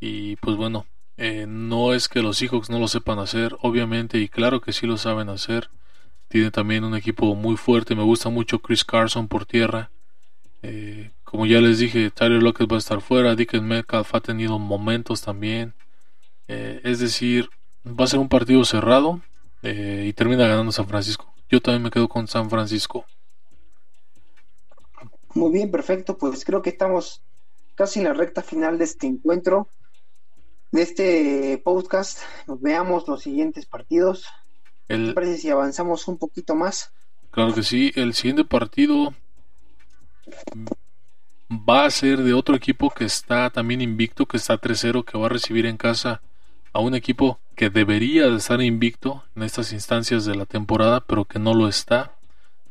Y 0.00 0.36
pues 0.36 0.56
bueno, 0.56 0.86
eh, 1.22 1.44
no 1.46 1.92
es 1.92 2.08
que 2.08 2.22
los 2.22 2.38
Seahawks 2.38 2.70
no 2.70 2.78
lo 2.78 2.88
sepan 2.88 3.18
hacer, 3.18 3.54
obviamente, 3.60 4.16
y 4.16 4.30
claro 4.30 4.62
que 4.62 4.72
sí 4.72 4.86
lo 4.86 4.96
saben 4.96 5.28
hacer. 5.28 5.68
Tiene 6.28 6.50
también 6.50 6.82
un 6.82 6.96
equipo 6.96 7.34
muy 7.34 7.58
fuerte, 7.58 7.94
me 7.94 8.02
gusta 8.02 8.30
mucho 8.30 8.60
Chris 8.60 8.86
Carson 8.86 9.28
por 9.28 9.44
tierra. 9.44 9.90
Eh, 10.62 11.10
como 11.22 11.44
ya 11.44 11.60
les 11.60 11.78
dije, 11.78 12.10
Tyler 12.10 12.42
Lockett 12.42 12.72
va 12.72 12.76
a 12.76 12.78
estar 12.78 13.02
fuera, 13.02 13.36
Dickens 13.36 13.62
Metcalf 13.62 14.14
ha 14.14 14.20
tenido 14.22 14.58
momentos 14.58 15.20
también. 15.20 15.74
Eh, 16.48 16.80
es 16.84 17.00
decir, 17.00 17.50
va 17.86 18.06
a 18.06 18.08
ser 18.08 18.18
un 18.18 18.30
partido 18.30 18.64
cerrado 18.64 19.20
y 19.62 20.14
termina 20.14 20.48
ganando 20.48 20.72
San 20.72 20.88
Francisco. 20.88 21.34
Yo 21.50 21.60
también 21.60 21.82
me 21.82 21.90
quedo 21.90 22.08
con 22.08 22.28
San 22.28 22.48
Francisco. 22.48 23.04
Muy 25.34 25.52
bien, 25.52 25.70
perfecto. 25.70 26.16
Pues 26.16 26.46
creo 26.46 26.62
que 26.62 26.70
estamos 26.70 27.20
casi 27.74 27.98
en 27.98 28.06
la 28.06 28.14
recta 28.14 28.40
final 28.42 28.78
de 28.78 28.84
este 28.84 29.06
encuentro, 29.06 29.68
de 30.72 30.82
este 30.82 31.58
podcast. 31.64 32.18
Veamos 32.46 33.06
los 33.08 33.22
siguientes 33.22 33.66
partidos. 33.66 34.26
El... 34.88 35.08
¿Qué 35.08 35.12
parece 35.14 35.38
si 35.38 35.50
avanzamos 35.50 36.06
un 36.08 36.18
poquito 36.18 36.54
más? 36.54 36.92
Claro 37.30 37.54
que 37.54 37.62
sí. 37.62 37.92
El 37.94 38.14
siguiente 38.14 38.44
partido 38.44 39.14
va 41.50 41.84
a 41.84 41.90
ser 41.90 42.22
de 42.22 42.34
otro 42.34 42.54
equipo 42.54 42.90
que 42.90 43.04
está 43.04 43.50
también 43.50 43.80
invicto, 43.80 44.26
que 44.26 44.36
está 44.36 44.60
3-0, 44.60 45.04
que 45.04 45.18
va 45.18 45.26
a 45.26 45.30
recibir 45.30 45.66
en 45.66 45.76
casa 45.76 46.20
a 46.72 46.80
un 46.80 46.94
equipo 46.94 47.40
que 47.56 47.70
debería 47.70 48.28
de 48.28 48.36
estar 48.36 48.60
invicto 48.62 49.24
en 49.34 49.42
estas 49.42 49.72
instancias 49.72 50.24
de 50.24 50.34
la 50.34 50.46
temporada, 50.46 51.00
pero 51.00 51.24
que 51.24 51.38
no 51.38 51.54
lo 51.54 51.68
está. 51.68 52.14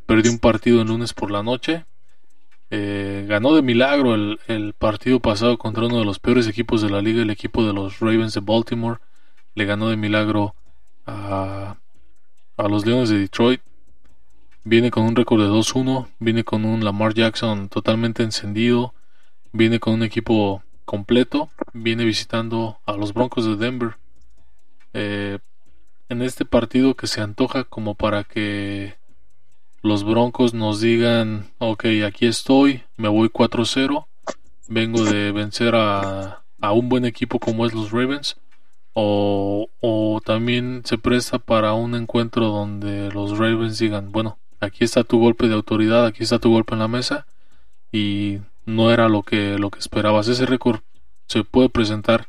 Perdió 0.05 0.31
un 0.31 0.39
partido 0.39 0.81
el 0.81 0.87
lunes 0.87 1.13
por 1.13 1.31
la 1.31 1.43
noche. 1.43 1.85
Eh, 2.71 3.25
ganó 3.27 3.55
de 3.55 3.63
milagro 3.63 4.13
el, 4.13 4.39
el, 4.47 4.73
partido 4.73 5.19
pasado 5.19 5.57
contra 5.57 5.87
uno 5.87 5.97
de 5.99 6.05
los 6.05 6.19
peores 6.19 6.47
equipos 6.47 6.81
de 6.81 6.89
la 6.91 7.01
liga, 7.01 7.23
el 7.23 7.31
equipo 7.31 7.65
de 7.65 7.73
los 7.73 7.99
Ravens 7.99 8.33
de 8.33 8.41
Baltimore. 8.41 8.99
Le 9.55 9.65
ganó 9.65 9.89
de 9.89 9.97
milagro 9.97 10.53
a, 11.07 11.77
a 12.57 12.67
los 12.67 12.85
Leones 12.85 13.09
de 13.09 13.19
Detroit. 13.19 13.61
Viene 14.63 14.91
con 14.91 15.05
un 15.05 15.15
récord 15.15 15.41
de 15.41 15.47
2-1, 15.49 16.07
viene 16.19 16.43
con 16.43 16.65
un 16.65 16.83
Lamar 16.83 17.13
Jackson 17.13 17.69
totalmente 17.69 18.23
encendido, 18.23 18.93
viene 19.51 19.79
con 19.79 19.93
un 19.93 20.03
equipo 20.03 20.61
completo, 20.85 21.49
viene 21.73 22.05
visitando 22.05 22.77
a 22.85 22.93
los 22.93 23.13
Broncos 23.13 23.45
de 23.45 23.55
Denver. 23.55 23.95
Eh, 24.93 25.39
en 26.09 26.21
este 26.21 26.45
partido 26.45 26.95
que 26.95 27.07
se 27.07 27.21
antoja 27.21 27.63
como 27.63 27.95
para 27.95 28.23
que 28.23 28.98
los 29.81 30.03
Broncos 30.03 30.53
nos 30.53 30.81
digan, 30.81 31.47
ok, 31.57 31.85
aquí 32.05 32.25
estoy, 32.25 32.83
me 32.97 33.07
voy 33.07 33.29
4-0, 33.29 34.05
vengo 34.67 35.03
de 35.03 35.31
vencer 35.31 35.75
a, 35.75 36.43
a, 36.59 36.71
un 36.71 36.89
buen 36.89 37.05
equipo 37.05 37.39
como 37.39 37.65
es 37.65 37.73
los 37.73 37.91
Ravens, 37.91 38.37
o, 38.93 39.67
o 39.79 40.21
también 40.25 40.81
se 40.85 40.97
presta 40.97 41.39
para 41.39 41.73
un 41.73 41.95
encuentro 41.95 42.47
donde 42.47 43.09
los 43.11 43.37
Ravens 43.37 43.79
digan, 43.79 44.11
bueno, 44.11 44.37
aquí 44.59 44.83
está 44.83 45.03
tu 45.03 45.19
golpe 45.19 45.47
de 45.47 45.55
autoridad, 45.55 46.05
aquí 46.05 46.23
está 46.23 46.39
tu 46.39 46.51
golpe 46.51 46.73
en 46.73 46.79
la 46.79 46.87
mesa 46.87 47.25
y 47.91 48.39
no 48.65 48.91
era 48.91 49.09
lo 49.09 49.23
que 49.23 49.57
lo 49.57 49.71
que 49.71 49.79
esperabas. 49.79 50.27
Ese 50.27 50.45
récord 50.45 50.81
se 51.27 51.43
puede 51.43 51.69
presentar 51.69 52.27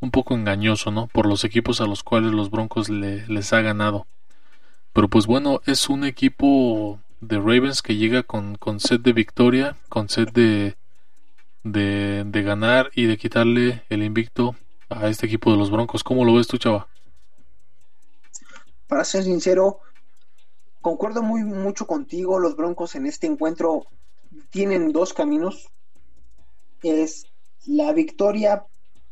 un 0.00 0.10
poco 0.10 0.34
engañoso, 0.34 0.90
¿no? 0.90 1.08
Por 1.08 1.26
los 1.26 1.44
equipos 1.44 1.80
a 1.80 1.86
los 1.86 2.02
cuales 2.02 2.32
los 2.32 2.50
Broncos 2.50 2.88
le, 2.88 3.26
les 3.28 3.52
ha 3.52 3.60
ganado. 3.62 4.06
Pero 4.94 5.08
pues 5.08 5.26
bueno, 5.26 5.60
es 5.66 5.88
un 5.90 6.04
equipo 6.04 7.00
de 7.20 7.36
Ravens 7.38 7.82
que 7.82 7.96
llega 7.96 8.22
con, 8.22 8.54
con 8.54 8.78
sed 8.78 9.00
de 9.00 9.12
victoria, 9.12 9.76
con 9.88 10.08
sed 10.08 10.28
de, 10.28 10.76
de, 11.64 12.22
de 12.24 12.42
ganar 12.42 12.90
y 12.94 13.06
de 13.06 13.18
quitarle 13.18 13.82
el 13.90 14.04
invicto 14.04 14.54
a 14.88 15.08
este 15.08 15.26
equipo 15.26 15.50
de 15.50 15.56
los 15.56 15.70
Broncos. 15.70 16.04
¿Cómo 16.04 16.24
lo 16.24 16.34
ves 16.34 16.46
tú, 16.46 16.58
chava? 16.58 16.86
Para 18.86 19.04
ser 19.04 19.24
sincero, 19.24 19.80
concuerdo 20.80 21.24
muy 21.24 21.42
mucho 21.42 21.88
contigo. 21.88 22.38
Los 22.38 22.54
Broncos 22.54 22.94
en 22.94 23.06
este 23.06 23.26
encuentro 23.26 23.86
tienen 24.50 24.92
dos 24.92 25.12
caminos. 25.12 25.70
Es 26.84 27.26
la 27.66 27.92
victoria 27.92 28.64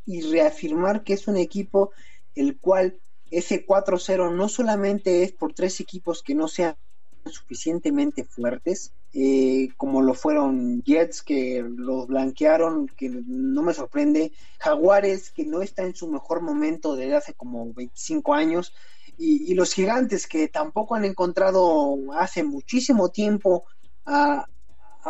y 0.07 0.21
reafirmar 0.31 1.03
que 1.03 1.15
es 1.15 1.27
un 1.27 1.39
equipo 1.39 1.91
el 2.37 2.59
cual 2.59 2.99
ese 3.33 3.67
4-0 3.67 4.35
no 4.35 4.49
solamente 4.49 5.23
es 5.23 5.33
por 5.33 5.55
tres 5.55 5.81
equipos 5.81 6.23
que 6.23 6.35
no 6.35 6.49
sean 6.49 6.77
suficientemente 7.25 8.25
fuertes, 8.25 8.93
eh, 9.15 9.69
como 9.77 10.03
lo 10.03 10.13
fueron 10.13 10.83
Jets 10.83 11.23
que 11.23 11.65
los 11.67 12.07
blanquearon, 12.09 12.89
que 12.89 13.09
no 13.09 13.63
me 13.63 13.73
sorprende, 13.73 14.33
Jaguares 14.59 15.31
que 15.31 15.47
no 15.47 15.63
está 15.63 15.83
en 15.83 15.95
su 15.95 16.09
mejor 16.09 16.43
momento 16.43 16.95
desde 16.95 17.17
hace 17.17 17.33
como 17.33 17.73
25 17.73 18.35
años, 18.35 18.75
y, 19.19 19.55
los 19.55 19.73
gigantes 19.73 20.27
que 20.27 20.49
tampoco 20.49 20.95
han 20.95 21.05
encontrado 21.05 21.97
hace 22.15 22.43
muchísimo 22.43 23.11
tiempo 23.11 23.65
a, 24.05 24.47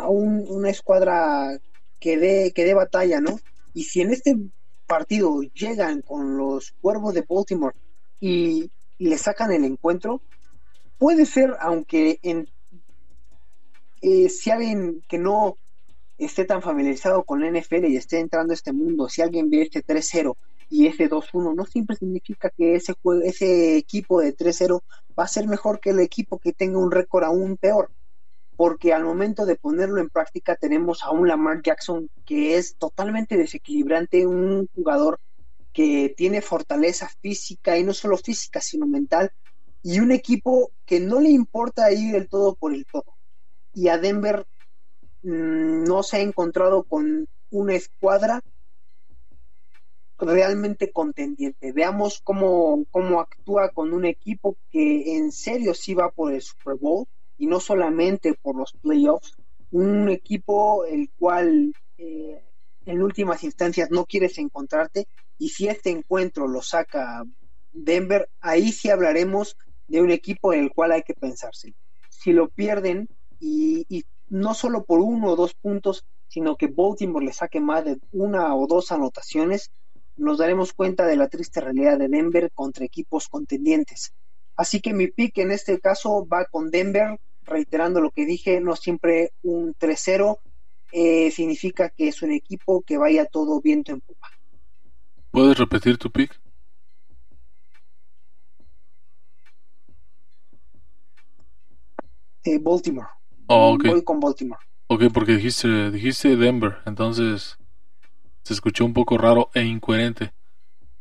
una 0.07 0.69
escuadra 0.69 1.59
que 1.99 2.17
dé, 2.17 2.51
que 2.53 2.65
dé 2.65 2.73
batalla, 2.73 3.21
¿no? 3.21 3.39
Y 3.73 3.83
si 3.83 4.01
en 4.01 4.11
este 4.11 4.37
partido 4.87 5.41
llegan 5.53 6.01
con 6.01 6.37
los 6.37 6.73
cuervos 6.81 7.13
de 7.13 7.25
Baltimore 7.27 7.75
y, 8.23 8.71
le 8.99 9.17
sacan 9.17 9.51
el 9.51 9.65
encuentro, 9.65 10.21
puede 10.97 11.25
ser, 11.25 11.57
aunque 11.59 12.19
en, 12.21 12.47
eh, 14.01 14.29
si 14.29 14.49
alguien 14.49 15.03
que 15.09 15.17
no 15.17 15.57
esté 16.17 16.45
tan 16.45 16.61
familiarizado 16.61 17.23
con 17.23 17.41
la 17.41 17.47
NFL 17.47 17.85
y 17.85 17.97
esté 17.97 18.19
entrando 18.19 18.51
a 18.51 18.55
este 18.55 18.71
mundo, 18.71 19.09
si 19.09 19.21
alguien 19.21 19.49
ve 19.49 19.63
este 19.63 19.83
3-0 19.83 20.37
y 20.69 20.87
ese 20.87 21.09
2-1, 21.09 21.53
no 21.53 21.65
siempre 21.65 21.97
significa 21.97 22.49
que 22.49 22.75
ese, 22.75 22.93
ese 23.25 23.75
equipo 23.75 24.21
de 24.21 24.33
3-0 24.33 24.79
va 25.19 25.25
a 25.25 25.27
ser 25.27 25.45
mejor 25.47 25.81
que 25.81 25.89
el 25.89 25.99
equipo 25.99 26.39
que 26.39 26.53
tenga 26.53 26.77
un 26.77 26.91
récord 26.91 27.25
aún 27.25 27.57
peor. 27.57 27.91
Porque 28.55 28.93
al 28.93 29.03
momento 29.03 29.45
de 29.45 29.57
ponerlo 29.57 29.99
en 29.99 30.09
práctica 30.09 30.55
tenemos 30.55 31.03
a 31.03 31.11
un 31.11 31.27
Lamar 31.27 31.61
Jackson 31.61 32.09
que 32.25 32.55
es 32.55 32.75
totalmente 32.75 33.35
desequilibrante, 33.35 34.25
un 34.27 34.69
jugador 34.75 35.19
que 35.73 36.13
tiene 36.15 36.41
fortaleza 36.41 37.09
física 37.21 37.77
y 37.77 37.83
no 37.83 37.93
solo 37.93 38.17
física, 38.17 38.61
sino 38.61 38.85
mental, 38.85 39.31
y 39.81 39.99
un 39.99 40.11
equipo 40.11 40.71
que 40.85 40.99
no 40.99 41.19
le 41.19 41.29
importa 41.29 41.91
ir 41.91 42.13
del 42.13 42.29
todo 42.29 42.55
por 42.55 42.73
el 42.73 42.85
todo. 42.85 43.17
Y 43.73 43.89
a 43.89 43.97
Denver 43.97 44.45
mmm, 45.23 45.83
no 45.83 46.03
se 46.03 46.17
ha 46.17 46.21
encontrado 46.21 46.83
con 46.83 47.27
una 47.49 47.75
escuadra 47.75 48.41
realmente 50.17 50.91
contendiente. 50.91 51.71
Veamos 51.73 52.21
cómo, 52.23 52.85
cómo 52.91 53.19
actúa 53.19 53.69
con 53.69 53.93
un 53.93 54.05
equipo 54.05 54.55
que 54.69 55.17
en 55.17 55.31
serio 55.31 55.73
sí 55.73 55.93
va 55.93 56.11
por 56.11 56.31
el 56.31 56.41
Super 56.41 56.75
Bowl 56.75 57.05
y 57.37 57.47
no 57.47 57.59
solamente 57.59 58.33
por 58.41 58.55
los 58.55 58.73
playoffs. 58.73 59.35
Un 59.71 60.07
equipo 60.09 60.85
el 60.85 61.09
cual 61.17 61.75
eh, 61.97 62.41
en 62.85 63.01
últimas 63.01 63.43
instancias 63.43 63.89
no 63.91 64.05
quieres 64.05 64.37
encontrarte 64.37 65.07
y 65.37 65.49
si 65.49 65.67
este 65.67 65.89
encuentro 65.89 66.47
lo 66.47 66.61
saca 66.61 67.23
Denver, 67.73 68.29
ahí 68.39 68.71
sí 68.71 68.89
hablaremos 68.89 69.57
de 69.87 70.01
un 70.01 70.11
equipo 70.11 70.53
en 70.53 70.61
el 70.61 70.71
cual 70.71 70.91
hay 70.91 71.03
que 71.03 71.13
pensarse. 71.13 71.73
Si 72.09 72.31
lo 72.31 72.49
pierden 72.49 73.09
y, 73.39 74.05
no 74.29 74.53
solo 74.53 74.85
por 74.85 74.99
uno 74.99 75.31
o 75.31 75.35
dos 75.35 75.53
puntos, 75.53 76.05
sino 76.27 76.55
que 76.55 76.67
Baltimore 76.67 77.25
le 77.25 77.33
saque 77.33 77.59
más 77.59 77.85
de 77.85 77.99
una 78.11 78.55
o 78.55 78.65
dos 78.65 78.91
anotaciones, 78.91 79.69
nos 80.15 80.37
daremos 80.37 80.73
cuenta 80.73 81.05
de 81.05 81.15
la 81.15 81.27
triste 81.27 81.61
realidad 81.61 81.99
de 81.99 82.07
Denver 82.07 82.51
contra 82.53 82.85
equipos 82.85 83.27
contendientes. 83.27 84.13
Así 84.55 84.81
que 84.81 84.93
mi 84.93 85.07
pick 85.07 85.37
en 85.39 85.51
este 85.51 85.79
caso 85.79 86.27
va 86.27 86.45
con 86.45 86.71
Denver, 86.71 87.19
reiterando 87.43 88.01
lo 88.01 88.11
que 88.11 88.25
dije, 88.25 88.61
no 88.61 88.75
siempre 88.75 89.31
un 89.43 89.75
3-0 89.75 90.37
eh, 90.91 91.31
significa 91.31 91.89
que 91.89 92.07
es 92.07 92.21
un 92.21 92.31
equipo 92.31 92.81
que 92.81 92.97
vaya 92.97 93.25
todo 93.25 93.59
viento 93.61 93.91
en 93.91 94.01
popa. 94.01 94.29
¿Puedes 95.33 95.57
repetir 95.57 95.97
tu 95.97 96.11
pick? 96.11 96.39
Eh, 102.43 102.59
Baltimore. 102.59 103.07
Oh, 103.47 103.73
okay. 103.73 103.89
Voy 103.89 104.03
con 104.03 104.19
Baltimore. 104.19 104.61
Ok, 104.85 105.05
porque 105.11 105.37
dijiste, 105.37 105.89
dijiste 105.89 106.37
Denver, 106.37 106.77
entonces 106.85 107.57
se 108.43 108.53
escuchó 108.53 108.85
un 108.85 108.93
poco 108.93 109.17
raro 109.17 109.49
e 109.55 109.63
incoherente 109.63 110.33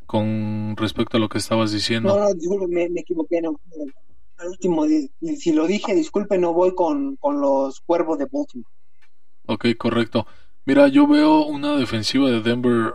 con 0.07 0.77
respecto 0.79 1.19
a 1.19 1.21
lo 1.21 1.29
que 1.29 1.37
estabas 1.37 1.71
diciendo. 1.71 2.17
No, 2.17 2.25
no, 2.25 2.33
disculpe, 2.33 2.69
me, 2.69 2.89
me 2.89 3.01
equivoqué. 3.03 3.43
No. 3.43 3.61
Al 4.39 4.49
último, 4.49 4.87
si 4.87 5.53
lo 5.53 5.67
dije, 5.67 5.95
disculpe, 5.95 6.39
no 6.39 6.55
voy 6.55 6.75
con, 6.75 7.17
con 7.17 7.39
los 7.39 7.83
cuervos 7.83 8.19
de 8.19 8.29
Baltimore. 8.33 8.71
Ok, 9.45 9.67
correcto. 9.77 10.27
Mira, 10.65 10.89
yo 10.89 11.07
veo 11.07 11.45
una 11.45 11.77
defensiva 11.77 12.31
de 12.31 12.41
Denver 12.41 12.95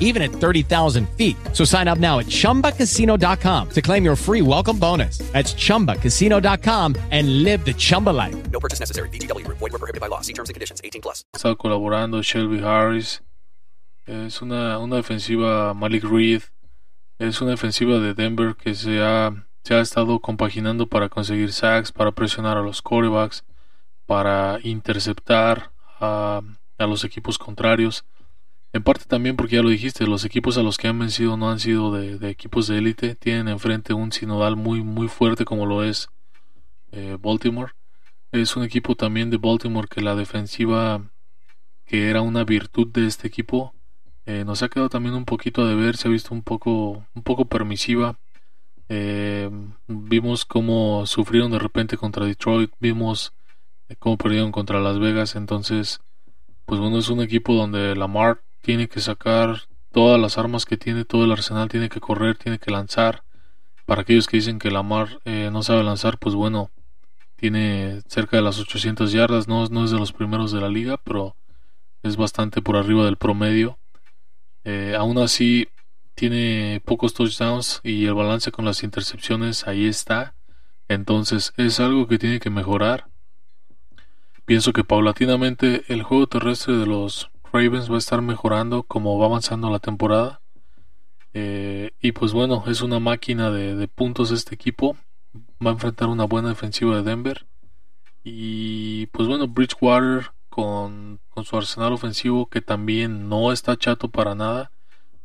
even 0.00 0.22
at 0.22 0.30
30,000 0.32 1.08
feet. 1.10 1.36
So 1.52 1.64
sign 1.64 1.86
up 1.86 1.98
now 1.98 2.18
at 2.18 2.26
ChumbaCasino.com 2.26 3.70
to 3.70 3.82
claim 3.82 4.04
your 4.04 4.16
free 4.16 4.42
welcome 4.42 4.78
bonus. 4.78 5.18
That's 5.32 5.54
ChumbaCasino.com 5.54 6.96
and 7.12 7.44
live 7.44 7.64
the 7.64 7.74
Chumba 7.74 8.10
life. 8.10 8.50
No 8.50 8.58
purchase 8.58 8.80
necessary. 8.80 9.10
BGW. 9.10 9.46
Void 9.46 9.60
were 9.60 9.78
prohibited 9.78 10.00
by 10.00 10.08
law. 10.08 10.22
See 10.22 10.32
terms 10.32 10.48
and 10.48 10.54
conditions. 10.54 10.80
18 10.82 11.02
plus. 11.02 11.24
Está 11.34 11.54
colaborando 11.54 12.22
Shelby 12.22 12.60
Harris. 12.60 13.20
Es 14.06 14.40
una, 14.40 14.78
una 14.78 14.96
defensiva 14.96 15.74
Malik 15.74 16.04
Reed. 16.04 16.42
Es 17.18 17.42
una 17.42 17.50
defensiva 17.50 17.98
de 17.98 18.14
Denver 18.14 18.54
que 18.56 18.74
se 18.74 19.02
ha, 19.02 19.46
se 19.64 19.74
ha 19.74 19.80
estado 19.80 20.18
compaginando 20.20 20.86
para 20.86 21.08
conseguir 21.08 21.52
sacks, 21.52 21.92
para 21.92 22.12
presionar 22.12 22.56
a 22.56 22.62
los 22.62 22.80
quarterbacks, 22.80 23.44
para 24.06 24.60
interceptar 24.62 25.72
a, 26.00 26.40
a 26.78 26.86
los 26.86 27.04
equipos 27.04 27.36
contrarios. 27.36 28.04
En 28.72 28.82
parte 28.82 29.06
también 29.06 29.36
porque 29.36 29.56
ya 29.56 29.62
lo 29.62 29.70
dijiste, 29.70 30.06
los 30.06 30.24
equipos 30.24 30.58
a 30.58 30.62
los 30.62 30.76
que 30.76 30.88
han 30.88 30.98
vencido 30.98 31.36
no 31.36 31.50
han 31.50 31.58
sido 31.58 31.90
de, 31.92 32.28
equipos 32.28 32.66
de 32.66 32.78
élite, 32.78 33.14
tienen 33.14 33.48
enfrente 33.48 33.94
un 33.94 34.12
sinodal 34.12 34.56
muy 34.56 34.82
muy 34.82 35.08
fuerte 35.08 35.44
como 35.46 35.64
lo 35.64 35.82
es 35.84 36.08
eh, 36.92 37.16
Baltimore. 37.20 37.72
Es 38.30 38.56
un 38.56 38.64
equipo 38.64 38.94
también 38.94 39.30
de 39.30 39.38
Baltimore 39.38 39.88
que 39.88 40.02
la 40.02 40.14
defensiva, 40.14 41.10
que 41.86 42.10
era 42.10 42.20
una 42.20 42.44
virtud 42.44 42.88
de 42.88 43.06
este 43.06 43.26
equipo, 43.26 43.74
eh, 44.26 44.44
nos 44.44 44.62
ha 44.62 44.68
quedado 44.68 44.90
también 44.90 45.14
un 45.14 45.24
poquito 45.24 45.66
de 45.66 45.74
ver, 45.74 45.96
se 45.96 46.08
ha 46.08 46.10
visto 46.10 46.34
un 46.34 46.42
poco, 46.42 47.06
un 47.14 47.22
poco 47.22 47.46
permisiva. 47.46 48.18
Eh, 48.90 49.50
vimos 49.86 50.44
cómo 50.44 51.06
sufrieron 51.06 51.50
de 51.50 51.58
repente 51.58 51.96
contra 51.96 52.26
Detroit, 52.26 52.72
vimos 52.80 53.32
cómo 53.98 54.18
perdieron 54.18 54.52
contra 54.52 54.80
Las 54.80 54.98
Vegas, 54.98 55.36
entonces, 55.36 56.00
pues 56.66 56.80
bueno, 56.80 56.98
es 56.98 57.08
un 57.08 57.22
equipo 57.22 57.54
donde 57.54 57.96
Lamar 57.96 58.42
tiene 58.60 58.88
que 58.88 59.00
sacar 59.00 59.62
todas 59.92 60.20
las 60.20 60.38
armas 60.38 60.64
que 60.64 60.76
tiene, 60.76 61.04
todo 61.04 61.24
el 61.24 61.32
arsenal, 61.32 61.68
tiene 61.68 61.88
que 61.88 62.00
correr, 62.00 62.36
tiene 62.36 62.58
que 62.58 62.70
lanzar. 62.70 63.22
Para 63.86 64.02
aquellos 64.02 64.26
que 64.26 64.36
dicen 64.36 64.58
que 64.58 64.70
Lamar 64.70 65.20
eh, 65.24 65.50
no 65.52 65.62
sabe 65.62 65.82
lanzar, 65.82 66.18
pues 66.18 66.34
bueno, 66.34 66.70
tiene 67.36 68.02
cerca 68.06 68.36
de 68.36 68.42
las 68.42 68.58
800 68.58 69.12
yardas, 69.12 69.48
no, 69.48 69.66
no 69.66 69.84
es 69.84 69.90
de 69.90 69.98
los 69.98 70.12
primeros 70.12 70.52
de 70.52 70.60
la 70.60 70.68
liga, 70.68 70.98
pero 70.98 71.36
es 72.02 72.16
bastante 72.16 72.62
por 72.62 72.76
arriba 72.76 73.04
del 73.04 73.16
promedio. 73.16 73.78
Eh, 74.64 74.94
aún 74.98 75.18
así, 75.18 75.68
tiene 76.14 76.82
pocos 76.84 77.14
touchdowns 77.14 77.80
y 77.84 78.06
el 78.06 78.14
balance 78.14 78.50
con 78.50 78.64
las 78.64 78.82
intercepciones 78.82 79.68
ahí 79.68 79.86
está. 79.86 80.34
Entonces 80.88 81.52
es 81.56 81.78
algo 81.80 82.08
que 82.08 82.18
tiene 82.18 82.40
que 82.40 82.50
mejorar. 82.50 83.06
Pienso 84.44 84.72
que 84.72 84.82
paulatinamente 84.82 85.84
el 85.88 86.02
juego 86.02 86.26
terrestre 86.26 86.76
de 86.76 86.86
los 86.86 87.30
Ravens 87.52 87.90
va 87.90 87.96
a 87.96 87.98
estar 87.98 88.22
mejorando 88.22 88.82
como 88.82 89.18
va 89.18 89.26
avanzando 89.26 89.70
la 89.70 89.78
temporada. 89.78 90.40
Eh, 91.34 91.92
y 92.00 92.12
pues 92.12 92.32
bueno, 92.32 92.64
es 92.66 92.80
una 92.82 92.98
máquina 92.98 93.50
de, 93.50 93.88
puntos 93.88 94.30
este 94.30 94.54
equipo. 94.54 94.96
Va 95.64 95.70
a 95.70 95.74
enfrentar 95.74 96.08
una 96.08 96.24
buena 96.24 96.48
defensiva 96.48 96.96
de 96.96 97.02
Denver. 97.02 97.46
Y 98.24 99.06
pues 99.06 99.28
bueno, 99.28 99.48
Bridgewater 99.48 100.32
con, 100.48 101.20
su 101.44 101.56
arsenal 101.56 101.92
ofensivo 101.92 102.46
que 102.46 102.60
también 102.60 103.28
no 103.28 103.52
está 103.52 103.76
chato 103.76 104.08
para 104.08 104.34
nada. 104.34 104.70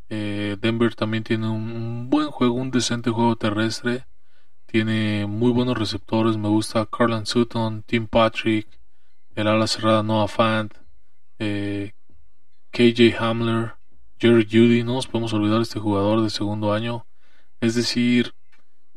Eh, 0.09 0.57
Denver 0.61 0.93
también 0.95 1.23
tiene 1.23 1.49
un, 1.49 2.09
buen 2.09 2.29
juego, 2.29 2.53
un 2.53 2.71
decente 2.71 3.09
juego 3.09 3.35
terrestre. 3.35 4.05
Tiene 4.67 5.25
muy 5.27 5.51
buenos 5.51 5.77
receptores. 5.77 6.37
Me 6.37 6.49
gusta 6.49 6.85
Carlan 6.85 7.25
Sutton, 7.25 7.83
Tim 7.83 8.07
Patrick, 8.07 8.67
el 9.35 9.47
ala 9.47 9.67
cerrada 9.67 10.03
Noah 10.03 10.27
Fant, 10.27 10.73
eh, 11.39 11.93
KJ 12.73 13.15
Hamler, 13.19 13.75
Jerry 14.19 14.47
Judy. 14.49 14.83
No 14.83 14.95
nos 14.95 15.05
podemos 15.05 15.31
olvidar 15.33 15.61
este 15.61 15.79
jugador 15.79 16.23
de 16.23 16.31
segundo 16.31 16.73
año. 16.73 17.05
Es 17.61 17.75
decir, 17.75 18.33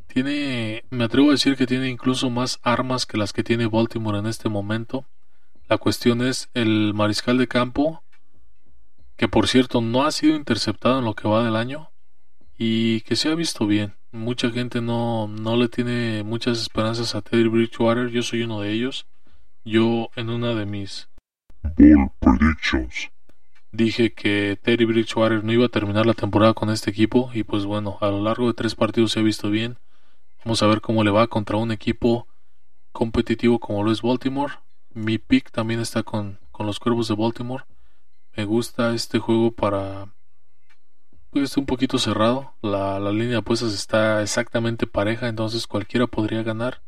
tiene, 0.07 0.85
me 0.89 1.05
atrevo 1.05 1.29
a 1.29 1.33
decir 1.33 1.57
que 1.57 1.67
tiene 1.67 1.91
incluso 1.91 2.31
más 2.31 2.59
armas 2.63 3.05
que 3.05 3.19
las 3.19 3.35
que 3.35 3.45
tiene 3.45 3.67
Baltimore 3.67 4.19
en 4.19 4.27
este 4.27 4.49
momento. 4.49 5.05
La 5.69 5.77
cuestión 5.77 6.23
es 6.23 6.49
el 6.55 6.95
mariscal 6.95 7.37
de 7.37 7.49
campo, 7.49 8.03
que 9.17 9.29
por 9.29 9.47
cierto 9.47 9.83
no 9.83 10.05
ha 10.05 10.11
sido 10.11 10.37
interceptado 10.37 11.01
en 11.01 11.05
lo 11.05 11.13
que 11.13 11.29
va 11.29 11.45
del 11.45 11.57
año 11.57 11.91
y 12.57 13.03
que 13.03 13.15
se 13.15 13.29
ha 13.29 13.35
visto 13.35 13.67
bien. 13.67 13.93
Mucha 14.11 14.51
gente 14.51 14.81
no, 14.81 15.29
no 15.29 15.55
le 15.55 15.69
tiene 15.69 16.23
muchas 16.23 16.63
esperanzas 16.63 17.15
a 17.15 17.21
Teddy 17.21 17.49
Bridgewater, 17.49 18.09
yo 18.09 18.23
soy 18.23 18.43
uno 18.43 18.63
de 18.63 18.73
ellos. 18.73 19.07
Yo 19.67 20.09
en 20.17 20.31
una 20.31 20.55
de 20.55 20.65
mis 20.65 21.11
dije 23.73 24.13
que 24.13 24.59
Teddy 24.63 24.85
Bridgewater 24.85 25.45
no 25.45 25.53
iba 25.53 25.67
a 25.67 25.71
terminar 25.71 26.07
la 26.07 26.15
temporada 26.15 26.55
con 26.55 26.71
este 26.71 26.91
equipo 26.91 27.31
y 27.35 27.45
pues 27.45 27.65
bueno, 27.65 27.99
a 28.01 28.09
lo 28.09 28.23
largo 28.23 28.47
de 28.47 28.55
tres 28.55 28.75
partidos 28.75 29.13
se 29.13 29.21
ha 29.21 29.23
visto 29.23 29.51
bien. 29.51 29.79
Vamos 30.45 30.63
a 30.63 30.67
ver 30.67 30.81
cómo 30.81 31.05
le 31.05 31.11
va 31.11 31.27
contra 31.27 31.57
un 31.57 31.73
equipo 31.73 32.27
competitivo 32.93 33.59
como 33.59 33.83
lo 33.83 33.93
es 33.93 34.03
Baltimore. 34.03 34.55
Mi 34.95 35.19
pick 35.19 35.51
también 35.51 35.81
está 35.81 36.03
con, 36.03 36.39
con 36.53 36.67
los 36.67 36.79
Cuervos 36.79 37.09
de 37.09 37.15
Baltimore. 37.15 37.65
Me 38.37 38.45
gusta 38.45 38.95
este 38.95 39.19
juego 39.19 39.51
para... 39.51 40.09
Pues 41.31 41.57
un 41.57 41.67
poquito 41.67 41.99
cerrado. 41.99 42.55
La, 42.63 42.99
la 42.99 43.11
línea 43.11 43.29
de 43.29 43.37
apuestas 43.37 43.75
está 43.75 44.23
exactamente 44.23 44.87
pareja, 44.87 45.29
entonces 45.29 45.67
cualquiera 45.67 46.07
podría 46.07 46.43
ganar. 46.43 46.81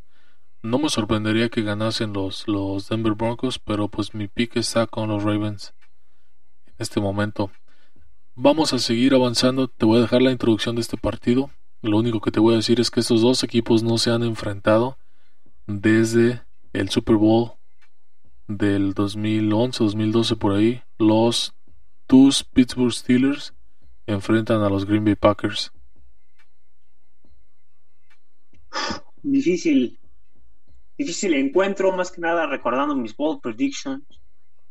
No 0.63 0.79
me 0.79 0.89
sorprendería 0.89 1.51
que 1.51 1.63
ganasen 1.63 2.13
los, 2.13 2.49
los 2.49 2.89
Denver 2.89 3.15
Broncos, 3.15 3.59
pero 3.59 3.89
pues 3.89 4.15
mi 4.15 4.29
pick 4.29 4.57
está 4.57 4.87
con 4.87 5.09
los 5.09 5.23
Ravens 5.23 5.75
en 5.75 5.78
este 6.79 7.01
momento. 7.01 7.51
Vamos 8.35 8.73
a 8.73 8.79
seguir 8.79 9.15
avanzando. 9.15 9.69
Te 9.69 9.85
voy 9.85 9.99
a 9.99 10.03
dejar 10.03 10.23
la 10.23 10.31
introducción 10.31 10.77
de 10.77 10.83
este 10.83 10.97
partido. 10.97 11.51
Lo 11.83 11.99
único 11.99 12.21
que 12.21 12.31
te 12.31 12.41
voy 12.41 12.55
a 12.55 12.59
decir 12.59 12.81
es 12.81 12.91
que 12.91 13.01
estos 13.01 13.21
dos 13.21 13.43
equipos 13.43 13.83
no 13.83 13.99
se 13.99 14.11
han 14.11 14.23
enfrentado 14.23 14.99
desde 15.67 16.43
el 16.73 16.89
Super 16.89 17.17
Bowl 17.17 17.53
del 18.47 18.95
2011-2012 18.95 20.39
por 20.39 20.53
ahí. 20.55 20.83
Los 20.99 21.55
dos 22.09 22.45
Pittsburgh 22.45 22.93
Steelers 22.93 23.55
enfrentan 24.07 24.63
a 24.63 24.71
los 24.71 24.87
Green 24.87 25.05
Bay 25.05 25.15
Packers. 25.15 25.73
Difícil 29.23 29.99
difícil 30.99 31.35
encuentro, 31.35 31.93
más 31.93 32.11
que 32.11 32.21
nada 32.21 32.47
recordando 32.47 32.97
mis 32.97 33.17
bold 33.17 33.41
predictions. 33.41 34.03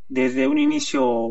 Desde 0.09 0.47
un 0.47 0.57
inicio, 0.57 1.29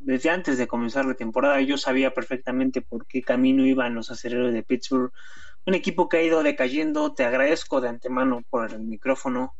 desde 0.00 0.30
antes 0.30 0.58
de 0.58 0.68
comenzar 0.68 1.04
la 1.04 1.14
temporada, 1.14 1.60
yo 1.60 1.76
sabía 1.76 2.14
perfectamente 2.14 2.82
por 2.82 3.06
qué 3.06 3.22
camino 3.22 3.66
iban 3.66 3.94
los 3.94 4.10
aceleros 4.10 4.52
de 4.52 4.62
Pittsburgh. 4.62 5.12
Un 5.66 5.74
equipo 5.74 6.08
que 6.08 6.18
ha 6.18 6.22
ido 6.22 6.42
decayendo. 6.42 7.12
Te 7.12 7.24
agradezco 7.24 7.80
de 7.80 7.88
antemano 7.88 8.42
por 8.48 8.70
el 8.70 8.80
micrófono. 8.80 9.54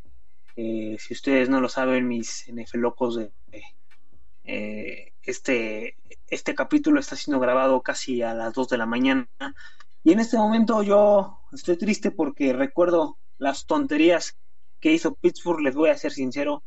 Eh, 0.57 0.97
si 0.99 1.15
ustedes 1.15 1.49
no 1.49 1.61
lo 1.61 1.69
saben, 1.69 2.07
mis 2.07 2.47
NF 2.49 2.75
locos, 2.75 3.17
de, 3.17 3.33
eh, 4.45 5.13
este, 5.23 5.97
este 6.29 6.55
capítulo 6.55 7.01
está 7.01 7.17
siendo 7.17 7.41
grabado 7.41 7.83
casi 7.83 8.23
a 8.23 8.35
las 8.35 8.55
2 8.55 8.69
de 8.69 8.79
la 8.79 8.87
mañana. 8.87 9.29
Y 10.03 10.13
en 10.13 10.21
este 10.21 10.39
momento 10.39 10.83
yo 10.83 11.41
estoy 11.53 11.77
triste 11.77 12.11
porque 12.11 12.53
recuerdo 12.53 13.19
las 13.39 13.67
tonterías 13.67 14.39
que 14.81 14.93
hizo 14.93 15.15
Pittsburgh, 15.15 15.61
les 15.61 15.75
voy 15.75 15.91
a 15.91 15.99
ser 15.99 16.13
sincero. 16.13 16.63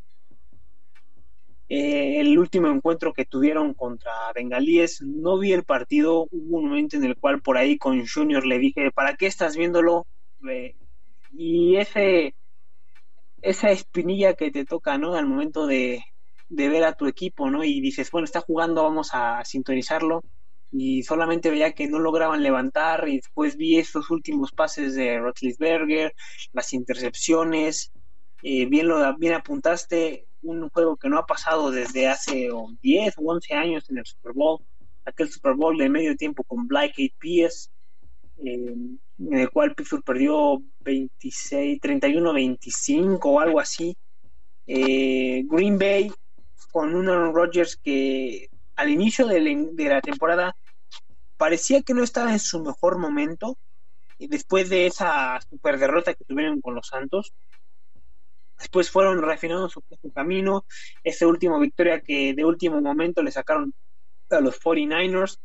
Eh, 1.69 2.19
el 2.19 2.37
último 2.37 2.67
encuentro 2.67 3.13
que 3.13 3.25
tuvieron 3.25 3.73
contra 3.73 4.11
Bengalíes, 4.35 5.01
no 5.01 5.39
vi 5.39 5.53
el 5.53 5.63
partido. 5.63 6.27
Hubo 6.31 6.57
un 6.57 6.69
momento 6.69 6.97
en 6.97 7.05
el 7.05 7.17
cual 7.17 7.41
por 7.41 7.57
ahí 7.57 7.77
con 7.77 8.05
Junior 8.07 8.45
le 8.45 8.59
dije, 8.59 8.91
¿para 8.91 9.15
qué 9.15 9.27
estás 9.27 9.57
viéndolo? 9.57 10.05
y 11.31 11.77
ese, 11.77 12.35
esa 13.41 13.71
espinilla 13.71 14.33
que 14.33 14.51
te 14.51 14.65
toca, 14.65 14.97
¿no? 14.97 15.15
Al 15.15 15.25
momento 15.25 15.67
de, 15.67 16.03
de 16.49 16.69
ver 16.69 16.83
a 16.83 16.93
tu 16.93 17.07
equipo, 17.07 17.49
¿no? 17.49 17.63
Y 17.63 17.81
dices, 17.81 18.11
bueno, 18.11 18.25
está 18.25 18.41
jugando, 18.41 18.83
vamos 18.83 19.09
a 19.13 19.43
sintonizarlo 19.45 20.21
y 20.71 21.03
solamente 21.03 21.51
veía 21.51 21.73
que 21.73 21.87
no 21.87 21.99
lograban 21.99 22.41
levantar 22.41 23.07
y 23.07 23.17
después 23.17 23.55
vi 23.57 23.77
estos 23.77 24.09
últimos 24.09 24.51
pases 24.51 24.95
de 24.95 25.19
Rotlisberger, 25.19 26.13
las 26.51 26.73
intercepciones, 26.73 27.91
eh, 28.41 28.65
bien 28.65 28.87
lo 28.87 29.15
bien 29.17 29.33
apuntaste, 29.33 30.25
un 30.43 30.69
juego 30.69 30.97
que 30.97 31.09
no 31.09 31.17
ha 31.17 31.25
pasado 31.25 31.71
desde 31.71 32.07
hace 32.07 32.49
10 32.81 33.13
o 33.17 33.21
11 33.21 33.53
años 33.53 33.89
en 33.89 33.97
el 33.97 34.05
Super 34.05 34.33
Bowl, 34.33 34.59
aquel 35.05 35.29
Super 35.29 35.53
Bowl 35.53 35.77
de 35.77 35.89
medio 35.89 36.15
tiempo 36.15 36.43
con 36.43 36.67
Black 36.67 36.91
APS, 36.91 37.69
eh, 38.45 38.75
en 39.19 39.33
el 39.33 39.49
cual 39.49 39.73
Pittsburgh 39.75 40.03
perdió 40.03 40.61
26, 40.81 41.79
31-25 41.79 43.19
o 43.23 43.39
algo 43.39 43.59
así. 43.59 43.95
Eh, 44.65 45.43
Green 45.45 45.77
Bay 45.77 46.11
con 46.71 46.95
un 46.95 47.09
Aaron 47.09 47.35
Rodgers 47.35 47.77
que 47.77 48.49
al 48.75 48.89
inicio 48.89 49.27
de 49.27 49.89
la 49.89 50.01
temporada 50.01 50.55
parecía 51.37 51.81
que 51.81 51.93
no 51.93 52.03
estaba 52.03 52.31
en 52.31 52.39
su 52.39 52.63
mejor 52.63 52.97
momento 52.97 53.57
después 54.17 54.69
de 54.69 54.87
esa 54.87 55.39
super 55.49 55.77
derrota 55.77 56.13
que 56.13 56.25
tuvieron 56.25 56.61
con 56.61 56.75
los 56.75 56.87
Santos. 56.87 57.33
Después 58.63 58.89
fueron 58.89 59.21
refinando 59.21 59.67
su, 59.67 59.83
camino. 60.15 60.63
Esa 61.03 61.27
última 61.27 61.59
victoria 61.59 61.99
que 61.99 62.33
de 62.33 62.45
último 62.45 62.79
momento 62.79 63.21
le 63.21 63.29
sacaron 63.29 63.73
a 64.29 64.39
los 64.39 64.57
49ers. 64.57 65.37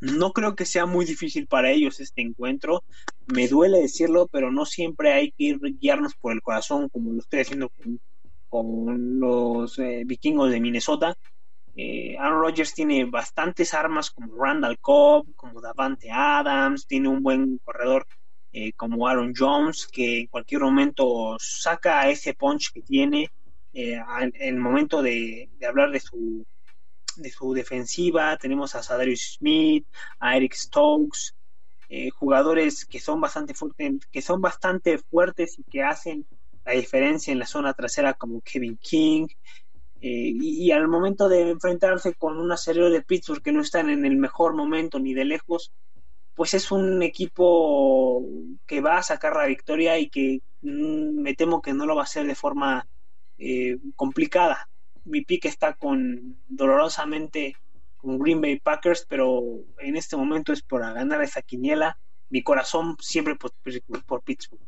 No 0.00 0.32
creo 0.32 0.56
que 0.56 0.64
sea 0.64 0.86
muy 0.86 1.04
difícil 1.04 1.46
para 1.46 1.70
ellos 1.70 2.00
este 2.00 2.20
encuentro. 2.20 2.82
Me 3.32 3.46
duele 3.46 3.78
decirlo, 3.78 4.26
pero 4.26 4.50
no 4.50 4.66
siempre 4.66 5.12
hay 5.12 5.30
que 5.30 5.44
ir 5.44 5.60
guiarnos 5.78 6.16
por 6.16 6.32
el 6.32 6.42
corazón 6.42 6.88
como 6.88 7.12
lo 7.12 7.20
estoy 7.20 7.40
haciendo 7.42 7.70
con, 8.48 9.20
los 9.20 9.78
eh, 9.78 10.02
vikingos 10.04 10.50
de 10.50 10.60
Minnesota. 10.60 11.16
Eh, 11.76 12.16
Aaron 12.18 12.40
Rodgers 12.40 12.74
tiene 12.74 13.04
bastantes 13.04 13.72
armas 13.72 14.10
como 14.10 14.34
Randall 14.34 14.80
Cobb, 14.80 15.32
como 15.36 15.60
Davante 15.60 16.10
Adams, 16.10 16.88
tiene 16.88 17.08
un 17.08 17.22
buen 17.22 17.58
corredor 17.58 18.04
eh, 18.60 18.72
como 18.72 19.06
Aaron 19.06 19.34
Jones, 19.36 19.86
que 19.86 20.20
en 20.20 20.26
cualquier 20.26 20.62
momento 20.62 21.36
saca 21.38 22.08
ese 22.10 22.34
punch 22.34 22.72
que 22.72 22.82
tiene 22.82 23.30
eh, 23.72 24.00
en 24.20 24.32
el 24.34 24.56
momento 24.56 25.02
de, 25.02 25.48
hablar 25.66 25.90
de 25.90 26.00
su, 26.00 26.44
de 27.16 27.30
su 27.30 27.52
defensiva. 27.52 28.36
Tenemos 28.36 28.74
a 28.74 28.82
Sadarius 28.82 29.36
Smith, 29.38 29.86
a 30.18 30.36
Eric 30.36 30.54
Stokes, 30.54 31.34
jugadores 32.14 32.84
que 32.84 33.00
son 33.00 33.20
bastante 33.20 33.54
fuertes, 33.54 34.06
que 34.10 34.20
son 34.20 34.40
bastante 34.40 34.98
fuertes 34.98 35.58
y 35.58 35.62
que 35.62 35.82
hacen 35.82 36.26
la 36.64 36.72
diferencia 36.72 37.32
en 37.32 37.38
la 37.38 37.46
zona 37.46 37.72
trasera 37.72 38.12
como 38.14 38.42
Kevin 38.42 38.76
King, 38.76 39.28
eh, 40.00 40.32
y, 40.32 40.70
al 40.70 40.86
momento 40.86 41.28
de 41.28 41.50
enfrentarse 41.50 42.14
con 42.14 42.38
una 42.38 42.56
serie 42.56 42.88
de 42.88 43.02
Pittsburgh 43.02 43.42
que 43.42 43.50
no 43.50 43.62
están 43.62 43.90
en 43.90 44.06
el 44.06 44.16
mejor 44.16 44.54
momento 44.54 45.00
ni 45.00 45.12
de 45.12 45.24
lejos, 45.24 45.72
pues 46.38 46.54
es 46.54 46.70
un 46.70 47.02
equipo 47.02 48.24
que 48.64 48.80
va 48.80 48.98
a 48.98 49.02
sacar 49.02 49.34
la 49.34 49.46
victoria 49.46 49.98
y 49.98 50.08
que 50.08 50.40
mm, 50.62 51.20
me 51.20 51.34
temo 51.34 51.60
que 51.60 51.74
no 51.74 51.84
lo 51.84 51.96
va 51.96 52.02
a 52.02 52.04
hacer 52.04 52.28
de 52.28 52.36
forma 52.36 52.86
eh, 53.38 53.78
complicada. 53.96 54.68
Mi 55.04 55.22
pique 55.22 55.48
está 55.48 55.74
con 55.74 56.36
dolorosamente 56.46 57.56
con 57.96 58.20
Green 58.20 58.40
Bay 58.40 58.60
Packers, 58.60 59.04
pero 59.08 59.42
en 59.80 59.96
este 59.96 60.16
momento 60.16 60.52
es 60.52 60.62
por 60.62 60.80
ganar 60.80 61.20
esa 61.22 61.42
quiniela. 61.42 61.98
Mi 62.30 62.44
corazón 62.44 62.96
siempre 63.00 63.34
por, 63.34 63.50
por 64.06 64.22
Pittsburgh. 64.22 64.62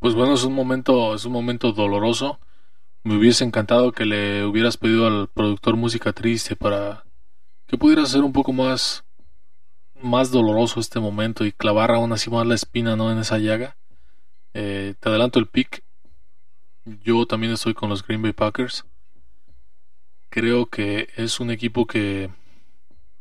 Pues 0.00 0.14
bueno, 0.14 0.34
es 0.34 0.44
un 0.44 0.52
momento, 0.52 1.14
es 1.14 1.24
un 1.24 1.32
momento 1.32 1.72
doloroso 1.72 2.40
Me 3.04 3.16
hubiese 3.16 3.42
encantado 3.44 3.92
que 3.92 4.04
le 4.04 4.44
hubieras 4.44 4.76
pedido 4.76 5.06
al 5.06 5.28
productor 5.28 5.76
música 5.76 6.12
triste 6.12 6.56
para 6.56 7.06
que 7.66 7.78
pudiera 7.78 8.02
hacer 8.02 8.20
un 8.20 8.34
poco 8.34 8.52
más 8.52 9.03
más 10.02 10.30
doloroso 10.30 10.80
este 10.80 11.00
momento 11.00 11.44
y 11.44 11.52
clavar 11.52 11.90
aún 11.92 12.12
así 12.12 12.30
más 12.30 12.46
la 12.46 12.54
espina 12.54 12.96
no 12.96 13.10
en 13.10 13.18
esa 13.18 13.38
llaga. 13.38 13.76
Eh, 14.52 14.94
te 15.00 15.08
adelanto 15.08 15.38
el 15.38 15.46
pick. 15.46 15.82
Yo 17.02 17.26
también 17.26 17.52
estoy 17.52 17.74
con 17.74 17.88
los 17.88 18.06
Green 18.06 18.22
Bay 18.22 18.32
Packers. 18.32 18.84
Creo 20.28 20.66
que 20.66 21.08
es 21.16 21.40
un 21.40 21.50
equipo 21.50 21.86
que 21.86 22.30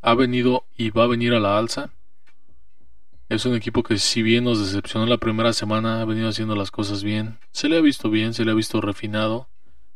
ha 0.02 0.14
venido 0.16 0.66
y 0.76 0.90
va 0.90 1.04
a 1.04 1.08
venir 1.08 1.34
a 1.34 1.40
la 1.40 1.58
alza. 1.58 1.92
Es 3.30 3.46
un 3.46 3.56
equipo 3.56 3.84
que 3.84 3.98
si 3.98 4.22
bien 4.22 4.44
nos 4.44 4.60
decepcionó 4.60 5.06
la 5.06 5.18
primera 5.18 5.54
semana, 5.54 6.02
ha 6.02 6.06
venido 6.06 6.30
haciendo 6.30 6.56
las 6.56 6.72
cosas 6.72 7.04
bien. 7.04 7.40
Se 7.52 7.70
le 7.70 7.78
ha 7.78 7.82
visto 7.82 8.10
bien, 8.10 8.34
se 8.34 8.46
le 8.46 8.52
ha 8.52 8.56
visto 8.56 8.82
refinado, 8.82 9.48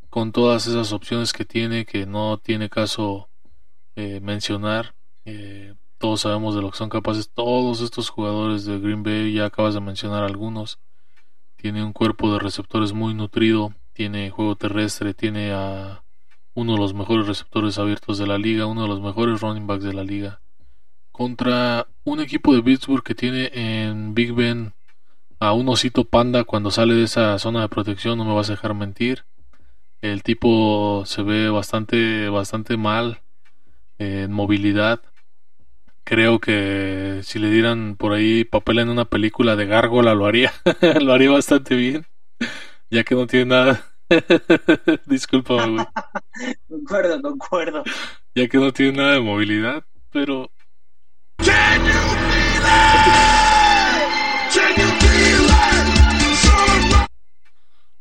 con 0.09 0.31
todas 0.31 0.65
esas 0.65 0.93
opciones 0.93 1.33
que 1.33 1.45
tiene 1.45 1.85
que 1.85 2.05
no 2.05 2.37
tiene 2.37 2.69
caso 2.69 3.29
eh, 3.95 4.19
mencionar. 4.21 4.95
Eh, 5.25 5.75
todos 5.97 6.21
sabemos 6.21 6.55
de 6.55 6.61
lo 6.61 6.71
que 6.71 6.77
son 6.77 6.89
capaces 6.89 7.29
todos 7.29 7.81
estos 7.81 8.09
jugadores 8.09 8.65
de 8.65 8.79
Green 8.79 9.03
Bay, 9.03 9.33
ya 9.33 9.45
acabas 9.45 9.73
de 9.73 9.81
mencionar 9.81 10.23
algunos. 10.23 10.79
Tiene 11.55 11.83
un 11.83 11.93
cuerpo 11.93 12.31
de 12.31 12.39
receptores 12.39 12.93
muy 12.93 13.13
nutrido, 13.13 13.73
tiene 13.93 14.29
juego 14.29 14.55
terrestre, 14.55 15.13
tiene 15.13 15.51
a 15.51 16.03
uno 16.53 16.73
de 16.73 16.79
los 16.79 16.93
mejores 16.93 17.27
receptores 17.27 17.77
abiertos 17.79 18.17
de 18.17 18.27
la 18.27 18.37
liga, 18.37 18.65
uno 18.65 18.83
de 18.83 18.87
los 18.87 19.01
mejores 19.01 19.41
running 19.41 19.67
backs 19.67 19.83
de 19.83 19.93
la 19.93 20.03
liga. 20.03 20.41
Contra 21.11 21.87
un 22.03 22.19
equipo 22.19 22.53
de 22.53 22.61
Pittsburgh 22.61 23.03
que 23.03 23.15
tiene 23.15 23.51
en 23.53 24.13
Big 24.13 24.33
Ben 24.33 24.73
a 25.39 25.53
un 25.53 25.69
osito 25.69 26.05
panda 26.05 26.43
cuando 26.43 26.71
sale 26.71 26.93
de 26.95 27.03
esa 27.03 27.37
zona 27.39 27.61
de 27.61 27.69
protección, 27.69 28.17
no 28.17 28.25
me 28.25 28.33
vas 28.33 28.49
a 28.49 28.53
dejar 28.53 28.73
mentir. 28.73 29.25
El 30.01 30.23
tipo 30.23 31.03
se 31.05 31.23
ve 31.23 31.49
bastante, 31.49 32.29
bastante 32.29 32.77
mal 32.77 33.21
en 33.97 34.31
movilidad. 34.31 35.01
Creo 36.09 36.39
que 36.39 37.19
si 37.23 37.37
le 37.37 37.49
dieran 37.49 37.97
por 37.97 38.13
ahí 38.13 38.45
papel 38.45 38.79
en 38.79 38.87
una 38.87 39.03
película 39.03 39.57
de 39.57 39.65
gárgola 39.65 40.15
lo 40.15 40.25
haría, 40.25 40.53
lo 41.01 41.11
haría 41.11 41.31
bastante 41.31 41.75
bien, 41.75 42.05
ya 42.89 43.03
que 43.03 43.13
no 43.13 43.27
tiene 43.27 43.47
nada 43.47 43.85
Disculpa, 45.05 45.67
güey. 45.67 45.85
concuerdo, 46.69 47.21
concuerdo. 47.21 47.83
Ya 48.35 48.47
que 48.47 48.57
no 48.57 48.71
tiene 48.71 48.99
nada 48.99 49.13
de 49.15 49.19
movilidad, 49.19 49.83
pero. 50.09 50.49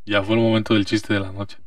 Ya 0.04 0.22
fue 0.22 0.36
el 0.36 0.42
momento 0.42 0.74
del 0.74 0.86
chiste 0.86 1.12
de 1.12 1.18
la 1.18 1.32
noche. 1.32 1.58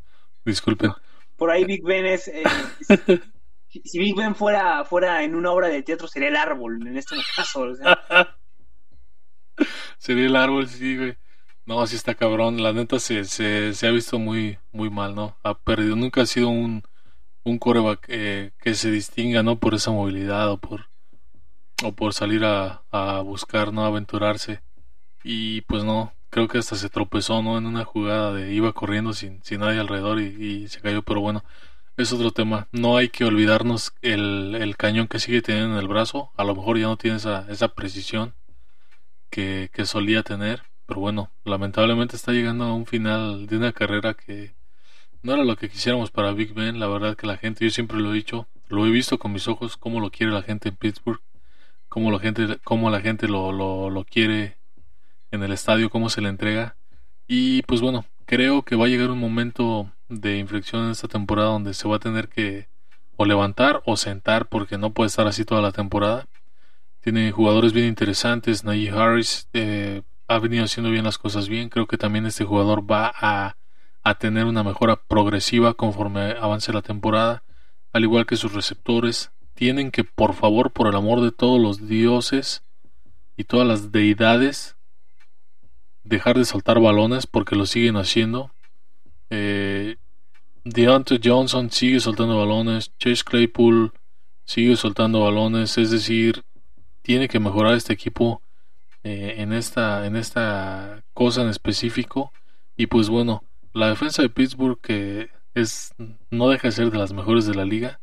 Disculpen. 0.45 0.94
Por 1.36 1.52
ahí 1.52 1.66
Big 1.66 1.84
Ben 1.84 2.06
es. 2.06 2.30
Eh, 2.30 2.44
si 3.70 4.00
Big 4.00 4.16
Ben 4.16 4.36
fuera, 4.36 4.84
fuera 4.84 5.24
en 5.24 5.36
una 5.36 5.52
obra 5.52 5.68
de 5.68 5.84
teatro, 5.84 6.08
sería 6.08 6.30
el 6.30 6.36
árbol 6.36 6.88
en 6.88 6.98
este 6.98 7.16
caso. 7.36 7.68
Sería 9.98 10.26
el 10.26 10.36
árbol, 10.36 10.68
sí, 10.68 10.98
güey. 10.98 11.18
No, 11.66 11.86
sí 11.86 11.96
está 11.96 12.16
cabrón. 12.16 12.64
La 12.64 12.74
neta 12.74 13.00
se, 13.00 13.26
se, 13.26 13.88
ha 13.88 13.91
visto 13.91 14.18
muy, 14.18 14.58
muy 14.72 14.90
mal, 14.90 15.14
¿no? 15.16 15.38
Ha 15.44 15.54
perdido. 15.60 15.96
Nunca 15.96 16.22
ha 16.22 16.26
sido 16.26 16.50
un, 16.50 16.84
un 17.44 17.60
coreback 17.60 18.06
eh, 18.08 18.52
que 18.60 18.74
se 18.74 18.90
distinga, 18.90 19.44
¿no? 19.44 19.60
Por 19.60 19.76
esa 19.76 19.91
movilidad 19.91 20.50
o 20.50 20.58
por, 20.58 20.88
o 21.84 21.91
por 21.91 22.14
salir 22.14 22.46
a, 22.46 22.84
a 22.91 23.22
buscar, 23.22 23.74
¿no? 23.74 23.86
Aventurarse. 23.86 24.62
Y 25.24 25.62
pues 25.62 25.84
no, 25.84 26.14
creo 26.30 26.48
que 26.48 26.58
hasta 26.60 26.76
se 26.76 26.90
tropezó, 26.90 27.44
¿no? 27.44 27.58
En 27.58 27.66
una 27.66 27.86
jugada 27.86 28.34
de 28.34 28.54
iba 28.54 28.74
corriendo 28.74 29.14
sin, 29.14 29.44
sin 29.44 29.60
nadie 29.60 29.80
alrededor 29.80 30.22
y 30.22 30.68
se 30.70 30.82
cayó. 30.82 31.04
Pero 31.04 31.22
bueno, 31.22 31.44
es 32.04 32.14
otro 32.14 32.32
tema. 32.32 32.68
No 32.72 32.98
hay 32.98 33.10
que 33.10 33.26
olvidarnos 33.26 33.94
el, 34.02 34.56
el 34.56 34.78
cañón 34.78 35.08
que 35.08 35.20
sigue 35.20 35.42
teniendo 35.42 35.74
en 35.74 35.80
el 35.80 35.88
brazo. 35.88 36.32
A 36.36 36.44
lo 36.44 36.56
mejor 36.56 36.78
ya 36.78 36.88
no 36.88 36.98
tiene 36.98 37.18
esa, 37.18 37.46
esa 37.50 37.70
precisión 37.70 38.34
que, 39.30 39.70
que 39.74 39.86
solía 39.86 40.24
tener 40.24 40.64
pero 40.90 41.02
bueno, 41.02 41.32
lamentablemente 41.46 42.16
está 42.16 42.32
llegando 42.32 42.66
a 42.66 42.74
un 42.74 42.88
final 42.88 43.46
de 43.46 43.58
una 43.58 43.72
carrera 43.74 44.16
que 44.16 44.56
no 45.22 45.34
era 45.34 45.44
lo 45.44 45.56
que 45.56 45.70
quisiéramos 45.70 46.10
para 46.10 46.32
Big 46.32 46.56
Ben. 46.56 46.80
La 46.80 46.88
verdad 46.88 47.16
que 47.16 47.28
la 47.28 47.38
gente, 47.38 47.64
yo 47.64 47.70
siempre 47.70 48.00
lo 48.00 48.12
he 48.12 48.16
dicho, 48.16 48.48
lo 48.70 48.88
he 48.88 48.90
visto 48.90 49.20
con 49.20 49.32
mis 49.32 49.48
ojos, 49.48 49.78
cómo 49.78 50.00
lo 50.00 50.10
quiere 50.10 50.34
la 50.34 50.42
gente 50.42 50.70
en 50.70 50.76
Pittsburgh, 50.76 51.22
cómo 51.90 52.10
la 52.12 52.18
gente, 52.18 52.58
cómo 52.64 52.90
la 52.90 53.02
gente 53.02 53.28
lo, 53.28 53.52
lo, 53.52 53.92
lo 53.92 54.04
quiere 54.04 54.58
en 55.30 55.44
el 55.44 55.52
estadio, 55.52 55.92
cómo 55.92 56.10
se 56.10 56.22
le 56.22 56.30
entrega. 56.30 56.76
Y 57.28 57.62
pues 57.64 57.82
bueno, 57.82 58.06
creo 58.26 58.64
que 58.64 58.76
va 58.76 58.86
a 58.86 58.90
llegar 58.90 59.12
un 59.12 59.20
momento 59.20 59.92
de 60.10 60.38
inflexión 60.38 60.86
en 60.86 60.91
esta 60.91 61.07
temporada 61.07 61.49
donde 61.49 61.73
se 61.73 61.88
va 61.88 61.98
a 61.98 61.99
tener 61.99 62.27
que 62.27 62.68
o 63.15 63.26
levantar 63.26 63.81
o 63.86 63.98
sentar 63.98 64.48
porque 64.48 64.77
no 64.77 64.91
puede 64.91 65.07
estar 65.07 65.27
así 65.27 65.45
toda 65.45 65.61
la 65.61 65.72
temporada. 65.72 66.27
Tiene 67.02 67.31
jugadores 67.31 67.73
bien 67.73 67.88
interesantes, 67.88 68.64
Najee 68.64 68.91
Harris, 68.91 69.48
eh, 69.53 70.02
ha 70.27 70.40
venido 70.40 70.64
haciendo 70.64 70.91
bien 70.91 71.06
las 71.06 71.18
cosas 71.18 71.49
bien. 71.49 71.69
Creo 71.69 71.88
que 71.88 71.98
también 71.98 72.26
este 72.26 72.45
jugador 72.45 72.90
va 72.90 73.11
a, 73.14 73.57
a 74.03 74.15
tener 74.15 74.45
una 74.45 74.64
mejora 74.64 74.95
progresiva 74.95 75.73
conforme 75.73 76.31
avance 76.40 76.73
la 76.73 76.81
temporada. 76.81 77.44
Al 77.94 78.03
igual 78.03 78.26
que 78.26 78.36
sus 78.36 78.53
receptores, 78.53 79.31
tienen 79.53 79.91
que, 79.91 80.03
por 80.03 80.34
favor, 80.36 80.72
por 80.72 80.88
el 80.88 80.95
amor 80.95 81.19
de 81.22 81.31
todos 81.31 81.60
los 81.60 81.88
dioses 81.88 82.64
y 83.36 83.44
todas 83.44 83.68
las 83.68 83.91
deidades, 83.91 84.77
dejar 86.03 86.38
de 86.38 86.45
soltar 86.45 86.80
balones 86.80 87.27
porque 87.27 87.56
lo 87.56 87.65
siguen 87.65 87.98
haciendo. 87.98 88.52
Eh, 89.30 89.98
Deontay 90.64 91.20
Johnson 91.24 91.72
sigue 91.72 92.00
soltando 92.00 92.38
balones. 92.38 92.92
Chase 92.98 93.24
Claypool 93.24 93.94
sigue 94.46 94.76
soltando 94.76 95.22
balones. 95.22 95.78
Es 95.78 95.92
decir, 95.92 96.44
tiene 97.02 97.28
que 97.28 97.40
mejorar 97.40 97.76
este 97.76 97.94
equipo 97.94 98.42
eh, 99.04 99.36
en, 99.38 99.54
esta, 99.54 100.06
en 100.06 100.16
esta 100.16 101.04
cosa 101.14 101.42
en 101.42 101.50
específico. 101.50 102.32
Y 102.76 102.88
pues 102.88 103.10
bueno, 103.10 103.44
la 103.74 103.90
defensa 103.90 104.22
de 104.22 104.30
Pittsburgh 104.30 104.80
que 104.80 105.30
es, 105.54 105.94
no 106.30 106.50
deja 106.50 106.68
de 106.68 106.72
ser 106.72 106.92
de 106.92 106.98
las 106.98 107.14
mejores 107.14 107.46
de 107.46 107.56
la 107.56 107.66
liga. 107.66 108.00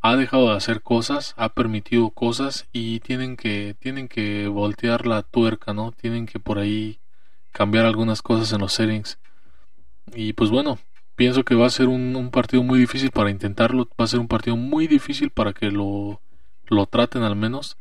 Ha 0.00 0.16
dejado 0.16 0.50
de 0.50 0.56
hacer 0.56 0.82
cosas, 0.82 1.34
ha 1.36 1.48
permitido 1.48 2.10
cosas 2.10 2.68
y 2.72 3.00
tienen 3.00 3.36
que, 3.36 3.74
tienen 3.80 4.08
que 4.08 4.46
voltear 4.46 5.06
la 5.06 5.22
tuerca, 5.22 5.72
¿no? 5.72 5.90
Tienen 5.92 6.26
que 6.26 6.38
por 6.38 6.58
ahí 6.58 7.00
cambiar 7.50 7.86
algunas 7.86 8.22
cosas 8.22 8.52
en 8.52 8.60
los 8.60 8.72
settings. 8.72 9.18
Y 10.14 10.32
pues 10.34 10.50
bueno, 10.50 10.78
pienso 11.16 11.44
que 11.44 11.54
va 11.54 11.66
a 11.66 11.70
ser 11.70 11.88
un, 11.88 12.30
partido 12.30 12.62
muy 12.62 12.78
difícil 12.78 13.10
para 13.10 13.30
intentarlo. 13.30 13.88
Va 14.00 14.04
a 14.04 14.08
ser 14.08 14.20
un 14.20 14.28
partido 14.28 14.56
muy 14.56 14.86
difícil 14.86 15.30
para 15.30 15.52
que 15.52 15.70
lo, 15.70 16.20
lo 16.68 16.86
traten 16.86 17.22
al 17.22 17.36
menos. 17.36 17.76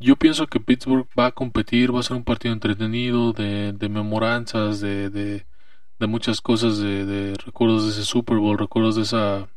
Yo 0.00 0.16
pienso 0.16 0.46
que 0.46 0.60
Pittsburgh 0.60 1.06
va 1.18 1.26
a 1.26 1.32
competir, 1.32 1.94
va 1.94 2.00
a 2.00 2.02
ser 2.02 2.16
un 2.16 2.24
partido 2.24 2.52
entretenido, 2.52 3.32
de, 3.32 3.72
de 3.72 3.88
memoranzas, 3.88 4.80
de, 4.80 5.08
de, 5.10 5.44
muchas 6.06 6.42
cosas, 6.42 6.78
de, 6.78 7.06
de, 7.06 7.34
recuerdos 7.46 7.84
de 7.84 7.92
ese 7.92 8.04
Super 8.04 8.36
Bowl, 8.36 8.58
recuerdos 8.58 8.96
de 8.96 9.02
esa, 9.02 9.48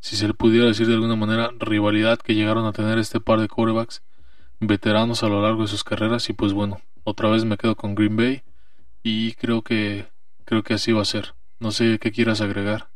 si 0.00 0.16
se 0.16 0.28
le 0.28 0.34
pudiera 0.34 0.66
decir 0.66 0.86
de 0.86 0.94
alguna 0.94 1.16
manera, 1.16 1.50
rivalidad 1.58 2.18
que 2.18 2.34
llegaron 2.34 2.66
a 2.66 2.72
tener 2.72 2.98
este 2.98 3.20
par 3.20 3.40
de 3.40 3.48
quarterbacks 3.48 4.02
veteranos 4.60 5.22
a 5.22 5.28
lo 5.28 5.40
largo 5.40 5.62
de 5.62 5.68
sus 5.68 5.84
carreras. 5.84 6.28
Y 6.28 6.34
pues 6.34 6.52
bueno, 6.52 6.82
otra 7.04 7.30
vez 7.30 7.44
me 7.44 7.56
quedo 7.56 7.76
con 7.76 7.94
Green 7.94 8.16
Bay 8.16 8.42
y 9.02 9.32
creo 9.32 9.62
que, 9.62 10.06
creo 10.44 10.62
que 10.62 10.74
así 10.74 10.92
va 10.92 11.02
a 11.02 11.06
ser. 11.06 11.34
No 11.60 11.70
sé 11.70 11.98
qué 11.98 12.12
quieras 12.12 12.40
agregar. 12.40 12.90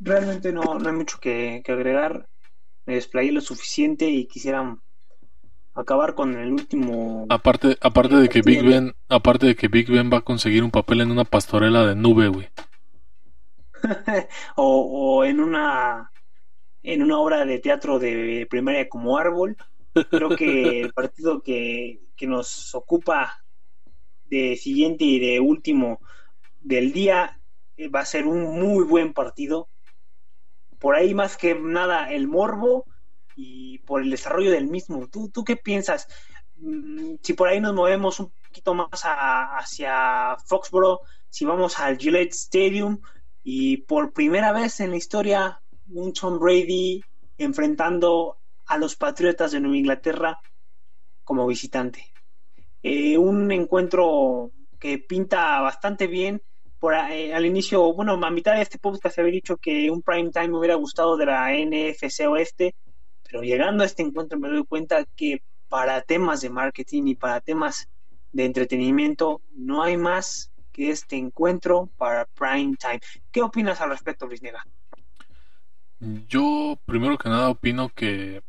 Realmente 0.00 0.52
no, 0.52 0.78
no 0.78 0.88
hay 0.88 0.94
mucho 0.94 1.18
que, 1.20 1.62
que 1.64 1.72
agregar. 1.72 2.28
Me 2.86 2.94
desplayé 2.94 3.32
lo 3.32 3.40
suficiente 3.40 4.08
y 4.08 4.26
quisieran 4.26 4.80
acabar 5.74 6.14
con 6.14 6.36
el 6.36 6.52
último 6.52 7.26
aparte 7.28 7.76
aparte 7.80 8.14
de 8.16 8.28
que 8.28 8.42
Big 8.42 8.62
Ben 8.62 8.94
aparte 9.08 9.46
de 9.46 9.56
que 9.56 9.66
Big 9.68 9.90
Ben 9.90 10.08
va 10.12 10.18
a 10.18 10.24
conseguir 10.24 10.62
un 10.62 10.70
papel 10.70 11.00
en 11.00 11.10
una 11.10 11.24
pastorela 11.24 11.84
de 11.86 11.96
nube 11.96 12.28
güey. 12.28 12.48
O, 14.56 15.18
o, 15.18 15.24
en 15.24 15.40
una 15.40 16.10
en 16.82 17.02
una 17.02 17.18
obra 17.18 17.44
de 17.44 17.58
teatro 17.58 17.98
de 17.98 18.46
primaria 18.48 18.88
como 18.88 19.18
árbol. 19.18 19.56
Creo 20.10 20.36
que 20.36 20.82
el 20.82 20.92
partido 20.94 21.42
que, 21.42 22.00
que 22.16 22.26
nos 22.26 22.74
ocupa 22.74 23.43
de 24.28 24.56
siguiente 24.56 25.04
y 25.04 25.18
de 25.18 25.40
último 25.40 26.00
del 26.60 26.92
día 26.92 27.40
eh, 27.76 27.88
va 27.88 28.00
a 28.00 28.06
ser 28.06 28.26
un 28.26 28.58
muy 28.58 28.84
buen 28.84 29.12
partido 29.12 29.68
por 30.84 30.96
ahí 30.96 31.14
más 31.14 31.38
que 31.38 31.54
nada 31.54 32.12
el 32.12 32.28
morbo 32.28 32.84
y 33.36 33.78
por 33.78 34.02
el 34.02 34.10
desarrollo 34.10 34.50
del 34.50 34.66
mismo. 34.66 35.08
¿Tú, 35.08 35.30
tú 35.30 35.42
qué 35.42 35.56
piensas? 35.56 36.06
Mm, 36.56 37.14
si 37.22 37.32
por 37.32 37.48
ahí 37.48 37.58
nos 37.58 37.74
movemos 37.74 38.20
un 38.20 38.30
poquito 38.46 38.74
más 38.74 39.04
a, 39.04 39.56
hacia 39.56 40.36
Foxborough, 40.46 41.00
si 41.30 41.46
vamos 41.46 41.78
al 41.80 41.96
Gillette 41.96 42.34
Stadium 42.34 43.00
y 43.42 43.78
por 43.78 44.12
primera 44.12 44.52
vez 44.52 44.78
en 44.80 44.90
la 44.90 44.96
historia 44.96 45.62
un 45.88 46.12
Tom 46.12 46.38
Brady 46.38 47.02
enfrentando 47.38 48.38
a 48.66 48.78
los 48.78 48.94
Patriotas 48.94 49.52
de 49.52 49.60
Nueva 49.60 49.76
Inglaterra 49.76 50.38
como 51.24 51.46
visitante. 51.46 52.13
Eh, 52.86 53.16
un 53.16 53.50
encuentro 53.50 54.50
que 54.78 54.98
pinta 54.98 55.58
bastante 55.62 56.06
bien 56.06 56.42
por 56.78 56.92
eh, 56.92 57.32
al 57.32 57.46
inicio, 57.46 57.94
bueno, 57.94 58.12
a 58.22 58.30
mitad 58.30 58.56
de 58.56 58.60
este 58.60 58.78
podcast 58.78 59.18
había 59.18 59.32
dicho 59.32 59.56
que 59.56 59.90
un 59.90 60.02
prime 60.02 60.30
time 60.30 60.48
me 60.48 60.58
hubiera 60.58 60.74
gustado 60.74 61.16
de 61.16 61.24
la 61.24 61.50
NFC 61.50 62.28
Oeste, 62.28 62.74
pero 63.22 63.42
llegando 63.42 63.82
a 63.82 63.86
este 63.86 64.02
encuentro 64.02 64.38
me 64.38 64.50
doy 64.50 64.66
cuenta 64.66 65.02
que 65.16 65.40
para 65.70 66.02
temas 66.02 66.42
de 66.42 66.50
marketing 66.50 67.04
y 67.06 67.14
para 67.14 67.40
temas 67.40 67.88
de 68.32 68.44
entretenimiento 68.44 69.40
no 69.54 69.82
hay 69.82 69.96
más 69.96 70.52
que 70.70 70.90
este 70.90 71.16
encuentro 71.16 71.88
para 71.96 72.26
prime 72.26 72.76
time. 72.76 73.00
¿Qué 73.32 73.40
opinas 73.40 73.80
al 73.80 73.88
respecto, 73.88 74.26
Luis 74.26 74.42
Nega? 74.42 74.62
Yo, 76.28 76.78
primero 76.84 77.16
que 77.16 77.30
nada, 77.30 77.48
opino 77.48 77.88
que, 77.88 78.42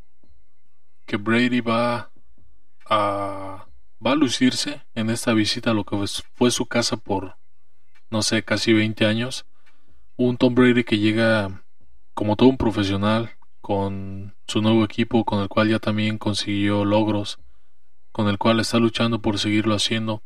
que 1.06 1.16
Brady 1.16 1.62
va 1.62 2.12
a, 2.86 3.66
va 4.06 4.12
a 4.12 4.16
lucirse 4.16 4.82
en 4.94 5.10
esta 5.10 5.34
visita 5.34 5.72
a 5.72 5.74
lo 5.74 5.84
que 5.84 5.98
fue 6.34 6.52
su 6.52 6.66
casa 6.66 6.98
por, 6.98 7.38
no 8.10 8.22
sé, 8.22 8.44
casi 8.44 8.74
20 8.74 9.06
años. 9.06 9.46
Un 10.18 10.38
Tom 10.38 10.56
Brady 10.56 10.84
que 10.84 10.98
llega 10.98 11.64
como 12.14 12.36
todo 12.36 12.50
un 12.50 12.58
profesional 12.58 13.32
con 13.62 14.36
su 14.48 14.62
nuevo 14.62 14.84
equipo, 14.84 15.26
con 15.26 15.42
el 15.42 15.50
cual 15.50 15.70
ya 15.70 15.80
también 15.80 16.18
consiguió 16.18 16.86
logros, 16.86 17.40
con 18.12 18.30
el 18.30 18.38
cual 18.38 18.60
está 18.60 18.80
luchando 18.80 19.22
por 19.22 19.40
seguirlo 19.40 19.76
haciendo. 19.76 20.22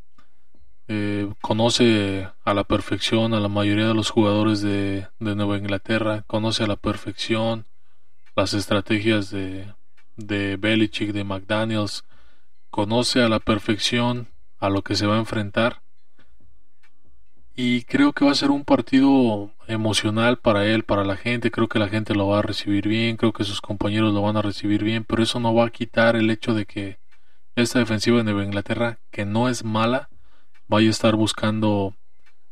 Eh, 0.87 1.31
conoce 1.41 2.27
a 2.43 2.53
la 2.53 2.63
perfección 2.63 3.33
a 3.33 3.39
la 3.39 3.47
mayoría 3.47 3.87
de 3.87 3.93
los 3.93 4.09
jugadores 4.09 4.61
de, 4.61 5.07
Nueva 5.19 5.57
Inglaterra, 5.57 6.23
conoce 6.27 6.63
a 6.63 6.67
la 6.67 6.75
perfección 6.75 7.65
las 8.35 8.53
estrategias 8.53 9.29
de, 9.29 9.73
de 10.17 10.57
Belichick, 10.57 11.11
de 11.11 11.23
McDaniels, 11.23 12.03
conoce 12.69 13.21
a 13.21 13.29
la 13.29 13.39
perfección 13.39 14.27
a 14.57 14.69
lo 14.69 14.83
que 14.83 14.95
se 14.95 15.05
va 15.07 15.15
a 15.15 15.19
enfrentar 15.19 15.81
y 17.61 17.83
creo 17.83 18.13
que 18.13 18.23
va 18.23 18.31
a 18.31 18.35
ser 18.35 18.51
un 18.51 18.63
partido 18.63 19.51
emocional 19.67 20.37
para 20.37 20.65
él, 20.65 20.85
para 20.85 21.03
la 21.03 21.17
gente, 21.17 21.51
creo 21.51 21.67
que 21.67 21.77
la 21.77 21.89
gente 21.89 22.15
lo 22.15 22.25
va 22.25 22.39
a 22.39 22.41
recibir 22.41 22.87
bien, 22.87 23.17
creo 23.17 23.33
que 23.33 23.43
sus 23.43 23.59
compañeros 23.59 24.13
lo 24.13 24.21
van 24.21 24.37
a 24.37 24.41
recibir 24.41 24.81
bien, 24.81 25.03
pero 25.03 25.23
eso 25.23 25.41
no 25.41 25.53
va 25.53 25.65
a 25.65 25.69
quitar 25.69 26.15
el 26.15 26.29
hecho 26.29 26.53
de 26.53 26.65
que 26.65 26.99
esta 27.57 27.79
defensiva 27.79 28.19
de 28.19 28.23
Nueva 28.23 28.45
Inglaterra, 28.45 28.99
que 29.11 29.25
no 29.25 29.49
es 29.49 29.65
mala, 29.65 30.07
vaya 30.69 30.87
a 30.87 30.91
estar 30.91 31.17
buscando 31.17 31.97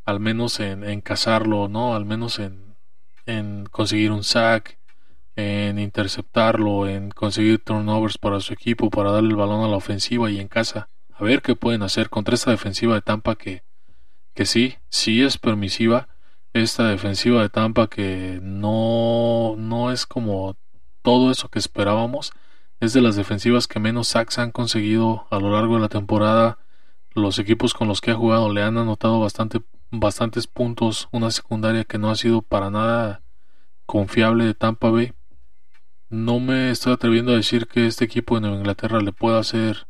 al 0.04 0.20
menos 0.20 0.60
en, 0.60 0.84
en 0.84 1.00
cazarlo, 1.00 1.70
¿no? 1.70 1.96
Al 1.96 2.04
menos 2.04 2.38
en, 2.40 2.76
en 3.26 3.66
conseguir 3.72 4.12
un 4.12 4.26
sack, 4.26 4.77
en 5.38 5.80
interceptarlo, 5.80 6.88
en 6.88 7.12
conseguir 7.12 7.64
turnovers 7.64 8.18
para 8.18 8.42
su 8.42 8.54
equipo, 8.54 8.90
para 8.90 9.12
darle 9.12 9.30
el 9.30 9.36
balón 9.36 9.64
a 9.64 9.70
la 9.70 9.78
ofensiva 9.78 10.30
y 10.30 10.40
en 10.40 10.50
casa. 10.50 10.90
A 11.14 11.24
ver 11.24 11.42
qué 11.42 11.56
pueden 11.56 11.84
hacer 11.84 12.10
contra 12.10 12.36
esta 12.36 12.52
defensiva 12.52 12.96
de 12.96 13.02
Tampa 13.02 13.36
que, 13.36 13.64
que 14.34 14.46
sí, 14.46 14.76
sí 14.90 15.24
es 15.24 15.38
permisiva. 15.38 16.10
Esta 16.54 16.90
defensiva 16.90 17.42
de 17.42 17.50
Tampa 17.50 17.88
que 17.88 18.40
no, 18.42 19.56
no 19.58 19.92
es 19.92 20.06
como 20.08 20.58
todo 21.04 21.32
eso 21.32 21.50
que 21.50 21.60
esperábamos. 21.60 22.34
Es 22.80 22.94
de 22.94 23.02
las 23.02 23.16
defensivas 23.16 23.68
que 23.68 23.80
menos 23.80 24.10
sacks 24.10 24.40
han 24.40 24.52
conseguido 24.52 25.28
a 25.30 25.40
lo 25.40 25.52
largo 25.52 25.76
de 25.76 25.82
la 25.82 25.90
temporada 25.90 26.58
los 27.14 27.40
equipos 27.40 27.74
con 27.74 27.88
los 27.88 28.02
que 28.02 28.12
ha 28.12 28.16
jugado 28.16 28.52
le 28.52 28.64
han 28.64 28.78
anotado 28.78 29.20
bastante, 29.20 29.62
bastantes 29.92 30.48
puntos, 30.48 31.10
una 31.12 31.32
secundaria 31.32 31.84
que 31.84 31.98
no 31.98 32.10
ha 32.10 32.16
sido 32.16 32.42
para 32.42 32.70
nada 32.70 33.22
confiable 33.86 34.46
de 34.46 34.54
Tampa 34.54 34.90
Bay. 34.92 35.14
No 36.10 36.40
me 36.40 36.70
estoy 36.72 36.94
atreviendo 36.94 37.32
a 37.32 37.36
decir 37.36 37.68
que 37.68 37.88
este 37.88 38.06
equipo 38.06 38.36
de 38.36 38.42
Nueva 38.42 38.58
Inglaterra 38.58 39.00
le 39.02 39.12
pueda 39.12 39.40
hacer 39.40 39.88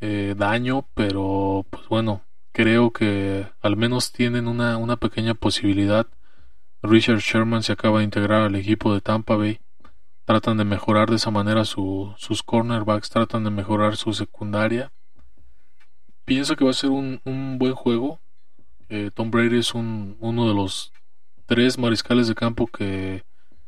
eh, 0.00 0.34
daño, 0.36 0.86
pero 0.94 1.66
pues 1.70 1.88
bueno, 1.88 2.22
creo 2.52 2.92
que 2.92 3.46
al 3.60 3.76
menos 3.76 4.12
tienen 4.12 4.48
una, 4.48 4.76
una 4.76 4.96
pequeña 4.96 5.34
posibilidad. 5.34 6.06
Richard 6.82 7.18
Sherman 7.18 7.62
se 7.62 7.72
acaba 7.72 7.98
de 7.98 8.04
integrar 8.04 8.42
al 8.42 8.54
equipo 8.54 8.92
de 8.92 9.00
Tampa 9.00 9.36
Bay. 9.36 9.60
Tratan 10.24 10.58
de 10.58 10.64
mejorar 10.64 11.08
de 11.10 11.16
esa 11.16 11.30
manera 11.30 11.64
sus 11.64 12.42
cornerbacks, 12.44 13.10
tratan 13.10 13.44
de 13.44 13.50
mejorar 13.50 13.96
su 13.96 14.12
secundaria 14.12 14.92
pienso 16.26 16.56
que 16.56 16.64
va 16.64 16.72
a 16.72 16.74
ser 16.74 16.90
un, 16.90 17.56
buen 17.58 17.74
juego. 17.74 18.20
Eh, 18.90 19.10
Tom 19.14 19.30
Brady 19.30 19.58
es 19.58 19.74
un, 19.74 20.16
uno 20.20 20.46
de 20.46 20.54
los 20.54 20.92
tres 21.46 21.78
mariscales 21.78 22.28
de 22.28 22.34
campo 22.34 22.66
que 22.66 23.24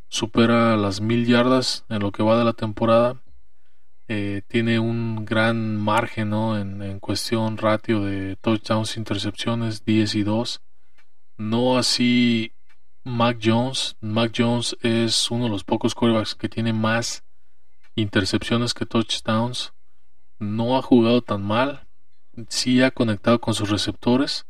supera 0.08 0.76
las 0.76 1.00
mil 1.00 1.26
yardas 1.26 1.84
en 1.88 2.00
lo 2.00 2.12
que 2.12 2.22
va 2.22 2.38
de 2.38 2.44
la 2.44 2.52
temporada. 2.52 3.20
Eh, 4.08 4.42
tiene 4.48 4.78
un 4.78 5.24
gran 5.26 5.76
margen 5.76 6.32
en, 6.32 6.82
en, 6.82 6.98
cuestión 6.98 7.58
ratio 7.58 8.02
de 8.04 8.36
touchdowns, 8.36 8.96
intercepciones, 8.96 9.84
10 9.84 10.14
y 10.14 10.22
2. 10.22 10.60
No 11.36 11.76
así 11.76 12.52
Mac 13.04 13.38
Jones. 13.42 13.96
Mac 14.00 14.32
Jones 14.36 14.76
es 14.82 15.30
uno 15.30 15.44
de 15.44 15.50
los 15.50 15.64
pocos 15.64 15.94
quarterbacks 15.94 16.34
que 16.34 16.48
tiene 16.48 16.72
más 16.72 17.22
intercepciones 17.96 18.72
que 18.72 18.86
touchdowns. 18.86 19.74
No 20.38 20.78
ha 20.78 20.82
jugado 20.82 21.20
tan 21.22 21.42
mal 21.42 21.88
sí 22.48 22.82
ha 22.82 22.90
conectado 22.90 23.40
con 23.40 23.54
sus 23.54 23.70
receptores, 23.70 24.46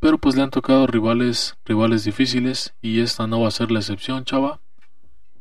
pero 0.00 0.18
pues 0.18 0.36
le 0.36 0.42
han 0.42 0.50
tocado 0.50 0.86
rivales, 0.86 1.56
rivales 1.64 2.04
difíciles 2.04 2.74
y 2.80 3.00
esta 3.00 3.26
no 3.26 3.40
va 3.40 3.48
a 3.48 3.52
ser 3.52 3.70
la 3.70 3.80
excepción, 3.80 4.24
chava. 4.24 4.60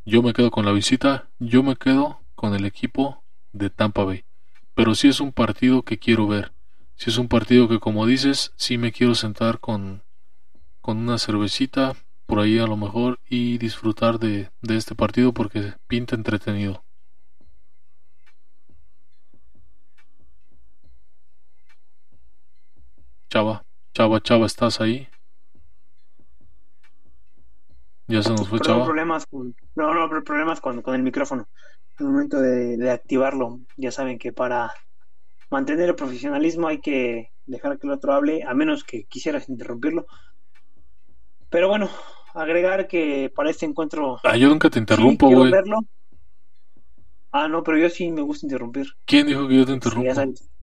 Yo 0.07 0.21
me 0.21 0.33
quedo 0.33 0.51
con 0.51 0.65
la 0.65 0.71
visita, 0.71 1.27
yo 1.39 1.63
me 1.63 1.75
quedo 1.75 2.21
con 2.35 2.53
el 2.53 2.65
equipo 2.65 3.23
de 3.53 3.71
Tampa 3.71 4.03
Bay. 4.03 4.23
Pero 4.75 4.93
si 4.93 5.07
es 5.07 5.19
un 5.19 5.31
partido 5.31 5.81
que 5.81 5.97
quiero 5.97 6.27
ver. 6.27 6.53
Si 6.95 7.09
es 7.09 7.17
un 7.17 7.27
partido 7.27 7.67
que 7.67 7.79
como 7.79 8.05
dices, 8.05 8.53
sí 8.55 8.77
me 8.77 8.91
quiero 8.91 9.15
sentar 9.15 9.59
con, 9.59 10.03
con 10.79 10.97
una 10.97 11.17
cervecita 11.17 11.95
por 12.27 12.39
ahí 12.39 12.59
a 12.59 12.67
lo 12.67 12.77
mejor 12.77 13.19
y 13.27 13.57
disfrutar 13.57 14.19
de, 14.19 14.51
de 14.61 14.77
este 14.77 14.93
partido 14.93 15.33
porque 15.33 15.73
pinta 15.87 16.15
entretenido. 16.15 16.83
Chava, 23.29 23.65
Chava, 23.93 24.19
Chava, 24.21 24.45
¿estás 24.45 24.79
ahí? 24.81 25.07
Ya 28.07 28.21
se 28.21 28.29
nos 28.29 28.47
fue, 28.47 28.59
Chava. 28.59 28.85
Problemas 28.85 29.25
con, 29.25 29.55
no, 29.75 29.93
no, 29.93 30.23
problemas 30.23 30.61
con, 30.61 30.81
con 30.81 30.95
el 30.95 31.01
micrófono. 31.01 31.47
el 31.99 32.05
momento 32.05 32.39
de, 32.39 32.91
activarlo, 32.91 33.59
ya 33.77 33.91
saben 33.91 34.19
que 34.19 34.31
para 34.31 34.71
mantener 35.49 35.89
el 35.89 35.95
profesionalismo 35.95 36.67
hay 36.67 36.79
que 36.81 37.31
dejar 37.45 37.79
que 37.79 37.87
el 37.87 37.93
otro 37.93 38.13
hable, 38.13 38.43
a 38.43 38.53
menos 38.53 38.83
que 38.83 39.05
quisieras 39.05 39.49
interrumpirlo. 39.49 40.05
Pero 41.49 41.67
bueno, 41.69 41.89
agregar 42.33 42.87
que 42.87 43.31
para 43.35 43.49
este 43.49 43.65
encuentro. 43.65 44.19
Ah, 44.23 44.37
yo 44.37 44.49
nunca 44.49 44.69
te 44.69 44.79
interrumpo, 44.79 45.29
güey. 45.29 45.51
ah, 47.31 47.47
no, 47.47 47.63
pero 47.63 47.77
yo 47.77 47.89
sí 47.89 48.11
me 48.11 48.21
gusta 48.21 48.45
interrumpir. 48.45 48.87
¿Quién 49.05 49.27
dijo 49.27 49.47
que 49.47 49.55
yo 49.55 49.65
te 49.65 49.73
interrumpo? 49.73 50.11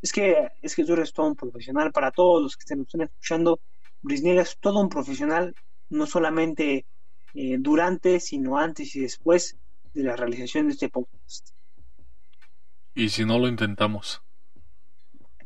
Es 0.00 0.12
que, 0.12 0.48
es 0.62 0.76
que 0.76 0.84
tú 0.84 0.92
eres 0.92 1.12
todo 1.12 1.26
un 1.26 1.36
profesional. 1.36 1.92
Para 1.92 2.10
todos 2.10 2.42
los 2.42 2.56
que 2.56 2.62
estén, 2.62 2.82
están 2.82 3.02
escuchando, 3.02 3.60
Brisniel 4.02 4.38
es 4.38 4.56
todo 4.58 4.80
un 4.80 4.88
profesional, 4.88 5.54
no 5.90 6.06
solamente 6.06 6.86
eh, 7.34 7.56
durante, 7.58 8.20
sino 8.20 8.58
antes 8.58 8.94
y 8.96 9.00
después 9.00 9.56
de 9.94 10.02
la 10.02 10.16
realización 10.16 10.66
de 10.66 10.74
este 10.74 10.88
podcast. 10.88 11.50
Y 12.94 13.08
si 13.08 13.24
no 13.24 13.38
lo 13.38 13.48
intentamos. 13.48 14.22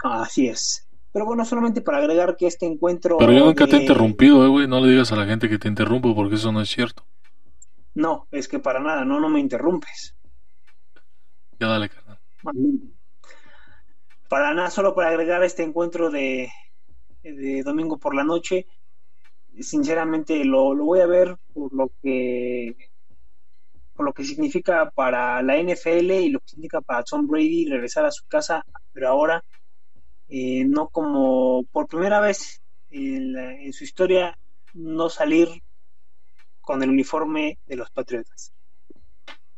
Así 0.03 0.49
es. 0.49 0.89
Pero 1.13 1.27
bueno, 1.27 1.45
solamente 1.45 1.83
para 1.83 1.99
agregar 1.99 2.37
que 2.37 2.47
este 2.47 2.67
encuentro. 2.67 3.19
Pero 3.19 3.33
yo 3.33 3.45
nunca 3.45 3.67
te 3.67 3.77
he 3.77 3.83
interrumpido, 3.83 4.45
eh, 4.45 4.49
güey. 4.49 4.67
No 4.67 4.81
le 4.81 4.91
digas 4.91 5.13
a 5.13 5.17
la 5.17 5.27
gente 5.27 5.49
que 5.49 5.59
te 5.59 5.69
interrumpo 5.69 6.15
porque 6.15 6.37
eso 6.37 6.51
no 6.51 6.63
es 6.63 6.71
cierto. 6.71 7.05
No, 7.95 8.27
es 8.31 8.49
que 8.49 8.59
para 8.59 8.81
nada, 8.81 9.05
no, 9.05 9.21
no 9.21 9.29
me 9.29 9.39
interrumpes. 9.39 10.17
Ya 11.61 11.69
dale, 11.69 11.91
carnal. 11.91 12.19
Para 14.33 14.55
nada, 14.55 14.71
solo 14.71 14.95
para 14.95 15.11
agregar 15.11 15.43
este 15.45 15.63
encuentro 15.63 16.11
de, 16.11 16.51
de 17.23 17.63
domingo 17.65 17.99
por 17.99 18.15
la 18.15 18.25
noche. 18.25 18.67
Sinceramente 19.61 20.45
lo, 20.45 20.75
lo 20.75 20.85
voy 20.87 21.01
a 21.01 21.07
ver 21.07 21.37
por 21.55 21.73
lo 21.75 21.93
que 22.03 22.77
por 23.95 24.07
lo 24.07 24.13
que 24.13 24.25
significa 24.25 24.91
para 24.91 25.43
la 25.43 25.57
NFL 25.59 26.21
y 26.21 26.31
lo 26.31 26.41
que 26.41 26.49
significa 26.49 26.81
para 26.81 27.05
Tom 27.05 27.27
Brady 27.27 27.67
regresar 27.69 28.05
a 28.07 28.11
su 28.11 28.25
casa, 28.27 28.65
pero 28.93 29.09
ahora 29.09 29.43
eh, 30.29 30.65
no 30.67 30.89
como 30.91 31.65
por 31.73 31.89
primera 31.89 32.21
vez 32.21 32.63
en, 32.91 33.35
la- 33.35 33.55
en 33.61 33.73
su 33.73 33.85
historia 33.85 34.39
no 34.75 35.09
salir 35.11 35.49
con 36.63 36.83
el 36.83 36.89
uniforme 36.89 37.59
de 37.67 37.77
los 37.77 37.91
Patriotas. 37.91 38.53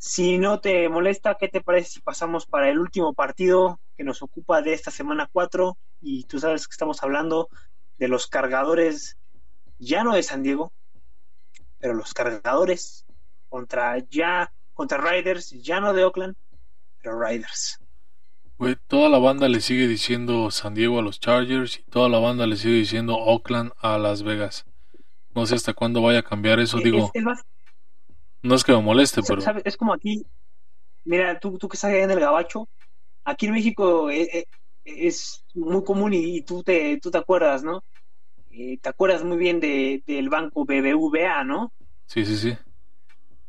Si 0.07 0.37
no 0.37 0.61
te 0.61 0.87
molesta, 0.91 1.39
¿qué 1.41 1.49
te 1.49 1.63
parece 1.63 1.93
si 1.93 2.01
pasamos 2.01 2.45
para 2.45 2.69
el 2.69 2.79
último 2.79 3.15
partido 3.15 3.81
que 3.97 4.05
nos 4.05 4.21
ocupa 4.21 4.61
de 4.61 4.75
esta 4.75 4.91
semana 4.91 5.31
4? 5.33 5.79
Y 6.03 6.25
tú 6.25 6.39
sabes 6.39 6.69
que 6.69 6.73
estamos 6.73 7.03
hablando 7.03 7.49
de 7.97 8.09
los 8.09 8.27
cargadores, 8.27 9.17
ya 9.79 10.05
no 10.05 10.15
de 10.15 10.23
San 10.23 10.43
Diego, 10.43 10.75
pero 11.79 11.95
los 11.95 12.13
cargadores 12.13 13.07
contra 13.49 13.99
ya 14.11 14.53
contra 14.75 14.99
Riders, 14.99 15.49
ya 15.63 15.81
no 15.81 15.95
de 15.95 16.05
Oakland, 16.05 16.37
pero 17.01 17.19
Riders. 17.19 17.79
Güey, 18.59 18.77
toda 18.87 19.09
la 19.09 19.19
banda 19.19 19.49
le 19.49 19.63
sigue 19.63 19.89
diciendo 19.89 20.51
San 20.51 20.75
Diego 20.75 20.99
a 20.99 21.03
los 21.03 21.19
Chargers 21.19 21.79
y 21.79 21.83
toda 21.85 22.11
la 22.11 22.19
banda 22.19 22.47
le 22.47 22.57
sigue 22.59 22.75
diciendo 22.75 23.17
Oakland 23.17 23.73
a 23.81 23.97
Las 23.97 24.23
Vegas. 24.23 24.67
No 25.35 25.47
sé 25.47 25.55
hasta 25.55 25.73
cuándo 25.73 26.03
vaya 26.03 26.19
a 26.19 26.23
cambiar 26.25 26.61
eso, 26.61 26.77
Es- 26.77 26.85
digo. 26.85 27.11
es 27.15 27.25
No 28.45 28.55
es 28.55 28.63
que 28.63 28.73
me 28.73 28.83
moleste, 28.83 29.23
pero. 29.27 29.41
Es 29.65 29.77
como 29.79 29.95
aquí, 29.95 30.27
mira, 31.05 31.41
tú, 31.41 31.57
tú 31.57 31.67
que 31.67 31.77
estás 31.77 31.91
allá 31.91 32.05
en 32.05 32.11
el 32.11 32.21
Gabacho, 32.21 32.69
aquí 33.25 33.47
en 33.47 33.53
México 33.53 34.11
eh, 34.11 34.29
eh, 34.35 34.45
es, 34.85 35.47
muy 35.55 35.83
común 35.83 36.13
y, 36.13 36.37
y 36.37 36.43
tú, 36.43 36.63
te, 36.63 37.01
tú 37.01 37.11
te 37.11 37.17
acuerdas, 37.17 37.65
¿no? 37.65 37.83
Eh, 38.51 38.77
te 38.83 38.89
acuerdas 38.91 39.25
muy 39.25 39.39
bien 39.39 39.61
de, 39.61 40.03
del 40.07 40.29
banco 40.29 40.67
BBVA, 40.67 41.43
¿no? 41.43 41.73
sí, 42.05 42.27
sí, 42.27 42.37
sí. 42.37 42.57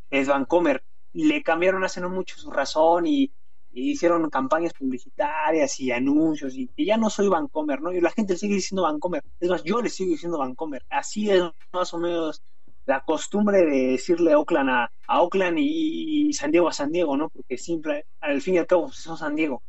Es 0.10 0.30
Bancomer. 0.30 0.82
Le 1.12 1.44
cambiaron 1.44 1.84
hace 1.84 2.00
no 2.00 2.10
mucho 2.10 2.38
su 2.38 2.50
razón 2.50 3.06
y, 3.06 3.34
y 3.74 3.92
hicieron 3.92 4.30
campañas 4.30 4.72
publicitarias 4.74 5.78
y 5.82 5.92
anuncios 5.92 6.56
y, 6.56 6.72
y 6.74 6.86
ya 6.86 6.96
no 6.96 7.10
soy 7.10 7.28
Bancomer, 7.28 7.82
¿no? 7.82 7.92
Y 7.92 8.00
la 8.00 8.12
gente 8.12 8.34
le 8.34 8.40
sigue 8.40 8.56
diciendo 8.56 8.84
Bancomer. 8.84 9.24
Es 9.42 9.50
más, 9.50 9.62
yo 9.66 9.82
le 9.82 9.90
sigo 9.90 10.12
diciendo 10.12 10.38
Bancomer. 10.38 10.86
Así 10.90 11.30
es 11.30 11.44
más 11.74 11.94
o 11.94 11.98
menos 12.00 12.42
la 12.86 13.02
costumbre 13.02 13.66
de 13.66 13.88
decirle 13.88 14.36
Oakland 14.36 14.70
a, 14.70 14.92
a 15.08 15.22
Oakland 15.22 15.58
y, 15.60 16.30
y 16.30 16.34
San 16.34 16.52
Diego 16.52 16.68
a 16.68 16.74
San 16.74 16.92
Diego, 16.92 17.18
¿no? 17.18 17.30
Porque 17.30 17.58
siempre, 17.58 18.06
al 18.22 18.42
fin 18.42 18.56
y 18.56 18.58
al 18.60 18.68
cabo, 18.68 18.86
pues, 18.86 18.98
son 18.98 19.18
San 19.18 19.36
Diego. 19.36 19.64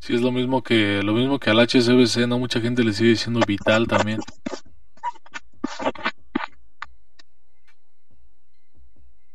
Sí, 0.00 0.14
es 0.14 0.20
lo 0.20 0.30
mismo 0.30 0.62
que 0.62 1.02
lo 1.02 1.12
mismo 1.12 1.38
que 1.38 1.50
al 1.50 1.58
HSBC, 1.58 2.26
¿no? 2.28 2.38
Mucha 2.38 2.60
gente 2.60 2.84
le 2.84 2.92
sigue 2.92 3.10
diciendo 3.10 3.40
Vital 3.46 3.86
también. 3.86 4.20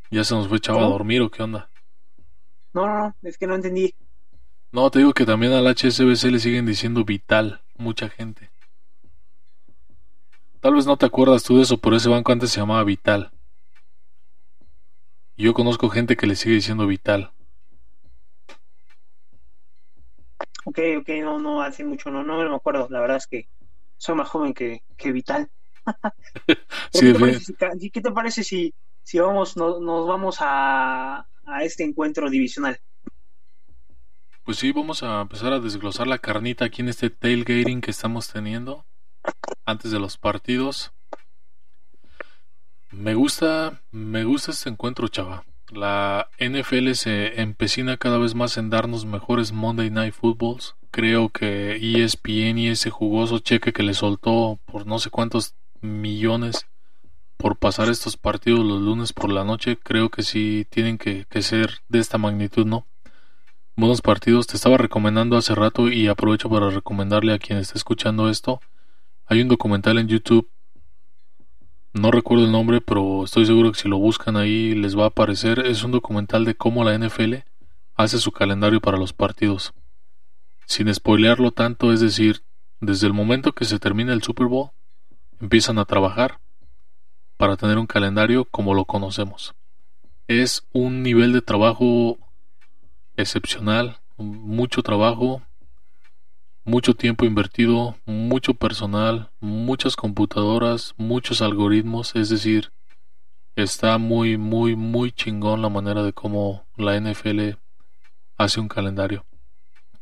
¿Ya 0.09 0.23
se 0.23 0.35
nos 0.35 0.47
fue 0.47 0.59
chavo 0.59 0.79
a 0.79 0.89
dormir 0.89 1.21
o 1.21 1.29
qué 1.29 1.43
onda? 1.43 1.69
No, 2.73 2.87
no, 2.87 2.99
no, 2.99 3.15
es 3.23 3.37
que 3.37 3.47
no 3.47 3.55
entendí. 3.55 3.93
No, 4.71 4.89
te 4.89 4.99
digo 4.99 5.13
que 5.13 5.25
también 5.25 5.53
al 5.53 5.67
HSBC 5.67 6.31
le 6.31 6.39
siguen 6.39 6.65
diciendo 6.65 7.03
Vital, 7.03 7.61
mucha 7.77 8.09
gente. 8.09 8.52
Tal 10.63 10.75
vez 10.75 10.85
no 10.85 10.95
te 10.95 11.05
acuerdas 11.05 11.43
tú 11.43 11.57
de 11.57 11.63
eso, 11.63 11.77
pero 11.77 11.97
ese 11.97 12.07
banco 12.07 12.31
antes 12.31 12.49
se 12.51 12.61
llamaba 12.61 12.85
Vital. 12.85 13.29
Y 15.35 15.43
Yo 15.43 15.53
conozco 15.53 15.89
gente 15.89 16.15
que 16.15 16.25
le 16.25 16.37
sigue 16.37 16.55
diciendo 16.55 16.87
Vital. 16.87 17.33
Ok, 20.63 20.79
ok, 20.99 21.09
no, 21.21 21.37
no, 21.37 21.61
hace 21.61 21.83
mucho, 21.83 22.09
no, 22.11 22.23
no 22.23 22.37
me 22.49 22.55
acuerdo. 22.55 22.87
La 22.89 23.01
verdad 23.01 23.17
es 23.17 23.27
que 23.27 23.49
soy 23.97 24.15
más 24.15 24.29
joven 24.29 24.53
que, 24.53 24.83
que 24.95 25.11
Vital. 25.11 25.51
Sí, 26.93 27.07
¿qué, 27.07 27.11
te 27.13 27.19
parece, 27.19 27.39
si, 27.41 27.53
ca- 27.55 27.71
¿Qué 27.91 28.01
te 28.01 28.11
parece 28.11 28.43
si, 28.45 28.73
si 29.03 29.19
vamos, 29.19 29.57
no- 29.57 29.81
nos 29.81 30.07
vamos 30.07 30.37
a, 30.39 31.27
a 31.45 31.63
este 31.65 31.83
encuentro 31.83 32.29
divisional? 32.29 32.79
Pues 34.45 34.59
sí, 34.59 34.71
vamos 34.71 35.03
a 35.03 35.19
empezar 35.19 35.51
a 35.51 35.59
desglosar 35.59 36.07
la 36.07 36.19
carnita 36.19 36.63
aquí 36.63 36.81
en 36.81 36.87
este 36.87 37.09
tailgating 37.09 37.81
que 37.81 37.91
estamos 37.91 38.29
teniendo 38.31 38.85
antes 39.65 39.91
de 39.91 39.99
los 39.99 40.17
partidos. 40.17 40.91
Me 42.91 43.15
gusta, 43.15 43.81
me 43.91 44.23
gusta 44.23 44.51
este 44.51 44.69
encuentro, 44.69 45.07
chava. 45.07 45.45
La 45.71 46.29
NFL 46.39 46.91
se 46.91 47.41
empecina 47.41 47.97
cada 47.97 48.17
vez 48.17 48.35
más 48.35 48.57
en 48.57 48.69
darnos 48.69 49.05
mejores 49.05 49.51
Monday 49.51 49.89
Night 49.89 50.13
Footballs. 50.13 50.75
Creo 50.91 51.29
que 51.29 51.75
ESPN 51.75 52.59
y 52.59 52.67
ese 52.69 52.91
jugoso 52.91 53.39
cheque 53.39 53.73
que 53.73 53.81
le 53.81 53.95
soltó 53.95 54.59
por 54.65 54.85
no 54.85 54.99
sé 54.99 55.09
cuántos 55.09 55.55
millones 55.81 56.67
por 57.37 57.57
pasar 57.57 57.89
estos 57.89 58.15
partidos 58.15 58.63
los 58.63 58.81
lunes 58.81 59.11
por 59.11 59.31
la 59.31 59.43
noche, 59.43 59.77
creo 59.77 60.09
que 60.09 60.21
sí 60.23 60.65
tienen 60.69 60.97
que, 60.97 61.25
que 61.29 61.41
ser 61.41 61.81
de 61.89 61.99
esta 61.99 62.17
magnitud, 62.17 62.65
¿no? 62.65 62.85
buenos 63.75 64.01
partidos. 64.01 64.47
Te 64.47 64.55
estaba 64.55 64.77
recomendando 64.77 65.37
hace 65.37 65.55
rato 65.55 65.89
y 65.89 66.07
aprovecho 66.07 66.49
para 66.49 66.69
recomendarle 66.69 67.33
a 67.33 67.39
quien 67.39 67.59
esté 67.59 67.77
escuchando 67.77 68.29
esto. 68.29 68.61
Hay 69.33 69.41
un 69.41 69.47
documental 69.47 69.97
en 69.97 70.07
YouTube. 70.07 70.47
No 71.91 72.11
recuerdo 72.11 72.45
el 72.45 72.51
nombre, 72.51 72.81
pero 72.81 73.23
estoy 73.23 73.47
seguro 73.47 73.71
que 73.71 73.79
si 73.79 73.89
lo 73.89 73.97
buscan 73.97 74.37
ahí 74.37 74.75
les 74.75 74.95
va 74.95 75.05
a 75.05 75.07
aparecer. 75.07 75.57
Es 75.65 75.83
un 75.83 75.89
documental 75.89 76.45
de 76.45 76.53
cómo 76.53 76.83
la 76.83 76.95
NFL 76.95 77.37
hace 77.95 78.19
su 78.19 78.31
calendario 78.31 78.79
para 78.79 78.99
los 78.99 79.11
partidos. 79.11 79.73
Sin 80.67 80.93
spoilearlo 80.93 81.49
tanto, 81.49 81.91
es 81.91 81.99
decir, 81.99 82.43
desde 82.79 83.07
el 83.07 83.13
momento 83.13 83.53
que 83.53 83.65
se 83.65 83.79
termina 83.79 84.13
el 84.13 84.21
Super 84.21 84.45
Bowl, 84.45 84.69
empiezan 85.41 85.79
a 85.79 85.85
trabajar 85.85 86.39
para 87.35 87.57
tener 87.57 87.79
un 87.79 87.87
calendario 87.87 88.45
como 88.45 88.75
lo 88.75 88.85
conocemos. 88.85 89.55
Es 90.27 90.67
un 90.73 91.01
nivel 91.01 91.33
de 91.33 91.41
trabajo 91.41 92.19
excepcional, 93.17 93.97
mucho 94.15 94.83
trabajo, 94.83 95.41
mucho 96.65 96.93
tiempo 96.93 97.25
invertido, 97.25 97.97
mucho 98.05 98.53
personal, 98.53 99.29
muchas 99.39 99.95
computadoras, 99.95 100.93
muchos 100.97 101.41
algoritmos, 101.41 102.15
es 102.15 102.29
decir, 102.29 102.71
está 103.55 103.97
muy, 103.97 104.37
muy, 104.37 104.75
muy 104.75 105.11
chingón 105.11 105.61
la 105.61 105.69
manera 105.69 106.03
de 106.03 106.13
cómo 106.13 106.63
la 106.77 106.99
NFL 106.99 107.57
hace 108.37 108.59
un 108.59 108.67
calendario. 108.67 109.25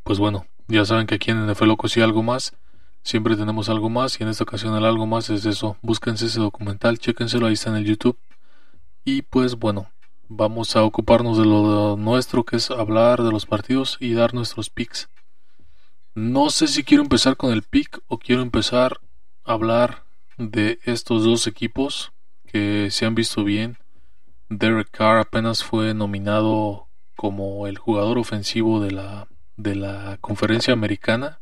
Pues 0.04 0.20
bueno, 0.20 0.46
ya 0.68 0.86
saben 0.86 1.08
que 1.08 1.16
aquí 1.16 1.32
en 1.32 1.46
NFL 1.46 1.68
Loco 1.68 1.88
sí 1.88 2.02
algo 2.02 2.24
más, 2.24 2.56
siempre 3.04 3.36
tenemos 3.36 3.70
algo 3.70 3.90
más 3.90 4.20
y 4.20 4.24
en 4.24 4.30
esta 4.30 4.44
ocasión 4.44 4.76
el 4.76 4.86
algo 4.86 5.08
más 5.08 5.30
es 5.30 5.46
eso, 5.46 5.78
búsquense 5.82 6.28
ese 6.28 6.40
documental, 6.40 7.00
chéquenselo, 7.00 7.48
ahí 7.48 7.54
está 7.54 7.72
en 7.72 7.78
el 7.78 7.86
YouTube. 7.86 8.18
Y 9.04 9.24
pues 9.24 9.56
bueno, 9.56 9.90
vamos 10.30 10.76
a 10.76 10.84
ocuparnos 10.84 11.38
de 11.38 11.46
lo 11.46 11.98
nuestro, 11.98 12.44
que 12.44 12.58
es 12.58 12.70
hablar 12.70 13.24
de 13.24 13.32
los 13.32 13.48
partidos 13.48 13.98
y 14.00 14.14
dar 14.14 14.36
nuestros 14.36 14.70
picks. 14.70 15.10
No 16.14 16.50
sé 16.50 16.68
si 16.68 16.84
quiero 16.84 17.04
empezar 17.04 17.38
con 17.38 17.52
el 17.52 17.64
pick 17.64 18.02
o 18.08 18.20
quiero 18.20 18.42
empezar 18.42 19.00
a 19.44 19.54
hablar 19.54 20.04
de 20.38 20.80
estos 20.84 21.24
dos 21.24 21.48
equipos 21.48 22.12
que 22.48 22.90
se 22.92 23.06
han 23.06 23.16
visto 23.16 23.44
bien. 23.44 23.78
Derek 24.50 24.90
Carr 24.92 25.20
apenas 25.20 25.64
fue 25.64 25.94
nominado 25.94 26.88
como 27.16 27.68
el 27.68 27.78
jugador 27.78 28.18
ofensivo 28.18 28.82
de 28.82 28.92
la, 28.92 29.28
de 29.56 29.76
la 29.76 30.18
conferencia 30.20 30.74
americana. 30.74 31.40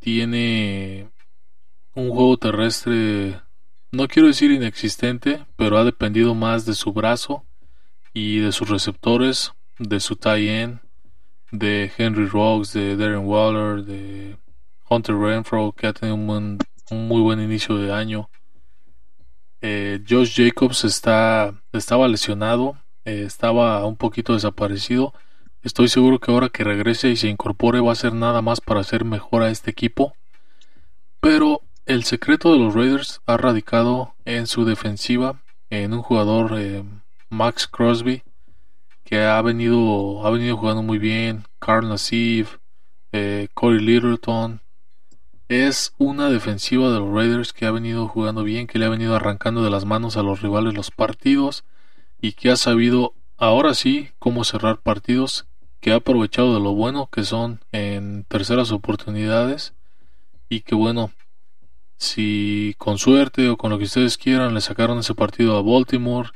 Tiene 0.00 1.10
un 1.94 2.10
juego 2.10 2.38
terrestre 2.38 3.40
no 3.90 4.06
quiero 4.06 4.28
decir 4.28 4.50
inexistente, 4.50 5.46
pero 5.56 5.78
ha 5.78 5.84
dependido 5.84 6.34
más 6.34 6.66
de 6.66 6.74
su 6.74 6.92
brazo 6.92 7.46
y 8.12 8.38
de 8.40 8.52
sus 8.52 8.68
receptores, 8.68 9.52
de 9.78 10.00
su 10.00 10.16
tie 10.16 10.60
end, 10.60 10.80
de 11.50 11.90
Henry 11.96 12.26
Rocks, 12.26 12.72
de 12.72 12.96
Darren 12.96 13.26
Waller, 13.26 13.84
de 13.84 14.36
Hunter 14.88 15.16
Renfro, 15.16 15.72
que 15.72 15.86
ha 15.86 15.92
tenido 15.92 16.16
un, 16.16 16.58
muy 16.90 17.20
buen 17.20 17.40
inicio 17.40 17.76
de 17.76 17.92
año. 17.92 18.28
Eh, 19.60 20.00
Josh 20.08 20.34
Jacobs 20.36 20.84
está, 20.84 21.54
estaba 21.72 22.08
lesionado, 22.08 22.76
eh, 23.04 23.24
estaba 23.26 23.84
un 23.86 23.96
poquito 23.96 24.34
desaparecido. 24.34 25.12
Estoy 25.62 25.88
seguro 25.88 26.20
que 26.20 26.30
ahora 26.30 26.48
que 26.48 26.64
regrese 26.64 27.08
y 27.08 27.16
se 27.16 27.28
incorpore 27.28 27.80
va 27.80 27.92
a 27.92 27.96
ser 27.96 28.14
nada 28.14 28.42
más 28.42 28.60
para 28.60 28.80
hacer 28.80 29.04
mejor 29.04 29.42
a 29.42 29.50
este 29.50 29.70
equipo. 29.70 30.14
Pero 31.20 31.62
el 31.86 32.04
secreto 32.04 32.52
de 32.52 32.58
los 32.58 32.74
Raiders 32.74 33.20
ha 33.26 33.36
radicado 33.36 34.14
en 34.24 34.46
su 34.46 34.64
defensiva, 34.64 35.40
en 35.70 35.92
un 35.92 36.02
jugador 36.02 36.58
eh, 36.58 36.84
Max 37.28 37.66
Crosby 37.66 38.22
que 39.08 39.24
ha 39.24 39.40
venido 39.40 40.26
ha 40.26 40.30
venido 40.30 40.58
jugando 40.58 40.82
muy 40.82 40.98
bien, 40.98 41.44
Carl 41.60 41.88
Nassif, 41.88 42.58
eh, 43.12 43.48
Corey 43.54 43.80
Littleton. 43.80 44.60
Es 45.48 45.94
una 45.96 46.28
defensiva 46.28 46.90
de 46.90 46.98
los 46.98 47.10
Raiders 47.10 47.54
que 47.54 47.64
ha 47.64 47.70
venido 47.70 48.06
jugando 48.06 48.44
bien, 48.44 48.66
que 48.66 48.78
le 48.78 48.84
ha 48.84 48.90
venido 48.90 49.16
arrancando 49.16 49.64
de 49.64 49.70
las 49.70 49.86
manos 49.86 50.18
a 50.18 50.22
los 50.22 50.42
rivales 50.42 50.74
los 50.74 50.90
partidos 50.90 51.64
y 52.20 52.32
que 52.32 52.50
ha 52.50 52.56
sabido 52.56 53.14
ahora 53.38 53.72
sí 53.72 54.10
cómo 54.18 54.44
cerrar 54.44 54.82
partidos, 54.82 55.46
que 55.80 55.92
ha 55.92 55.96
aprovechado 55.96 56.52
de 56.52 56.60
lo 56.60 56.74
bueno 56.74 57.08
que 57.10 57.24
son 57.24 57.60
en 57.72 58.24
terceras 58.24 58.72
oportunidades 58.72 59.72
y 60.50 60.60
que 60.60 60.74
bueno, 60.74 61.12
si 61.96 62.74
con 62.76 62.98
suerte 62.98 63.48
o 63.48 63.56
con 63.56 63.70
lo 63.70 63.78
que 63.78 63.84
ustedes 63.84 64.18
quieran 64.18 64.52
le 64.52 64.60
sacaron 64.60 64.98
ese 64.98 65.14
partido 65.14 65.56
a 65.56 65.62
Baltimore 65.62 66.28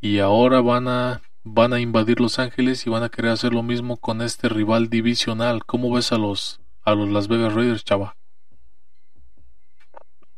y 0.00 0.18
ahora 0.18 0.60
van 0.60 0.88
a 0.88 1.22
van 1.48 1.72
a 1.72 1.80
invadir 1.80 2.20
Los 2.20 2.40
Ángeles 2.40 2.86
y 2.86 2.90
van 2.90 3.04
a 3.04 3.08
querer 3.08 3.30
hacer 3.30 3.52
lo 3.52 3.62
mismo 3.62 3.98
con 3.98 4.20
este 4.20 4.48
rival 4.48 4.90
divisional. 4.90 5.64
¿Cómo 5.64 5.94
ves 5.94 6.10
a 6.10 6.18
los 6.18 6.60
a 6.82 6.94
los 6.94 7.08
Las 7.08 7.28
Vegas 7.28 7.54
Raiders, 7.54 7.84
chava? 7.84 8.16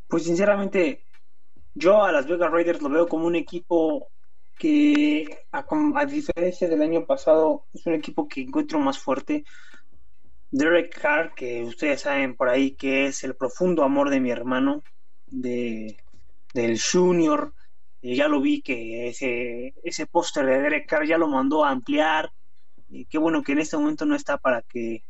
Pues 0.06 0.24
sinceramente, 0.24 1.04
yo 1.74 2.04
a 2.04 2.12
Las 2.12 2.26
Vegas 2.26 2.50
Raiders 2.50 2.82
lo 2.82 2.90
veo 2.90 3.08
como 3.08 3.26
un 3.26 3.36
equipo 3.36 4.08
que, 4.58 5.46
a, 5.50 5.64
a, 5.94 6.06
diferencia 6.06 6.68
del 6.68 6.82
año 6.82 7.06
pasado, 7.06 7.64
es 7.72 7.86
un 7.86 7.94
equipo 7.94 8.28
que 8.28 8.42
encuentro 8.42 8.78
más 8.78 8.98
fuerte. 8.98 9.44
Derek 10.50 11.00
Carr, 11.00 11.34
que 11.34 11.62
ustedes 11.62 12.02
saben 12.02 12.36
por 12.36 12.50
ahí 12.50 12.72
que 12.72 13.06
es 13.06 13.24
el 13.24 13.34
profundo 13.34 13.82
amor 13.82 14.10
de 14.10 14.20
mi 14.20 14.30
hermano, 14.30 14.82
de, 15.26 15.96
del 16.52 16.78
Junior. 16.78 17.54
Eh, 18.02 18.14
ya 18.14 18.28
lo 18.28 18.40
vi 18.40 18.62
que 18.62 19.08
ese, 19.08 19.74
ese 19.82 20.06
póster 20.06 20.46
de 20.46 20.60
Derek 20.60 20.88
Carr 20.88 21.06
ya 21.06 21.18
lo 21.18 21.28
mandó 21.28 21.64
a 21.64 21.70
ampliar. 21.70 22.32
Y 22.88 23.04
qué 23.06 23.18
bueno 23.18 23.42
que 23.42 23.52
en 23.52 23.58
este 23.58 23.76
momento 23.76 24.06
no 24.06 24.14
está 24.14 24.38
para 24.38 24.62
que 24.62 25.02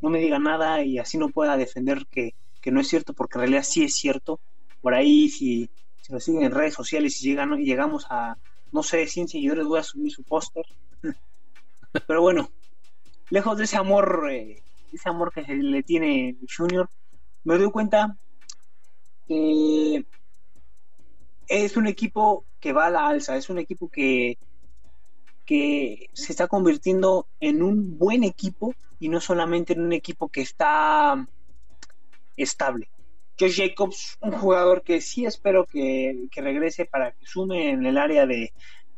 no 0.00 0.10
me 0.10 0.18
diga 0.18 0.38
nada 0.38 0.82
y 0.82 0.98
así 0.98 1.18
no 1.18 1.28
pueda 1.28 1.56
defender 1.56 2.06
que, 2.10 2.34
que 2.60 2.70
no 2.70 2.80
es 2.80 2.88
cierto, 2.88 3.12
porque 3.12 3.38
en 3.38 3.40
realidad 3.40 3.62
sí 3.62 3.84
es 3.84 3.94
cierto. 3.94 4.40
Por 4.80 4.94
ahí, 4.94 5.28
si, 5.28 5.70
si 6.00 6.12
nos 6.12 6.24
siguen 6.24 6.44
en 6.44 6.52
redes 6.52 6.74
sociales 6.74 7.20
y 7.20 7.28
llegan, 7.28 7.56
llegamos 7.58 8.06
a, 8.08 8.36
no 8.72 8.82
sé, 8.82 9.06
100 9.06 9.28
seguidores, 9.28 9.66
voy 9.66 9.78
a 9.78 9.84
subir 9.84 10.10
su 10.10 10.22
póster. 10.22 10.64
Pero 12.06 12.22
bueno, 12.22 12.50
lejos 13.30 13.58
de 13.58 13.64
ese 13.64 13.76
amor, 13.76 14.28
eh, 14.30 14.62
ese 14.92 15.08
amor 15.08 15.32
que 15.32 15.42
le 15.42 15.82
tiene 15.82 16.36
Junior, 16.56 16.88
me 17.44 17.58
doy 17.58 17.70
cuenta 17.70 18.16
que 19.26 20.04
es 21.50 21.76
un 21.76 21.88
equipo 21.88 22.44
que 22.60 22.72
va 22.72 22.86
a 22.86 22.90
la 22.90 23.08
alza, 23.08 23.36
es 23.36 23.50
un 23.50 23.58
equipo 23.58 23.88
que, 23.88 24.38
que 25.44 26.08
se 26.12 26.32
está 26.32 26.46
convirtiendo 26.46 27.26
en 27.40 27.62
un 27.62 27.98
buen 27.98 28.22
equipo 28.22 28.74
y 29.00 29.08
no 29.08 29.20
solamente 29.20 29.72
en 29.72 29.80
un 29.82 29.92
equipo 29.92 30.28
que 30.28 30.42
está 30.42 31.26
estable. 32.36 32.88
Josh 33.38 33.56
Jacobs, 33.56 34.16
un 34.20 34.32
jugador 34.32 34.82
que 34.82 35.00
sí 35.00 35.26
espero 35.26 35.64
que, 35.66 36.28
que 36.30 36.40
regrese 36.40 36.84
para 36.84 37.12
que 37.12 37.26
sume 37.26 37.70
en 37.70 37.84
el 37.84 37.98
área 37.98 38.26
de, 38.26 38.52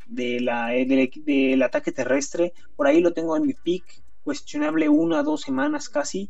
de 0.06 0.40
la, 0.40 0.66
de, 0.66 1.10
del 1.24 1.62
ataque 1.62 1.90
terrestre. 1.90 2.52
Por 2.76 2.86
ahí 2.86 3.00
lo 3.00 3.14
tengo 3.14 3.34
en 3.36 3.46
mi 3.46 3.54
pick, 3.54 3.84
cuestionable 4.22 4.90
una 4.90 5.20
o 5.20 5.22
dos 5.22 5.40
semanas 5.40 5.88
casi. 5.88 6.28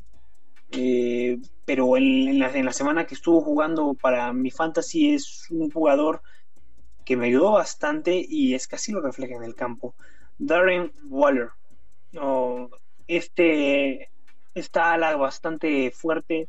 Eh, 0.73 1.39
pero 1.67 1.97
en, 1.97 2.39
la, 2.39 2.73
semana 2.73 3.07
que 3.07 3.15
estuvo 3.15 3.43
jugando 3.43 3.95
para 3.95 4.33
mi 4.33 4.51
fantasy 4.51 5.15
es 5.15 5.47
un 5.51 5.71
jugador 5.71 6.23
que 7.05 7.17
me 7.17 7.27
ayudó 7.27 7.53
bastante 7.53 8.25
y 8.27 8.55
es 8.55 8.73
así 8.73 8.93
lo 8.93 9.01
refleja 9.01 9.35
en 9.35 9.45
el 9.45 9.55
campo. 9.55 9.95
Darren 10.39 10.93
Waller. 11.09 11.51
Oh, 12.19 12.71
este, 13.07 14.11
esta 14.55 14.93
ala 14.93 15.17
bastante 15.17 15.91
fuerte, 15.91 16.49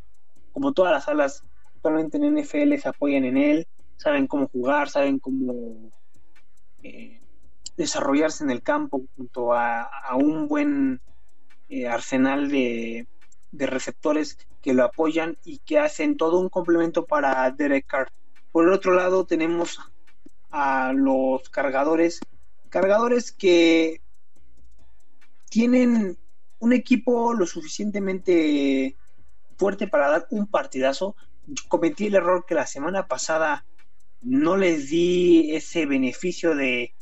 como 0.51 0.73
todas 0.73 0.93
las 0.93 1.07
alas 1.07 1.43
actualmente 1.75 2.17
en 2.17 2.35
NFL 2.35 2.75
se 2.77 2.89
apoyan 2.89 3.25
en 3.25 3.37
él, 3.37 3.67
saben 3.97 4.27
cómo 4.27 4.47
jugar, 4.47 4.89
saben 4.89 5.19
cómo 5.19 5.91
eh, 6.81 7.19
desarrollarse 7.75 8.43
en 8.43 8.51
el 8.51 8.61
campo 8.61 9.03
junto 9.17 9.53
a, 9.53 9.83
a 9.83 10.15
un 10.15 10.47
buen 10.47 11.01
eh, 11.69 11.87
arsenal 11.87 12.49
de, 12.49 13.07
de, 13.53 13.65
receptores 13.67 14.38
que 14.61 14.73
lo 14.73 14.84
apoyan 14.84 15.38
y 15.45 15.59
que 15.59 15.80
hacen 15.80 16.17
todo 16.17 16.39
un 16.39 16.49
complemento 16.49 17.05
para 17.05 17.49
Derek 17.51 17.85
Carr. 17.88 18.11
Por 18.51 18.65
el 18.65 18.73
otro 18.73 18.93
lado 18.93 19.25
tenemos 19.25 19.80
a 20.51 20.93
los 20.93 21.49
cargadores, 21.49 22.19
cargadores 22.69 23.31
que 23.31 24.01
tienen 25.49 26.17
un 26.59 26.73
equipo 26.73 27.34
lo 27.34 27.45
suficientemente 27.45 28.95
fuerte 29.57 29.88
para 29.88 30.09
dar 30.09 30.27
un 30.31 30.47
partidazo, 30.47 31.15
cometí 31.67 32.07
el 32.07 32.15
error 32.15 32.45
que 32.47 32.55
la 32.55 32.67
semana 32.67 33.07
pasada 33.07 33.65
no 34.21 34.57
les 34.57 34.89
di 34.89 35.55
ese 35.55 35.85
beneficio 35.85 36.55
de 36.55 36.93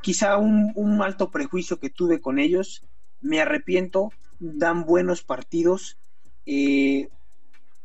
quizá 0.00 0.36
un, 0.36 0.72
un, 0.74 1.02
alto 1.02 1.30
prejuicio 1.30 1.78
que 1.78 1.90
tuve 1.90 2.20
con 2.20 2.38
ellos. 2.38 2.84
Me 3.20 3.40
arrepiento, 3.40 4.12
dan 4.38 4.84
buenos 4.84 5.22
partidos. 5.22 5.98
Eh, 6.46 7.08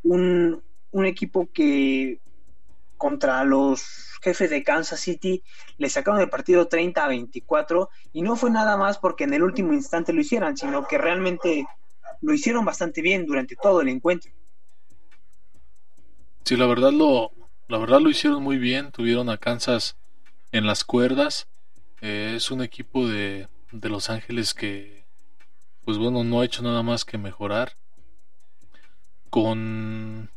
un, 0.03 0.63
un, 0.91 1.05
equipo 1.05 1.49
que 1.51 2.19
contra 2.97 3.43
los 3.43 4.17
jefes 4.21 4.49
de 4.49 4.63
Kansas 4.63 4.99
City 4.99 5.43
le 5.77 5.89
sacaron 5.89 6.21
el 6.21 6.29
partido 6.29 6.67
30 6.67 7.03
a 7.03 7.07
24 7.09 7.89
y 8.13 8.21
no 8.21 8.35
fue 8.35 8.49
nada 8.51 8.77
más 8.77 8.97
porque 8.97 9.25
en 9.25 9.33
el 9.33 9.43
último 9.43 9.73
instante 9.73 10.13
lo 10.13 10.21
hicieran, 10.21 10.55
sino 10.55 10.87
que 10.87 10.97
realmente 10.97 11.65
lo 12.21 12.33
hicieron 12.33 12.63
bastante 12.63 13.01
bien 13.01 13.25
durante 13.25 13.55
todo 13.55 13.81
el 13.81 13.89
encuentro. 13.89 14.31
Sí, 16.45 16.57
la 16.57 16.65
verdad 16.65 16.91
lo, 16.91 17.31
la 17.67 17.77
verdad 17.77 17.99
lo 17.99 18.09
hicieron 18.09 18.43
muy 18.43 18.57
bien. 18.57 18.91
Tuvieron 18.91 19.29
a 19.29 19.37
Kansas 19.37 19.97
en 20.51 20.65
las 20.65 20.83
cuerdas. 20.83 21.47
Eh, 22.01 22.33
es 22.35 22.51
un 22.51 22.61
equipo 22.61 23.07
de, 23.07 23.47
de, 23.71 23.89
Los 23.89 24.09
Ángeles 24.09 24.53
que, 24.53 25.02
pues 25.85 25.97
bueno, 25.97 26.23
no 26.23 26.41
ha 26.41 26.45
hecho 26.45 26.63
nada 26.63 26.83
más 26.83 27.05
que 27.05 27.17
mejorar. 27.17 27.73
Con, 29.29 30.29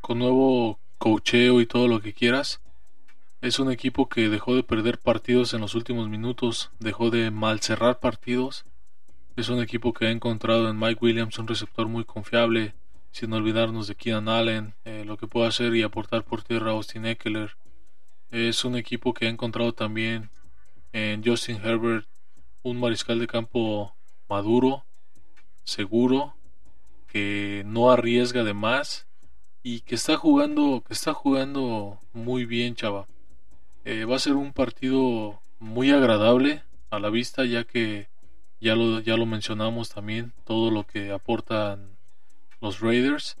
con 0.00 0.18
nuevo 0.18 0.78
cocheo 0.98 1.60
y 1.60 1.66
todo 1.66 1.88
lo 1.88 2.00
que 2.00 2.12
quieras. 2.12 2.60
Es 3.40 3.58
un 3.58 3.70
equipo 3.70 4.08
que 4.08 4.28
dejó 4.28 4.54
de 4.54 4.62
perder 4.62 4.98
partidos 4.98 5.52
en 5.52 5.60
los 5.60 5.74
últimos 5.74 6.08
minutos, 6.08 6.70
dejó 6.78 7.10
de 7.10 7.30
mal 7.30 7.60
cerrar 7.60 8.00
partidos. 8.00 8.64
Es 9.36 9.48
un 9.48 9.60
equipo 9.60 9.92
que 9.92 10.06
ha 10.06 10.10
encontrado 10.10 10.68
en 10.68 10.78
Mike 10.78 11.00
Williams 11.02 11.38
un 11.38 11.46
receptor 11.46 11.88
muy 11.88 12.04
confiable, 12.04 12.74
sin 13.10 13.32
olvidarnos 13.32 13.86
de 13.86 13.96
Keenan 13.96 14.28
Allen, 14.28 14.74
eh, 14.84 15.04
lo 15.04 15.18
que 15.18 15.26
puede 15.26 15.48
hacer 15.48 15.74
y 15.76 15.82
aportar 15.82 16.24
por 16.24 16.42
tierra 16.42 16.70
Austin 16.70 17.04
Eckler. 17.04 17.56
Es 18.30 18.64
un 18.64 18.76
equipo 18.76 19.12
que 19.12 19.26
ha 19.26 19.30
encontrado 19.30 19.74
también 19.74 20.30
en 20.92 21.22
Justin 21.22 21.60
Herbert 21.62 22.06
un 22.62 22.80
mariscal 22.80 23.18
de 23.18 23.26
campo 23.26 23.94
maduro, 24.28 24.84
seguro, 25.64 26.34
que 27.08 27.62
no 27.66 27.90
arriesga 27.90 28.44
de 28.44 28.54
más 28.54 29.06
y 29.62 29.80
que 29.80 29.94
está 29.94 30.16
jugando, 30.16 30.82
que 30.86 30.92
está 30.92 31.14
jugando 31.14 31.98
muy 32.12 32.44
bien, 32.44 32.74
chava. 32.74 33.06
Eh, 33.84 34.04
va 34.04 34.16
a 34.16 34.18
ser 34.18 34.34
un 34.34 34.52
partido 34.52 35.40
muy 35.58 35.90
agradable 35.90 36.62
a 36.90 36.98
la 36.98 37.10
vista, 37.10 37.44
ya 37.44 37.64
que 37.64 38.08
ya 38.60 38.74
lo, 38.74 39.00
ya 39.00 39.16
lo 39.16 39.26
mencionamos 39.26 39.90
también, 39.90 40.32
todo 40.44 40.70
lo 40.70 40.84
que 40.84 41.12
aportan 41.12 41.90
los 42.60 42.80
Raiders. 42.80 43.36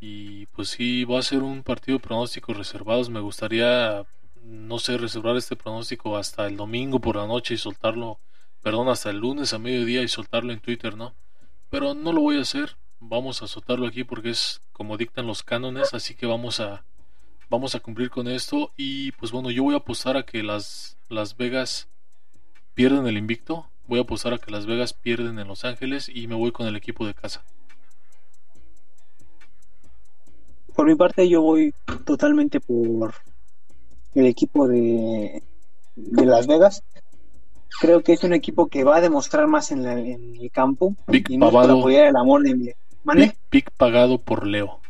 Y 0.00 0.46
pues 0.46 0.68
sí, 0.68 1.04
va 1.04 1.18
a 1.18 1.22
ser 1.22 1.42
un 1.42 1.62
partido 1.62 1.98
de 1.98 2.04
pronósticos 2.04 2.56
reservados. 2.56 3.10
Me 3.10 3.20
gustaría, 3.20 4.04
no 4.44 4.78
sé, 4.78 4.96
reservar 4.96 5.36
este 5.36 5.56
pronóstico 5.56 6.16
hasta 6.16 6.46
el 6.46 6.56
domingo 6.56 7.00
por 7.00 7.16
la 7.16 7.26
noche 7.26 7.54
y 7.54 7.58
soltarlo, 7.58 8.18
perdón, 8.62 8.88
hasta 8.88 9.10
el 9.10 9.18
lunes 9.18 9.52
a 9.52 9.58
mediodía 9.58 10.02
y 10.02 10.08
soltarlo 10.08 10.52
en 10.52 10.60
Twitter, 10.60 10.96
¿no? 10.96 11.14
Pero 11.70 11.94
no 11.94 12.12
lo 12.12 12.20
voy 12.20 12.38
a 12.38 12.42
hacer. 12.42 12.76
Vamos 13.00 13.42
a 13.42 13.46
soltarlo 13.46 13.86
aquí 13.86 14.04
porque 14.04 14.30
es 14.30 14.60
como 14.72 14.96
dictan 14.96 15.26
los 15.26 15.42
cánones, 15.42 15.94
así 15.94 16.14
que 16.14 16.26
vamos 16.26 16.60
a 16.60 16.84
vamos 17.50 17.74
a 17.74 17.80
cumplir 17.80 18.10
con 18.10 18.28
esto 18.28 18.70
y 18.76 19.12
pues 19.12 19.32
bueno, 19.32 19.50
yo 19.50 19.62
voy 19.62 19.74
a 19.74 19.78
apostar 19.78 20.16
a 20.16 20.24
que 20.24 20.42
las 20.42 20.96
Las 21.08 21.36
Vegas 21.36 21.88
pierden 22.74 23.06
el 23.06 23.16
invicto. 23.16 23.66
Voy 23.86 23.98
a 23.98 24.02
apostar 24.02 24.34
a 24.34 24.38
que 24.38 24.50
Las 24.50 24.66
Vegas 24.66 24.92
pierden 24.92 25.38
en 25.38 25.48
Los 25.48 25.64
Ángeles 25.64 26.10
y 26.12 26.26
me 26.26 26.34
voy 26.34 26.52
con 26.52 26.66
el 26.66 26.76
equipo 26.76 27.06
de 27.06 27.14
casa. 27.14 27.42
por 30.78 30.86
mi 30.86 30.94
parte 30.94 31.28
yo 31.28 31.42
voy 31.42 31.74
totalmente 32.04 32.60
por 32.60 33.12
el 34.14 34.26
equipo 34.26 34.68
de, 34.68 35.42
de 35.96 36.24
Las 36.24 36.46
Vegas. 36.46 36.84
Creo 37.80 38.02
que 38.02 38.12
es 38.12 38.24
un 38.24 38.32
equipo 38.32 38.68
que 38.68 38.84
va 38.84 38.96
a 38.96 39.00
demostrar 39.00 39.46
más 39.46 39.70
en, 39.70 39.82
la, 39.84 39.92
en 39.92 40.36
el 40.36 40.50
campo 40.50 40.94
Pick 41.06 41.30
y 41.30 41.36
no 41.36 41.46
pagado, 41.46 41.68
para 41.68 41.78
apoyar 41.80 42.06
el 42.06 42.16
amor 42.16 42.42
de 42.42 42.54
mi. 42.54 42.70
Pick, 43.14 43.36
pick 43.50 43.70
pagado 43.72 44.18
por 44.18 44.46
Leo. 44.46 44.80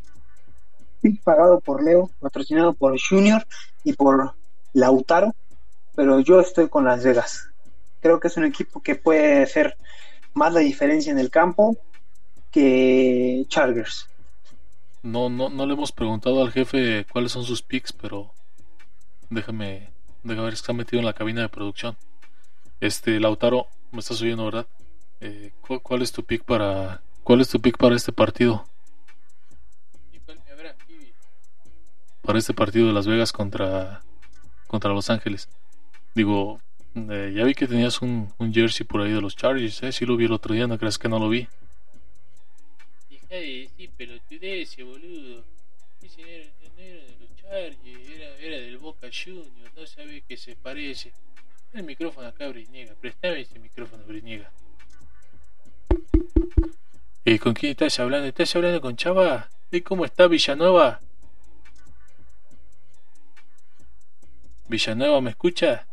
Pick 1.01 1.23
pagado 1.23 1.61
por 1.61 1.83
Leo, 1.83 2.11
patrocinado 2.21 2.73
por 2.73 2.99
Junior 2.99 3.47
y 3.85 3.93
por 3.93 4.35
Lautaro, 4.73 5.35
pero 5.95 6.21
yo 6.21 6.41
estoy 6.41 6.69
con 6.69 6.85
Las 6.85 7.05
Vegas. 7.05 7.49
Creo 8.01 8.21
que 8.21 8.29
es 8.29 8.37
un 8.37 8.45
equipo 8.45 8.81
que 8.81 8.95
puede 8.95 9.43
hacer 9.43 9.77
más 10.35 10.53
la 10.53 10.61
diferencia 10.61 11.13
en 11.13 11.19
el 11.19 11.31
campo 11.31 11.77
que 12.51 13.45
Chargers. 13.49 14.09
No, 15.03 15.29
no, 15.29 15.49
no 15.49 15.67
le 15.67 15.75
hemos 15.75 15.93
preguntado 15.93 16.43
al 16.43 16.51
jefe 16.51 17.07
cuáles 17.13 17.33
son 17.33 17.45
sus 17.45 17.63
picks, 17.63 17.93
pero 17.93 18.31
déjame, 19.31 19.89
déjame 20.23 20.45
ver, 20.45 20.55
está 20.55 20.73
metido 20.73 21.01
en 21.01 21.07
la 21.07 21.13
cabina 21.13 21.43
de 21.43 21.49
producción. 21.49 21.97
Este, 22.81 23.19
Lautaro, 23.19 23.67
me 23.91 23.99
estás 23.99 24.23
oyendo, 24.23 24.45
¿verdad? 24.45 24.67
Eh, 25.21 25.51
¿cuál, 25.61 25.83
¿cuál, 25.83 26.03
es 26.03 26.13
tu 26.13 26.23
pick 26.23 26.45
para, 26.45 27.03
cuál 27.25 27.41
es 27.41 27.49
tu 27.49 27.61
pick 27.61 27.77
para 27.77 27.97
este 27.97 28.13
partido? 28.13 28.65
Para 32.23 32.39
este 32.39 32.55
partido 32.55 32.87
de 32.87 32.93
Las 32.93 33.07
Vegas 33.07 33.33
contra, 33.33 34.03
contra 34.69 34.93
Los 34.93 35.11
Ángeles. 35.11 35.49
Digo, 36.15 36.61
eh, 36.95 37.33
ya 37.35 37.45
vi 37.45 37.55
que 37.55 37.67
tenías 37.67 38.01
un, 38.01 38.33
un 38.39 38.55
jersey 38.55 38.87
por 38.87 39.01
ahí 39.01 39.13
de 39.13 39.21
los 39.21 39.35
Chargers, 39.35 39.83
¿eh? 39.83 39.93
Sí 39.93 40.07
lo 40.07 40.17
vi 40.17 40.27
el 40.27 40.33
otro 40.33 40.55
día, 40.55 40.67
¿no 40.67 40.79
crees 40.79 40.99
que 40.99 41.09
no 41.09 41.19
lo 41.19 41.29
vi? 41.29 41.49
Deja 43.11 43.35
de 43.35 43.61
decir 43.63 43.91
pelotudeces, 43.97 44.85
boludo. 44.85 45.43
Ese 46.03 46.23
no 46.23 46.29
era, 46.29 46.45
era 46.77 47.03
de 47.03 47.17
los 47.19 47.37
Chargers, 47.41 48.41
era, 48.41 48.57
del 48.59 48.79
Boca 48.79 49.09
Junior, 49.13 49.73
no 49.75 49.87
sabes 49.87 50.23
que 50.29 50.37
se 50.37 50.55
parece. 50.55 51.13
El 51.73 51.85
micrófono 51.85 52.27
acá, 52.29 52.49
Brisniega, 52.49 52.95
prestame 53.01 53.41
ese 53.41 53.59
micrófono, 53.59 54.03
Brisniega. 54.07 54.51
¿Y 57.25 57.39
con 57.39 57.53
quién 57.55 57.73
estás 57.73 57.99
hablando? 58.01 58.27
¿Estás 58.27 58.55
hablando 58.57 58.81
con 58.81 58.97
Chava? 58.97 59.49
¿Y 59.71 59.83
cómo 59.83 60.05
está 60.05 60.27
Villanueva? 60.27 61.01
¿Villanueva 64.69 65.21
me 65.21 65.31
escucha? 65.31 65.87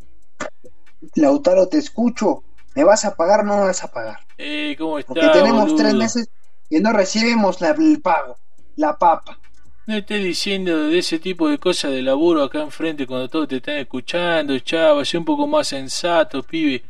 Lautaro, 1.15 1.67
te 1.67 1.77
escucho. 1.77 2.43
¿Me 2.73 2.83
vas 2.83 3.05
a 3.05 3.15
pagar 3.15 3.41
o 3.41 3.43
no 3.43 3.57
me 3.57 3.63
vas 3.65 3.83
a 3.83 3.91
pagar? 3.91 4.19
Eh, 4.37 4.75
¿cómo 4.77 4.97
está, 4.99 5.13
Porque 5.13 5.27
tenemos 5.29 5.63
boludo? 5.65 5.77
tres 5.77 5.93
meses 5.93 6.29
y 6.69 6.79
no 6.79 6.91
recibimos 6.93 7.61
la- 7.61 7.71
el 7.71 8.01
pago, 8.01 8.37
la 8.75 8.97
papa. 8.97 9.39
No 9.87 9.95
estés 9.97 10.23
diciendo 10.23 10.89
de 10.89 10.97
ese 10.97 11.19
tipo 11.19 11.47
de 11.47 11.59
cosas 11.59 11.91
de 11.91 12.01
laburo 12.01 12.41
acá 12.41 12.59
enfrente 12.63 13.05
cuando 13.05 13.29
todos 13.29 13.47
te 13.47 13.57
están 13.57 13.77
escuchando, 13.77 14.57
chava, 14.57 15.05
sé 15.05 15.15
un 15.15 15.25
poco 15.25 15.45
más 15.45 15.67
sensato, 15.67 16.41
pibe. 16.41 16.81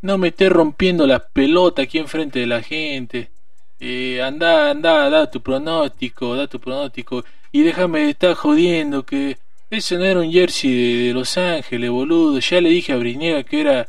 No 0.00 0.18
me 0.18 0.28
estés 0.28 0.50
rompiendo 0.50 1.06
las 1.06 1.22
pelotas 1.32 1.84
aquí 1.84 1.98
enfrente 1.98 2.40
de 2.40 2.48
la 2.48 2.60
gente. 2.60 3.30
Eh, 3.78 4.20
anda, 4.20 4.70
anda, 4.70 5.08
da 5.08 5.30
tu 5.30 5.40
pronóstico, 5.40 6.34
da 6.34 6.48
tu 6.48 6.58
pronóstico. 6.58 7.24
Y 7.52 7.62
déjame 7.62 8.00
de 8.00 8.10
estar 8.10 8.34
jodiendo 8.34 9.06
que 9.06 9.38
ese 9.70 9.96
no 9.96 10.04
era 10.04 10.18
un 10.18 10.32
jersey 10.32 10.72
de, 10.72 11.02
de 11.04 11.14
Los 11.14 11.38
Ángeles, 11.38 11.90
boludo. 11.90 12.40
Ya 12.40 12.60
le 12.60 12.70
dije 12.70 12.92
a 12.92 12.96
Brinega 12.96 13.44
que 13.44 13.60
era, 13.60 13.86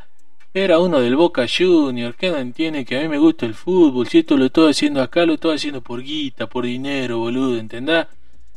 era 0.54 0.78
uno 0.78 1.02
del 1.02 1.16
Boca 1.16 1.48
Junior, 1.48 2.14
que 2.14 2.30
no 2.30 2.38
entiende 2.38 2.86
que 2.86 3.00
a 3.00 3.02
mí 3.02 3.08
me 3.08 3.18
gusta 3.18 3.48
el 3.48 3.56
fútbol. 3.56 4.08
Si 4.08 4.20
esto 4.20 4.38
lo 4.38 4.46
estoy 4.46 4.70
haciendo 4.70 5.02
acá, 5.02 5.26
lo 5.26 5.34
estoy 5.34 5.56
haciendo 5.56 5.82
por 5.82 6.04
guita, 6.04 6.46
por 6.46 6.66
dinero, 6.66 7.18
boludo, 7.18 7.58
¿entendás? 7.58 8.08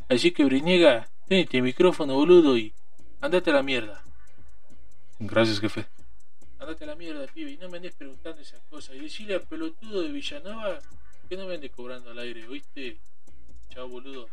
Así 0.09 0.31
que 0.31 0.45
Briniega, 0.45 1.07
tenete 1.27 1.57
el 1.57 1.63
micrófono, 1.63 2.13
boludo, 2.15 2.57
y 2.57 2.73
andate 3.21 3.49
a 3.49 3.53
la 3.53 3.63
mierda. 3.63 4.01
Gracias, 5.19 5.59
jefe. 5.59 5.85
Andate 6.59 6.83
a 6.85 6.87
la 6.87 6.95
mierda, 6.95 7.25
pibe, 7.27 7.51
y 7.51 7.57
no 7.57 7.69
me 7.69 7.77
andes 7.77 7.93
preguntando 7.95 8.41
esas 8.41 8.61
cosas. 8.69 8.95
Y 8.95 8.99
decirle 8.99 9.35
al 9.35 9.41
pelotudo 9.41 10.01
de 10.01 10.09
Villanova 10.09 10.79
que 11.29 11.35
no 11.37 11.45
me 11.45 11.55
ande 11.55 11.69
cobrando 11.69 12.11
al 12.11 12.19
aire, 12.19 12.47
¿oíste? 12.47 12.97
Chao, 13.73 13.87
boludo. 13.89 14.27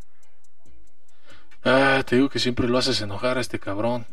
Ah, 1.65 2.03
te 2.07 2.17
digo 2.17 2.29
que 2.29 2.39
siempre 2.39 2.69
lo 2.69 2.79
haces 2.79 3.01
enojar 3.01 3.39
a 3.39 3.41
este 3.41 3.59
cabrón. 3.59 4.07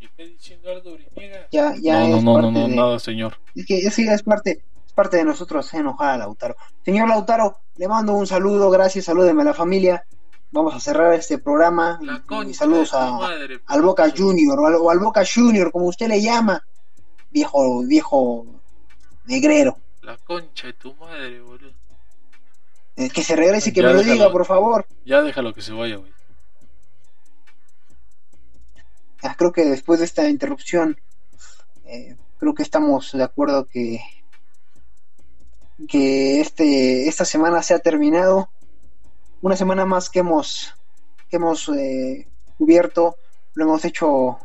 ¿Y 0.00 0.06
estás 0.06 0.26
diciendo 0.26 0.70
algo, 0.70 0.94
Briniega? 0.94 1.46
Ya, 1.50 1.74
ya 1.80 2.00
no, 2.00 2.08
no, 2.08 2.16
es 2.18 2.24
no, 2.24 2.32
no, 2.32 2.42
parte 2.42 2.60
no, 2.60 2.68
de- 2.68 2.76
nada, 2.76 2.98
señor. 2.98 3.38
Es 3.54 3.64
que 3.66 3.78
es, 3.78 3.98
es 3.98 4.22
parte, 4.22 4.62
es 4.86 4.92
parte 4.92 5.16
de 5.16 5.24
nosotros 5.24 5.72
enojar 5.74 6.10
a 6.14 6.18
Lautaro. 6.18 6.56
Señor 6.84 7.08
Lautaro, 7.08 7.58
le 7.76 7.88
mando 7.88 8.12
un 8.14 8.26
saludo, 8.26 8.70
gracias, 8.70 9.04
salúdeme 9.06 9.42
a 9.42 9.46
la 9.46 9.54
familia. 9.54 10.04
Vamos 10.54 10.72
a 10.72 10.78
cerrar 10.78 11.12
este 11.14 11.38
programa. 11.38 11.98
y- 12.00 12.50
y 12.50 12.54
saludos 12.54 12.94
a, 12.94 13.10
madre, 13.10 13.60
al 13.66 13.82
Boca 13.82 14.08
Junior 14.16 14.56
o 14.60 14.66
al, 14.68 14.74
o 14.76 14.88
al 14.88 15.00
Boca 15.00 15.24
Junior, 15.26 15.72
como 15.72 15.86
usted 15.86 16.06
le 16.06 16.22
llama. 16.22 16.64
Viejo, 17.32 17.82
viejo 17.84 18.46
negrero. 19.24 19.76
La 20.02 20.16
concha 20.18 20.68
de 20.68 20.74
tu 20.74 20.94
madre, 20.94 21.40
boludo. 21.40 21.72
Eh, 22.94 23.10
que 23.10 23.24
se 23.24 23.34
regrese 23.34 23.70
y 23.70 23.72
que 23.72 23.80
Ya 23.82 23.88
me 23.88 23.94
lo 23.94 24.02
diga, 24.04 24.30
por 24.30 24.46
favor. 24.46 24.86
Ya 25.04 25.22
déjalo 25.22 25.52
que 25.52 25.60
se 25.60 25.72
vaya, 25.72 25.96
güey. 25.96 26.12
Ah, 29.24 29.34
creo 29.36 29.50
que 29.50 29.64
después 29.64 29.98
de 29.98 30.04
esta 30.04 30.28
interrupción, 30.28 30.96
eh, 31.84 32.14
creo 32.38 32.54
que 32.54 32.62
estamos 32.62 33.10
de 33.10 33.24
acuerdo 33.24 33.66
que 33.66 33.98
que 35.88 36.40
este 36.40 37.08
esta 37.08 37.24
semana 37.24 37.60
se 37.64 37.74
ha 37.74 37.80
terminado. 37.80 38.50
Una 39.44 39.56
semana 39.56 39.84
más 39.84 40.08
que 40.08 40.20
hemos 40.20 40.72
que 41.28 41.36
hemos 41.36 41.68
eh, 41.68 42.26
cubierto, 42.56 43.16
lo 43.52 43.64
hemos 43.64 43.84
hecho, 43.84 44.38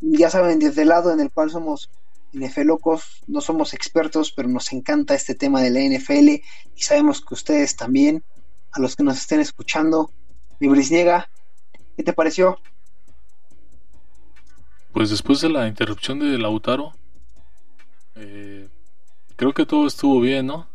ya 0.00 0.30
saben, 0.30 0.58
desde 0.60 0.80
el 0.80 0.88
lado 0.88 1.12
en 1.12 1.20
el 1.20 1.30
cual 1.30 1.50
somos 1.50 1.90
NFL 2.32 2.62
locos, 2.62 3.22
no 3.26 3.42
somos 3.42 3.74
expertos, 3.74 4.32
pero 4.32 4.48
nos 4.48 4.72
encanta 4.72 5.14
este 5.14 5.34
tema 5.34 5.60
de 5.60 5.68
la 5.68 5.80
NFL 5.80 6.42
y 6.74 6.82
sabemos 6.82 7.20
que 7.20 7.34
ustedes 7.34 7.76
también, 7.76 8.24
a 8.72 8.80
los 8.80 8.96
que 8.96 9.02
nos 9.02 9.18
estén 9.18 9.40
escuchando, 9.40 10.10
mi 10.58 10.68
Brisniega, 10.68 11.28
¿qué 11.98 12.02
te 12.02 12.14
pareció? 12.14 12.58
Pues 14.94 15.10
después 15.10 15.42
de 15.42 15.50
la 15.50 15.68
interrupción 15.68 16.18
de 16.18 16.38
Lautaro, 16.38 16.94
eh, 18.14 18.70
creo 19.36 19.52
que 19.52 19.66
todo 19.66 19.86
estuvo 19.86 20.18
bien, 20.18 20.46
¿no? 20.46 20.66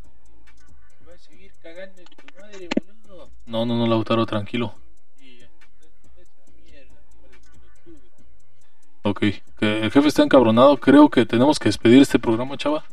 No, 3.51 3.65
no, 3.65 3.75
no, 3.75 3.85
Lautaro, 3.85 4.25
tranquilo. 4.25 4.73
Ok, 9.03 9.23
el 9.59 9.91
jefe 9.91 10.07
está 10.07 10.23
encabronado. 10.23 10.77
Creo 10.77 11.09
que 11.09 11.25
tenemos 11.25 11.59
que 11.59 11.67
despedir 11.67 12.01
este 12.01 12.17
programa, 12.17 12.55
chava. 12.55 12.85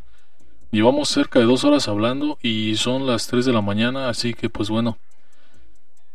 Llevamos 0.72 1.10
cerca 1.10 1.38
de 1.38 1.44
dos 1.44 1.62
horas 1.62 1.86
hablando 1.86 2.38
y 2.42 2.74
son 2.74 3.06
las 3.06 3.28
3 3.28 3.46
de 3.46 3.52
la 3.52 3.62
mañana, 3.62 4.08
así 4.08 4.34
que 4.34 4.50
pues 4.50 4.68
bueno. 4.68 4.98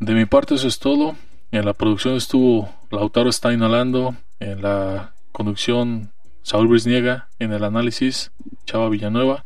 De 0.02 0.14
mi 0.14 0.26
parte 0.26 0.56
eso 0.56 0.68
es 0.68 0.78
todo. 0.78 1.16
En 1.54 1.64
la 1.64 1.74
producción 1.74 2.18
estuvo 2.18 2.70
Lautaro 2.92 3.30
está 3.30 3.54
inhalando. 3.54 4.14
En 4.42 4.62
la 4.62 5.14
conducción 5.32 6.12
Saúl 6.42 6.68
Brisniega. 6.68 7.30
En 7.40 7.54
el 7.54 7.64
análisis 7.64 8.34
Chava 8.66 8.90
Villanueva. 8.90 9.46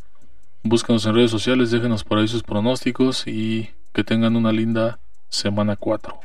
Búscanos 0.64 1.06
en 1.06 1.14
redes 1.14 1.30
sociales, 1.30 1.70
déjenos 1.70 2.04
por 2.04 2.18
ahí 2.18 2.28
sus 2.28 2.42
pronósticos 2.42 3.28
y 3.28 3.70
que 3.98 4.04
tengan 4.04 4.36
una 4.36 4.52
linda 4.52 5.00
semana 5.28 5.76
4. 5.76 6.20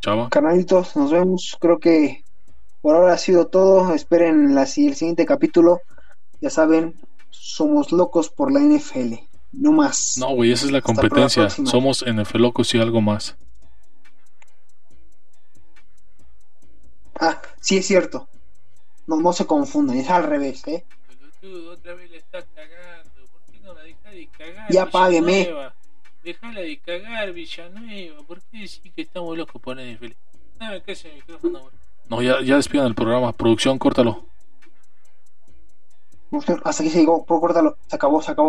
Chava. 0.00 0.28
Carnalitos, 0.28 0.96
nos 0.96 1.12
vemos. 1.12 1.56
Creo 1.60 1.78
que 1.78 2.24
por 2.82 2.96
ahora 2.96 3.12
ha 3.12 3.18
sido 3.18 3.46
todo. 3.46 3.94
Esperen 3.94 4.56
la, 4.56 4.62
el 4.62 4.66
siguiente 4.66 5.24
capítulo. 5.24 5.82
Ya 6.40 6.50
saben, 6.50 6.96
somos 7.30 7.92
locos 7.92 8.28
por 8.28 8.50
la 8.50 8.58
NFL. 8.58 9.14
No 9.52 9.70
más. 9.70 10.16
No, 10.18 10.34
güey, 10.34 10.50
esa 10.50 10.66
es 10.66 10.72
la 10.72 10.78
Hasta 10.78 10.92
competencia. 10.92 11.44
la. 11.44 11.50
Somos 11.50 12.04
NFL 12.04 12.38
locos 12.38 12.74
y 12.74 12.80
algo 12.80 13.00
más. 13.00 13.36
Ah, 17.20 17.40
sí 17.60 17.76
es 17.76 17.86
cierto. 17.86 18.28
No, 19.06 19.20
no 19.20 19.32
se 19.32 19.46
confundan, 19.46 19.96
es 19.96 20.10
al 20.10 20.24
revés, 20.24 20.66
¿eh? 20.66 20.84
Pelotudo, 21.06 21.74
otra 21.74 21.94
vez 21.94 22.10
la 22.10 22.16
estás 22.16 22.44
cagando. 22.52 22.75
Cagar? 24.46 24.70
Ya 24.70 24.86
págueme. 24.86 25.48
Dejala 26.24 26.60
de 26.60 26.78
cagar, 26.78 27.32
Villanueva. 27.32 28.22
¿Por 28.26 28.40
qué 28.42 28.58
decís 28.58 28.80
que 28.94 29.02
estamos 29.02 29.36
locos 29.36 29.62
por 29.62 29.76
la 29.76 29.84
NFL? 29.84 30.12
Dame 30.58 30.76
acá 30.76 30.92
ese 30.92 31.12
micrófono. 31.12 31.70
No, 32.08 32.22
ya, 32.22 32.40
ya 32.42 32.56
despidan 32.56 32.86
el 32.86 32.94
programa. 32.94 33.32
Producción, 33.32 33.78
córtalo. 33.78 34.24
Hasta 36.64 36.82
aquí 36.82 36.90
se 36.90 37.00
llegó, 37.00 37.24
córtalo. 37.24 37.76
Se 37.86 37.96
acabó, 37.96 38.20
se 38.22 38.32
acabó. 38.32 38.44